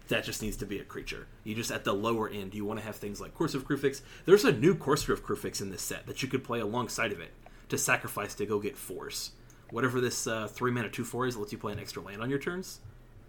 that 0.08 0.24
just 0.24 0.44
needs 0.44 0.56
to 0.58 0.68
be 0.68 0.78
a 0.78 0.84
creature. 0.84 1.26
You 1.44 1.56
just 1.56 1.72
at 1.72 1.84
the 1.84 1.94
lower 1.94 2.30
end, 2.30 2.54
you 2.54 2.64
want 2.64 2.80
to 2.80 2.86
have 2.86 2.96
things 2.96 3.20
like 3.20 3.34
Courser 3.34 3.58
of 3.58 3.68
Kruphix. 3.68 4.02
There's 4.26 4.46
a 4.46 4.52
new 4.52 4.76
Courser 4.76 5.14
of 5.14 5.26
Kruphix 5.26 5.62
in 5.62 5.72
this 5.72 5.82
set 5.82 6.06
that 6.06 6.22
you 6.22 6.28
could 6.30 6.44
play 6.44 6.60
alongside 6.60 7.12
of 7.12 7.20
it 7.20 7.32
to 7.70 7.78
sacrifice 7.78 8.36
to 8.36 8.46
go 8.46 8.60
get 8.60 8.78
force. 8.78 9.32
Whatever 9.72 10.00
this 10.00 10.28
uh, 10.28 10.48
three 10.48 10.72
mana 10.72 10.90
two 10.90 11.04
four 11.04 11.28
is, 11.28 11.36
lets 11.36 11.52
you 11.52 11.58
play 11.58 11.74
an 11.74 11.80
extra 11.80 12.02
land 12.02 12.22
on 12.22 12.30
your 12.30 12.40
turns. 12.40 12.80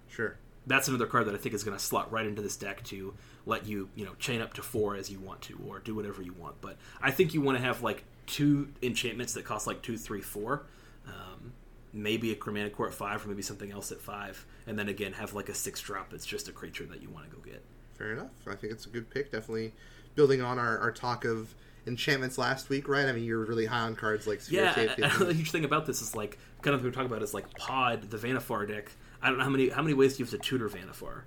Sure. 0.09 0.37
That's 0.67 0.89
another 0.89 1.07
card 1.07 1.27
that 1.27 1.35
I 1.35 1.39
think 1.39 1.55
is 1.55 1.63
going 1.63 1.77
to 1.77 1.83
slot 1.83 2.11
right 2.11 2.27
into 2.27 2.43
this 2.43 2.57
deck 2.57 2.83
to 2.85 3.15
let 3.47 3.67
you, 3.67 3.89
you 3.95 4.05
know, 4.05 4.15
chain 4.19 4.41
up 4.41 4.53
to 4.55 4.63
four 4.63 4.97
as 4.97 5.11
you 5.11 5.21
want 5.21 5.41
to, 5.43 5.59
or 5.67 5.79
do 5.79 5.95
whatever 5.95 6.23
you 6.23 6.33
want. 6.33 6.61
But 6.61 6.77
I 7.01 7.13
think 7.13 7.35
you 7.35 7.41
want 7.41 7.57
to 7.57 7.65
have 7.65 7.83
like 7.83 8.05
two 8.27 8.69
enchantments 8.83 9.35
that 9.35 9.45
cost 9.45 9.67
like 9.67 9.83
two, 9.83 9.97
three, 9.97 10.21
four. 10.21 10.67
Um, 11.07 11.53
maybe 11.93 12.33
a 12.33 12.35
Chromanticore 12.35 12.89
at 12.89 12.95
five, 12.95 13.25
or 13.25 13.29
maybe 13.29 13.43
something 13.43 13.71
else 13.71 13.93
at 13.93 14.01
five, 14.01 14.45
and 14.67 14.79
then 14.79 14.89
again 14.89 15.13
have 15.15 15.35
like 15.35 15.49
a 15.49 15.55
six 15.55 15.81
drop 15.81 16.11
that's 16.11 16.27
just 16.27 16.49
a 16.49 16.53
creature 16.53 16.85
that 16.87 17.01
you 17.01 17.09
want 17.09 17.31
to 17.31 17.35
go 17.35 17.41
get. 17.43 17.63
Fair 17.95 18.13
enough. 18.13 18.31
I 18.47 18.57
think 18.57 18.73
it's 18.73 18.87
a 18.87 18.91
good 18.91 19.09
pick. 19.09 19.33
Definitely 19.33 19.73
building 20.15 20.43
on 20.43 20.59
our, 20.59 20.79
our 20.79 20.91
talk 20.91 21.25
of 21.25 21.55
enchantments 21.87 22.39
last 22.39 22.69
week, 22.69 22.89
right? 22.89 23.07
I 23.07 23.13
mean, 23.13 23.25
you're 23.25 23.45
really 23.45 23.67
high 23.67 23.81
on 23.81 23.97
cards 23.97 24.27
like 24.27 24.41
Sphere 24.41 24.65
Yeah, 24.65 25.09
the 25.19 25.33
huge 25.35 25.51
thing 25.51 25.65
about 25.65 25.87
this 25.87 26.03
is 26.03 26.15
like 26.15 26.39
kind 26.63 26.75
of 26.75 26.81
what 26.81 26.85
we 26.85 26.89
were 26.91 26.95
talking 26.95 27.11
about 27.11 27.23
is 27.23 27.33
like 27.35 27.53
Pod, 27.57 28.11
the 28.11 28.17
Vannifar 28.17 28.67
deck. 28.69 28.91
I 29.23 29.29
don't 29.29 29.39
know 29.39 29.45
how 29.45 29.51
many 29.51 29.69
how 29.69 29.83
many 29.83 29.95
ways 29.95 30.17
do 30.17 30.21
you 30.21 30.25
have 30.25 30.33
to 30.33 30.39
tutor 30.39 30.69
Vannifar. 30.69 31.23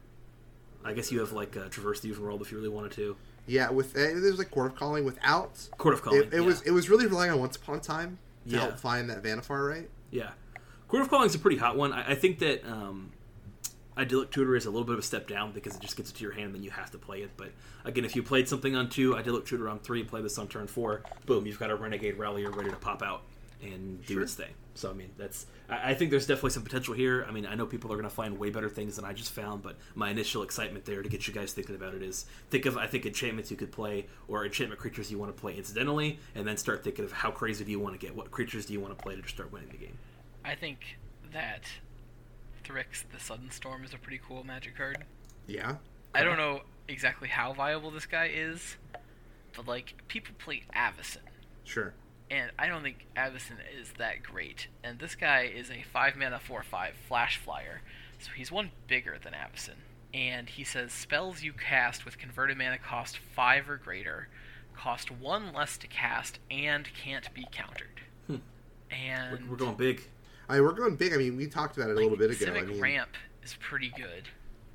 I 0.84 0.94
guess 0.94 1.12
you 1.12 1.20
have 1.20 1.32
like 1.34 1.58
uh, 1.58 1.68
Traverse 1.70 2.00
the 2.02 2.12
Ulvenwald 2.12 2.42
if 2.42 2.52
you 2.52 2.58
really 2.58 2.70
wanted 2.70 2.92
to. 2.94 3.16
yeah, 3.48 3.70
with 3.70 3.96
uh, 3.96 4.00
there's 4.00 4.38
like 4.38 4.52
Chord 4.52 4.72
of 4.72 4.78
Calling 4.78 5.04
without. 5.06 5.68
Chord 5.78 5.94
of 5.94 6.02
Calling. 6.02 6.22
It, 6.22 6.34
it 6.34 6.34
yeah. 6.36 6.40
was 6.42 6.62
it 6.62 6.72
was 6.72 6.90
really 6.90 7.06
relying 7.08 7.32
on 7.32 7.40
Once 7.40 7.56
Upon 7.58 7.78
a 7.78 7.80
Time 7.82 8.18
to 8.48 8.52
Yeah. 8.56 8.60
help 8.62 8.80
find 8.80 9.10
that 9.10 9.22
Vannifar, 9.24 9.68
right? 9.70 9.90
Yeah, 10.12 10.30
Chord 10.88 11.02
of 11.02 11.10
Calling 11.10 11.26
is 11.28 11.36
a 11.36 11.40
pretty 11.40 11.58
hot 11.58 11.76
one. 11.78 11.92
I, 11.94 12.12
I 12.12 12.16
think 12.16 12.40
that 12.40 12.66
um, 12.66 13.12
Idyllic 14.00 14.32
Tutor 14.32 14.56
is 14.56 14.66
a 14.66 14.70
little 14.70 14.86
bit 14.86 14.94
of 14.94 15.00
a 15.00 15.04
step 15.04 15.28
down 15.28 15.52
because 15.52 15.76
it 15.76 15.82
just 15.82 15.96
gets 15.98 16.10
it 16.10 16.16
to 16.16 16.24
your 16.24 16.32
hand, 16.32 16.46
and 16.48 16.56
then 16.56 16.64
you 16.64 16.72
have 16.72 16.90
to 16.92 16.98
play 16.98 17.22
it. 17.22 17.32
But 17.38 17.52
again, 17.86 18.06
if 18.06 18.16
you 18.16 18.24
played 18.24 18.48
something 18.48 18.76
on 18.76 18.90
two, 18.90 19.16
Idyllic 19.16 19.46
Tutor 19.46 19.70
on 19.70 19.80
three, 19.80 20.04
play 20.04 20.22
this 20.22 20.38
on 20.38 20.48
turn 20.48 20.68
four, 20.68 21.04
boom, 21.26 21.46
you've 21.46 21.60
got 21.60 21.70
a 21.70 21.76
Renegade 21.76 22.18
Rallier 22.18 22.50
ready 22.52 22.70
to 22.70 22.76
pop 22.78 23.04
out 23.04 23.24
and 23.62 24.04
do 24.06 24.14
Sure. 24.14 24.24
its 24.24 24.34
thing. 24.36 24.54
So 24.76 24.90
I 24.90 24.94
mean, 24.94 25.10
that's 25.18 25.46
I, 25.70 25.92
I 25.92 25.94
think 25.94 26.12
there's 26.12 26.26
definitely 26.26 26.52
some 26.52 26.64
potential 26.64 26.94
here. 26.94 27.26
I 27.28 27.32
mean, 27.32 27.46
I 27.46 27.56
know 27.56 27.66
people 27.66 27.92
are 27.92 27.98
going 27.98 28.08
to 28.08 28.16
find 28.16 28.40
way 28.40 28.50
better 28.50 28.70
things 28.70 28.96
than 28.96 29.04
I 29.04 29.12
just 29.12 29.32
found, 29.34 29.62
but 29.62 29.76
my 29.96 30.10
initial 30.10 30.44
excitement 30.44 30.86
there 30.86 31.04
to 31.04 31.10
get 31.10 31.28
you 31.28 31.34
guys 31.34 31.52
thinking 31.52 31.76
about 31.76 31.94
it 31.94 32.02
is 32.02 32.26
think 32.50 32.66
of 32.66 32.78
I 32.78 32.88
think 32.88 33.06
enchantments 33.06 33.52
you 33.52 33.58
could 33.58 33.74
play 33.74 34.06
or 34.30 34.46
enchantment 34.46 34.80
creatures 34.80 35.12
you 35.12 35.18
want 35.18 35.36
to 35.36 35.40
play 35.42 35.58
incidentally, 35.58 36.20
and 36.36 36.48
then 36.48 36.56
start 36.56 36.86
thinking 36.86 37.04
of 37.04 37.12
how 37.12 37.32
crazy 37.32 37.66
do 37.66 37.72
you 37.72 37.80
want 37.82 38.00
to 38.00 38.06
get? 38.06 38.16
What 38.16 38.32
creatures 38.32 38.66
do 38.66 38.72
you 38.72 38.80
want 38.80 38.98
to 38.98 39.04
play 39.04 39.18
to 39.18 39.22
just 39.22 39.36
start 39.36 39.52
winning 39.52 39.68
the 39.70 39.78
game? 39.78 39.98
I 40.46 40.56
think 40.56 40.80
that 41.34 41.64
Thryx 42.70 43.04
the 43.12 43.20
Sudden 43.20 43.50
Storm 43.50 43.84
is 43.84 43.94
a 43.94 43.98
pretty 43.98 44.20
cool 44.26 44.44
magic 44.44 44.78
card. 44.78 45.04
Yeah. 45.48 45.78
I 46.14 46.24
don't 46.24 46.38
know 46.38 46.62
exactly 46.88 47.28
how 47.28 47.54
viable 47.54 47.90
this 47.90 48.06
guy 48.06 48.30
is, 48.34 48.78
but 49.56 49.68
like 49.68 49.96
people 50.08 50.36
play 50.38 50.64
Avacyn, 50.76 51.18
Sure. 51.64 51.94
and 52.30 52.52
I 52.60 52.68
don't 52.68 52.84
think 52.84 53.08
Avacyn 53.16 53.58
is 53.80 53.94
that 53.98 54.22
great. 54.24 54.68
And 54.84 55.00
this 55.00 55.16
guy 55.16 55.42
is 55.44 55.70
a 55.72 55.84
five 55.92 56.16
mana 56.16 56.40
four 56.40 56.62
five 56.64 56.94
flash 57.08 57.38
flyer, 57.38 57.82
so 58.20 58.30
he's 58.36 58.52
one 58.52 58.72
bigger 58.88 59.18
than 59.24 59.34
Avacyn. 59.34 59.76
And 60.14 60.50
he 60.50 60.64
says 60.64 60.92
spells 60.92 61.42
you 61.44 61.54
cast 61.54 62.06
with 62.06 62.18
converted 62.18 62.58
mana 62.58 62.78
cost 62.80 63.18
five 63.18 63.70
or 63.70 63.78
greater, 63.78 64.28
cost 64.76 65.10
one 65.12 65.54
less 65.54 65.78
to 65.80 65.88
cast, 65.88 66.40
and 66.50 66.88
can't 66.94 67.32
be 67.34 67.46
countered. 67.52 68.02
Hmm. 68.28 68.38
And 68.92 69.44
We're, 69.46 69.52
we're 69.52 69.58
going 69.58 69.76
big. 69.76 70.02
I 70.50 70.60
we're 70.60 70.72
going 70.74 70.96
big. 70.96 71.14
I 71.14 71.18
mean, 71.18 71.38
we 71.38 71.48
talked 71.48 71.78
about 71.78 71.90
it 71.90 71.94
a 71.94 72.00
little 72.00 72.18
bit 72.18 72.32
ago. 72.32 72.46
Civic 72.46 72.64
I 72.64 72.66
mean, 72.66 72.82
ramp 72.82 73.10
is 73.44 73.56
pretty 73.60 73.92
good. 73.96 74.24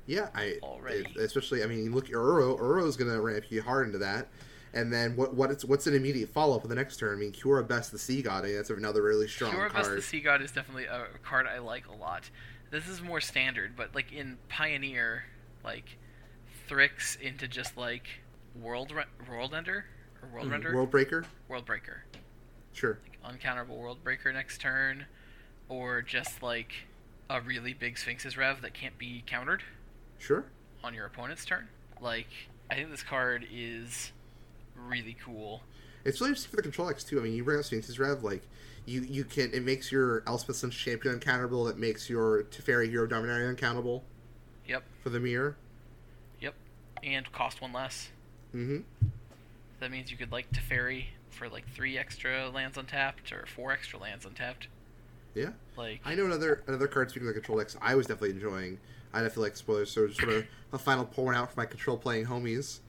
yeah, 0.07 0.29
I 0.33 0.57
already. 0.63 0.99
it- 0.99 1.17
especially. 1.17 1.63
I 1.63 1.67
mean, 1.67 1.93
look, 1.93 2.05
at 2.05 2.11
Uro. 2.13 2.57
Uro's 2.59 2.95
going 2.97 3.11
to 3.11 3.19
ramp 3.21 3.45
you 3.49 3.61
hard 3.61 3.85
into 3.87 3.99
that. 3.99 4.27
And 4.73 4.91
then 4.91 5.15
what? 5.15 5.33
What? 5.35 5.51
It's, 5.51 5.63
what's 5.65 5.87
an 5.87 5.93
immediate 5.95 6.29
follow 6.29 6.55
up 6.55 6.61
for 6.63 6.67
the 6.67 6.75
next 6.75 6.97
turn? 6.97 7.17
I 7.17 7.19
mean, 7.19 7.31
Kiora 7.31 7.65
Bests 7.67 7.91
the 7.91 7.99
Sea 7.99 8.21
God. 8.21 8.43
I 8.43 8.47
mean, 8.47 8.55
that's 8.57 8.69
another 8.69 9.01
really 9.03 9.27
strong 9.27 9.53
Kiora 9.53 9.71
Bests 9.71 9.87
card. 9.89 9.97
the 9.99 10.01
Sea 10.01 10.19
God 10.21 10.41
is 10.41 10.51
definitely 10.51 10.85
a 10.85 11.05
card 11.23 11.45
I 11.47 11.59
like 11.59 11.87
a 11.87 11.93
lot. 11.95 12.29
This 12.71 12.87
is 12.87 13.01
more 13.01 13.21
standard, 13.21 13.75
but 13.77 13.93
like 13.95 14.11
in 14.11 14.37
Pioneer, 14.49 15.23
like 15.63 15.97
Thryx 16.69 17.19
into 17.21 17.47
just 17.47 17.77
like 17.77 18.07
World 18.61 18.91
Re- 18.91 19.03
World 19.29 19.53
Ender 19.53 19.85
or 20.21 20.29
World 20.29 20.49
Render, 20.51 20.71
Mm, 20.71 20.75
World 20.75 20.89
Breaker. 20.91 21.25
World 21.47 21.65
Breaker, 21.65 22.03
Sure. 22.73 22.97
Like, 23.23 23.39
uncounterable 23.39 23.77
World 23.77 24.03
Breaker 24.03 24.33
next 24.33 24.59
turn, 24.59 25.05
or 25.69 26.01
just 26.01 26.41
like 26.43 26.71
a 27.29 27.41
really 27.41 27.73
big 27.73 27.97
Sphinx's 27.97 28.37
Rev 28.37 28.61
that 28.61 28.73
can't 28.73 28.97
be 28.97 29.23
countered 29.25 29.63
Sure. 30.19 30.45
on 30.83 30.93
your 30.93 31.05
opponent's 31.05 31.45
turn. 31.45 31.67
Like 32.01 32.27
I 32.69 32.75
think 32.75 32.91
this 32.91 33.03
card 33.03 33.45
is 33.51 34.11
really 34.75 35.15
cool. 35.23 35.61
It's 36.03 36.19
really 36.21 36.29
interesting 36.31 36.51
for 36.51 36.55
the 36.57 36.61
control 36.61 36.89
X 36.89 37.03
too. 37.03 37.19
I 37.19 37.23
mean, 37.23 37.33
you 37.33 37.43
bring 37.43 37.57
up 37.59 37.65
Sphinx's 37.65 37.97
Rev, 37.99 38.23
like 38.23 38.43
you 38.85 39.01
you 39.01 39.23
can 39.23 39.51
it 39.53 39.63
makes 39.63 39.91
your 39.91 40.23
Elspeth 40.27 40.57
Sun's 40.57 40.75
champion 40.75 41.15
uncountable. 41.15 41.67
It 41.67 41.77
makes 41.77 42.09
your 42.09 42.43
Teferi 42.43 42.89
Hero 42.89 43.07
Dominaria 43.07 43.49
uncountable 43.49 44.03
Yep, 44.67 44.83
for 45.03 45.09
the 45.09 45.19
mirror. 45.19 45.55
Yep, 46.41 46.53
and 47.03 47.31
cost 47.31 47.61
one 47.61 47.73
less. 47.73 48.09
Mm-hmm. 48.53 48.79
That 49.79 49.91
means 49.91 50.11
you 50.11 50.17
could 50.17 50.31
like 50.31 50.51
Teferi 50.51 51.05
for 51.31 51.49
like 51.49 51.67
three 51.73 51.97
extra 51.97 52.49
lands 52.49 52.77
untapped 52.77 53.31
or 53.31 53.45
four 53.47 53.71
extra 53.71 53.99
lands 53.99 54.25
untapped. 54.25 54.67
Yeah. 55.35 55.49
Like 55.77 56.01
I 56.05 56.15
know 56.15 56.25
another 56.25 56.63
another 56.67 56.87
card 56.87 57.09
speaking 57.09 57.27
of 57.27 57.35
the 57.35 57.39
control 57.39 57.59
decks 57.59 57.77
I 57.81 57.95
was 57.95 58.07
definitely 58.07 58.31
enjoying. 58.31 58.79
I 59.13 59.21
don't 59.21 59.31
feel 59.31 59.43
like 59.43 59.55
spoilers, 59.55 59.91
so 59.91 60.07
just 60.07 60.19
sort 60.19 60.31
of 60.33 60.45
a 60.73 60.77
final 60.79 61.05
pour 61.05 61.33
out 61.33 61.53
for 61.53 61.59
my 61.59 61.65
control 61.65 61.97
playing 61.97 62.25
homies. 62.25 62.79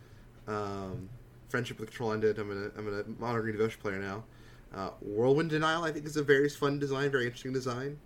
Um, 0.47 1.09
friendship 1.49 1.79
with 1.79 1.91
control 1.91 2.13
ended. 2.13 2.39
I'm 2.39 2.49
gonna 2.49 2.71
I'm 2.77 2.85
gonna 2.85 3.05
modern 3.19 3.43
green 3.43 3.57
devotion 3.57 3.81
player 3.83 3.99
now. 3.99 4.25
Uh, 4.75 4.91
Whirlwind 5.01 5.51
Denial 5.51 5.85
I 5.85 5.93
think 5.93 6.07
is 6.07 6.17
a 6.17 6.23
very 6.23 6.49
fun 6.49 6.79
design, 6.79 7.11
very 7.11 7.25
interesting 7.25 7.53
design. 7.53 7.99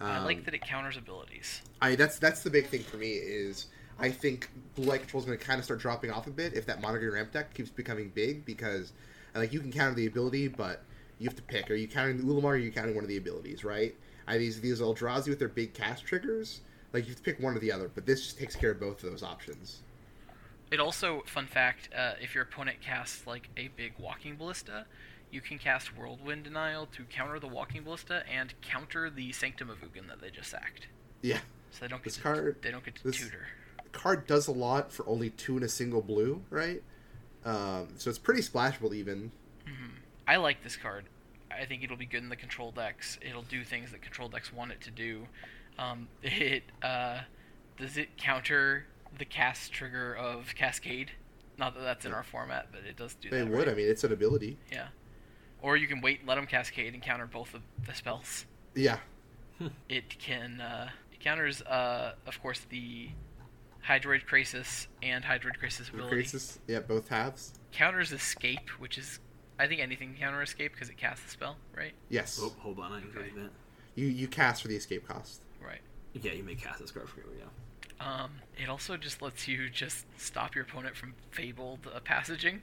I 0.00 0.18
Um, 0.18 0.24
like 0.24 0.44
that 0.44 0.54
it 0.54 0.62
counters 0.62 0.96
abilities. 0.96 1.62
I 1.80 1.94
that's 1.94 2.18
that's 2.18 2.42
the 2.42 2.50
big 2.50 2.66
thing 2.66 2.82
for 2.82 2.96
me 2.96 3.12
is 3.12 3.66
I 3.98 4.10
think 4.10 4.48
blue 4.74 4.86
light 4.86 5.00
control 5.00 5.20
is 5.20 5.26
going 5.26 5.38
to 5.38 5.44
kind 5.44 5.58
of 5.58 5.64
start 5.64 5.80
dropping 5.80 6.10
off 6.10 6.26
a 6.26 6.30
bit 6.30 6.54
if 6.54 6.66
that 6.66 6.80
modern 6.80 7.00
green 7.00 7.12
ramp 7.12 7.32
deck 7.32 7.52
keeps 7.52 7.70
becoming 7.70 8.10
big 8.10 8.44
because 8.44 8.92
like 9.34 9.52
you 9.52 9.60
can 9.60 9.72
counter 9.72 9.94
the 9.94 10.06
ability, 10.06 10.48
but 10.48 10.82
you 11.18 11.26
have 11.26 11.36
to 11.36 11.42
pick. 11.42 11.70
Are 11.70 11.74
you 11.74 11.88
counting 11.88 12.16
the 12.18 12.22
Ulamog 12.24 12.44
or 12.44 12.48
are 12.52 12.56
you 12.56 12.70
counting 12.72 12.94
one 12.94 13.04
of 13.04 13.08
the 13.08 13.16
abilities, 13.16 13.64
right? 13.64 13.94
I 14.26 14.38
these 14.38 14.60
these 14.60 14.80
Eldrazi 14.80 15.28
with 15.28 15.38
their 15.38 15.48
big 15.48 15.74
cast 15.74 16.04
triggers, 16.04 16.60
like 16.92 17.04
you 17.04 17.10
have 17.10 17.16
to 17.16 17.22
pick 17.22 17.40
one 17.40 17.54
or 17.56 17.58
the 17.58 17.72
other, 17.72 17.90
but 17.94 18.06
this 18.06 18.22
just 18.22 18.38
takes 18.38 18.54
care 18.54 18.70
of 18.72 18.80
both 18.80 19.02
of 19.02 19.10
those 19.10 19.22
options. 19.22 19.80
It 20.70 20.80
also, 20.80 21.22
fun 21.26 21.46
fact, 21.46 21.88
uh, 21.96 22.12
if 22.20 22.34
your 22.34 22.44
opponent 22.44 22.80
casts 22.82 23.26
like 23.26 23.48
a 23.56 23.68
big 23.68 23.94
walking 23.98 24.36
ballista, 24.36 24.84
you 25.30 25.40
can 25.40 25.58
cast 25.58 25.96
Whirlwind 25.96 26.44
Denial 26.44 26.86
to 26.94 27.04
counter 27.04 27.38
the 27.38 27.48
walking 27.48 27.84
ballista 27.84 28.22
and 28.30 28.52
counter 28.60 29.08
the 29.08 29.32
Sanctum 29.32 29.70
of 29.70 29.78
Ugin 29.80 30.08
that 30.08 30.20
they 30.20 30.28
just 30.30 30.50
sacked. 30.50 30.88
Yeah, 31.22 31.38
So 31.70 31.78
they 31.80 31.88
don't 31.88 31.98
get 32.00 32.04
This 32.04 32.16
to, 32.16 32.22
card- 32.22 32.56
they 32.62 32.70
don't 32.70 32.84
get 32.84 32.96
to 32.96 33.04
this- 33.04 33.16
tutor. 33.16 33.46
card 33.92 34.26
does 34.26 34.46
a 34.46 34.52
lot 34.52 34.92
for 34.92 35.08
only 35.08 35.30
two 35.30 35.56
and 35.56 35.64
a 35.64 35.68
single 35.70 36.02
blue, 36.02 36.42
right? 36.50 36.82
Um, 37.46 37.88
so 37.96 38.10
it's 38.10 38.18
pretty 38.18 38.42
splashable 38.42 38.94
even. 38.94 39.32
hmm 39.66 39.86
I 40.28 40.36
like 40.36 40.62
this 40.62 40.76
card. 40.76 41.06
I 41.50 41.64
think 41.64 41.82
it'll 41.82 41.96
be 41.96 42.04
good 42.04 42.22
in 42.22 42.28
the 42.28 42.36
control 42.36 42.70
decks. 42.70 43.18
It'll 43.22 43.42
do 43.42 43.64
things 43.64 43.92
that 43.92 44.02
control 44.02 44.28
decks 44.28 44.52
want 44.52 44.72
it 44.72 44.82
to 44.82 44.90
do. 44.90 45.26
Um, 45.78 46.08
it 46.22 46.64
uh, 46.82 47.20
does 47.78 47.96
it 47.96 48.18
counter 48.18 48.84
the 49.16 49.24
cast 49.24 49.72
trigger 49.72 50.14
of 50.14 50.54
Cascade? 50.54 51.12
Not 51.56 51.74
that 51.74 51.80
that's 51.80 52.04
in 52.04 52.12
our 52.12 52.22
format, 52.22 52.68
but 52.70 52.82
it 52.88 52.96
does 52.96 53.14
do 53.14 53.30
that. 53.30 53.36
It 53.36 53.48
would. 53.48 53.56
right? 53.56 53.68
I 53.70 53.74
mean, 53.74 53.88
it's 53.88 54.04
an 54.04 54.12
ability. 54.12 54.58
Yeah. 54.70 54.88
Or 55.62 55.76
you 55.76 55.88
can 55.88 56.02
wait 56.02 56.20
and 56.20 56.28
let 56.28 56.36
them 56.36 56.46
cascade 56.46 56.94
and 56.94 57.02
counter 57.02 57.26
both 57.26 57.54
of 57.54 57.62
the 57.84 57.94
spells. 57.94 58.44
Yeah. 58.74 58.98
It 59.88 60.16
can 60.20 60.60
uh, 60.60 60.90
it 61.10 61.18
counters, 61.18 61.62
uh, 61.62 62.12
of 62.28 62.40
course, 62.40 62.60
the 62.68 63.08
Hydroid 63.84 64.24
Krasis 64.24 64.86
and 65.02 65.24
Hydroid 65.24 65.58
Krasis 65.60 65.92
ability. 65.92 66.14
Crisis. 66.14 66.60
Yeah, 66.68 66.78
both 66.78 67.08
halves. 67.08 67.54
Counters 67.72 68.12
Escape, 68.12 68.68
which 68.78 68.98
is 68.98 69.18
I 69.58 69.66
think 69.66 69.80
anything 69.80 70.10
can 70.10 70.18
counter 70.18 70.42
Escape 70.42 70.72
because 70.72 70.88
it 70.88 70.96
casts 70.96 71.24
the 71.24 71.30
spell, 71.30 71.56
right? 71.76 71.92
Yes. 72.08 72.38
Oh, 72.42 72.52
hold 72.60 72.78
on, 72.78 72.92
I 72.92 73.00
can 73.00 73.10
Okay. 73.16 73.30
do 73.30 73.42
that. 73.42 73.50
You 73.94 74.06
you 74.06 74.28
cast 74.28 74.62
for 74.62 74.68
the 74.68 74.76
escape 74.76 75.06
cost. 75.08 75.40
Right. 75.64 75.80
Yeah, 76.14 76.32
you 76.32 76.44
may 76.44 76.54
cast 76.54 76.78
this 76.80 76.90
card 76.92 77.08
for 77.08 77.18
me. 77.20 77.24
Yeah. 77.40 77.44
Um, 78.00 78.30
it 78.56 78.68
also 78.68 78.96
just 78.96 79.20
lets 79.20 79.48
you 79.48 79.68
just 79.68 80.06
stop 80.16 80.54
your 80.54 80.62
opponent 80.64 80.94
from 80.96 81.14
fabled 81.32 81.80
uh, 81.92 81.98
passaging, 82.00 82.62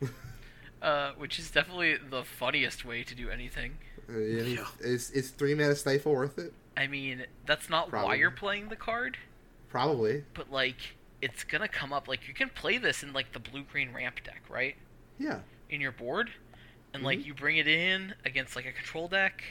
uh, 0.82 1.12
which 1.16 1.38
is 1.38 1.50
definitely 1.50 1.96
the 2.10 2.22
funniest 2.24 2.84
way 2.84 3.02
to 3.02 3.14
do 3.14 3.30
anything. 3.30 3.78
Uh, 4.08 4.18
yeah, 4.18 4.42
Yeah. 4.42 4.66
Is 4.80 5.10
is 5.10 5.30
three 5.30 5.54
mana 5.54 5.74
stifle 5.74 6.12
worth 6.12 6.38
it? 6.38 6.52
I 6.76 6.86
mean, 6.86 7.24
that's 7.46 7.68
not 7.68 7.92
why 7.92 8.14
you're 8.14 8.30
playing 8.30 8.68
the 8.68 8.76
card. 8.76 9.16
Probably. 9.70 10.24
but 10.34 10.50
like 10.50 10.96
it's 11.20 11.44
gonna 11.44 11.68
come 11.68 11.92
up 11.92 12.08
like 12.08 12.26
you 12.28 12.32
can 12.32 12.48
play 12.48 12.78
this 12.78 13.02
in 13.02 13.12
like 13.12 13.32
the 13.32 13.38
blue 13.38 13.64
green 13.64 13.92
ramp 13.92 14.22
deck 14.24 14.40
right 14.48 14.76
Yeah. 15.18 15.40
In 15.70 15.80
your 15.80 15.92
board 15.92 16.30
and 16.94 17.02
like 17.02 17.18
Mhm. 17.20 17.24
you 17.26 17.34
bring 17.34 17.56
it 17.58 17.68
in 17.68 18.14
against 18.24 18.56
like 18.56 18.66
a 18.66 18.72
control 18.72 19.08
deck 19.08 19.42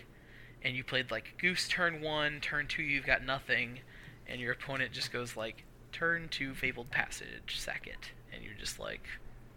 and 0.64 0.76
you 0.76 0.84
played 0.84 1.12
like 1.12 1.36
goose 1.38 1.68
turn 1.68 2.02
one 2.02 2.40
turn 2.42 2.68
two 2.68 2.82
you've 2.84 3.06
got 3.06 3.24
nothing 3.24 3.80
and 4.28 4.42
your 4.42 4.52
opponent 4.54 4.92
just 4.92 5.12
goes 5.12 5.36
like 5.38 5.64
turn 5.92 6.28
two 6.30 6.54
fabled 6.54 6.90
passage 6.92 7.60
sack 7.60 7.86
it 7.88 8.12
and 8.34 8.44
you're 8.44 8.54
just 8.60 8.80
like 8.80 9.04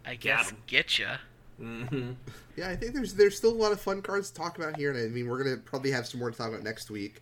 i 0.04 0.14
guess 0.14 0.52
get 0.66 0.98
ya 0.98 1.16
Mm-hmm. 1.60 2.12
Yeah, 2.56 2.70
I 2.70 2.76
think 2.76 2.94
there's 2.94 3.12
there's 3.12 3.36
still 3.36 3.50
a 3.52 3.54
lot 3.54 3.70
of 3.70 3.78
fun 3.82 4.00
cards 4.00 4.30
to 4.30 4.34
talk 4.34 4.56
about 4.56 4.78
here, 4.78 4.92
and 4.92 4.98
I 4.98 5.08
mean 5.08 5.28
we're 5.28 5.42
gonna 5.44 5.58
probably 5.58 5.90
have 5.90 6.06
some 6.06 6.18
more 6.18 6.30
to 6.30 6.36
talk 6.38 6.48
about 6.48 6.62
next 6.62 6.90
week. 6.90 7.20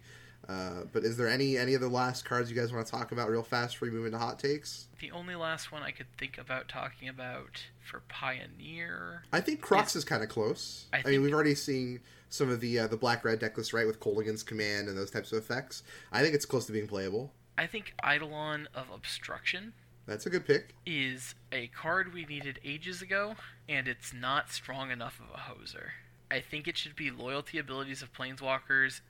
Uh, 0.49 0.85
but 0.93 1.05
is 1.05 1.17
there 1.17 1.29
any 1.29 1.59
any 1.59 1.75
of 1.75 1.81
the 1.81 1.89
last 1.89 2.25
cards 2.25 2.51
you 2.51 2.57
guys 2.57 2.73
want 2.73 2.85
to 2.87 2.91
talk 2.91 3.13
about 3.13 3.29
real 3.29 3.43
fast 3.43 3.75
before 3.75 3.89
we 3.89 3.95
move 3.95 4.07
into 4.07 4.19
hot 4.19 4.39
takes? 4.39 4.87
the 5.01 5.11
only 5.13 5.37
last 5.37 5.71
one 5.71 5.83
i 5.83 5.93
could 5.93 6.07
think 6.17 6.39
about 6.39 6.69
talking 6.69 7.09
about 7.09 7.63
for 7.81 8.01
pioneer 8.09 9.23
I 9.33 9.41
think 9.41 9.61
Kroxa 9.61 9.97
is 9.97 10.05
kind 10.05 10.23
of 10.23 10.29
close. 10.29 10.87
I 10.93 11.03
I, 11.05 11.11
mean, 11.11 11.23
we've 11.23 11.33
already 11.35 11.55
seen 11.55 12.01
some 12.31 12.49
of 12.51 12.61
the 12.61 12.79
uh, 12.81 12.87
the 12.87 12.97
black 12.97 13.25
red 13.25 13.41
decklist 13.41 13.73
right, 13.73 13.87
with 13.87 14.01
Kolaghan's 14.01 14.43
command 14.43 14.89
and 14.89 14.97
those 14.97 15.11
types 15.11 15.33
of 15.33 15.39
effects. 15.39 15.83
I 16.13 16.23
think 16.23 16.35
it's 16.35 16.45
close 16.47 16.67
to 16.67 16.73
being 16.73 16.87
playable. 16.89 17.33
i 17.57 17.67
think 17.67 17.95
eidolon 18.05 18.69
of 18.75 18.87
obstruction 18.95 19.73
That's 20.07 20.27
a 20.27 20.31
good 20.31 20.47
pick. 20.47 20.75
is 20.87 21.35
a 21.53 21.67
card 21.69 22.13
we 22.15 22.25
needed 22.25 22.59
ages 22.65 23.03
ago, 23.03 23.35
and 23.69 23.87
it's 23.87 24.13
not 24.15 24.51
strong 24.51 24.91
enough 24.91 25.21
of 25.21 25.27
a 25.35 25.39
hoser. 25.53 25.91
I 26.31 26.41
think 26.41 26.67
it 26.69 26.77
should 26.77 26.97
be 26.97 27.11
loyalty 27.11 27.59
abilities 27.59 28.03
of 28.03 28.13
planeswalkers 28.13 29.01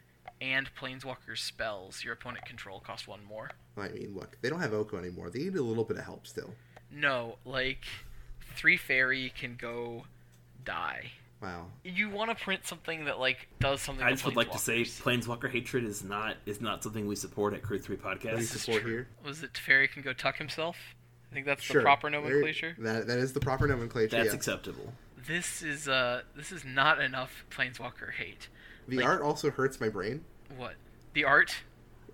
and 0.41 0.71
planeswalkers 0.75 1.39
spells 1.39 2.05
your 2.05 2.13
opponent 2.15 2.45
control 2.47 2.81
cost 2.81 3.09
one 3.09 3.25
more. 3.25 3.51
I 3.77 3.89
mean, 3.89 4.15
look, 4.15 4.37
they 4.41 4.49
don't 4.49 4.61
have 4.61 4.73
Oko 4.73 4.99
anymore. 4.99 5.31
They 5.31 5.41
need 5.41 5.57
a 5.57 5.63
little 5.63 5.85
bit 5.85 5.97
of 5.99 6.05
help 6.05 6.27
still. 6.27 6.55
No, 6.91 7.37
like 7.45 7.85
three 8.57 8.77
fairy 8.77 9.33
can 9.39 9.57
go 9.57 10.05
die. 10.65 11.13
Wow. 11.43 11.67
You 11.85 12.11
want 12.11 12.37
to 12.37 12.45
print 12.45 12.67
something 12.67 13.05
that 13.05 13.21
like 13.21 13.47
does 13.61 13.81
something. 13.81 14.05
I 14.05 14.11
just 14.11 14.25
would 14.25 14.35
like 14.37 14.51
to 14.53 14.59
say. 14.59 14.83
Planeswalker 14.83 15.49
hatred 15.51 15.85
is 15.85 16.03
not 16.03 16.37
is 16.47 16.61
not 16.61 16.83
something 16.83 17.07
we 17.07 17.15
support 17.15 17.55
at 17.55 17.63
Crew 17.63 17.79
Three 17.79 17.97
What 17.97 18.21
do 18.21 18.29
you 18.29 18.35
Podcast. 18.37 18.43
support 18.59 18.83
here? 18.85 19.07
was 19.25 19.43
it 19.45 19.57
fairy 19.57 19.87
can 19.87 20.03
go 20.03 20.13
tuck 20.13 20.37
himself? 20.39 20.77
I 21.31 21.35
think 21.35 21.47
that's 21.47 21.63
Sure. 21.63 21.83
the 21.83 21.85
proper 21.85 22.11
There- 22.11 22.21
nomenclature. 22.21 22.75
That 22.79 23.07
that 23.07 23.19
is 23.19 23.35
the 23.35 23.41
proper 23.41 23.69
nomenclature. 23.69 24.17
That's 24.17 24.31
yeah. 24.31 24.35
acceptable. 24.35 24.93
This 25.29 25.63
is 25.63 25.87
uh 25.87 26.23
this 26.35 26.51
is 26.51 26.65
not 26.65 27.01
enough 27.01 27.45
planeswalker 27.51 28.13
hate. 28.15 28.49
The 28.89 28.97
like- 28.97 29.07
art 29.07 29.23
also 29.23 29.51
hurts 29.51 29.81
my 29.81 29.89
brain. 29.89 30.25
What 30.57 30.75
the 31.15 31.25
art? 31.25 31.55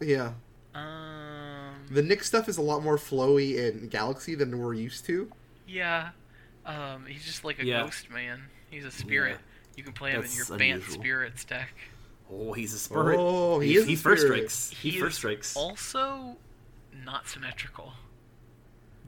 Yeah. 0.00 0.32
Um. 0.74 1.86
The 1.90 2.02
Nick 2.02 2.22
stuff 2.24 2.48
is 2.48 2.56
a 2.56 2.62
lot 2.62 2.82
more 2.82 2.96
flowy 2.96 3.56
in 3.56 3.88
Galaxy 3.88 4.34
than 4.34 4.58
we're 4.58 4.74
used 4.74 5.04
to. 5.06 5.30
Yeah. 5.68 6.10
Um, 6.66 7.06
he's 7.06 7.24
just 7.24 7.44
like 7.44 7.58
a 7.60 7.64
Yeah. 7.64 7.82
ghost 7.82 8.10
man. 8.10 8.42
He's 8.70 8.84
a 8.84 8.90
spirit. 8.90 9.32
Yeah. 9.40 9.76
You 9.76 9.84
can 9.84 9.92
play 9.92 10.12
him 10.12 10.22
That's 10.22 10.32
in 10.38 10.46
your 10.48 10.58
Bant. 10.58 10.82
Spirits 10.84 11.44
deck. 11.44 11.70
Oh, 12.30 12.52
he's 12.54 12.72
a 12.74 12.78
spirit. 12.78 13.16
Oh, 13.18 13.60
he 13.60 13.68
he, 13.72 13.76
is 13.76 13.84
a 13.84 13.86
he 13.88 13.96
first 13.96 14.22
spirit. 14.22 14.50
strikes. 14.50 14.70
He, 14.82 14.90
He 14.90 15.00
first 15.00 15.16
strikes. 15.16 15.56
Also, 15.56 16.36
not 17.04 17.28
symmetrical. 17.28 17.92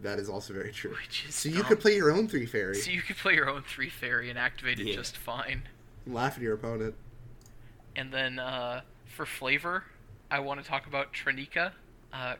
That 0.02 0.18
is 0.18 0.28
also 0.28 0.52
very 0.52 0.72
true. 0.72 0.90
Which 0.90 1.24
is 1.28 1.34
So 1.34 1.48
you 1.48 1.62
could 1.64 1.80
play 1.80 1.96
your 1.96 2.10
own 2.12 2.28
three 2.28 2.44
fairy, 2.46 2.74
So 2.76 2.90
you 2.90 3.00
could 3.00 3.16
play 3.16 3.34
your 3.34 3.48
own 3.48 3.62
three 3.62 3.88
fairy 3.88 4.28
and 4.28 4.38
activate 4.38 4.78
it 4.78 4.86
Yeah. 4.88 4.94
just 4.96 5.16
fine. 5.16 5.62
laugh 6.06 6.36
at 6.36 6.42
your 6.42 6.54
opponent. 6.54 6.94
And 7.96 8.12
then 8.12 8.38
uh, 8.38 8.82
for 9.06 9.26
flavor, 9.26 9.84
I 10.30 10.40
want 10.40 10.62
to 10.62 10.68
talk 10.68 10.86
about 10.86 11.12
Taranika 11.12 11.72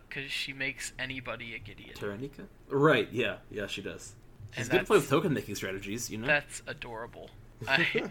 because 0.09 0.31
she 0.31 0.53
makes 0.53 0.93
anybody 0.99 1.55
a 1.55 1.59
Gideon. 1.59 1.95
Taranika? 1.95 2.47
Right, 2.69 3.09
yeah, 3.11 3.37
yeah, 3.51 3.67
she 3.67 3.83
does. 3.83 4.15
She's 4.53 4.65
And 4.65 4.71
good 4.71 4.79
to 4.81 4.85
play 4.85 4.99
with 4.99 5.09
token 5.09 5.33
making 5.35 5.55
strategies, 5.55 6.11
you 6.11 6.19
know? 6.19 6.27
That's 6.27 6.63
adorable. 6.67 7.31
I 7.69 8.11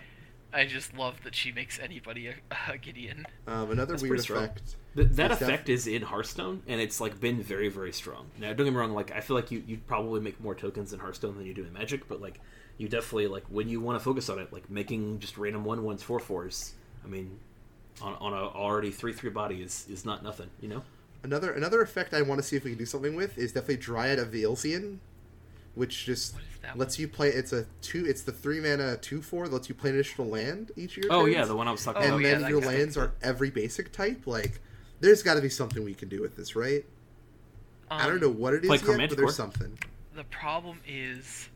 I 0.53 0.65
just 0.65 0.95
love 0.97 1.21
that 1.23 1.35
she 1.35 1.51
makes 1.51 1.79
anybody 1.79 2.27
a, 2.27 2.35
a 2.71 2.77
Gideon. 2.77 3.25
Um, 3.45 3.71
another 3.71 3.93
That's 3.93 4.03
weird 4.03 4.19
effect. 4.19 4.75
Th- 4.95 5.09
that 5.09 5.31
It's 5.31 5.39
def- 5.39 5.49
effect 5.49 5.69
is 5.69 5.85
in 5.85 6.01
Hearthstone, 6.01 6.63
and 6.65 6.79
it's 6.79 7.01
like 7.01 7.19
been 7.19 7.43
very, 7.43 7.67
very 7.67 7.91
strong. 7.91 8.27
Now, 8.39 8.53
don't 8.53 8.65
get 8.65 8.71
me 8.71 8.79
wrong. 8.79 8.93
Like, 8.93 9.11
I 9.11 9.19
feel 9.19 9.35
like 9.35 9.51
you 9.51 9.61
you 9.67 9.79
probably 9.85 10.21
make 10.21 10.39
more 10.39 10.55
tokens 10.55 10.93
in 10.93 10.99
Hearthstone 10.99 11.37
than 11.37 11.45
you 11.45 11.53
do 11.53 11.65
in 11.65 11.73
Magic, 11.73 12.07
but 12.07 12.21
like, 12.21 12.39
you 12.77 12.87
definitely 12.87 13.27
like 13.27 13.43
when 13.49 13.67
you 13.67 13.81
want 13.81 13.99
to 13.99 14.03
focus 14.03 14.29
on 14.29 14.39
it, 14.39 14.53
like 14.53 14.69
making 14.69 15.19
just 15.19 15.37
random 15.37 15.65
one 15.65 15.83
ones 15.83 16.01
four 16.01 16.19
fours. 16.19 16.73
I 17.05 17.07
mean, 17.09 17.39
on 18.01 18.13
on 18.15 18.33
a 18.33 18.47
already 18.47 18.91
three 18.91 19.13
three 19.13 19.29
body 19.29 19.61
is 19.61 19.85
is 19.89 20.05
not 20.05 20.23
nothing, 20.23 20.49
you 20.61 20.67
know. 20.69 20.83
Another 21.23 21.51
another 21.53 21.81
effect 21.81 22.13
I 22.13 22.21
want 22.21 22.41
to 22.41 22.47
see 22.47 22.55
if 22.55 22.63
we 22.63 22.71
can 22.71 22.79
do 22.79 22.85
something 22.85 23.15
with 23.15 23.37
is 23.37 23.51
definitely 23.51 23.77
Dryad 23.77 24.19
of 24.19 24.31
the 24.31 24.43
Ilysian, 24.43 24.97
which 25.75 26.05
just 26.05 26.33
What 26.33 26.43
is 26.43 26.47
that 26.61 26.77
lets 26.77 26.99
you 26.99 27.07
play. 27.07 27.29
It's 27.29 27.53
a 27.53 27.65
two. 27.81 28.05
It's 28.05 28.21
the 28.23 28.31
three 28.31 28.59
mana 28.59 28.97
two 28.97 29.21
four. 29.21 29.47
that 29.47 29.53
lets 29.53 29.69
you 29.69 29.75
play 29.75 29.91
an 29.91 29.95
additional 29.97 30.27
land 30.27 30.71
each 30.75 30.97
year. 30.97 31.07
Oh 31.09 31.25
yeah, 31.25 31.45
the 31.45 31.55
one 31.55 31.67
I 31.67 31.71
was 31.71 31.83
talking 31.83 32.01
Oh, 32.01 32.05
and 32.05 32.13
about. 32.15 32.21
yeah, 32.23 32.31
then 32.33 32.41
that 32.43 32.49
your 32.49 32.61
lands 32.61 32.97
are 32.97 33.13
every 33.21 33.49
basic 33.49 33.91
type. 33.91 34.25
Like, 34.27 34.59
there's 34.99 35.23
got 35.23 35.35
to 35.35 35.41
be 35.41 35.49
something 35.49 35.83
we 35.83 35.93
can 35.93 36.09
do 36.09 36.21
with 36.21 36.35
this, 36.35 36.55
right? 36.55 36.85
I 37.89 38.05
don't 38.05 38.15
Um, 38.15 38.21
know 38.21 38.29
what 38.29 38.53
it 38.55 38.63
is 38.65 38.81
play 38.81 38.97
yet, 38.97 39.09
but 39.09 39.17
there's 39.17 39.35
something. 39.35 39.77
The 40.15 40.23
problem 40.25 40.79
is 40.87 41.49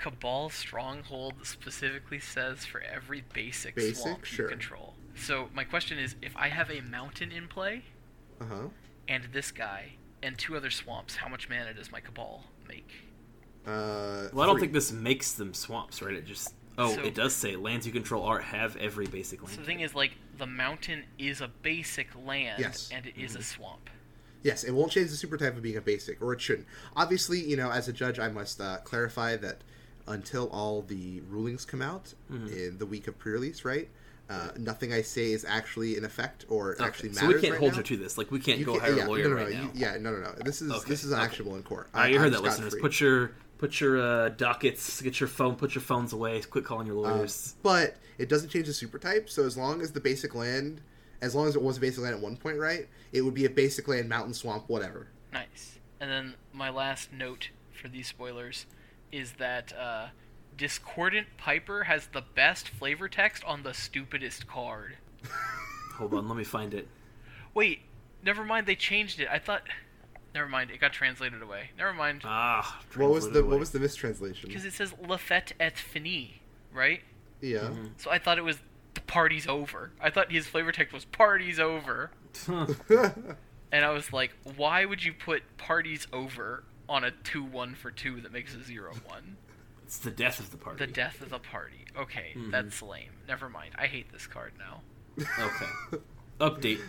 Cabal 0.00 0.48
Stronghold 0.50 1.34
specifically 1.42 2.18
says 2.20 2.64
for 2.64 2.80
every 2.80 3.22
basic, 3.34 3.74
Basic? 3.74 3.96
swamp 3.96 4.24
Sure. 4.24 4.46
you 4.46 4.50
control. 4.50 4.94
So 5.16 5.48
my 5.52 5.64
question 5.64 5.98
is, 5.98 6.16
if 6.22 6.34
I 6.36 6.48
have 6.48 6.70
a 6.70 6.80
mountain 6.80 7.30
in 7.32 7.48
play 7.48 7.82
Uh 8.40 8.44
huh. 8.46 8.68
and 9.08 9.24
this 9.32 9.50
guy 9.50 9.92
and 10.22 10.38
two 10.38 10.56
other 10.56 10.70
swamps, 10.70 11.16
how 11.16 11.28
much 11.28 11.48
mana 11.48 11.74
does 11.74 11.92
my 11.92 12.00
Cabal 12.00 12.44
make? 12.66 12.88
Uh, 13.66 14.28
Well, 14.32 14.40
I 14.42 14.46
don't 14.46 14.54
three. 14.54 14.60
think 14.62 14.72
this 14.72 14.90
makes 14.92 15.32
them 15.32 15.52
swamps, 15.52 16.00
right? 16.00 16.14
It 16.14 16.24
just 16.26 16.54
oh, 16.78 16.94
So- 16.94 17.02
it 17.02 17.14
does 17.14 17.34
say 17.34 17.56
lands 17.56 17.86
you 17.86 17.92
control 17.92 18.22
are 18.24 18.38
have 18.40 18.76
every 18.76 19.06
basic 19.06 19.42
land. 19.42 19.54
So 19.54 19.60
the 19.60 19.66
thing 19.66 19.80
is, 19.80 19.94
like, 19.94 20.12
the 20.38 20.46
mountain 20.46 21.04
is 21.18 21.42
a 21.42 21.48
basic 21.48 22.08
land 22.24 22.60
Yes. 22.60 22.88
and 22.90 23.04
it 23.04 23.14
is 23.18 23.36
a 23.36 23.42
swamp. 23.42 23.90
Yes, 24.42 24.64
it 24.64 24.70
won't 24.72 24.90
change 24.92 25.10
the 25.10 25.16
super 25.16 25.36
type 25.36 25.54
of 25.56 25.62
being 25.62 25.76
a 25.76 25.82
basic, 25.82 26.22
or 26.22 26.32
it 26.32 26.40
shouldn't. 26.40 26.66
Obviously, 26.96 27.38
you 27.44 27.54
know, 27.58 27.70
as 27.70 27.88
a 27.88 27.92
judge, 27.92 28.18
I 28.18 28.28
must 28.28 28.58
uh, 28.62 28.78
clarify 28.78 29.36
that 29.36 29.60
until 30.06 30.48
all 30.50 30.82
the 30.82 31.20
rulings 31.28 31.64
come 31.64 31.82
out 31.82 32.14
Mm-hmm. 32.30 32.48
in 32.48 32.78
the 32.78 32.86
week 32.86 33.08
of 33.08 33.18
pre-release, 33.18 33.64
right? 33.64 33.88
Uh, 34.28 34.48
nothing 34.56 34.92
I 34.92 35.02
say 35.02 35.32
is 35.32 35.44
actually 35.44 35.96
in 35.96 36.04
effect 36.04 36.44
or 36.48 36.74
Okay, 36.74 36.84
actually 36.84 37.12
so 37.12 37.22
matters. 37.22 37.34
we 37.34 37.40
can't 37.40 37.52
right 37.54 37.58
hold 37.60 37.72
now. 37.72 37.78
you 37.78 37.82
to 37.84 37.96
this. 37.96 38.16
Like 38.16 38.30
we 38.30 38.38
can't 38.38 38.58
You 38.60 38.64
go 38.64 38.72
can't- 38.72 38.84
hire 38.84 38.96
yeah, 38.96 39.06
a 39.06 39.08
lawyer 39.08 39.24
no, 39.24 39.30
no, 39.30 39.36
right 39.36 39.52
no, 39.52 39.62
now. 39.64 39.70
yeah, 39.74 39.96
no, 39.98 40.12
no, 40.12 40.20
no. 40.20 40.32
This 40.44 40.62
is 40.62 40.70
Okay, 40.70 40.88
this 40.88 41.02
is 41.02 41.12
okay. 41.12 41.20
actionable 41.22 41.56
in 41.56 41.64
court. 41.64 41.88
All 41.92 42.00
right, 42.02 42.12
you 42.12 42.16
I- 42.16 42.20
heard 42.20 42.26
I'm 42.28 42.32
that, 42.34 42.42
listeners. 42.42 42.72
scot-free. 42.72 42.80
Put 42.80 43.00
your 43.00 43.32
put 43.58 43.80
your 43.80 44.00
uh, 44.00 44.28
dockets, 44.30 45.02
get 45.02 45.18
your 45.20 45.28
phone, 45.28 45.56
put 45.56 45.74
your 45.74 45.82
phones 45.82 46.12
away. 46.12 46.40
Quit 46.42 46.64
calling 46.64 46.86
your 46.86 47.04
Uh, 47.04 47.10
lawyers. 47.16 47.56
but 47.62 47.96
it 48.18 48.28
doesn't 48.28 48.50
change 48.50 48.68
the 48.68 48.72
super 48.72 48.98
type. 49.00 49.28
So 49.28 49.44
as 49.44 49.56
long 49.56 49.82
as 49.82 49.90
the 49.92 50.00
basic 50.00 50.34
land, 50.34 50.80
as 51.20 51.34
long 51.34 51.48
as 51.48 51.56
it 51.56 51.62
was 51.62 51.76
a 51.76 51.80
basic 51.80 52.02
land 52.04 52.14
at 52.14 52.20
one 52.22 52.36
point, 52.36 52.56
right, 52.56 52.88
it 53.12 53.22
would 53.22 53.34
be 53.34 53.44
a 53.46 53.50
basic 53.50 53.88
land, 53.88 54.08
mountain, 54.08 54.32
swamp, 54.32 54.64
whatever. 54.68 55.08
Nice. 55.32 55.78
And 56.00 56.08
then 56.10 56.34
my 56.52 56.70
last 56.70 57.12
note 57.12 57.50
for 57.72 57.88
these 57.88 58.06
spoilers 58.06 58.64
is 59.12 59.32
that 59.34 59.72
uh, 59.76 60.08
Discordant 60.56 61.26
Piper 61.36 61.84
has 61.84 62.06
the 62.08 62.22
best 62.34 62.68
flavor 62.68 63.08
text 63.08 63.42
on 63.44 63.62
the 63.62 63.74
stupidest 63.74 64.46
card. 64.46 64.96
Hold 65.96 66.14
on, 66.14 66.28
let 66.28 66.36
me 66.36 66.44
find 66.44 66.72
it. 66.74 66.88
Wait, 67.54 67.80
never 68.24 68.44
mind. 68.44 68.66
They 68.66 68.74
changed 68.76 69.20
it. 69.20 69.28
I 69.30 69.38
thought. 69.38 69.62
Never 70.34 70.48
mind. 70.48 70.70
It 70.70 70.80
got 70.80 70.92
translated 70.92 71.42
away. 71.42 71.70
Never 71.76 71.92
mind. 71.92 72.22
Ah, 72.24 72.80
What 72.94 73.10
was 73.10 73.30
the 73.30 73.40
away. 73.40 73.48
what 73.48 73.58
was 73.58 73.70
the 73.70 73.80
mistranslation? 73.80 74.48
Because 74.48 74.64
it 74.64 74.72
says 74.72 74.94
La 75.06 75.16
Fête 75.16 75.52
est 75.58 75.76
finie, 75.76 76.34
right? 76.72 77.00
Yeah. 77.40 77.58
Mm-hmm. 77.58 77.86
So 77.96 78.10
I 78.10 78.18
thought 78.18 78.38
it 78.38 78.44
was 78.44 78.58
the 78.94 79.00
party's 79.02 79.46
over. 79.48 79.90
I 80.00 80.10
thought 80.10 80.30
his 80.30 80.46
flavor 80.46 80.72
text 80.72 80.94
was 80.94 81.04
party's 81.04 81.58
over. 81.58 82.10
And 83.72 83.84
I 83.84 83.90
was 83.90 84.12
like, 84.12 84.32
why 84.56 84.84
would 84.84 85.04
you 85.04 85.12
put 85.12 85.42
parties 85.56 86.08
over 86.12 86.64
on 86.90 87.04
a 87.04 87.10
2 87.10 87.42
1 87.42 87.74
for 87.76 87.90
2 87.90 88.20
that 88.20 88.32
makes 88.32 88.54
a 88.54 88.62
0 88.62 88.92
1? 89.06 89.36
it's 89.84 89.98
the 89.98 90.10
death 90.10 90.38
of 90.40 90.50
the 90.50 90.56
party. 90.58 90.84
The 90.84 90.92
death 90.92 91.20
of 91.22 91.30
the 91.30 91.38
party. 91.38 91.84
Okay, 91.98 92.32
Mm-hmm. 92.36 92.50
that's 92.50 92.82
lame. 92.82 93.10
Never 93.26 93.48
mind. 93.48 93.70
I 93.78 93.86
hate 93.86 94.12
this 94.12 94.26
card 94.26 94.52
now. 94.58 94.82
Okay. 95.18 96.02
Update. 96.40 96.80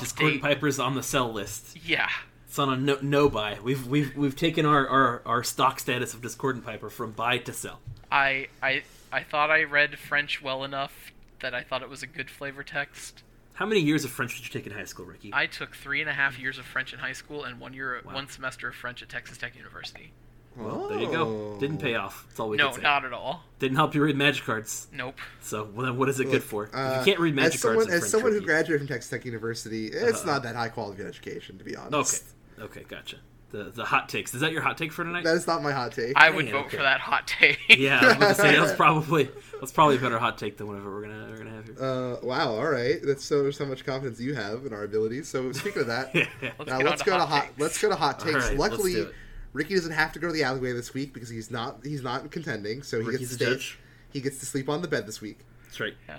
Discordant 0.00 0.40
Update. 0.40 0.42
Piper's 0.42 0.78
on 0.78 0.94
the 0.94 1.02
sell 1.02 1.32
list. 1.32 1.76
Yeah. 1.86 2.08
It's 2.46 2.58
on 2.58 2.72
a 2.72 2.76
no, 2.76 2.98
no 3.02 3.28
buy. 3.28 3.58
We've 3.62 3.86
we've 3.86 4.16
we've 4.16 4.36
taken 4.36 4.64
our, 4.66 4.86
our, 4.86 5.22
our 5.26 5.42
stock 5.42 5.80
status 5.80 6.12
of 6.14 6.20
Discordant 6.22 6.64
Piper 6.64 6.88
from 6.90 7.12
buy 7.12 7.38
to 7.38 7.52
sell. 7.52 7.80
I, 8.12 8.48
I, 8.62 8.82
I 9.12 9.22
thought 9.22 9.50
I 9.50 9.64
read 9.64 9.98
French 9.98 10.40
well 10.42 10.62
enough 10.64 11.12
that 11.40 11.54
I 11.54 11.62
thought 11.62 11.82
it 11.82 11.88
was 11.88 12.02
a 12.02 12.06
good 12.06 12.30
flavor 12.30 12.62
text. 12.62 13.22
How 13.54 13.66
many 13.66 13.80
years 13.80 14.04
of 14.04 14.10
French 14.10 14.36
did 14.36 14.44
you 14.44 14.50
take 14.50 14.66
in 14.66 14.76
high 14.76 14.84
school, 14.84 15.06
Ricky? 15.06 15.30
I 15.32 15.46
took 15.46 15.74
three 15.76 16.00
and 16.00 16.10
a 16.10 16.12
half 16.12 16.38
years 16.38 16.58
of 16.58 16.64
French 16.66 16.92
in 16.92 16.98
high 16.98 17.12
school 17.12 17.44
and 17.44 17.60
one 17.60 17.72
year, 17.72 18.00
Wow. 18.04 18.14
one 18.14 18.28
semester 18.28 18.68
of 18.68 18.74
French 18.74 19.00
at 19.02 19.08
Texas 19.08 19.38
Tech 19.38 19.56
University. 19.56 20.12
well, 20.56 20.88
there 20.88 20.98
you 21.00 21.10
go. 21.10 21.56
Didn't 21.58 21.78
pay 21.78 21.94
off. 21.96 22.26
That's 22.28 22.40
all 22.40 22.48
we 22.48 22.56
no, 22.56 22.68
can 22.68 22.76
say. 22.76 22.82
not 22.82 23.04
at 23.04 23.12
all. 23.12 23.42
Didn't 23.60 23.76
help 23.76 23.94
you 23.94 24.02
read 24.02 24.16
magic 24.16 24.44
cards. 24.44 24.86
Nope. 24.92 25.18
So 25.40 25.64
well, 25.72 25.86
then 25.86 25.96
what 25.96 26.08
is 26.08 26.18
it 26.20 26.30
good 26.30 26.42
for? 26.44 26.68
Uh, 26.74 26.98
you 27.00 27.04
can't 27.04 27.18
read 27.20 27.34
magic 27.34 27.54
as 27.54 27.60
someone, 27.60 27.86
cards, 27.86 27.88
in 27.90 27.94
as 27.94 28.00
French, 28.02 28.10
someone 28.10 28.32
who 28.32 28.40
graduated 28.40 28.80
from 28.80 28.88
Texas 28.88 29.10
Tech 29.10 29.24
University, 29.24 29.86
it's 29.88 30.20
Uh-huh. 30.22 30.32
not 30.32 30.42
that 30.44 30.54
high 30.56 30.68
quality 30.68 31.02
of 31.02 31.08
education, 31.08 31.58
to 31.58 31.64
be 31.64 31.74
honest. 31.76 32.24
Okay. 32.58 32.64
Okay, 32.80 32.84
gotcha. 32.88 33.16
The 33.54 33.70
the 33.70 33.84
hot 33.84 34.08
takes. 34.08 34.34
Is 34.34 34.40
that 34.40 34.50
your 34.50 34.62
hot 34.62 34.76
take 34.76 34.90
for 34.92 35.04
tonight? 35.04 35.22
That 35.22 35.36
is 35.36 35.46
not 35.46 35.62
my 35.62 35.70
hot 35.70 35.92
take. 35.92 36.16
I 36.16 36.28
would 36.28 36.46
Dang 36.46 36.48
it, 36.48 36.52
vote 36.58 36.66
okay. 36.66 36.76
for 36.78 36.82
that 36.82 36.98
hot 36.98 37.28
take. 37.28 37.58
yeah, 37.68 38.00
I 38.02 38.06
was 38.08 38.16
gonna 38.16 38.34
say 38.34 38.56
that's 38.56 38.72
probably 38.76 39.28
that's 39.60 39.70
probably 39.70 39.94
a 39.96 40.00
better 40.00 40.18
hot 40.18 40.38
take 40.38 40.56
than 40.56 40.66
whatever 40.66 40.92
we're 40.92 41.02
gonna 41.02 41.26
we're 41.30 41.36
gonna 41.38 41.50
have 41.52 41.64
here. 41.66 41.76
Uh, 41.80 42.16
wow. 42.26 42.48
All 42.50 42.66
right. 42.68 42.96
That's 43.00 43.24
so 43.24 43.48
how 43.56 43.64
much 43.66 43.86
confidence 43.86 44.18
you 44.20 44.34
have 44.34 44.66
in 44.66 44.72
our 44.72 44.82
abilities. 44.82 45.28
So 45.28 45.52
speaking 45.52 45.82
of 45.82 45.86
that, 45.86 46.12
Let's 46.42 46.66
now 46.66 46.80
let's 46.80 47.02
to 47.02 47.10
go 47.10 47.12
to 47.16 47.18
hot 47.20 47.28
hot. 47.28 47.42
takes. 47.44 47.60
Let's 47.60 47.80
go 47.80 47.88
to 47.90 47.94
hot 47.94 48.18
takes. 48.18 48.48
right, 48.48 48.58
Luckily, 48.58 48.94
do. 48.94 49.12
Ricky 49.52 49.74
doesn't 49.76 49.92
have 49.92 50.12
to 50.14 50.18
go 50.18 50.26
to 50.26 50.32
the 50.32 50.42
alleyway 50.42 50.72
this 50.72 50.92
week 50.92 51.14
because 51.14 51.28
he's 51.28 51.52
not 51.52 51.78
he's 51.84 52.02
not 52.02 52.28
contending. 52.32 52.82
So 52.82 52.98
he 52.98 53.06
Ricky's 53.06 53.28
gets 53.28 53.38
to 53.38 53.44
stay, 53.44 53.52
judge. 53.54 53.78
he 54.12 54.20
gets 54.20 54.40
to 54.40 54.46
sleep 54.46 54.68
on 54.68 54.82
the 54.82 54.88
bed 54.88 55.06
this 55.06 55.20
week. 55.20 55.38
That's 55.66 55.78
right. 55.78 55.94
Yeah. 56.08 56.18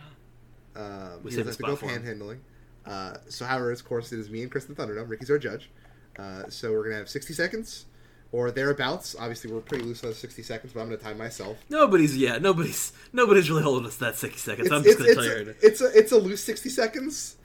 Um, 0.77 1.21
We 1.21 1.31
he 1.31 1.37
doesn't 1.37 1.47
have 1.47 1.57
to 1.57 1.63
go 1.63 1.75
spot 1.75 1.89
for 1.89 1.93
him. 1.93 2.01
panhandling. 2.03 2.37
Uh, 2.85 3.17
so, 3.27 3.43
however, 3.45 3.71
of 3.71 3.83
course, 3.83 4.13
it 4.13 4.19
is 4.19 4.29
me 4.29 4.41
and 4.43 4.51
Kristen 4.51 4.73
Thunderdome. 4.75 5.09
Ricky's 5.09 5.29
our 5.31 5.39
judge. 5.39 5.69
Uh, 6.17 6.43
so 6.49 6.71
we're 6.71 6.83
gonna 6.83 6.97
have 6.97 7.09
sixty 7.09 7.33
seconds 7.33 7.85
or 8.31 8.51
thereabouts. 8.51 9.15
Obviously, 9.17 9.51
we're 9.51 9.61
pretty 9.61 9.83
loose 9.83 10.03
on 10.03 10.09
the 10.09 10.15
sixty 10.15 10.43
seconds, 10.43 10.73
but 10.73 10.81
I'm 10.81 10.87
gonna 10.87 10.97
time 10.97 11.17
myself. 11.17 11.57
Nobody's 11.69 12.17
yeah. 12.17 12.37
Nobody's 12.37 12.93
nobody's 13.13 13.49
really 13.49 13.63
holding 13.63 13.85
us 13.85 13.95
to 13.95 14.05
that 14.05 14.17
sixty 14.17 14.39
seconds. 14.39 14.67
It's, 14.67 14.75
I'm 14.75 14.83
just 14.83 14.99
it's, 14.99 15.07
gonna 15.07 15.11
it's, 15.11 15.27
tell 15.27 15.39
you 15.39 15.45
right 15.47 15.55
it's 15.61 15.81
a 15.81 15.97
it's 15.97 16.11
a 16.11 16.17
loose 16.17 16.43
sixty 16.43 16.69
seconds. 16.69 17.37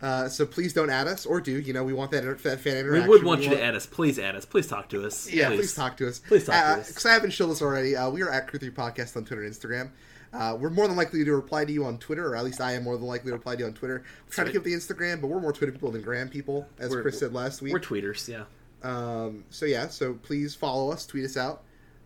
Uh, 0.00 0.28
so 0.28 0.46
please 0.46 0.72
don't 0.72 0.90
add 0.90 1.08
us, 1.08 1.26
or 1.26 1.40
do 1.40 1.58
you 1.58 1.72
know 1.72 1.82
we 1.82 1.92
want 1.92 2.12
that, 2.12 2.22
inter- 2.22 2.36
that 2.36 2.60
fan 2.60 2.76
interaction. 2.76 3.02
We 3.02 3.08
would 3.08 3.24
want 3.24 3.42
you 3.42 3.50
to 3.50 3.60
add 3.60 3.74
us. 3.74 3.84
Please 3.84 4.18
add 4.18 4.36
us. 4.36 4.44
Please 4.44 4.68
talk 4.68 4.88
to 4.90 5.04
us. 5.04 5.28
Yeah, 5.28 5.48
please, 5.48 5.74
talk 5.74 5.96
to 5.96 6.06
us. 6.06 6.20
Please 6.20 6.46
talk 6.46 6.54
to 6.54 6.80
us. 6.80 6.88
Because 6.88 7.06
I 7.06 7.12
haven't 7.14 7.32
shown 7.32 7.48
this 7.48 7.62
already. 7.62 7.96
Uh, 7.96 8.08
we 8.08 8.22
are 8.22 8.30
at 8.30 8.46
Crew 8.46 8.60
Three 8.60 8.70
Podcast 8.70 9.16
on 9.16 9.24
Twitter 9.24 9.42
and 9.42 9.52
Instagram. 9.52 9.90
Uh, 10.32 10.56
we're 10.60 10.70
more 10.70 10.86
than 10.86 10.96
likely 10.96 11.24
to 11.24 11.34
reply 11.34 11.64
to 11.64 11.72
you 11.72 11.84
on 11.84 11.98
Twitter, 11.98 12.26
or 12.28 12.36
at 12.36 12.44
least 12.44 12.60
I 12.60 12.72
am 12.72 12.84
more 12.84 12.96
than 12.96 13.06
likely 13.06 13.30
to 13.30 13.36
reply 13.36 13.54
to 13.56 13.60
you 13.60 13.66
on 13.66 13.72
Twitter. 13.74 14.04
We're 14.26 14.32
trying 14.32 14.46
to 14.48 14.52
keep 14.52 14.62
the 14.62 14.72
Instagram, 14.74 15.20
but 15.20 15.28
we're 15.28 15.40
more 15.40 15.52
Twitter 15.52 15.72
people 15.72 15.90
than 15.90 16.02
Gram 16.02 16.28
people, 16.28 16.66
as 16.78 16.90
We're- 16.90 17.02
Chris 17.02 17.18
said 17.18 17.32
last 17.32 17.62
week. 17.62 17.72
We're 17.72 17.80
tweeters. 17.80 18.28
Yeah. 18.28 18.44
Um, 18.82 19.44
so 19.50 19.66
yeah, 19.66 19.88
so 19.88 20.14
please 20.14 20.54
follow 20.54 20.92
us, 20.92 21.06
tweet 21.06 21.24
us 21.24 21.36
out 21.36 21.62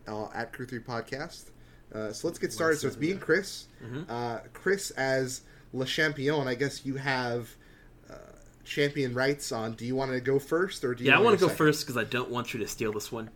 uh, 0.07 0.29
at 0.35 0.53
Crew 0.53 0.67
Three 0.67 0.79
Podcast. 0.79 1.51
Uh, 1.95 2.13
so 2.13 2.27
let's 2.27 2.39
get 2.39 2.53
started. 2.53 2.79
So 2.79 2.87
it's 2.87 2.97
me 2.97 3.11
and 3.11 3.21
Chris. 3.21 3.67
Mm-hmm. 3.85 4.11
Uh, 4.11 4.39
Chris 4.55 4.91
as 4.93 5.43
Le 5.73 5.85
Champion. 5.85 6.49
I 6.49 6.55
guess 6.55 6.87
you 6.87 6.97
have 6.97 7.55
uh, 8.11 8.15
champion 8.65 9.13
rights 9.15 9.53
on. 9.53 9.73
Do 9.73 9.85
you 9.85 9.95
want 9.95 10.13
to 10.13 10.21
go 10.21 10.39
first, 10.39 10.85
or 10.85 10.95
do 10.95 11.05
you? 11.05 11.11
Yeah, 11.11 11.17
I 11.17 11.19
want 11.19 11.27
want 11.27 11.41
to 11.41 11.47
go 11.47 11.53
first 11.53 11.83
because 11.83 11.99
I 11.99 12.05
don't 12.05 12.31
want 12.31 12.55
you 12.55 12.61
to 12.61 12.67
steal 12.69 12.93
this 12.93 13.13
one. 13.13 13.29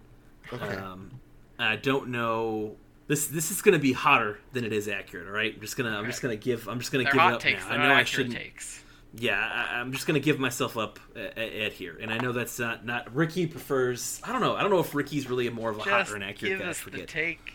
Okay. 0.53 0.75
Um, 0.77 1.21
I 1.59 1.77
don't 1.77 2.09
know. 2.09 2.77
This 3.09 3.29
this 3.29 3.51
is 3.51 3.63
going 3.63 3.75
to 3.75 3.79
be 3.79 3.93
hotter 3.93 4.39
than 4.53 4.65
it 4.65 4.73
is 4.73 4.89
accurate. 4.89 5.27
All 5.29 5.33
right, 5.33 5.55
I'm 5.55 5.61
just 5.61 5.77
gonna 5.77 5.97
I'm 5.97 6.07
just 6.07 6.23
gonna 6.23 6.37
give 6.37 6.69
I'm 6.69 6.81
just 6.81 6.91
gonna 6.91 7.05
They're 7.05 7.13
give 7.13 7.23
it 7.23 7.35
up 7.35 7.41
takes. 7.41 7.65
now. 7.65 7.71
I 7.75 7.77
know 7.77 7.95
I 7.95 8.05
shouldn't. 8.05 8.35
takes. 8.35 8.83
Yeah, 9.15 9.39
I, 9.39 9.77
I'm 9.79 9.93
just 9.93 10.07
gonna 10.07 10.21
give 10.21 10.39
myself 10.39 10.77
up 10.77 10.99
uh, 11.15 11.21
uh, 11.21 11.23
at, 11.37 11.53
at 11.53 11.73
here, 11.73 11.97
and 12.01 12.13
I 12.13 12.19
know 12.19 12.33
that's 12.33 12.59
not 12.59 12.85
not 12.85 13.15
Ricky 13.15 13.47
prefers. 13.47 14.21
I 14.25 14.33
don't 14.33 14.41
know. 14.41 14.57
I 14.57 14.63
don't 14.63 14.71
know 14.71 14.81
if 14.81 14.95
Ricky's 14.95 15.31
really 15.31 15.47
a 15.47 15.51
more 15.51 15.71
of 15.71 15.79
a 15.79 15.83
hot 15.83 16.11
or 16.11 16.17
an 16.17 16.23
accurate 16.23 16.53
give 16.53 16.61
guy. 16.61 16.67
Us 16.71 16.79
the 16.79 16.91
forget. 16.91 17.09
take. 17.09 17.55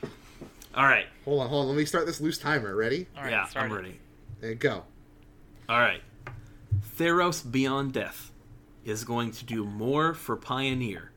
All 0.73 0.85
right. 0.85 1.05
Hold 1.25 1.41
on, 1.41 1.49
hold 1.49 1.63
on. 1.63 1.67
Let 1.67 1.77
me 1.77 1.85
start 1.85 2.05
this 2.05 2.21
loose 2.21 2.37
timer. 2.37 2.73
Ready? 2.75 3.07
All 3.17 3.23
right, 3.23 3.31
yeah, 3.31 3.45
start 3.45 3.65
I'm 3.65 3.73
ready. 3.73 3.99
And 4.41 4.57
go. 4.57 4.85
All 5.67 5.79
right. 5.79 6.01
Theros 6.97 7.49
Beyond 7.49 7.93
Death 7.93 8.31
is 8.85 9.03
going 9.03 9.31
to 9.31 9.45
do 9.45 9.65
more 9.65 10.13
for 10.13 10.35
Pioneer 10.37 11.11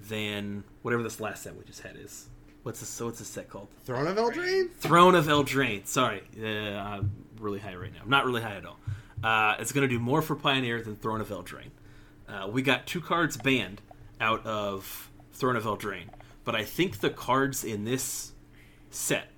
than 0.00 0.64
whatever 0.82 1.02
this 1.02 1.20
last 1.20 1.42
set 1.42 1.56
we 1.56 1.64
just 1.64 1.82
had 1.82 1.96
is. 1.96 2.28
What's 2.68 2.80
this? 2.80 2.90
So 2.90 3.06
what's 3.06 3.18
this 3.18 3.28
set 3.28 3.48
called? 3.48 3.68
Throne 3.86 4.06
of 4.06 4.18
Eldraine? 4.18 4.70
Throne 4.72 5.14
of 5.14 5.24
Eldraine. 5.24 5.86
Sorry, 5.86 6.20
uh, 6.38 6.46
I'm 6.46 7.10
really 7.40 7.60
high 7.60 7.74
right 7.74 7.90
now. 7.90 8.00
I'm 8.02 8.10
Not 8.10 8.26
really 8.26 8.42
high 8.42 8.56
at 8.56 8.66
all. 8.66 8.78
Uh, 9.24 9.56
it's 9.58 9.72
going 9.72 9.88
to 9.88 9.94
do 9.94 9.98
more 9.98 10.20
for 10.20 10.36
Pioneer 10.36 10.82
than 10.82 10.94
Throne 10.94 11.22
of 11.22 11.30
Eldraine. 11.30 11.70
Uh, 12.28 12.46
we 12.46 12.60
got 12.60 12.86
two 12.86 13.00
cards 13.00 13.38
banned 13.38 13.80
out 14.20 14.44
of 14.44 15.10
Throne 15.32 15.56
of 15.56 15.64
Eldraine, 15.64 16.10
but 16.44 16.54
I 16.54 16.62
think 16.62 17.00
the 17.00 17.08
cards 17.08 17.64
in 17.64 17.86
this 17.86 18.32
set 18.90 19.30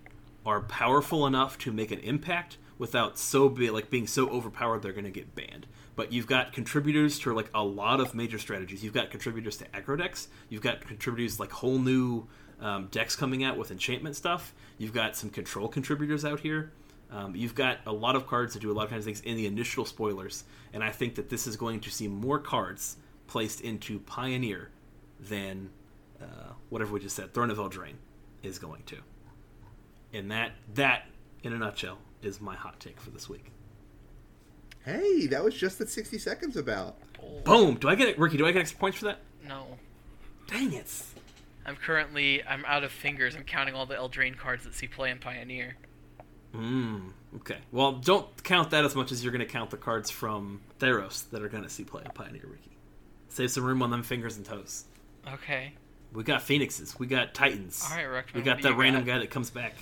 are 0.44 0.62
powerful 0.62 1.24
enough 1.24 1.56
to 1.58 1.70
make 1.70 1.92
an 1.92 2.00
impact 2.00 2.58
without 2.78 3.16
so 3.16 3.48
be 3.48 3.70
like 3.70 3.90
being 3.90 4.08
so 4.08 4.28
overpowered 4.28 4.82
they're 4.82 4.90
going 4.90 5.04
to 5.04 5.10
get 5.10 5.36
banned. 5.36 5.68
But 5.94 6.12
you've 6.12 6.26
got 6.26 6.52
contributors 6.52 7.20
to 7.20 7.32
like 7.32 7.50
a 7.54 7.62
lot 7.62 8.00
of 8.00 8.12
major 8.12 8.38
strategies. 8.40 8.82
You've 8.82 8.94
got 8.94 9.12
contributors 9.12 9.56
to 9.58 9.66
aggro 9.66 9.96
decks. 9.96 10.26
You've 10.48 10.62
got 10.62 10.80
contributors 10.80 11.38
like 11.38 11.52
whole 11.52 11.78
new 11.78 12.26
um, 12.60 12.88
decks 12.90 13.16
coming 13.16 13.44
out 13.44 13.56
with 13.56 13.70
enchantment 13.70 14.16
stuff. 14.16 14.54
You've 14.78 14.92
got 14.92 15.16
some 15.16 15.30
control 15.30 15.68
contributors 15.68 16.24
out 16.24 16.40
here. 16.40 16.72
Um, 17.10 17.34
you've 17.34 17.54
got 17.54 17.78
a 17.86 17.92
lot 17.92 18.14
of 18.14 18.26
cards 18.26 18.54
that 18.54 18.60
do 18.60 18.70
a 18.70 18.74
lot 18.74 18.84
of 18.84 18.90
kinds 18.90 19.00
of 19.00 19.06
things 19.06 19.20
in 19.22 19.36
the 19.36 19.46
initial 19.46 19.84
spoilers, 19.84 20.44
and 20.72 20.84
I 20.84 20.90
think 20.90 21.16
that 21.16 21.28
this 21.28 21.46
is 21.46 21.56
going 21.56 21.80
to 21.80 21.90
see 21.90 22.06
more 22.06 22.38
cards 22.38 22.96
placed 23.26 23.60
into 23.62 23.98
Pioneer 24.00 24.70
than 25.18 25.70
uh, 26.20 26.52
whatever 26.68 26.92
we 26.92 27.00
just 27.00 27.16
said, 27.16 27.34
Throne 27.34 27.50
of 27.50 27.58
Eldraine 27.58 27.96
is 28.42 28.58
going 28.58 28.82
to. 28.86 28.96
And 30.12 30.30
that 30.30 30.52
that, 30.74 31.06
in 31.42 31.52
a 31.52 31.58
nutshell, 31.58 31.98
is 32.22 32.40
my 32.40 32.54
hot 32.54 32.78
take 32.78 33.00
for 33.00 33.10
this 33.10 33.28
week. 33.28 33.50
Hey, 34.84 35.26
that 35.26 35.44
was 35.44 35.54
just 35.54 35.80
at 35.80 35.88
60 35.88 36.18
seconds 36.18 36.56
about. 36.56 36.96
Boom! 37.44 37.74
Do 37.74 37.88
I 37.88 37.94
get 37.96 38.08
it, 38.08 38.18
Ricky? 38.18 38.36
Do 38.36 38.46
I 38.46 38.52
get 38.52 38.60
extra 38.60 38.78
points 38.78 38.98
for 38.98 39.06
that? 39.06 39.18
No. 39.46 39.78
Dang 40.46 40.72
it! 40.72 40.90
I'm 41.66 41.76
currently 41.76 42.42
I'm 42.44 42.64
out 42.66 42.84
of 42.84 42.92
fingers. 42.92 43.34
I'm 43.34 43.44
counting 43.44 43.74
all 43.74 43.86
the 43.86 43.94
Eldraine 43.94 44.36
cards 44.36 44.64
that 44.64 44.74
see 44.74 44.86
play 44.86 45.10
in 45.10 45.18
Pioneer. 45.18 45.76
Mm, 46.54 47.12
okay. 47.36 47.58
Well, 47.70 47.92
don't 47.92 48.42
count 48.42 48.70
that 48.70 48.84
as 48.84 48.96
much 48.96 49.12
as 49.12 49.22
you're 49.22 49.32
going 49.32 49.46
to 49.46 49.52
count 49.52 49.70
the 49.70 49.76
cards 49.76 50.10
from 50.10 50.60
Theros 50.80 51.30
that 51.30 51.42
are 51.42 51.48
going 51.48 51.62
to 51.62 51.68
see 51.68 51.84
play 51.84 52.02
in 52.04 52.10
Pioneer, 52.10 52.42
Ricky. 52.44 52.76
Save 53.28 53.52
some 53.52 53.64
room 53.64 53.82
on 53.82 53.90
them 53.90 54.02
fingers 54.02 54.36
and 54.36 54.44
toes. 54.44 54.84
Okay. 55.34 55.72
We 56.12 56.24
got 56.24 56.42
Phoenixes. 56.42 56.98
We 56.98 57.06
got 57.06 57.34
Titans. 57.34 57.86
All 57.88 57.96
right, 57.96 58.06
Ruckman, 58.06 58.34
We 58.34 58.42
got 58.42 58.56
do 58.56 58.62
that 58.64 58.76
random 58.76 59.04
got? 59.04 59.12
guy 59.14 59.18
that 59.20 59.30
comes 59.30 59.50
back. 59.50 59.74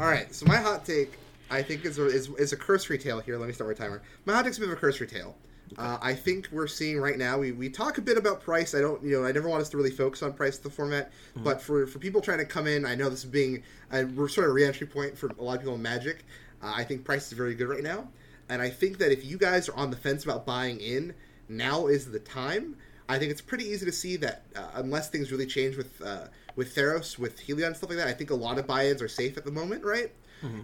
All 0.00 0.06
right, 0.08 0.34
so 0.34 0.44
my 0.46 0.56
hot 0.56 0.84
take, 0.84 1.12
I 1.48 1.62
think, 1.62 1.84
is 1.84 1.98
a, 2.00 2.06
is, 2.06 2.28
is 2.30 2.52
a 2.52 2.56
cursory 2.56 2.98
tale 2.98 3.20
here. 3.20 3.38
Let 3.38 3.46
me 3.46 3.52
start 3.52 3.70
my 3.70 3.74
timer. 3.74 4.02
My 4.24 4.32
hot 4.32 4.44
take's 4.44 4.56
a 4.56 4.60
bit 4.60 4.70
of 4.70 4.76
a 4.76 4.80
cursory 4.80 5.06
tale. 5.06 5.36
Uh, 5.78 5.98
I 6.00 6.14
think 6.14 6.48
we're 6.52 6.66
seeing 6.66 7.00
right 7.00 7.16
now. 7.18 7.38
We, 7.38 7.52
we 7.52 7.68
talk 7.68 7.98
a 7.98 8.02
bit 8.02 8.16
about 8.18 8.40
price. 8.42 8.74
I 8.74 8.80
don't, 8.80 9.02
you 9.02 9.18
know, 9.20 9.26
I 9.26 9.32
never 9.32 9.48
want 9.48 9.62
us 9.62 9.68
to 9.70 9.76
really 9.76 9.90
focus 9.90 10.22
on 10.22 10.32
price 10.32 10.56
of 10.58 10.64
the 10.64 10.70
format. 10.70 11.12
But 11.36 11.62
for, 11.62 11.86
for 11.86 11.98
people 11.98 12.20
trying 12.20 12.38
to 12.38 12.44
come 12.44 12.66
in, 12.66 12.84
I 12.84 12.94
know 12.94 13.08
this 13.08 13.20
is 13.24 13.30
being 13.30 13.62
a 13.90 14.00
sort 14.28 14.48
of 14.48 14.54
re-entry 14.54 14.86
point 14.86 15.16
for 15.16 15.28
a 15.28 15.42
lot 15.42 15.54
of 15.54 15.60
people 15.60 15.74
in 15.74 15.82
Magic. 15.82 16.24
Uh, 16.62 16.72
I 16.76 16.84
think 16.84 17.04
price 17.04 17.26
is 17.26 17.32
very 17.32 17.54
good 17.54 17.68
right 17.68 17.82
now, 17.82 18.08
and 18.48 18.62
I 18.62 18.70
think 18.70 18.98
that 18.98 19.10
if 19.10 19.24
you 19.24 19.36
guys 19.36 19.68
are 19.68 19.76
on 19.76 19.90
the 19.90 19.96
fence 19.96 20.22
about 20.24 20.46
buying 20.46 20.80
in, 20.80 21.14
now 21.48 21.88
is 21.88 22.10
the 22.10 22.20
time. 22.20 22.76
I 23.08 23.18
think 23.18 23.32
it's 23.32 23.40
pretty 23.40 23.64
easy 23.64 23.84
to 23.84 23.92
see 23.92 24.16
that 24.18 24.44
uh, 24.54 24.70
unless 24.74 25.10
things 25.10 25.32
really 25.32 25.46
change 25.46 25.76
with 25.76 26.00
uh, 26.00 26.26
with 26.54 26.74
Theros, 26.74 27.18
with 27.18 27.40
Heliod 27.40 27.66
and 27.66 27.76
stuff 27.76 27.90
like 27.90 27.98
that, 27.98 28.06
I 28.08 28.12
think 28.12 28.30
a 28.30 28.34
lot 28.34 28.58
of 28.58 28.66
buy-ins 28.66 29.02
are 29.02 29.08
safe 29.08 29.36
at 29.36 29.44
the 29.44 29.50
moment, 29.50 29.84
right? 29.84 30.12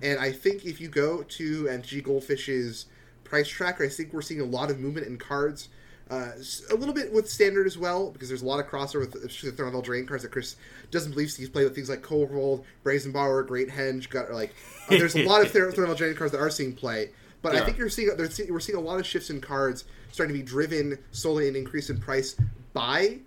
And 0.03 0.19
I 0.21 0.33
think 0.33 0.65
if 0.65 0.81
you 0.81 0.89
go 0.89 1.23
to 1.23 1.65
MG 1.65 2.03
Goldfish's 2.03 2.87
price 3.29 3.49
tracker, 3.49 3.85
I 3.85 3.89
think 3.89 4.13
we're 4.13 4.23
seeing 4.23 4.41
a 4.41 4.45
lot 4.45 4.71
of 4.71 4.79
movement 4.79 5.07
in 5.07 5.19
cards. 5.19 5.69
Uh, 6.11 6.31
a 6.71 6.75
little 6.75 6.95
bit 6.95 7.13
with 7.13 7.29
standard 7.29 7.67
as 7.67 7.77
well, 7.77 8.11
because 8.11 8.29
there's 8.29 8.41
a 8.41 8.47
lot 8.47 8.59
of 8.59 8.67
crossover 8.67 9.01
with 9.01 9.13
the 9.13 9.53
Throne 9.53 9.75
of 9.75 9.85
Eldraine 9.85 10.09
cards 10.09 10.23
that 10.23 10.33
Chris 10.33 10.57
doesn't 10.91 11.13
believe 11.13 11.35
he's 11.37 11.51
played 11.51 11.65
with 11.65 11.75
things 11.75 11.91
like 11.91 12.01
Kobold, 12.01 12.65
Brazen 12.83 13.13
Borrower, 13.13 13.43
Great 13.43 13.69
Henge. 13.69 14.09
Got 14.09 14.33
like 14.33 14.55
uh, 14.89 14.97
there's 14.97 15.15
a 15.15 15.25
lot 15.25 15.45
of 15.45 15.51
Throne 15.51 15.69
of 15.69 15.75
Eldraine 15.75 16.17
cards 16.17 16.33
that 16.33 16.39
are 16.39 16.49
seeing 16.49 16.73
play, 16.73 17.11
but 17.43 17.55
I 17.55 17.63
think 17.63 17.77
you're 17.77 17.91
seeing 17.91 18.11
we're 18.17 18.61
seeing 18.61 18.79
a 18.79 18.81
lot 18.81 18.99
of 18.99 19.07
shifts 19.07 19.29
in 19.29 19.43
cards 19.43 19.85
starting 20.11 20.35
to 20.35 20.43
be 20.43 20.47
driven 20.47 20.99
solely 21.11 21.47
an 21.47 21.57
increase 21.57 21.91
in 21.91 22.01
price 22.01 22.37
by 22.73 23.19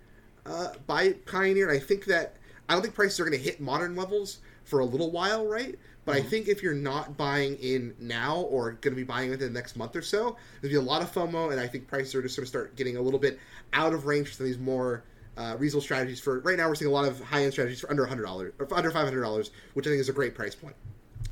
uh, 0.44 0.68
by 0.88 1.12
Pioneer. 1.26 1.68
And 1.68 1.76
I 1.76 1.80
think 1.80 2.06
that 2.06 2.34
I 2.68 2.74
don't 2.74 2.82
think 2.82 2.94
prices 2.94 3.20
are 3.20 3.24
going 3.24 3.38
to 3.38 3.42
hit 3.42 3.60
modern 3.60 3.94
levels 3.94 4.38
for 4.64 4.80
a 4.80 4.84
little 4.84 5.10
while, 5.10 5.46
right? 5.46 5.78
But 6.04 6.16
I 6.16 6.22
think 6.22 6.48
if 6.48 6.62
you're 6.62 6.74
not 6.74 7.16
buying 7.16 7.56
in 7.56 7.94
now 8.00 8.40
or 8.40 8.72
going 8.72 8.92
to 8.92 8.96
be 8.96 9.04
buying 9.04 9.30
within 9.30 9.52
the 9.52 9.58
next 9.58 9.76
month 9.76 9.94
or 9.94 10.02
so, 10.02 10.36
there's 10.60 10.72
gonna 10.72 10.82
be 10.82 10.86
a 10.86 10.90
lot 10.90 11.00
of 11.00 11.12
FOMO, 11.12 11.52
and 11.52 11.60
I 11.60 11.68
think 11.68 11.86
prices 11.86 12.14
are 12.16 12.22
just 12.22 12.34
sort 12.34 12.42
of 12.42 12.48
start 12.48 12.74
getting 12.74 12.96
a 12.96 13.00
little 13.00 13.20
bit 13.20 13.38
out 13.72 13.92
of 13.92 14.04
range 14.04 14.28
for 14.28 14.34
some 14.34 14.46
of 14.46 14.52
these 14.52 14.58
more 14.58 15.04
uh, 15.36 15.56
reasonable 15.58 15.82
strategies. 15.82 16.20
For 16.20 16.40
right 16.40 16.56
now, 16.56 16.68
we're 16.68 16.74
seeing 16.74 16.90
a 16.90 16.94
lot 16.94 17.06
of 17.06 17.20
high 17.20 17.44
end 17.44 17.52
strategies 17.52 17.80
for 17.80 17.90
under 17.90 18.04
hundred 18.04 18.24
dollars 18.24 18.52
or 18.58 18.72
under 18.74 18.90
five 18.90 19.04
hundred 19.04 19.22
dollars, 19.22 19.50
which 19.74 19.86
I 19.86 19.90
think 19.90 20.00
is 20.00 20.08
a 20.08 20.12
great 20.12 20.34
price 20.34 20.54
point. 20.54 20.74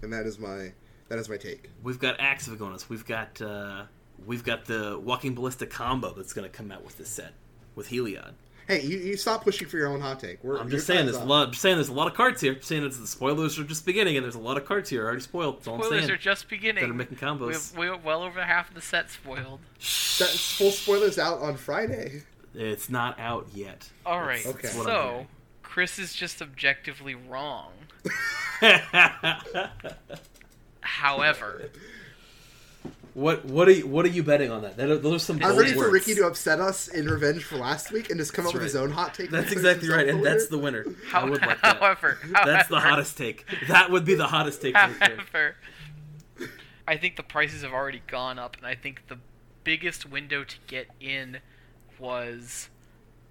And 0.02 0.12
that 0.12 0.24
is 0.24 0.38
my 0.38 0.72
that 1.08 1.18
is 1.18 1.28
my 1.28 1.36
take. 1.36 1.70
We've 1.82 1.98
got 1.98 2.20
Ox 2.20 2.46
of 2.46 2.56
Agonas. 2.56 2.88
We've 2.88 3.04
got 3.04 3.42
uh, 3.42 3.84
we've 4.24 4.44
got 4.44 4.66
the 4.66 4.98
Walking 5.02 5.34
Ballista 5.34 5.66
combo 5.66 6.14
that's 6.14 6.32
going 6.32 6.48
to 6.48 6.56
come 6.56 6.70
out 6.70 6.84
with 6.84 6.96
this 6.96 7.08
set 7.08 7.32
with 7.74 7.90
Heliod. 7.90 8.32
Hey, 8.70 8.82
you, 8.82 8.98
you 8.98 9.16
stop 9.16 9.42
pushing 9.42 9.66
for 9.66 9.78
your 9.78 9.88
own 9.88 10.00
hot 10.00 10.20
take. 10.20 10.44
We're, 10.44 10.56
I'm 10.56 10.70
just 10.70 10.86
saying 10.86 11.00
time's 11.00 11.12
there's 11.14 11.24
a 11.24 11.28
lot. 11.28 11.46
I'm 11.46 11.50
just 11.50 11.60
saying 11.60 11.76
there's 11.76 11.88
a 11.88 11.92
lot 11.92 12.06
of 12.06 12.14
cards 12.14 12.40
here. 12.40 12.52
I'm 12.52 12.62
saying 12.62 12.84
it's 12.84 12.98
the 12.98 13.06
spoilers 13.08 13.58
are 13.58 13.64
just 13.64 13.84
beginning, 13.84 14.16
and 14.16 14.22
there's 14.24 14.36
a 14.36 14.40
lot 14.40 14.56
of 14.56 14.64
cards 14.64 14.88
here 14.88 15.04
already 15.04 15.22
spoiled. 15.22 15.56
That's 15.56 15.66
all 15.66 15.74
I'm 15.74 15.82
Spoilers 15.82 16.02
saying. 16.02 16.12
are 16.12 16.16
just 16.16 16.48
beginning. 16.48 16.84
That 16.84 16.90
are 16.90 16.94
making 16.94 17.16
combos. 17.16 17.46
We 17.48 17.52
have, 17.52 17.76
we 17.76 17.86
have 17.86 18.04
well 18.04 18.22
over 18.22 18.44
half 18.44 18.68
of 18.68 18.76
the 18.76 18.80
set 18.80 19.10
spoiled. 19.10 19.58
That 20.20 20.28
full 20.28 20.70
spoilers 20.70 21.18
out 21.18 21.40
on 21.40 21.56
Friday. 21.56 22.22
It's 22.54 22.88
not 22.88 23.18
out 23.18 23.48
yet. 23.52 23.88
All 24.06 24.20
right. 24.20 24.46
Okay. 24.46 24.60
That's 24.62 24.74
So. 24.74 25.26
Chris 25.64 25.98
is 25.98 26.14
just 26.14 26.40
objectively 26.40 27.16
wrong. 27.16 27.72
However, 30.80 31.70
what 33.14 33.44
what 33.44 33.68
are 33.68 33.72
you 33.72 33.86
what 33.86 34.04
are 34.04 34.08
you 34.08 34.22
betting 34.22 34.50
on 34.50 34.62
that? 34.62 34.76
that 34.76 34.88
are, 34.90 34.96
those 34.96 35.16
are 35.16 35.24
some. 35.24 35.36
I'm 35.36 35.50
bold 35.50 35.58
ready 35.60 35.72
for. 35.72 35.90
Ricky 35.90 36.14
to 36.14 36.26
upset 36.26 36.60
us 36.60 36.88
in 36.88 37.06
revenge 37.06 37.44
for 37.44 37.56
last 37.56 37.90
week 37.92 38.10
and 38.10 38.18
just 38.18 38.32
come 38.32 38.44
That's 38.44 38.54
up 38.54 38.60
with 38.60 38.62
his 38.64 38.76
own 38.76 38.90
hot 38.90 39.14
take. 39.14 39.30
That's 39.30 39.52
exactly 39.52 39.88
right, 39.88 40.08
and 40.08 40.24
that's 40.24 40.48
the 40.48 40.58
winner. 40.58 40.86
I 41.12 41.24
would 41.24 41.40
like 41.42 41.60
that. 41.62 41.76
however, 41.78 42.18
That's 42.44 42.68
the 42.68 42.80
hottest 42.80 43.18
take. 43.18 43.44
That 43.68 43.90
would 43.90 44.04
be 44.04 44.14
the 44.14 44.28
hottest 44.28 44.62
take. 44.62 44.76
However, 44.76 45.56
I 46.86 46.96
think 46.96 47.16
the 47.16 47.22
prices 47.22 47.62
have 47.62 47.72
already 47.72 48.02
gone 48.06 48.38
up, 48.38 48.56
and 48.56 48.66
I 48.66 48.74
think 48.74 49.08
the 49.08 49.18
biggest 49.64 50.10
window 50.10 50.44
to 50.44 50.56
get 50.66 50.88
in 51.00 51.38
was 51.98 52.68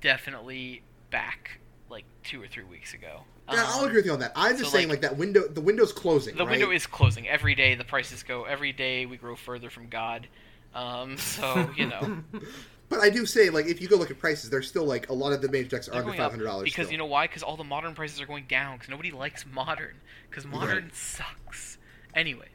definitely 0.01 0.83
back 1.09 1.59
like 1.89 2.05
two 2.23 2.41
or 2.41 2.47
three 2.47 2.63
weeks 2.63 2.93
ago. 2.93 3.21
Yeah, 3.51 3.65
I'll 3.67 3.79
Um, 3.79 3.85
agree 3.85 3.97
with 3.97 4.05
you 4.05 4.11
on 4.13 4.19
that. 4.19 4.31
I'm 4.35 4.57
just 4.57 4.71
so, 4.71 4.77
saying, 4.77 4.89
like- 4.89 5.01
like, 5.01 5.11
that 5.11 5.17
window. 5.17 5.47
The 5.47 5.61
window's 5.61 5.93
closing. 5.93 6.35
The 6.35 6.45
right? 6.45 6.51
window 6.51 6.71
is 6.71 6.85
closing 6.87 7.27
every 7.27 7.55
day. 7.55 7.75
The 7.75 7.83
prices 7.83 8.23
go 8.23 8.43
every 8.45 8.71
day. 8.73 9.05
We 9.05 9.17
grow 9.17 9.35
further 9.35 9.69
from 9.69 9.87
God. 9.89 10.27
Um, 10.75 11.17
so 11.17 11.69
you 11.75 11.87
know, 11.87 12.19
But 12.89 12.99
I 13.01 13.09
do 13.11 13.25
say, 13.27 13.51
like, 13.51 13.67
if 13.67 13.81
you 13.81 13.87
go 13.87 13.97
look 13.97 14.09
at 14.09 14.17
prices, 14.17 14.49
there's 14.49 14.67
still 14.67 14.83
like 14.85 15.09
a 15.09 15.13
lot 15.13 15.31
of 15.31 15.41
the 15.41 15.49
major 15.49 15.69
decks 15.69 15.87
are 15.87 15.91
they're 15.91 15.99
under 15.99 16.09
going 16.11 16.17
five 16.17 16.25
up 16.27 16.31
hundred 16.31 16.45
dollars. 16.45 16.63
because 16.65 16.91
you 16.91 16.97
know 16.97 17.05
why? 17.05 17.27
Because 17.27 17.43
all 17.43 17.55
the 17.55 17.63
modern 17.63 17.93
prices 17.93 18.19
are 18.19 18.25
going 18.25 18.45
down. 18.49 18.77
Because 18.77 18.89
nobody 18.89 19.11
likes 19.11 19.45
modern. 19.45 19.95
Because 20.29 20.45
modern 20.45 20.91
sucks. 20.93 21.77
Anyways, 22.15 22.49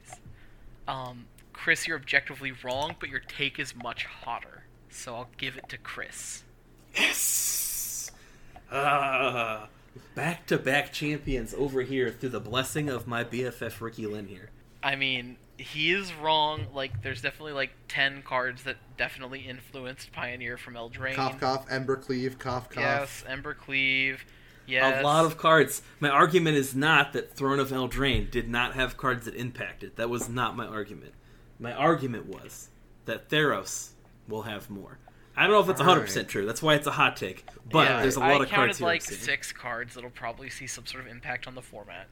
um, 0.89 1.27
Chris, 1.53 1.87
you're 1.87 1.97
objectively 1.97 2.53
wrong, 2.65 2.97
but 2.99 3.09
your 3.09 3.21
take 3.21 3.59
is 3.61 3.75
much 3.77 4.05
hotter. 4.07 4.65
So 4.91 5.15
I'll 5.15 5.31
give 5.39 5.57
it 5.57 5.69
to 5.69 5.79
Chris. 5.79 6.43
Yes. 6.97 8.11
Ah, 8.73 9.69
back 10.15 10.47
to 10.47 10.59
back 10.59 10.93
champions 10.93 11.55
over 11.55 11.83
here 11.83 12.11
through 12.11 12.31
the 12.31 12.41
blessing 12.41 12.89
of 12.89 13.07
my 13.07 13.25
BFF 13.25 13.81
Ricky 13.81 14.07
Lynn 14.07 14.27
here. 14.27 14.51
I 14.83 14.97
mean, 14.97 15.37
he 15.57 15.93
is 15.93 16.13
wrong. 16.15 16.67
Like, 16.75 17.03
there's 17.03 17.23
definitely 17.23 17.53
like 17.53 17.71
ten 17.89 18.23
cards 18.23 18.65
that 18.65 18.77
definitely 18.97 19.41
influenced 19.41 20.13
Pioneer 20.13 20.57
from 20.57 20.75
Eldraine. 20.75 21.15
cough 21.15 21.41
cough, 21.41 21.69
Embercleave, 21.69 22.39
cough 22.39 22.71
cough. 22.71 22.83
Yes, 22.83 23.25
Embercleave. 23.29 24.19
Yes. 24.67 25.01
A 25.01 25.05
lot 25.05 25.27
of 25.27 25.37
cards. 25.37 25.83
My 26.01 26.09
argument 26.09 26.57
is 26.57 26.75
not 26.75 27.13
that 27.13 27.37
Throne 27.37 27.59
of 27.59 27.71
Eldraine 27.71 28.31
did 28.31 28.49
not 28.49 28.75
have 28.75 28.97
cards 28.97 29.27
that 29.27 29.35
impacted. 29.35 29.97
That 29.97 30.09
was 30.09 30.29
not 30.29 30.57
my 30.57 30.67
argument. 30.67 31.13
My 31.59 31.73
argument 31.73 32.27
was 32.27 32.71
that 33.05 33.29
Theros 33.29 33.91
will 34.27 34.43
have 34.43 34.71
more. 34.71 34.99
I 35.37 35.43
don't 35.45 35.53
know 35.53 35.61
if 35.61 35.67
that's 35.67 35.81
All 35.81 35.97
100% 35.97 36.17
right. 36.17 36.29
true. 36.29 36.47
That's 36.47 36.63
why 36.63 36.75
it's 36.75 36.87
a 36.87 36.93
hot 36.93 37.17
take. 37.17 37.45
But 37.71 37.89
Yeah, 37.89 38.03
there's 38.03 38.17
a 38.17 38.21
lot 38.21 38.41
of 38.41 38.49
counted 38.49 38.51
cards 38.51 38.79
here. 38.79 38.87
I'm 38.87 38.93
like 38.93 39.03
seeing. 39.03 39.21
six 39.21 39.53
cards 39.53 39.95
that'll 39.95 40.11
probably 40.11 40.49
see 40.51 40.67
some 40.67 40.87
sort 40.87 41.05
of 41.05 41.11
impact 41.11 41.47
on 41.47 41.55
the 41.55 41.63
format. 41.63 42.09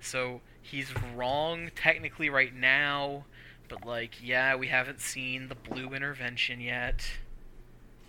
So 0.00 0.40
he's 0.60 0.92
wrong 1.14 1.70
technically 1.76 2.30
right 2.30 2.54
now, 2.54 3.24
but 3.68 3.86
like, 3.86 4.14
yeah, 4.22 4.56
we 4.56 4.66
haven't 4.68 5.00
seen 5.00 5.48
the 5.48 5.54
blue 5.54 5.90
intervention 5.94 6.60
yet. 6.60 7.06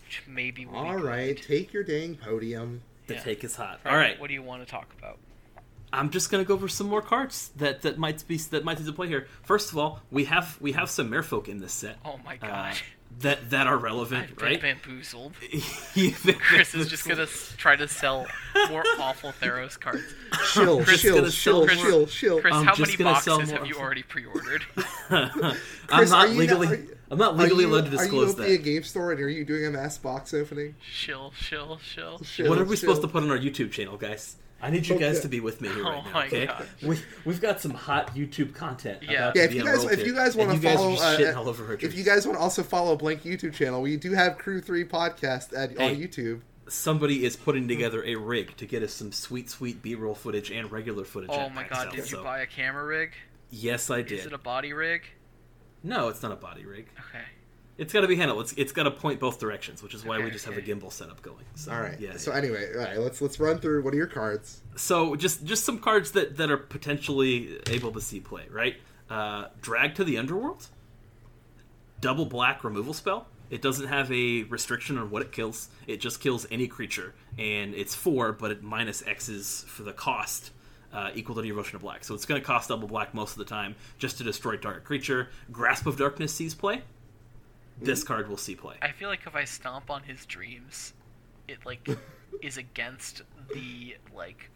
Which 0.06 0.24
maybe 0.28 0.66
will 0.66 0.84
be 0.84 0.90
All 0.90 1.00
good. 1.00 1.38
take 1.42 1.74
your 1.74 1.84
dang 1.84 2.16
podium. 2.16 2.82
The 3.08 3.16
Yeah. 3.16 3.24
take 3.24 3.44
is 3.44 3.56
hot. 3.56 3.82
Frank, 3.82 3.94
All 3.94 4.00
right. 4.00 4.20
What 4.20 4.28
do 4.28 4.34
you 4.34 4.44
want 4.44 4.64
to 4.66 4.70
talk 4.70 4.94
about? 4.98 5.20
I'm 5.94 6.10
just 6.10 6.30
gonna 6.30 6.44
go 6.44 6.56
over 6.56 6.68
some 6.68 6.88
more 6.90 7.02
cards 7.02 7.52
that, 7.56 7.82
that 7.84 7.98
might 7.98 8.28
be 8.28 8.38
that 8.38 8.66
might 8.66 8.78
be 8.78 8.84
to 8.84 8.92
play 8.92 9.08
here. 9.08 9.28
First 9.44 9.72
of 9.72 9.78
all, 9.78 10.02
we 10.12 10.26
have 10.26 10.60
we 10.60 10.74
have 10.74 10.90
some 10.90 11.10
Merfolk 11.10 11.48
in 11.48 11.60
this 11.60 11.72
set. 11.74 11.98
Oh 12.04 12.20
my 12.26 12.36
uh, 12.42 12.48
god. 12.48 12.76
That 13.20 13.50
that 13.52 13.68
are 13.68 13.78
relevant, 13.78 14.24
I've 14.24 14.36
been 14.36 14.46
right? 14.48 14.62
bamboozled. 14.62 15.34
You've 15.94 16.38
Chris 16.40 16.76
is 16.76 16.88
just 16.90 17.08
gonna 17.08 17.28
try 17.58 17.76
to 17.76 17.88
sell 17.88 18.28
more 18.70 18.84
awful 19.00 19.32
Theros 19.32 19.80
cards. 19.80 20.04
Chill, 20.54 20.84
Chris 20.84 21.02
chill, 21.02 21.16
gonna 21.16 21.30
chill, 21.30 21.68
sell 21.68 21.78
chill, 21.78 22.08
chill. 22.08 22.42
Chris, 22.42 22.54
I'm 22.54 22.66
how 22.66 22.76
just 22.76 23.00
many 23.00 23.04
boxes 23.04 23.52
have 23.52 23.66
you 23.66 23.76
already 23.76 24.04
pre-ordered? 24.04 24.64
I'm 25.10 25.58
Chris, 25.88 26.12
not 26.12 26.26
are 26.26 26.28
you 26.28 26.40
legally. 26.40 26.68
are 26.68 26.76
you- 26.76 26.98
I'm 27.12 27.20
not 27.20 27.38
legally 27.38 27.66
you, 27.66 27.70
allowed 27.70 27.86
to 27.86 27.92
disclose 27.92 28.36
that. 28.36 28.46
Are 28.46 28.48
disclose 28.48 28.50
you 28.50 28.56
opening 28.56 28.60
a 28.60 28.64
game 28.64 28.84
store 28.84 29.12
and 29.12 29.22
are 29.22 29.30
you 29.30 29.46
doing 29.46 29.66
a 29.68 29.70
mass 29.70 29.98
box 29.98 30.34
opening? 30.34 30.76
Chill, 30.92 31.32
chill, 31.40 31.80
chill. 31.94 32.20
Chill, 32.20 32.50
What 32.50 32.58
are 32.58 32.64
we 32.66 32.76
supposed 32.76 33.04
to 33.04 33.08
put 33.08 33.22
on 33.22 33.30
our 33.30 33.38
YouTube 33.38 33.72
channel, 33.72 33.96
guys? 33.96 34.38
I 34.62 34.70
need 34.72 34.88
you 34.88 34.98
guys 34.98 35.20
to 35.20 35.28
be 35.28 35.40
with 35.42 35.62
me 35.62 35.68
here 35.70 35.84
right 35.84 36.04
Oh 36.06 36.10
now, 36.12 36.22
okay? 36.26 36.46
gosh. 36.48 36.64
We 36.82 36.98
we've 37.26 37.42
got 37.42 37.62
some 37.62 37.72
hot 37.72 38.16
YouTube 38.16 38.56
content. 38.56 39.04
Yeah. 39.04 39.30
about 39.30 39.36
Yeah, 39.36 39.42
to 39.42 39.46
if 39.46 39.52
be 39.52 39.58
you 39.58 39.64
guys 39.66 39.84
if 39.86 40.06
you 40.08 40.16
guys 40.16 40.36
want 40.36 40.50
to 40.52 40.56
you 40.56 40.62
guys 40.62 40.76
are 40.76 40.96
follow, 40.98 41.28
uh, 41.30 41.34
all 41.38 41.50
over 41.50 41.66
our 41.68 41.74
if 41.74 41.94
you 41.96 42.04
guys 42.04 42.26
want 42.26 42.38
to 42.40 42.42
also 42.44 42.64
follow 42.64 42.94
a 42.94 42.98
Blank 42.98 43.24
YouTube 43.24 43.54
channel, 43.54 43.82
we 43.82 43.98
do 43.98 44.14
have 44.14 44.38
Crew 44.38 44.62
Three 44.62 44.86
podcast 44.86 45.56
at 45.56 45.78
Hey. 45.78 45.90
on 45.92 45.96
YouTube. 45.98 46.42
somebody 46.68 47.26
is 47.26 47.36
putting 47.36 47.68
together 47.68 48.04
a 48.06 48.16
rig 48.16 48.56
to 48.58 48.66
get 48.66 48.82
us 48.82 48.92
some 48.94 49.12
sweet, 49.12 49.50
sweet 49.52 49.84
B-roll 49.84 50.16
footage 50.16 50.50
and 50.50 50.72
regular 50.72 51.04
footage. 51.04 51.30
Oh 51.32 51.42
at 51.42 51.54
my 51.54 51.64
god, 51.64 51.76
South, 51.84 51.90
did 51.92 52.00
you 52.10 52.18
so- 52.18 52.24
buy 52.24 52.40
a 52.40 52.48
camera 52.48 52.84
rig? 52.86 53.12
Yes, 53.52 53.90
I 53.92 54.02
did. 54.02 54.14
Is 54.20 54.26
it 54.26 54.34
a 54.34 54.38
body 54.40 54.74
rig? 54.74 55.04
No, 55.84 56.08
it's 56.08 56.24
not 56.24 56.32
a 56.32 56.36
body 56.36 56.66
rig. 56.66 56.88
Okay. 57.10 57.24
It's 57.78 57.92
got 57.92 58.02
to 58.02 58.08
be 58.08 58.16
handled. 58.16 58.42
It's 58.42 58.54
it's 58.54 58.72
got 58.72 58.84
to 58.84 58.92
point 58.92 59.20
both 59.20 59.40
directions, 59.40 59.84
which 59.84 59.94
is 59.94 60.06
why 60.06 60.24
we 60.24 60.32
just 60.32 60.46
have 60.46 60.58
a 60.58 60.62
gimbal 60.62 60.92
setup 60.92 61.22
going. 61.22 61.44
So, 61.56 61.74
All 61.74 61.82
right. 61.82 62.00
Yeah. 62.00 62.16
so 62.16 62.32
yeah. 62.32 62.38
anyway, 62.38 62.72
all 62.74 62.80
right. 62.82 62.98
Let's 62.98 63.22
let's 63.22 63.40
run 63.40 63.60
through 63.60 63.84
What 63.84 63.94
are 63.94 63.98
your 63.98 64.08
cards. 64.08 64.62
so 64.78 65.16
just 65.16 65.44
just 65.46 65.66
some 65.66 65.80
cards 65.80 66.12
that 66.12 66.38
that 66.38 66.50
are 66.50 66.58
potentially 66.58 67.60
able 67.68 67.92
to 67.92 68.00
see 68.02 68.20
play. 68.22 68.44
Right. 68.50 68.78
Uh, 69.10 69.48
Drag 69.62 69.96
to 69.96 70.04
the 70.06 70.18
Underworld. 70.18 70.68
Double 72.02 72.26
black 72.26 72.64
removal 72.64 72.94
spell. 72.94 73.28
It 73.50 73.62
doesn't 73.62 73.88
have 73.88 74.12
a 74.12 74.44
restriction 74.44 74.98
on 74.98 75.10
what 75.12 75.22
it 75.22 75.32
kills. 75.32 75.70
It 75.86 75.98
just 76.02 76.20
kills 76.20 76.48
any 76.50 76.68
creature, 76.68 77.14
and 77.38 77.74
it's 77.76 77.94
four, 77.94 78.32
but 78.32 78.52
it 78.52 78.64
minus 78.64 79.06
X's 79.06 79.66
for 79.68 79.84
the 79.84 79.94
cost. 79.94 80.52
Uh, 80.94 81.12
equal 81.14 81.36
to 81.36 81.42
the 81.42 81.50
devotion 81.50 81.76
of 81.76 81.82
black, 81.82 82.06
so 82.06 82.14
it's 82.16 82.26
going 82.26 82.40
to 82.40 82.46
cost 82.48 82.70
double 82.70 82.88
black 82.88 83.14
most 83.14 83.34
of 83.34 83.38
the 83.38 83.44
time 83.44 83.76
just 83.98 84.18
to 84.18 84.24
destroy 84.24 84.56
target 84.56 84.86
creature. 84.86 85.28
Grasp 85.52 85.86
of 85.88 85.98
Darkness 85.98 86.34
sees 86.34 86.56
play. 86.56 86.84
This 87.82 88.04
card 88.04 88.28
will 88.30 88.38
see 88.38 88.56
play. 88.56 88.76
I 88.82 88.92
feel 88.92 89.10
like 89.10 89.22
if 89.28 89.36
I 89.36 89.44
stomp 89.44 89.90
on 89.92 90.04
his 90.04 90.26
dreams, 90.26 90.94
it 91.48 91.60
like 91.66 91.88
is 92.42 92.58
against 92.58 93.22
the 93.54 93.98
like 94.16 94.50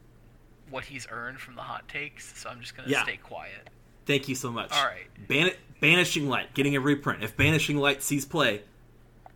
what 0.69 0.85
he's 0.85 1.07
earned 1.09 1.39
from 1.39 1.55
the 1.55 1.61
hot 1.61 1.87
takes, 1.87 2.37
so 2.37 2.49
I'm 2.49 2.61
just 2.61 2.75
gonna 2.77 2.89
Yeah. 2.89 3.03
stay 3.03 3.17
quiet. 3.17 3.69
Thank 4.05 4.27
you 4.29 4.35
so 4.35 4.51
much. 4.51 4.71
All 4.71 4.85
right. 4.85 5.05
Ban- 5.27 5.51
Banishing 5.81 6.27
Light, 6.29 6.53
getting 6.53 6.75
a 6.75 6.79
reprint. 6.79 7.23
If 7.23 7.35
Banishing 7.37 7.77
Light 7.77 8.01
sees 8.01 8.25
play, 8.25 8.63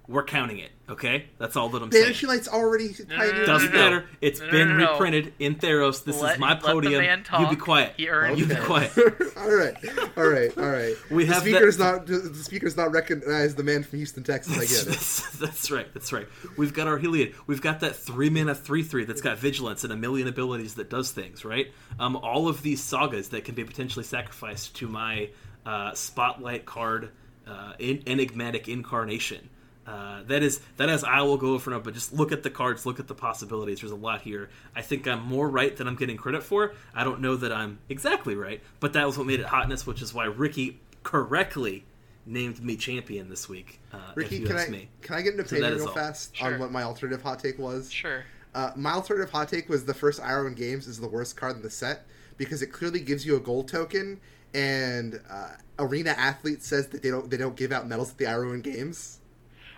we're 0.07 0.23
counting 0.23 0.59
it. 0.59 0.69
Okay, 0.89 1.27
that's 1.37 1.55
all 1.55 1.69
that 1.69 1.81
I'm 1.81 1.89
Banishing 1.89 2.27
saying. 2.27 2.27
Light's 2.27 2.47
already 2.49 2.89
no, 3.07 3.15
pioneered. 3.15 3.37
no, 3.37 3.45
Doesn't 3.45 3.71
no, 3.71 3.77
no. 3.77 3.83
matter. 3.83 4.05
It's 4.19 4.41
No, 4.41 4.45
no, 4.47 4.51
been 4.51 4.67
no, 4.69 4.77
no. 4.77 4.91
reprinted 4.91 5.33
in 5.39 5.55
Theros. 5.55 6.03
This 6.03 6.21
Let- 6.21 6.33
is 6.33 6.39
my 6.39 6.49
let 6.49 6.61
the 6.61 6.67
podium. 6.67 7.01
man 7.01 7.23
You 7.39 7.47
be 7.49 7.55
quiet. 7.55 7.93
He 7.95 8.09
earned 8.09 8.37
You 8.37 8.45
be 8.45 8.55
quiet. 8.55 8.91
all 9.37 9.49
right, 9.49 9.73
all 10.17 10.27
right, 10.27 10.57
all 10.57 10.65
right. 10.69 10.93
We 11.09 11.23
the 11.23 11.33
have 11.33 11.43
speaker's 11.43 11.77
that- 11.77 11.83
not 11.83 12.05
the 12.07 12.35
speaker's 12.35 12.75
not 12.75 12.91
recognize 12.91 13.55
the 13.55 13.63
man 13.63 13.83
from 13.83 13.99
Houston, 13.99 14.23
Texas. 14.23 14.53
I 14.57 14.65
get 14.65 14.81
it. 14.81 14.85
that's, 14.89 15.37
that's 15.39 15.71
right. 15.71 15.87
That's 15.93 16.11
right. 16.11 16.27
We've 16.57 16.73
got 16.73 16.87
our 16.87 16.99
Heliod. 16.99 17.33
We've 17.47 17.61
got 17.61 17.79
that 17.79 17.95
three 17.95 18.29
mana 18.29 18.53
three 18.53 18.83
three 18.83 19.05
that's 19.05 19.21
got 19.21 19.37
vigilance 19.37 19.85
and 19.85 19.93
a 19.93 19.97
million 19.97 20.27
abilities 20.27 20.73
that 20.75 20.89
does 20.89 21.11
things. 21.11 21.45
Right. 21.45 21.71
Um, 21.97 22.17
all 22.17 22.49
of 22.49 22.61
these 22.61 22.83
sagas 22.83 23.29
that 23.29 23.45
can 23.45 23.55
be 23.55 23.63
potentially 23.63 24.03
sacrificed 24.03 24.75
to 24.75 24.87
my 24.89 25.29
uh, 25.65 25.93
spotlight 25.93 26.65
card, 26.65 27.11
uh, 27.47 27.71
en- 27.79 28.03
enigmatic 28.05 28.67
incarnation. 28.67 29.49
Uh, 29.85 30.23
that 30.27 30.41
is 30.43 30.61
that 30.77 30.87
is 30.89 31.03
I 31.03 31.21
will 31.21 31.37
go 31.37 31.53
over 31.53 31.69
now, 31.71 31.79
but 31.79 31.93
just 31.93 32.13
look 32.13 32.31
at 32.31 32.43
the 32.43 32.49
cards, 32.49 32.85
look 32.85 32.99
at 32.99 33.07
the 33.07 33.15
possibilities. 33.15 33.81
There's 33.81 33.91
a 33.91 33.95
lot 33.97 34.21
here. 34.21 34.49
I 34.75 34.81
think 34.81 35.07
I'm 35.07 35.21
more 35.23 35.49
right 35.49 35.75
than 35.75 35.87
I'm 35.87 35.95
getting 35.95 36.15
credit 36.15 36.41
for. 36.43 36.73
I 36.95 37.03
don't 37.03 37.19
know 37.19 37.35
that 37.35 37.51
I'm 37.51 37.79
exactly 37.89 38.35
right, 38.35 38.61
but 38.79 38.93
that 38.93 39.05
was 39.05 39.17
what 39.17 39.27
made 39.27 39.41
it 39.41 39.47
hotness, 39.47 39.85
which 39.85 40.01
is 40.01 40.13
why 40.13 40.25
Ricky 40.25 40.79
correctly 41.03 41.85
named 42.25 42.63
me 42.63 42.77
champion 42.77 43.27
this 43.29 43.49
week. 43.49 43.81
Uh, 43.91 43.97
Ricky, 44.15 44.37
you 44.37 44.47
can 44.47 44.57
I 44.57 44.67
me. 44.67 44.89
can 45.01 45.15
I 45.15 45.21
get 45.21 45.33
an 45.33 45.45
So 45.45 45.55
that 45.55 45.63
opinion 45.63 45.73
is 45.73 45.79
real 45.79 45.89
all. 45.89 45.93
fast 45.95 46.35
Sure. 46.37 46.53
on 46.53 46.59
what 46.59 46.71
my 46.71 46.83
alternative 46.83 47.21
hot 47.21 47.39
take 47.39 47.59
was? 47.59 47.91
Sure. 47.91 48.23
Uh, 48.55 48.71
my 48.75 48.91
alternative 48.93 49.31
hot 49.31 49.49
take 49.49 49.67
was 49.67 49.83
the 49.85 49.93
first 49.93 50.21
Iroan 50.21 50.55
Games 50.55 50.87
is 50.87 50.99
the 50.99 51.07
worst 51.09 51.35
card 51.35 51.57
in 51.57 51.61
the 51.61 51.69
set 51.69 52.05
because 52.37 52.61
it 52.61 52.67
clearly 52.67 53.01
gives 53.01 53.25
you 53.25 53.35
a 53.35 53.39
gold 53.39 53.67
token, 53.67 54.21
and 54.53 55.19
uh, 55.29 55.49
Arena 55.79 56.11
Athlete 56.11 56.63
says 56.63 56.87
that 56.87 57.01
they 57.03 57.09
don't 57.09 57.29
they 57.29 57.37
don't 57.37 57.55
give 57.57 57.71
out 57.73 57.87
medals 57.87 58.11
at 58.11 58.17
the 58.17 58.25
Iroan 58.25 58.61
Games. 58.63 59.19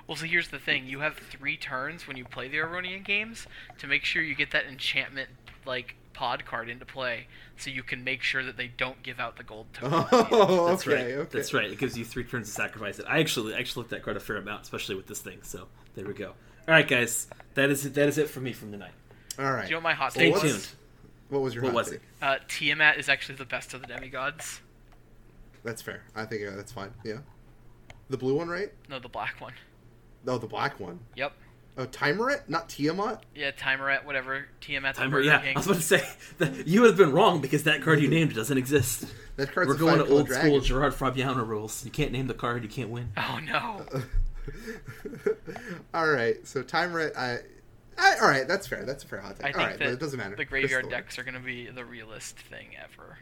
Well, 0.08 0.16
so 0.16 0.26
here's 0.26 0.50
the 0.50 0.60
thing: 0.60 0.86
you 0.86 1.00
have 1.00 1.16
three 1.18 1.58
turns 1.58 2.08
when 2.08 2.16
you 2.18 2.26
play 2.26 2.48
the 2.48 2.58
Iroan 2.58 3.04
games 3.04 3.48
to 3.80 3.88
make 3.88 4.04
sure 4.06 4.22
you 4.22 4.36
get 4.36 4.52
that 4.52 4.66
enchantment 4.66 5.30
like 5.66 5.96
pod 6.14 6.46
card 6.46 6.70
into 6.70 6.86
play, 6.86 7.28
so 7.58 7.70
you 7.70 7.82
can 7.84 8.04
make 8.04 8.22
sure 8.22 8.44
that 8.44 8.56
they 8.56 8.68
don't 8.68 9.02
give 9.04 9.20
out 9.20 9.36
the 9.38 9.44
gold 9.44 9.66
token. 9.74 10.06
Oh, 10.32 10.68
That's 10.68 10.88
okay, 10.88 10.96
right. 10.96 11.14
okay. 11.22 11.30
That's 11.38 11.54
right. 11.54 11.70
It 11.72 11.80
gives 11.80 11.98
you 11.98 12.06
three 12.06 12.24
turns 12.24 12.48
to 12.48 12.54
sacrifice 12.54 13.00
it. 13.00 13.06
I 13.10 13.20
actually 13.20 13.56
I 13.56 13.60
actually 13.60 13.82
looked 13.82 13.94
at 13.94 14.00
that 14.00 14.04
card 14.06 14.18
a 14.18 14.20
fair 14.20 14.38
amount, 14.38 14.62
especially 14.64 14.96
with 14.96 15.08
this 15.08 15.20
thing. 15.22 15.40
So 15.42 15.68
there 15.96 16.06
we 16.06 16.14
go. 16.14 16.28
All 16.68 16.74
right, 16.74 16.88
guys. 16.88 17.28
That 17.56 17.70
is 17.72 17.86
it. 17.86 17.94
That 17.96 18.08
is 18.08 18.18
it 18.18 18.30
for 18.30 18.42
me 18.42 18.54
from 18.54 18.72
tonight. 18.72 18.92
All 19.40 19.52
right. 19.52 19.64
Do 19.64 19.70
you 19.70 19.72
know 19.72 19.78
what 19.78 19.84
my 19.84 19.94
hot 19.94 20.12
Stay 20.14 20.26
take 20.26 20.34
what's- 20.34 20.44
was? 20.44 20.54
tuned. 20.54 20.68
What 21.30 21.42
was 21.42 21.56
your 21.56 21.64
What 21.64 21.72
hot 21.72 21.76
was 21.78 21.88
take? 21.90 21.96
it? 21.96 22.02
Uh, 22.22 22.38
Tiamat 22.48 22.98
is 23.00 23.10
actually 23.10 23.36
the 23.36 23.46
best 23.46 23.74
of 23.74 23.82
the 23.82 23.88
demigods. 23.88 24.62
That's 25.64 25.82
fair. 25.82 26.04
I 26.16 26.26
think 26.26 26.48
uh, 26.48 26.56
that's 26.56 26.72
fine. 26.72 26.94
Yeah. 27.04 27.18
The 28.12 28.18
blue 28.18 28.36
one, 28.36 28.48
right? 28.48 28.72
No, 28.90 29.00
the 29.00 29.10
black 29.10 29.42
one. 29.42 29.54
No, 30.26 30.38
the 30.38 30.48
black 30.48 30.80
one. 30.80 31.00
Yep. 31.16 31.34
Oh, 31.78 31.86
Tymaret, 31.86 32.48
not 32.48 32.70
Tiamat. 32.70 33.24
Yeah, 33.36 33.52
Tymaret, 33.52 34.06
whatever. 34.06 34.46
Tiamat. 34.62 34.96
the 34.96 35.22
Yeah, 35.22 35.40
King. 35.42 35.58
I 35.58 35.60
was 35.60 35.66
about 35.68 35.76
to 35.78 35.82
say 35.82 36.08
that 36.38 36.68
you 36.68 36.82
would 36.82 36.92
have 36.92 36.98
been 36.98 37.12
wrong 37.12 37.42
because 37.42 37.64
that 37.64 37.82
card 37.82 38.00
you 38.00 38.08
named 38.08 38.34
doesn't 38.34 38.58
exist. 38.58 39.06
That 39.36 39.52
card's 39.52 39.68
We're 39.68 39.76
a 39.76 39.80
going 39.80 39.98
to 39.98 40.08
old 40.08 40.28
dragon. 40.28 40.48
school 40.48 40.62
Gerard 40.62 40.94
Fabiano 40.96 41.44
rules. 41.44 41.84
You 41.84 41.92
can't 41.92 42.14
name 42.14 42.28
the 42.28 42.34
card, 42.34 42.64
you 42.64 42.70
can't 42.70 42.90
win. 42.90 43.10
Oh 43.18 43.40
no. 43.44 43.86
all 45.94 46.08
right, 46.10 46.46
so 46.48 46.64
Tymaret, 46.64 47.18
I, 47.18 47.40
I, 47.98 48.20
all 48.22 48.28
right, 48.30 48.48
that's 48.48 48.68
fair. 48.68 48.86
That's 48.86 49.04
a 49.04 49.08
fair 49.08 49.20
hot 49.20 49.38
take. 49.40 49.46
I 49.46 49.48
all 49.50 49.54
think 49.54 49.68
right, 49.68 49.80
that 49.80 49.86
but 49.86 49.94
it 49.94 50.00
doesn't 50.00 50.18
matter. 50.18 50.36
the 50.38 50.46
graveyard 50.46 50.90
decks 50.90 51.20
are 51.20 51.24
going 51.24 51.34
to 51.36 51.40
be 51.42 51.68
the 51.70 51.84
realest 51.84 52.38
thing 52.38 52.70
ever. 52.82 53.18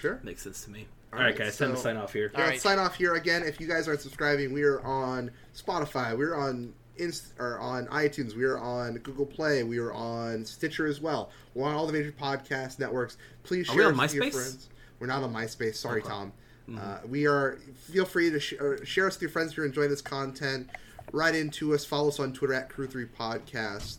Sure. 0.00 0.20
Makes 0.22 0.42
sense 0.42 0.64
to 0.64 0.70
me. 0.70 0.86
All 1.12 1.18
All 1.18 1.24
right, 1.24 1.30
right, 1.30 1.38
guys, 1.46 1.56
time 1.56 1.70
to 1.72 1.76
sign 1.76 1.96
off 1.96 2.12
here. 2.12 2.30
Yeah, 2.34 2.40
All 2.42 2.48
right. 2.48 2.60
sign 2.60 2.78
off 2.78 2.96
here 2.96 3.14
again. 3.14 3.42
If 3.42 3.60
you 3.60 3.66
guys 3.66 3.88
aren't 3.88 4.00
subscribing, 4.00 4.52
we 4.52 4.62
are 4.62 4.80
on 4.82 5.30
Spotify. 5.56 6.16
We're 6.16 6.34
on 6.36 6.74
Inst- 6.98 7.32
or 7.38 7.58
on 7.58 7.86
iTunes. 7.88 8.34
We 8.34 8.44
are 8.44 8.58
on 8.58 8.94
Google 8.98 9.26
Play. 9.26 9.62
We 9.62 9.78
are 9.78 9.92
on 9.92 10.44
Stitcher 10.44 10.86
as 10.86 11.00
well. 11.00 11.30
We're 11.54 11.66
on 11.68 11.74
all 11.74 11.86
the 11.86 11.92
major 11.92 12.12
podcast 12.12 12.78
networks. 12.78 13.16
Please 13.42 13.68
Are 13.68 13.72
share 13.74 13.88
we 13.88 13.94
on 13.94 14.00
us 14.00 14.14
with 14.14 14.22
your 14.22 14.30
friends. 14.32 14.68
We're 14.98 15.06
not 15.06 15.22
on 15.22 15.32
MySpace. 15.32 15.74
Sorry, 15.76 16.00
Okay. 16.00 16.08
Tom. 16.08 16.32
Mhm. 16.68 16.78
Uh, 16.78 17.06
we 17.06 17.26
are. 17.26 17.58
Feel 17.92 18.04
free 18.06 18.30
to 18.30 18.40
sh- 18.40 18.54
uh, 18.60 18.82
share 18.84 19.06
us 19.06 19.14
with 19.16 19.22
your 19.22 19.30
friends 19.30 19.50
if 19.52 19.56
you're 19.58 19.66
enjoying 19.66 19.90
this 19.90 20.00
content. 20.02 20.68
Write 21.12 21.34
into 21.36 21.72
us. 21.74 21.84
Follow 21.84 22.08
us 22.08 22.18
on 22.18 22.32
Twitter 22.32 22.54
at 22.54 22.68
Crew 22.68 22.86
Three 22.86 23.06
Podcast. 23.06 23.98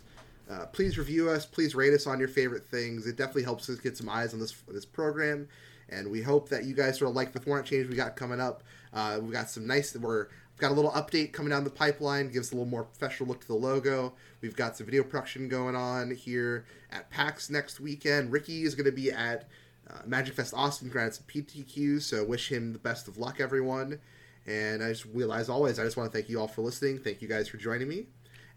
Uh, 0.49 0.65
please 0.67 0.97
review 0.97 1.29
us. 1.29 1.45
Please 1.45 1.75
rate 1.75 1.93
us 1.93 2.07
on 2.07 2.19
your 2.19 2.27
favorite 2.27 2.65
things. 2.69 3.05
It 3.07 3.15
definitely 3.15 3.43
helps 3.43 3.69
us 3.69 3.77
get 3.79 3.95
some 3.95 4.09
eyes 4.09 4.33
on 4.33 4.39
this 4.39 4.53
this 4.69 4.85
program, 4.85 5.47
and 5.89 6.09
we 6.09 6.21
hope 6.21 6.49
that 6.49 6.65
you 6.65 6.73
guys 6.73 6.99
sort 6.99 7.09
of 7.09 7.15
like 7.15 7.33
the 7.33 7.39
format 7.39 7.65
change 7.65 7.87
we 7.87 7.95
got 7.95 8.15
coming 8.15 8.39
up. 8.39 8.63
Uh, 8.93 9.19
we 9.21 9.31
got 9.31 9.49
some 9.49 9.67
nice. 9.67 9.95
We're 9.95 10.27
we've 10.51 10.59
got 10.59 10.71
a 10.71 10.73
little 10.73 10.91
update 10.91 11.33
coming 11.33 11.49
down 11.51 11.63
the 11.63 11.69
pipeline. 11.69 12.29
Gives 12.29 12.51
a 12.51 12.55
little 12.55 12.69
more 12.69 12.83
professional 12.83 13.29
look 13.29 13.41
to 13.41 13.47
the 13.47 13.55
logo. 13.55 14.13
We've 14.41 14.55
got 14.55 14.77
some 14.77 14.85
video 14.85 15.03
production 15.03 15.47
going 15.47 15.75
on 15.75 16.11
here 16.11 16.65
at 16.91 17.09
PAX 17.09 17.49
next 17.49 17.79
weekend. 17.79 18.31
Ricky 18.31 18.63
is 18.63 18.75
going 18.75 18.85
to 18.85 18.91
be 18.91 19.11
at 19.11 19.47
uh, 19.89 19.99
Magic 20.05 20.35
Fest 20.35 20.53
Austin, 20.55 20.89
granted 20.89 21.15
some 21.15 21.25
PTQs. 21.27 22.03
So 22.03 22.23
wish 22.25 22.51
him 22.51 22.73
the 22.73 22.79
best 22.79 23.07
of 23.07 23.17
luck, 23.17 23.39
everyone. 23.39 23.99
And 24.45 24.81
I 24.81 24.89
just 24.89 25.05
will, 25.05 25.33
as 25.33 25.49
always, 25.49 25.77
I 25.79 25.83
just 25.83 25.97
want 25.97 26.11
to 26.11 26.17
thank 26.17 26.29
you 26.29 26.39
all 26.39 26.47
for 26.47 26.61
listening. 26.61 26.99
Thank 26.99 27.21
you 27.21 27.27
guys 27.27 27.47
for 27.47 27.57
joining 27.57 27.87
me. 27.87 28.07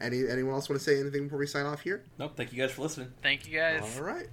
Any 0.01 0.27
anyone 0.28 0.55
else 0.55 0.69
want 0.69 0.81
to 0.81 0.85
say 0.85 0.98
anything 0.98 1.24
before 1.24 1.39
we 1.39 1.47
sign 1.47 1.66
off 1.66 1.82
here? 1.82 2.05
Nope, 2.19 2.32
thank 2.36 2.52
you 2.52 2.59
guys 2.59 2.70
for 2.70 2.82
listening. 2.82 3.12
Thank 3.23 3.47
you 3.47 3.59
guys. 3.59 3.98
All 3.98 4.05
right. 4.05 4.28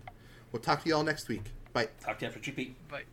We'll 0.52 0.62
talk 0.62 0.84
to 0.84 0.90
you 0.90 0.96
all 0.96 1.04
next 1.04 1.28
week. 1.28 1.52
Bye. 1.78 1.90
Talk 2.04 2.18
to 2.20 2.26
you 2.26 2.30
after 2.30 2.40
GP. 2.40 2.74
Bye. 2.90 3.04